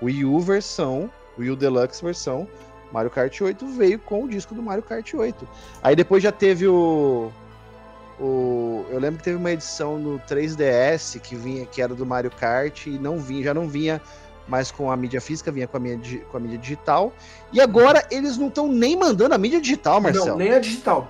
O 0.00 0.06
Wii 0.06 0.24
U 0.24 0.40
versão, 0.40 1.10
o 1.36 1.40
Wii 1.40 1.50
U 1.50 1.56
Deluxe 1.56 2.02
versão 2.02 2.48
Mario 2.92 3.10
Kart 3.10 3.40
8 3.40 3.66
veio 3.68 3.98
com 3.98 4.24
o 4.24 4.28
disco 4.28 4.54
do 4.54 4.62
Mario 4.62 4.82
Kart 4.82 5.12
8. 5.14 5.46
Aí 5.82 5.94
depois 5.94 6.22
já 6.22 6.32
teve 6.32 6.66
o. 6.66 7.30
o 8.18 8.84
eu 8.90 8.98
lembro 8.98 9.18
que 9.18 9.24
teve 9.24 9.36
uma 9.36 9.50
edição 9.52 9.98
no 9.98 10.18
3DS 10.20 11.20
que 11.20 11.36
vinha, 11.36 11.66
que 11.66 11.80
era 11.82 11.94
do 11.94 12.04
Mario 12.06 12.30
Kart 12.30 12.86
e 12.86 12.90
não 12.98 13.18
vinha, 13.18 13.44
já 13.44 13.54
não 13.54 13.68
vinha 13.68 14.00
mais 14.48 14.70
com 14.72 14.90
a 14.90 14.96
mídia 14.96 15.20
física, 15.20 15.52
vinha 15.52 15.68
com 15.68 15.76
a, 15.76 15.80
di- 15.80 16.24
com 16.30 16.36
a 16.36 16.40
mídia 16.40 16.58
digital. 16.58 17.12
E 17.52 17.60
agora 17.60 18.04
eles 18.10 18.36
não 18.36 18.48
estão 18.48 18.66
nem 18.66 18.96
mandando 18.96 19.34
a 19.34 19.38
mídia 19.38 19.60
digital, 19.60 20.00
Marcelo. 20.00 20.26
Não, 20.30 20.36
nem 20.36 20.52
a 20.52 20.58
digital. 20.58 21.08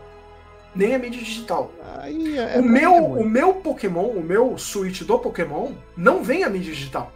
Nem 0.74 0.94
a 0.94 0.98
mídia 0.98 1.20
digital. 1.20 1.72
Aí 1.98 2.38
é- 2.38 2.56
o, 2.56 2.58
é 2.58 2.62
meu, 2.62 3.00
muito. 3.00 3.24
o 3.24 3.28
meu 3.28 3.54
Pokémon, 3.54 4.08
o 4.08 4.22
meu 4.22 4.56
Switch 4.56 5.02
do 5.02 5.18
Pokémon, 5.18 5.74
não 5.96 6.22
vem 6.22 6.44
a 6.44 6.50
mídia 6.50 6.72
digital. 6.72 7.12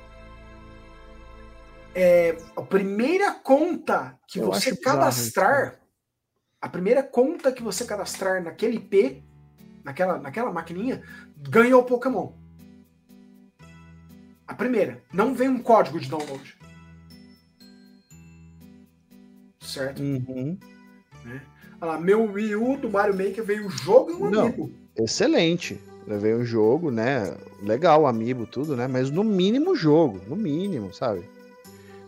É, 1.94 2.36
a 2.56 2.62
primeira 2.62 3.32
conta 3.32 4.18
que 4.26 4.40
Eu 4.40 4.46
você 4.46 4.76
cadastrar, 4.76 5.80
a 6.60 6.68
primeira 6.68 7.02
conta 7.04 7.52
que 7.52 7.62
você 7.62 7.84
cadastrar 7.84 8.42
naquele 8.42 8.76
IP, 8.78 9.22
naquela, 9.84 10.18
naquela 10.18 10.52
maquininha, 10.52 11.02
ganha 11.36 11.76
o 11.76 11.84
Pokémon. 11.84 12.32
A 14.46 14.54
primeira. 14.54 15.02
Não 15.12 15.34
vem 15.34 15.48
um 15.48 15.62
código 15.62 16.00
de 16.00 16.08
download. 16.10 16.58
Certo? 19.60 20.02
Uhum. 20.02 20.58
Olha 21.24 21.53
lá, 21.84 21.98
meu 21.98 22.24
Wii 22.32 22.56
U 22.56 22.76
do 22.76 22.90
Mario 22.90 23.14
Maker 23.16 23.44
veio 23.44 23.66
o 23.66 23.70
jogo 23.70 24.10
e 24.10 24.14
um 24.14 24.30
Não. 24.30 24.42
amigo. 24.46 24.70
Excelente. 24.96 25.80
Levei 26.06 26.34
um 26.34 26.44
jogo, 26.44 26.90
né? 26.90 27.34
Legal, 27.62 28.06
amiibo, 28.06 28.46
tudo, 28.46 28.76
né? 28.76 28.86
Mas 28.86 29.10
no 29.10 29.24
mínimo 29.24 29.70
o 29.72 29.76
jogo. 29.76 30.20
No 30.28 30.36
mínimo, 30.36 30.92
sabe? 30.92 31.24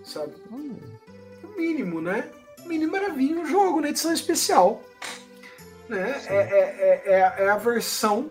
sabe? 0.05 0.32
O 0.51 1.59
mínimo, 1.59 2.01
né? 2.01 2.28
O 2.65 2.69
mínimo 2.69 2.94
era 2.97 3.11
vir 3.12 3.36
um 3.36 3.47
jogo 3.47 3.81
na 3.81 3.89
edição 3.89 4.12
especial. 4.12 4.82
Né? 5.89 6.20
É, 6.27 6.35
é, 6.35 6.40
é, 6.40 7.03
é- 7.40 7.44
é 7.44 7.48
a 7.48 7.57
versão. 7.57 8.28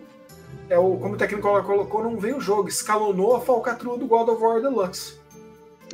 É 0.68 0.78
o, 0.78 0.96
como 0.96 1.14
o 1.14 1.16
técnico 1.16 1.48
colocou, 1.62 2.02
não 2.02 2.16
veio 2.16 2.38
o 2.38 2.40
jogo, 2.40 2.68
escalonou 2.68 3.36
a 3.36 3.40
falcatrua 3.40 3.98
do 3.98 4.06
God 4.06 4.28
of 4.28 4.42
War 4.42 4.60
Deluxe. 4.60 5.14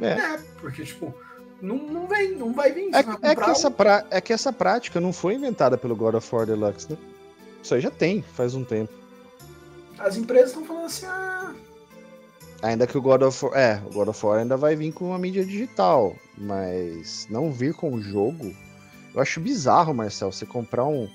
É. 0.00 0.38
porque, 0.60 0.84
tipo, 0.84 1.14
não, 1.62 1.76
não 1.76 2.06
vem, 2.06 2.32
não 2.36 2.52
vai 2.52 2.72
vir. 2.72 2.88
É, 2.94 3.02
vai 3.02 3.16
é 3.22 3.34
que 3.36 3.50
essa 3.50 3.70
pra- 3.70 4.04
é 4.10 4.20
que 4.20 4.32
essa 4.32 4.52
prática 4.52 5.00
não 5.00 5.12
foi 5.12 5.34
inventada 5.34 5.78
pelo 5.78 5.96
God 5.96 6.14
of 6.16 6.34
War 6.34 6.44
Deluxe, 6.44 6.90
né? 6.90 6.98
Isso 7.62 7.74
aí 7.74 7.80
já 7.80 7.90
tem, 7.90 8.22
faz 8.34 8.54
um 8.54 8.64
tempo. 8.64 8.92
As 9.98 10.16
empresas 10.16 10.48
estão 10.48 10.64
falando 10.64 10.86
assim, 10.86 11.06
ah, 11.06 11.54
Ainda 12.62 12.86
que 12.86 12.96
o 12.96 13.02
God 13.02 13.22
of 13.22 13.44
War. 13.44 13.56
É, 13.58 13.82
o 13.86 13.92
God 13.92 14.08
of 14.08 14.24
War 14.26 14.38
ainda 14.38 14.56
vai 14.56 14.76
vir 14.76 14.92
com 14.92 15.06
uma 15.06 15.18
mídia 15.18 15.44
digital. 15.44 16.14
Mas 16.38 17.26
não 17.28 17.50
vir 17.52 17.74
com 17.74 17.92
o 17.92 18.00
jogo. 18.00 18.54
Eu 19.14 19.20
acho 19.20 19.40
bizarro, 19.40 19.92
Marcel, 19.92 20.30
você 20.30 20.46
comprar 20.46 20.84
um, 20.84 21.08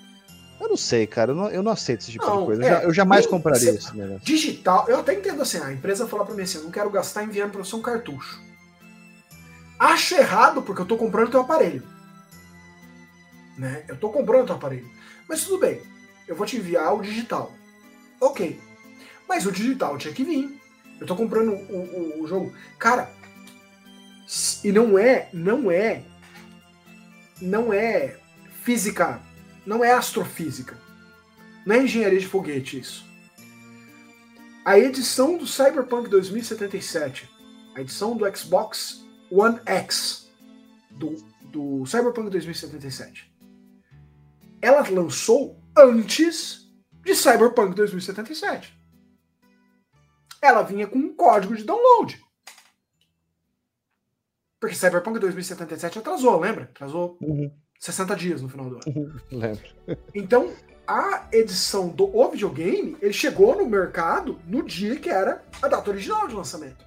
Eu 0.59 0.67
não 0.69 0.75
sei, 0.77 1.07
cara. 1.07 1.31
Eu 1.31 1.35
não, 1.35 1.49
eu 1.49 1.63
não 1.63 1.71
aceito 1.71 2.01
esse 2.01 2.11
tipo 2.11 2.25
Não, 2.25 2.39
de 2.41 2.45
coisa. 2.45 2.63
é, 2.63 2.65
eu, 2.65 2.69
já- 2.69 2.83
eu 2.83 2.93
jamais 2.93 3.25
compraria 3.25 3.71
negócio. 3.71 4.19
Digital, 4.23 4.85
eu 4.89 4.99
até 4.99 5.13
entendo 5.13 5.41
assim, 5.41 5.59
a 5.59 5.71
empresa 5.71 6.05
falar 6.07 6.25
pra 6.25 6.35
mim 6.35 6.41
assim, 6.41 6.57
eu 6.57 6.63
não 6.65 6.71
quero 6.71 6.89
gastar 6.89 7.23
enviando 7.23 7.51
pra 7.51 7.63
você 7.63 7.75
um 7.75 7.81
cartucho. 7.81 8.41
Acho 9.79 10.15
errado 10.15 10.61
porque 10.61 10.81
eu 10.81 10.85
tô 10.85 10.97
comprando 10.97 11.31
teu 11.31 11.41
aparelho. 11.41 11.83
Né? 13.57 13.83
Eu 13.87 13.97
tô 13.97 14.09
comprando 14.09 14.45
teu 14.47 14.55
aparelho. 14.55 14.89
Mas 15.27 15.43
tudo 15.43 15.59
bem, 15.59 15.81
eu 16.27 16.35
vou 16.35 16.45
te 16.45 16.57
enviar 16.57 16.93
o 16.95 17.01
digital. 17.01 17.51
Ok. 18.19 18.59
Mas 19.27 19.45
o 19.45 19.51
digital 19.51 19.97
tinha 19.97 20.13
que 20.13 20.23
vir. 20.23 20.59
Eu 20.99 21.05
tô 21.05 21.15
comprando 21.15 21.51
o, 21.51 21.77
o- 22.19 22.23
o 22.23 22.27
jogo. 22.27 22.53
Cara, 22.79 23.11
e 24.63 24.71
não 24.71 24.97
é, 24.97 25.29
não 25.33 25.69
é, 25.71 26.03
não 27.41 27.71
é 27.73 28.17
física, 28.63 29.21
não 29.65 29.83
é 29.83 29.91
astrofísica. 29.91 30.77
Não 31.65 31.75
é 31.75 31.83
engenharia 31.83 32.19
de 32.19 32.27
foguete 32.27 32.79
isso. 32.79 33.05
A 34.65 34.79
edição 34.79 35.37
do 35.37 35.45
Cyberpunk 35.45 36.09
2077, 36.09 37.29
a 37.75 37.81
edição 37.81 38.15
do 38.17 38.25
Xbox 38.35 39.05
One 39.31 39.59
X, 39.65 40.29
do, 40.91 41.15
do 41.41 41.85
Cyberpunk 41.85 42.29
2077, 42.29 43.31
ela 44.61 44.87
lançou 44.89 45.61
antes 45.77 46.69
de 47.03 47.15
Cyberpunk 47.15 47.75
2077. 47.75 48.77
Ela 50.41 50.61
vinha 50.61 50.87
com 50.87 50.97
um 50.97 51.15
código 51.15 51.55
de 51.55 51.63
download. 51.63 52.21
Porque 54.59 54.75
Cyberpunk 54.75 55.19
2077 55.19 55.99
atrasou, 55.99 56.39
lembra? 56.39 56.63
Atrasou 56.63 57.17
60 57.79 58.15
dias 58.15 58.41
no 58.41 58.49
final 58.49 58.69
do 58.69 58.75
ano. 58.75 59.21
Lembro. 59.31 59.69
Então, 60.13 60.51
a 60.87 61.27
edição 61.31 61.89
do 61.89 62.15
o 62.15 62.31
videogame, 62.31 62.97
ele 63.01 63.13
chegou 63.13 63.55
no 63.55 63.69
mercado 63.69 64.39
no 64.45 64.63
dia 64.63 64.95
que 64.95 65.09
era 65.09 65.43
a 65.61 65.67
data 65.67 65.89
original 65.89 66.27
de 66.27 66.33
lançamento. 66.33 66.85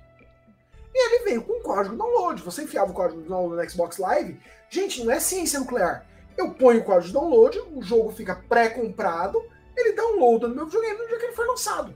E 0.95 1.07
ele 1.07 1.25
veio 1.25 1.43
com 1.43 1.53
um 1.59 1.63
código 1.63 1.97
download. 1.97 2.43
Você 2.43 2.63
enfiava 2.65 2.91
o 2.91 2.95
código 2.95 3.23
download 3.23 3.63
no 3.63 3.71
Xbox 3.71 3.99
Live. 3.99 4.41
Gente, 4.69 5.05
não 5.05 5.13
é 5.13 5.21
ciência 5.21 5.61
nuclear. 5.61 6.07
Eu 6.37 6.51
ponho 6.53 6.81
o 6.81 6.85
código 6.85 7.07
de 7.09 7.13
download, 7.13 7.61
o 7.75 7.83
jogo 7.83 8.13
fica 8.13 8.35
pré-comprado, 8.49 9.43
ele 9.77 9.93
downloada 9.93 10.49
no 10.49 10.55
meu 10.55 10.65
videogame 10.67 10.99
no 10.99 11.09
dia 11.09 11.19
que 11.19 11.25
ele 11.27 11.35
foi 11.35 11.47
lançado. 11.47 11.95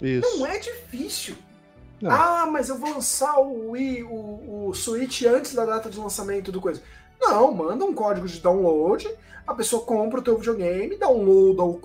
Isso. 0.00 0.38
Não 0.38 0.46
é 0.46 0.58
difícil. 0.58 1.36
Não. 2.00 2.10
Ah, 2.10 2.46
mas 2.50 2.68
eu 2.68 2.76
vou 2.76 2.90
lançar 2.90 3.38
o 3.40 3.70
Wii, 3.70 4.02
o, 4.04 4.68
o 4.68 4.74
Switch 4.74 5.22
antes 5.22 5.54
da 5.54 5.64
data 5.64 5.88
de 5.88 5.98
lançamento 5.98 6.52
do 6.52 6.60
coisa. 6.60 6.82
Não, 7.20 7.50
manda 7.52 7.84
um 7.84 7.94
código 7.94 8.26
de 8.26 8.38
download, 8.40 9.08
a 9.46 9.54
pessoa 9.54 9.82
compra 9.82 10.20
o 10.20 10.22
teu 10.22 10.36
videogame, 10.36 10.96
downloada 10.98 11.62
o, 11.62 11.80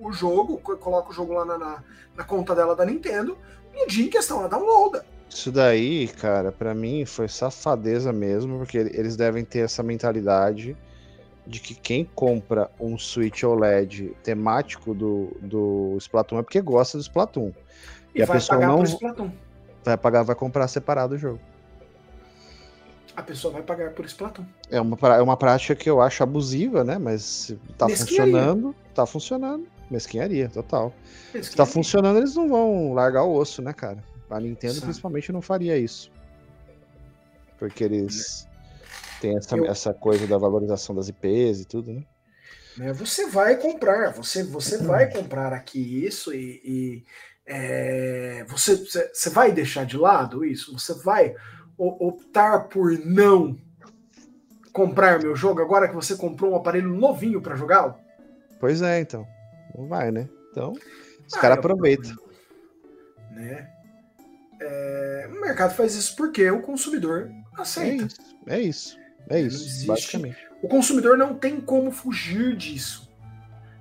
o 0.00 0.10
jogo, 0.12 0.58
co- 0.58 0.76
coloca 0.78 1.10
o 1.10 1.12
jogo 1.12 1.34
lá 1.34 1.44
na, 1.44 1.58
na, 1.58 1.84
na 2.16 2.24
conta 2.24 2.54
dela 2.54 2.74
da 2.74 2.86
Nintendo, 2.86 3.36
no 3.80 3.86
dia 3.86 4.06
em 4.06 4.08
questão 4.08 4.40
ela 4.40 4.48
downloada. 4.48 5.04
Isso 5.28 5.52
daí, 5.52 6.08
cara, 6.08 6.50
pra 6.50 6.74
mim 6.74 7.06
foi 7.06 7.28
safadeza 7.28 8.12
mesmo, 8.12 8.58
porque 8.58 8.78
eles 8.78 9.16
devem 9.16 9.44
ter 9.44 9.60
essa 9.60 9.82
mentalidade 9.82 10.76
de 11.46 11.60
que 11.60 11.74
quem 11.74 12.04
compra 12.04 12.70
um 12.78 12.98
Switch 12.98 13.42
OLED 13.42 14.16
temático 14.22 14.94
do, 14.94 15.36
do 15.40 15.96
Splatoon 15.98 16.40
é 16.40 16.42
porque 16.42 16.60
gosta 16.60 16.98
do 16.98 17.02
Splatoon. 17.02 17.52
E, 18.14 18.22
a 18.22 18.26
vai 18.26 18.36
pessoa 18.36 18.58
pagar 18.58 18.68
não 18.68 18.78
por 18.78 18.86
Splatoon. 18.86 19.30
vai 19.84 19.96
pagar, 19.96 20.22
vai 20.22 20.36
comprar 20.36 20.66
separado 20.68 21.14
o 21.14 21.18
jogo. 21.18 21.40
A 23.16 23.22
pessoa 23.22 23.52
vai 23.52 23.62
pagar 23.62 23.90
por 23.92 24.04
Splatoon. 24.04 24.44
É 24.70 24.80
uma, 24.80 24.96
é 25.16 25.22
uma 25.22 25.36
prática 25.36 25.74
que 25.74 25.88
eu 25.88 26.00
acho 26.00 26.22
abusiva, 26.22 26.82
né? 26.82 26.98
Mas 26.98 27.54
tá 27.78 27.86
Mesquinharia. 27.86 28.32
funcionando, 28.32 28.74
tá 28.94 29.06
funcionando. 29.06 29.66
Mesquinharia, 29.90 30.48
total. 30.48 30.92
Se 31.32 31.38
Mesquinharia. 31.38 31.56
tá 31.56 31.66
funcionando, 31.66 32.18
eles 32.18 32.34
não 32.34 32.48
vão 32.48 32.92
largar 32.92 33.24
o 33.24 33.34
osso, 33.34 33.60
né, 33.60 33.72
cara? 33.72 34.02
A 34.30 34.38
Nintendo 34.38 34.80
principalmente 34.80 35.32
não 35.32 35.42
faria 35.42 35.76
isso. 35.76 36.10
Porque 37.58 37.82
eles 37.82 38.46
têm 39.20 39.36
essa, 39.36 39.56
Eu- 39.56 39.66
essa 39.66 39.92
coisa 39.92 40.26
da 40.26 40.38
valorização 40.38 40.94
das 40.94 41.08
IPs 41.08 41.60
e 41.60 41.64
tudo, 41.64 41.92
né? 41.92 42.04
né, 42.76 42.92
Você 42.92 43.26
vai 43.28 43.56
comprar, 43.56 44.12
você, 44.12 44.44
você 44.44 44.78
vai 44.78 45.10
comprar 45.12 45.52
aqui 45.52 46.06
isso 46.06 46.32
e, 46.32 46.60
e, 46.64 47.04
é, 47.44 48.44
você, 48.48 48.76
você 48.76 49.28
vai 49.30 49.50
deixar 49.50 49.84
de 49.84 49.96
lado 49.96 50.44
isso? 50.44 50.72
Você 50.78 50.94
vai 51.02 51.34
optar 51.76 52.68
por 52.68 52.92
não 53.04 53.58
comprar 54.72 55.18
meu 55.20 55.34
jogo 55.34 55.60
agora 55.60 55.88
que 55.88 55.94
você 55.94 56.14
comprou 56.16 56.52
um 56.52 56.56
aparelho 56.56 56.94
novinho 56.94 57.40
para 57.42 57.56
jogá-lo? 57.56 57.96
Pois 58.60 58.80
é, 58.82 59.00
então. 59.00 59.26
Não 59.80 59.88
vai, 59.88 60.10
né? 60.10 60.28
Então, 60.50 60.72
os 60.72 61.34
Ah, 61.34 61.40
caras 61.40 61.56
eu- 61.56 61.60
aproveitam. 61.60 62.14
Né? 63.32 63.68
É, 64.60 65.28
o 65.32 65.40
mercado 65.40 65.74
faz 65.74 65.94
isso 65.94 66.14
porque 66.16 66.50
o 66.50 66.60
consumidor 66.60 67.30
É 67.58 67.62
aceita. 67.62 68.04
isso, 68.04 68.20
é 68.46 68.60
isso. 68.60 68.98
É 69.28 69.40
isso, 69.40 69.64
existe- 69.64 69.86
basicamente. 69.86 70.36
O 70.62 70.68
consumidor 70.68 71.16
não 71.16 71.34
tem 71.34 71.60
como 71.60 71.90
fugir 71.90 72.54
disso, 72.56 73.08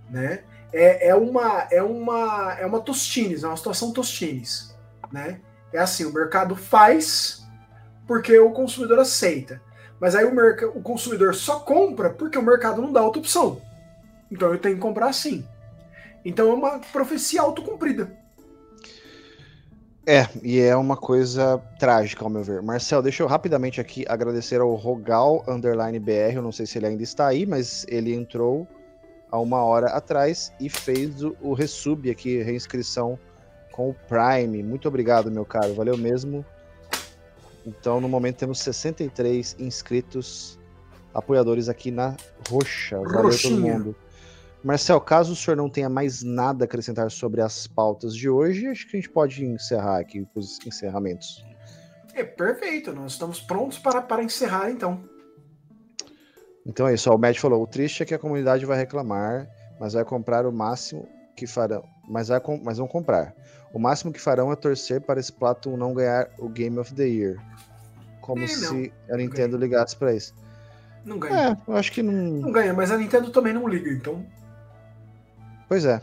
né? 0.10 0.44
É, 0.72 1.10
é 1.10 1.16
uma 1.16 1.68
é 1.72 1.82
uma 1.82 2.54
é 2.60 2.66
uma 2.66 2.80
tostines, 2.80 3.44
é 3.44 3.48
uma 3.48 3.58
situação 3.58 3.92
tostines, 3.92 4.74
né? 5.12 5.42
É 5.74 5.80
assim, 5.80 6.06
o 6.06 6.14
mercado 6.14 6.56
faz 6.56 7.44
porque 8.08 8.38
o 8.40 8.52
consumidor 8.52 9.00
aceita, 9.00 9.60
mas 10.00 10.16
aí 10.16 10.24
o, 10.26 10.34
merc 10.34 10.62
o 10.64 10.82
consumidor 10.82 11.34
só 11.36 11.60
compra 11.60 12.12
porque 12.12 12.38
o 12.38 12.44
mercado 12.44 12.82
não 12.82 12.94
dá 12.94 13.02
outra 13.02 13.20
opção. 13.20 13.60
Então 14.32 14.52
eu 14.54 14.60
tenho 14.60 14.76
que 14.76 14.82
comprar 14.82 15.08
assim. 15.10 15.46
Então 16.24 16.50
é 16.50 16.54
uma 16.54 16.80
profecia 16.80 17.42
autocumprida. 17.42 18.18
É, 20.06 20.28
e 20.42 20.60
é 20.60 20.76
uma 20.76 20.98
coisa 20.98 21.62
trágica, 21.78 22.24
ao 22.24 22.32
meu 22.32 22.44
ver. 22.44 22.64
Marcel, 22.64 23.02
deixa 23.02 23.22
eu 23.22 23.28
rapidamente 23.28 23.80
aqui 23.80 24.06
agradecer 24.08 24.60
ao 24.60 24.74
Rogal 24.74 25.44
Underline 25.48 26.00
BR. 26.00 26.34
Eu 26.34 26.42
não 26.42 26.52
sei 26.52 26.66
se 26.66 26.80
ele 26.80 26.88
ainda 26.88 27.04
está 27.04 27.28
aí, 27.28 27.46
mas 27.46 27.86
ele 27.88 28.14
entrou 28.14 28.68
há 29.32 29.40
uma 29.40 29.64
hora 29.64 29.88
atrás 29.88 30.52
e 30.60 30.68
fez 30.68 31.22
o, 31.22 31.36
o 31.42 31.54
resub 31.54 32.10
aqui, 32.10 32.42
reinscrição 32.42 33.20
com 33.72 33.92
o 33.92 33.94
Prime. 33.94 34.64
Muito 34.64 34.88
obrigado, 34.88 35.30
meu 35.30 35.46
caro. 35.46 35.76
Valeu 35.76 35.96
mesmo. 35.96 36.44
Então, 37.66 38.02
no 38.02 38.10
momento, 38.10 38.38
temos 38.38 38.60
63 38.62 39.58
inscritos 39.60 40.58
apoiadores 41.14 41.70
aqui 41.70 41.92
na 41.92 42.16
Roxa. 42.50 42.98
Valeu 42.98 43.24
Roxinha. 43.24 43.56
todo 43.56 43.62
mundo. 43.62 43.96
Marcel, 44.64 45.00
caso 45.00 45.34
o 45.34 45.36
senhor 45.36 45.56
não 45.56 45.70
tenha 45.70 45.88
mais 45.90 46.22
nada 46.22 46.64
a 46.64 46.66
acrescentar 46.66 47.10
sobre 47.10 47.42
as 47.42 47.66
pautas 47.66 48.14
de 48.14 48.30
hoje, 48.30 48.68
acho 48.68 48.88
que 48.88 48.98
a 48.98 49.00
gente 49.00 49.10
pode 49.10 49.46
encerrar 49.46 50.00
aqui 50.00 50.28
os 50.36 50.60
encerramentos. 50.66 51.46
É 52.14 52.24
perfeito, 52.24 52.92
nós 52.92 53.14
estamos 53.14 53.40
prontos 53.40 53.80
para, 53.80 54.02
para 54.02 54.22
encerrar 54.24 54.70
então. 54.70 55.02
Então 56.66 56.88
é 56.88 56.94
isso, 56.94 57.10
ó, 57.10 57.16
o 57.16 57.18
Matt 57.18 57.38
falou, 57.40 57.64
o 57.64 57.68
triste 57.68 58.04
é 58.04 58.06
que 58.06 58.14
a 58.14 58.20
comunidade 58.20 58.66
vai 58.66 58.78
reclamar, 58.78 59.48
mas 59.80 59.94
vai 59.94 60.04
comprar 60.04 60.46
o 60.46 60.52
máximo 60.52 61.08
que 61.38 61.48
farão, 61.48 61.84
mas, 62.08 62.28
vai 62.28 62.42
com- 62.42 62.60
mas 62.62 62.78
vão 62.78 62.88
comprar. 62.88 63.34
O 63.74 63.80
máximo 63.80 64.12
que 64.12 64.20
farão 64.20 64.52
é 64.52 64.56
torcer 64.58 65.00
para 65.00 65.20
esse 65.20 65.32
Splatoon 65.32 65.78
não 65.78 65.94
ganhar 65.94 66.30
o 66.38 66.50
Game 66.50 66.78
of 66.78 66.94
the 66.94 67.06
Year. 67.08 67.38
Como 68.20 68.40
É, 68.44 68.48
não, 68.48 68.56
se 68.56 68.94
a 69.10 69.16
Nintendo 69.16 69.56
ligasse 69.58 69.96
para 69.96 70.14
isso. 70.14 70.34
Não 71.06 71.18
ganha. 71.18 71.58
É, 71.68 71.72
eu 71.72 71.76
acho 71.78 71.92
que 71.94 72.04
não... 72.04 72.12
Não 72.14 72.52
ganha, 72.52 72.74
mas 72.74 72.92
a 72.92 72.98
Nintendo 72.98 73.32
também 73.32 73.54
não 73.54 73.68
liga, 73.68 73.90
então. 73.90 74.26
Pois 75.70 75.86
é. 75.86 76.02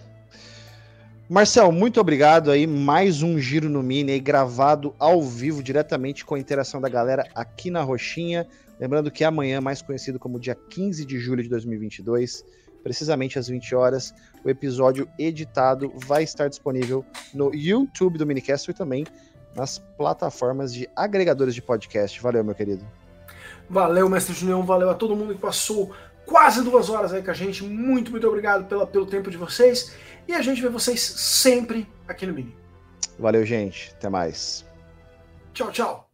Marcel, 1.28 1.72
muito 1.72 2.01
obrigado 2.01 2.52
aí. 2.52 2.68
Mais 2.68 3.20
um 3.20 3.36
Giro 3.36 3.68
no 3.68 3.82
Mini 3.82 4.12
aí, 4.12 4.20
gravado 4.20 4.94
ao 4.97 5.20
vivo, 5.20 5.60
diretamente 5.60 6.24
com 6.24 6.36
a 6.36 6.38
interação 6.38 6.80
da 6.80 6.88
galera 6.88 7.26
aqui 7.34 7.68
na 7.68 7.82
Roxinha. 7.82 8.47
Lembrando 8.78 9.10
que 9.10 9.24
amanhã, 9.24 9.60
mais 9.60 9.82
conhecido 9.82 10.20
como 10.20 10.38
dia 10.38 10.55
15 10.55 11.05
de 11.05 11.18
julho 11.18 11.43
de 11.43 11.48
2022, 11.48 12.44
precisamente 12.84 13.40
às 13.40 13.48
20 13.48 13.74
horas, 13.74 14.14
o 14.44 14.48
episódio 14.48 15.09
editado 15.18 15.93
vai 15.97 16.22
estar 16.22 16.47
disponível 16.47 17.05
no 17.34 17.52
YouTube 17.52 18.18
do 18.18 18.26
Minicast 18.26 18.70
e 18.70 18.74
também 18.74 19.05
nas 19.56 19.78
plataformas 19.98 20.72
de 20.72 20.88
agregadores 20.94 21.56
de 21.56 21.60
podcast. 21.60 22.22
Valeu, 22.22 22.44
meu 22.44 22.55
querido. 22.55 22.86
Valeu, 23.68 24.09
mestre 24.09 24.32
Julião, 24.32 24.62
valeu 24.62 24.88
a 24.88 24.94
todo 24.94 25.16
mundo 25.16 25.34
que 25.34 25.40
passou 25.40 25.90
quase 26.27 26.62
duas 26.62 26.90
horas 26.90 27.12
aí 27.12 27.23
com 27.23 27.31
a 27.31 27.35
gente. 27.35 27.65
Muito, 27.65 28.11
muito 28.11 28.27
obrigado 28.27 28.66
pela, 28.66 28.86
pelo 28.86 29.07
tempo 29.07 29.31
de 29.31 29.36
vocês. 29.36 29.94
E 30.28 30.35
a 30.35 30.43
gente 30.43 30.61
vê 30.61 30.69
vocês 30.69 31.01
sempre 31.01 31.89
aqui 32.07 32.27
no 32.27 32.35
Mini. 32.35 32.55
Valeu, 33.19 33.47
gente. 33.47 33.93
Até 33.97 34.11
mais. 34.11 34.66
Tchau, 35.55 35.70
tchau. 35.70 36.07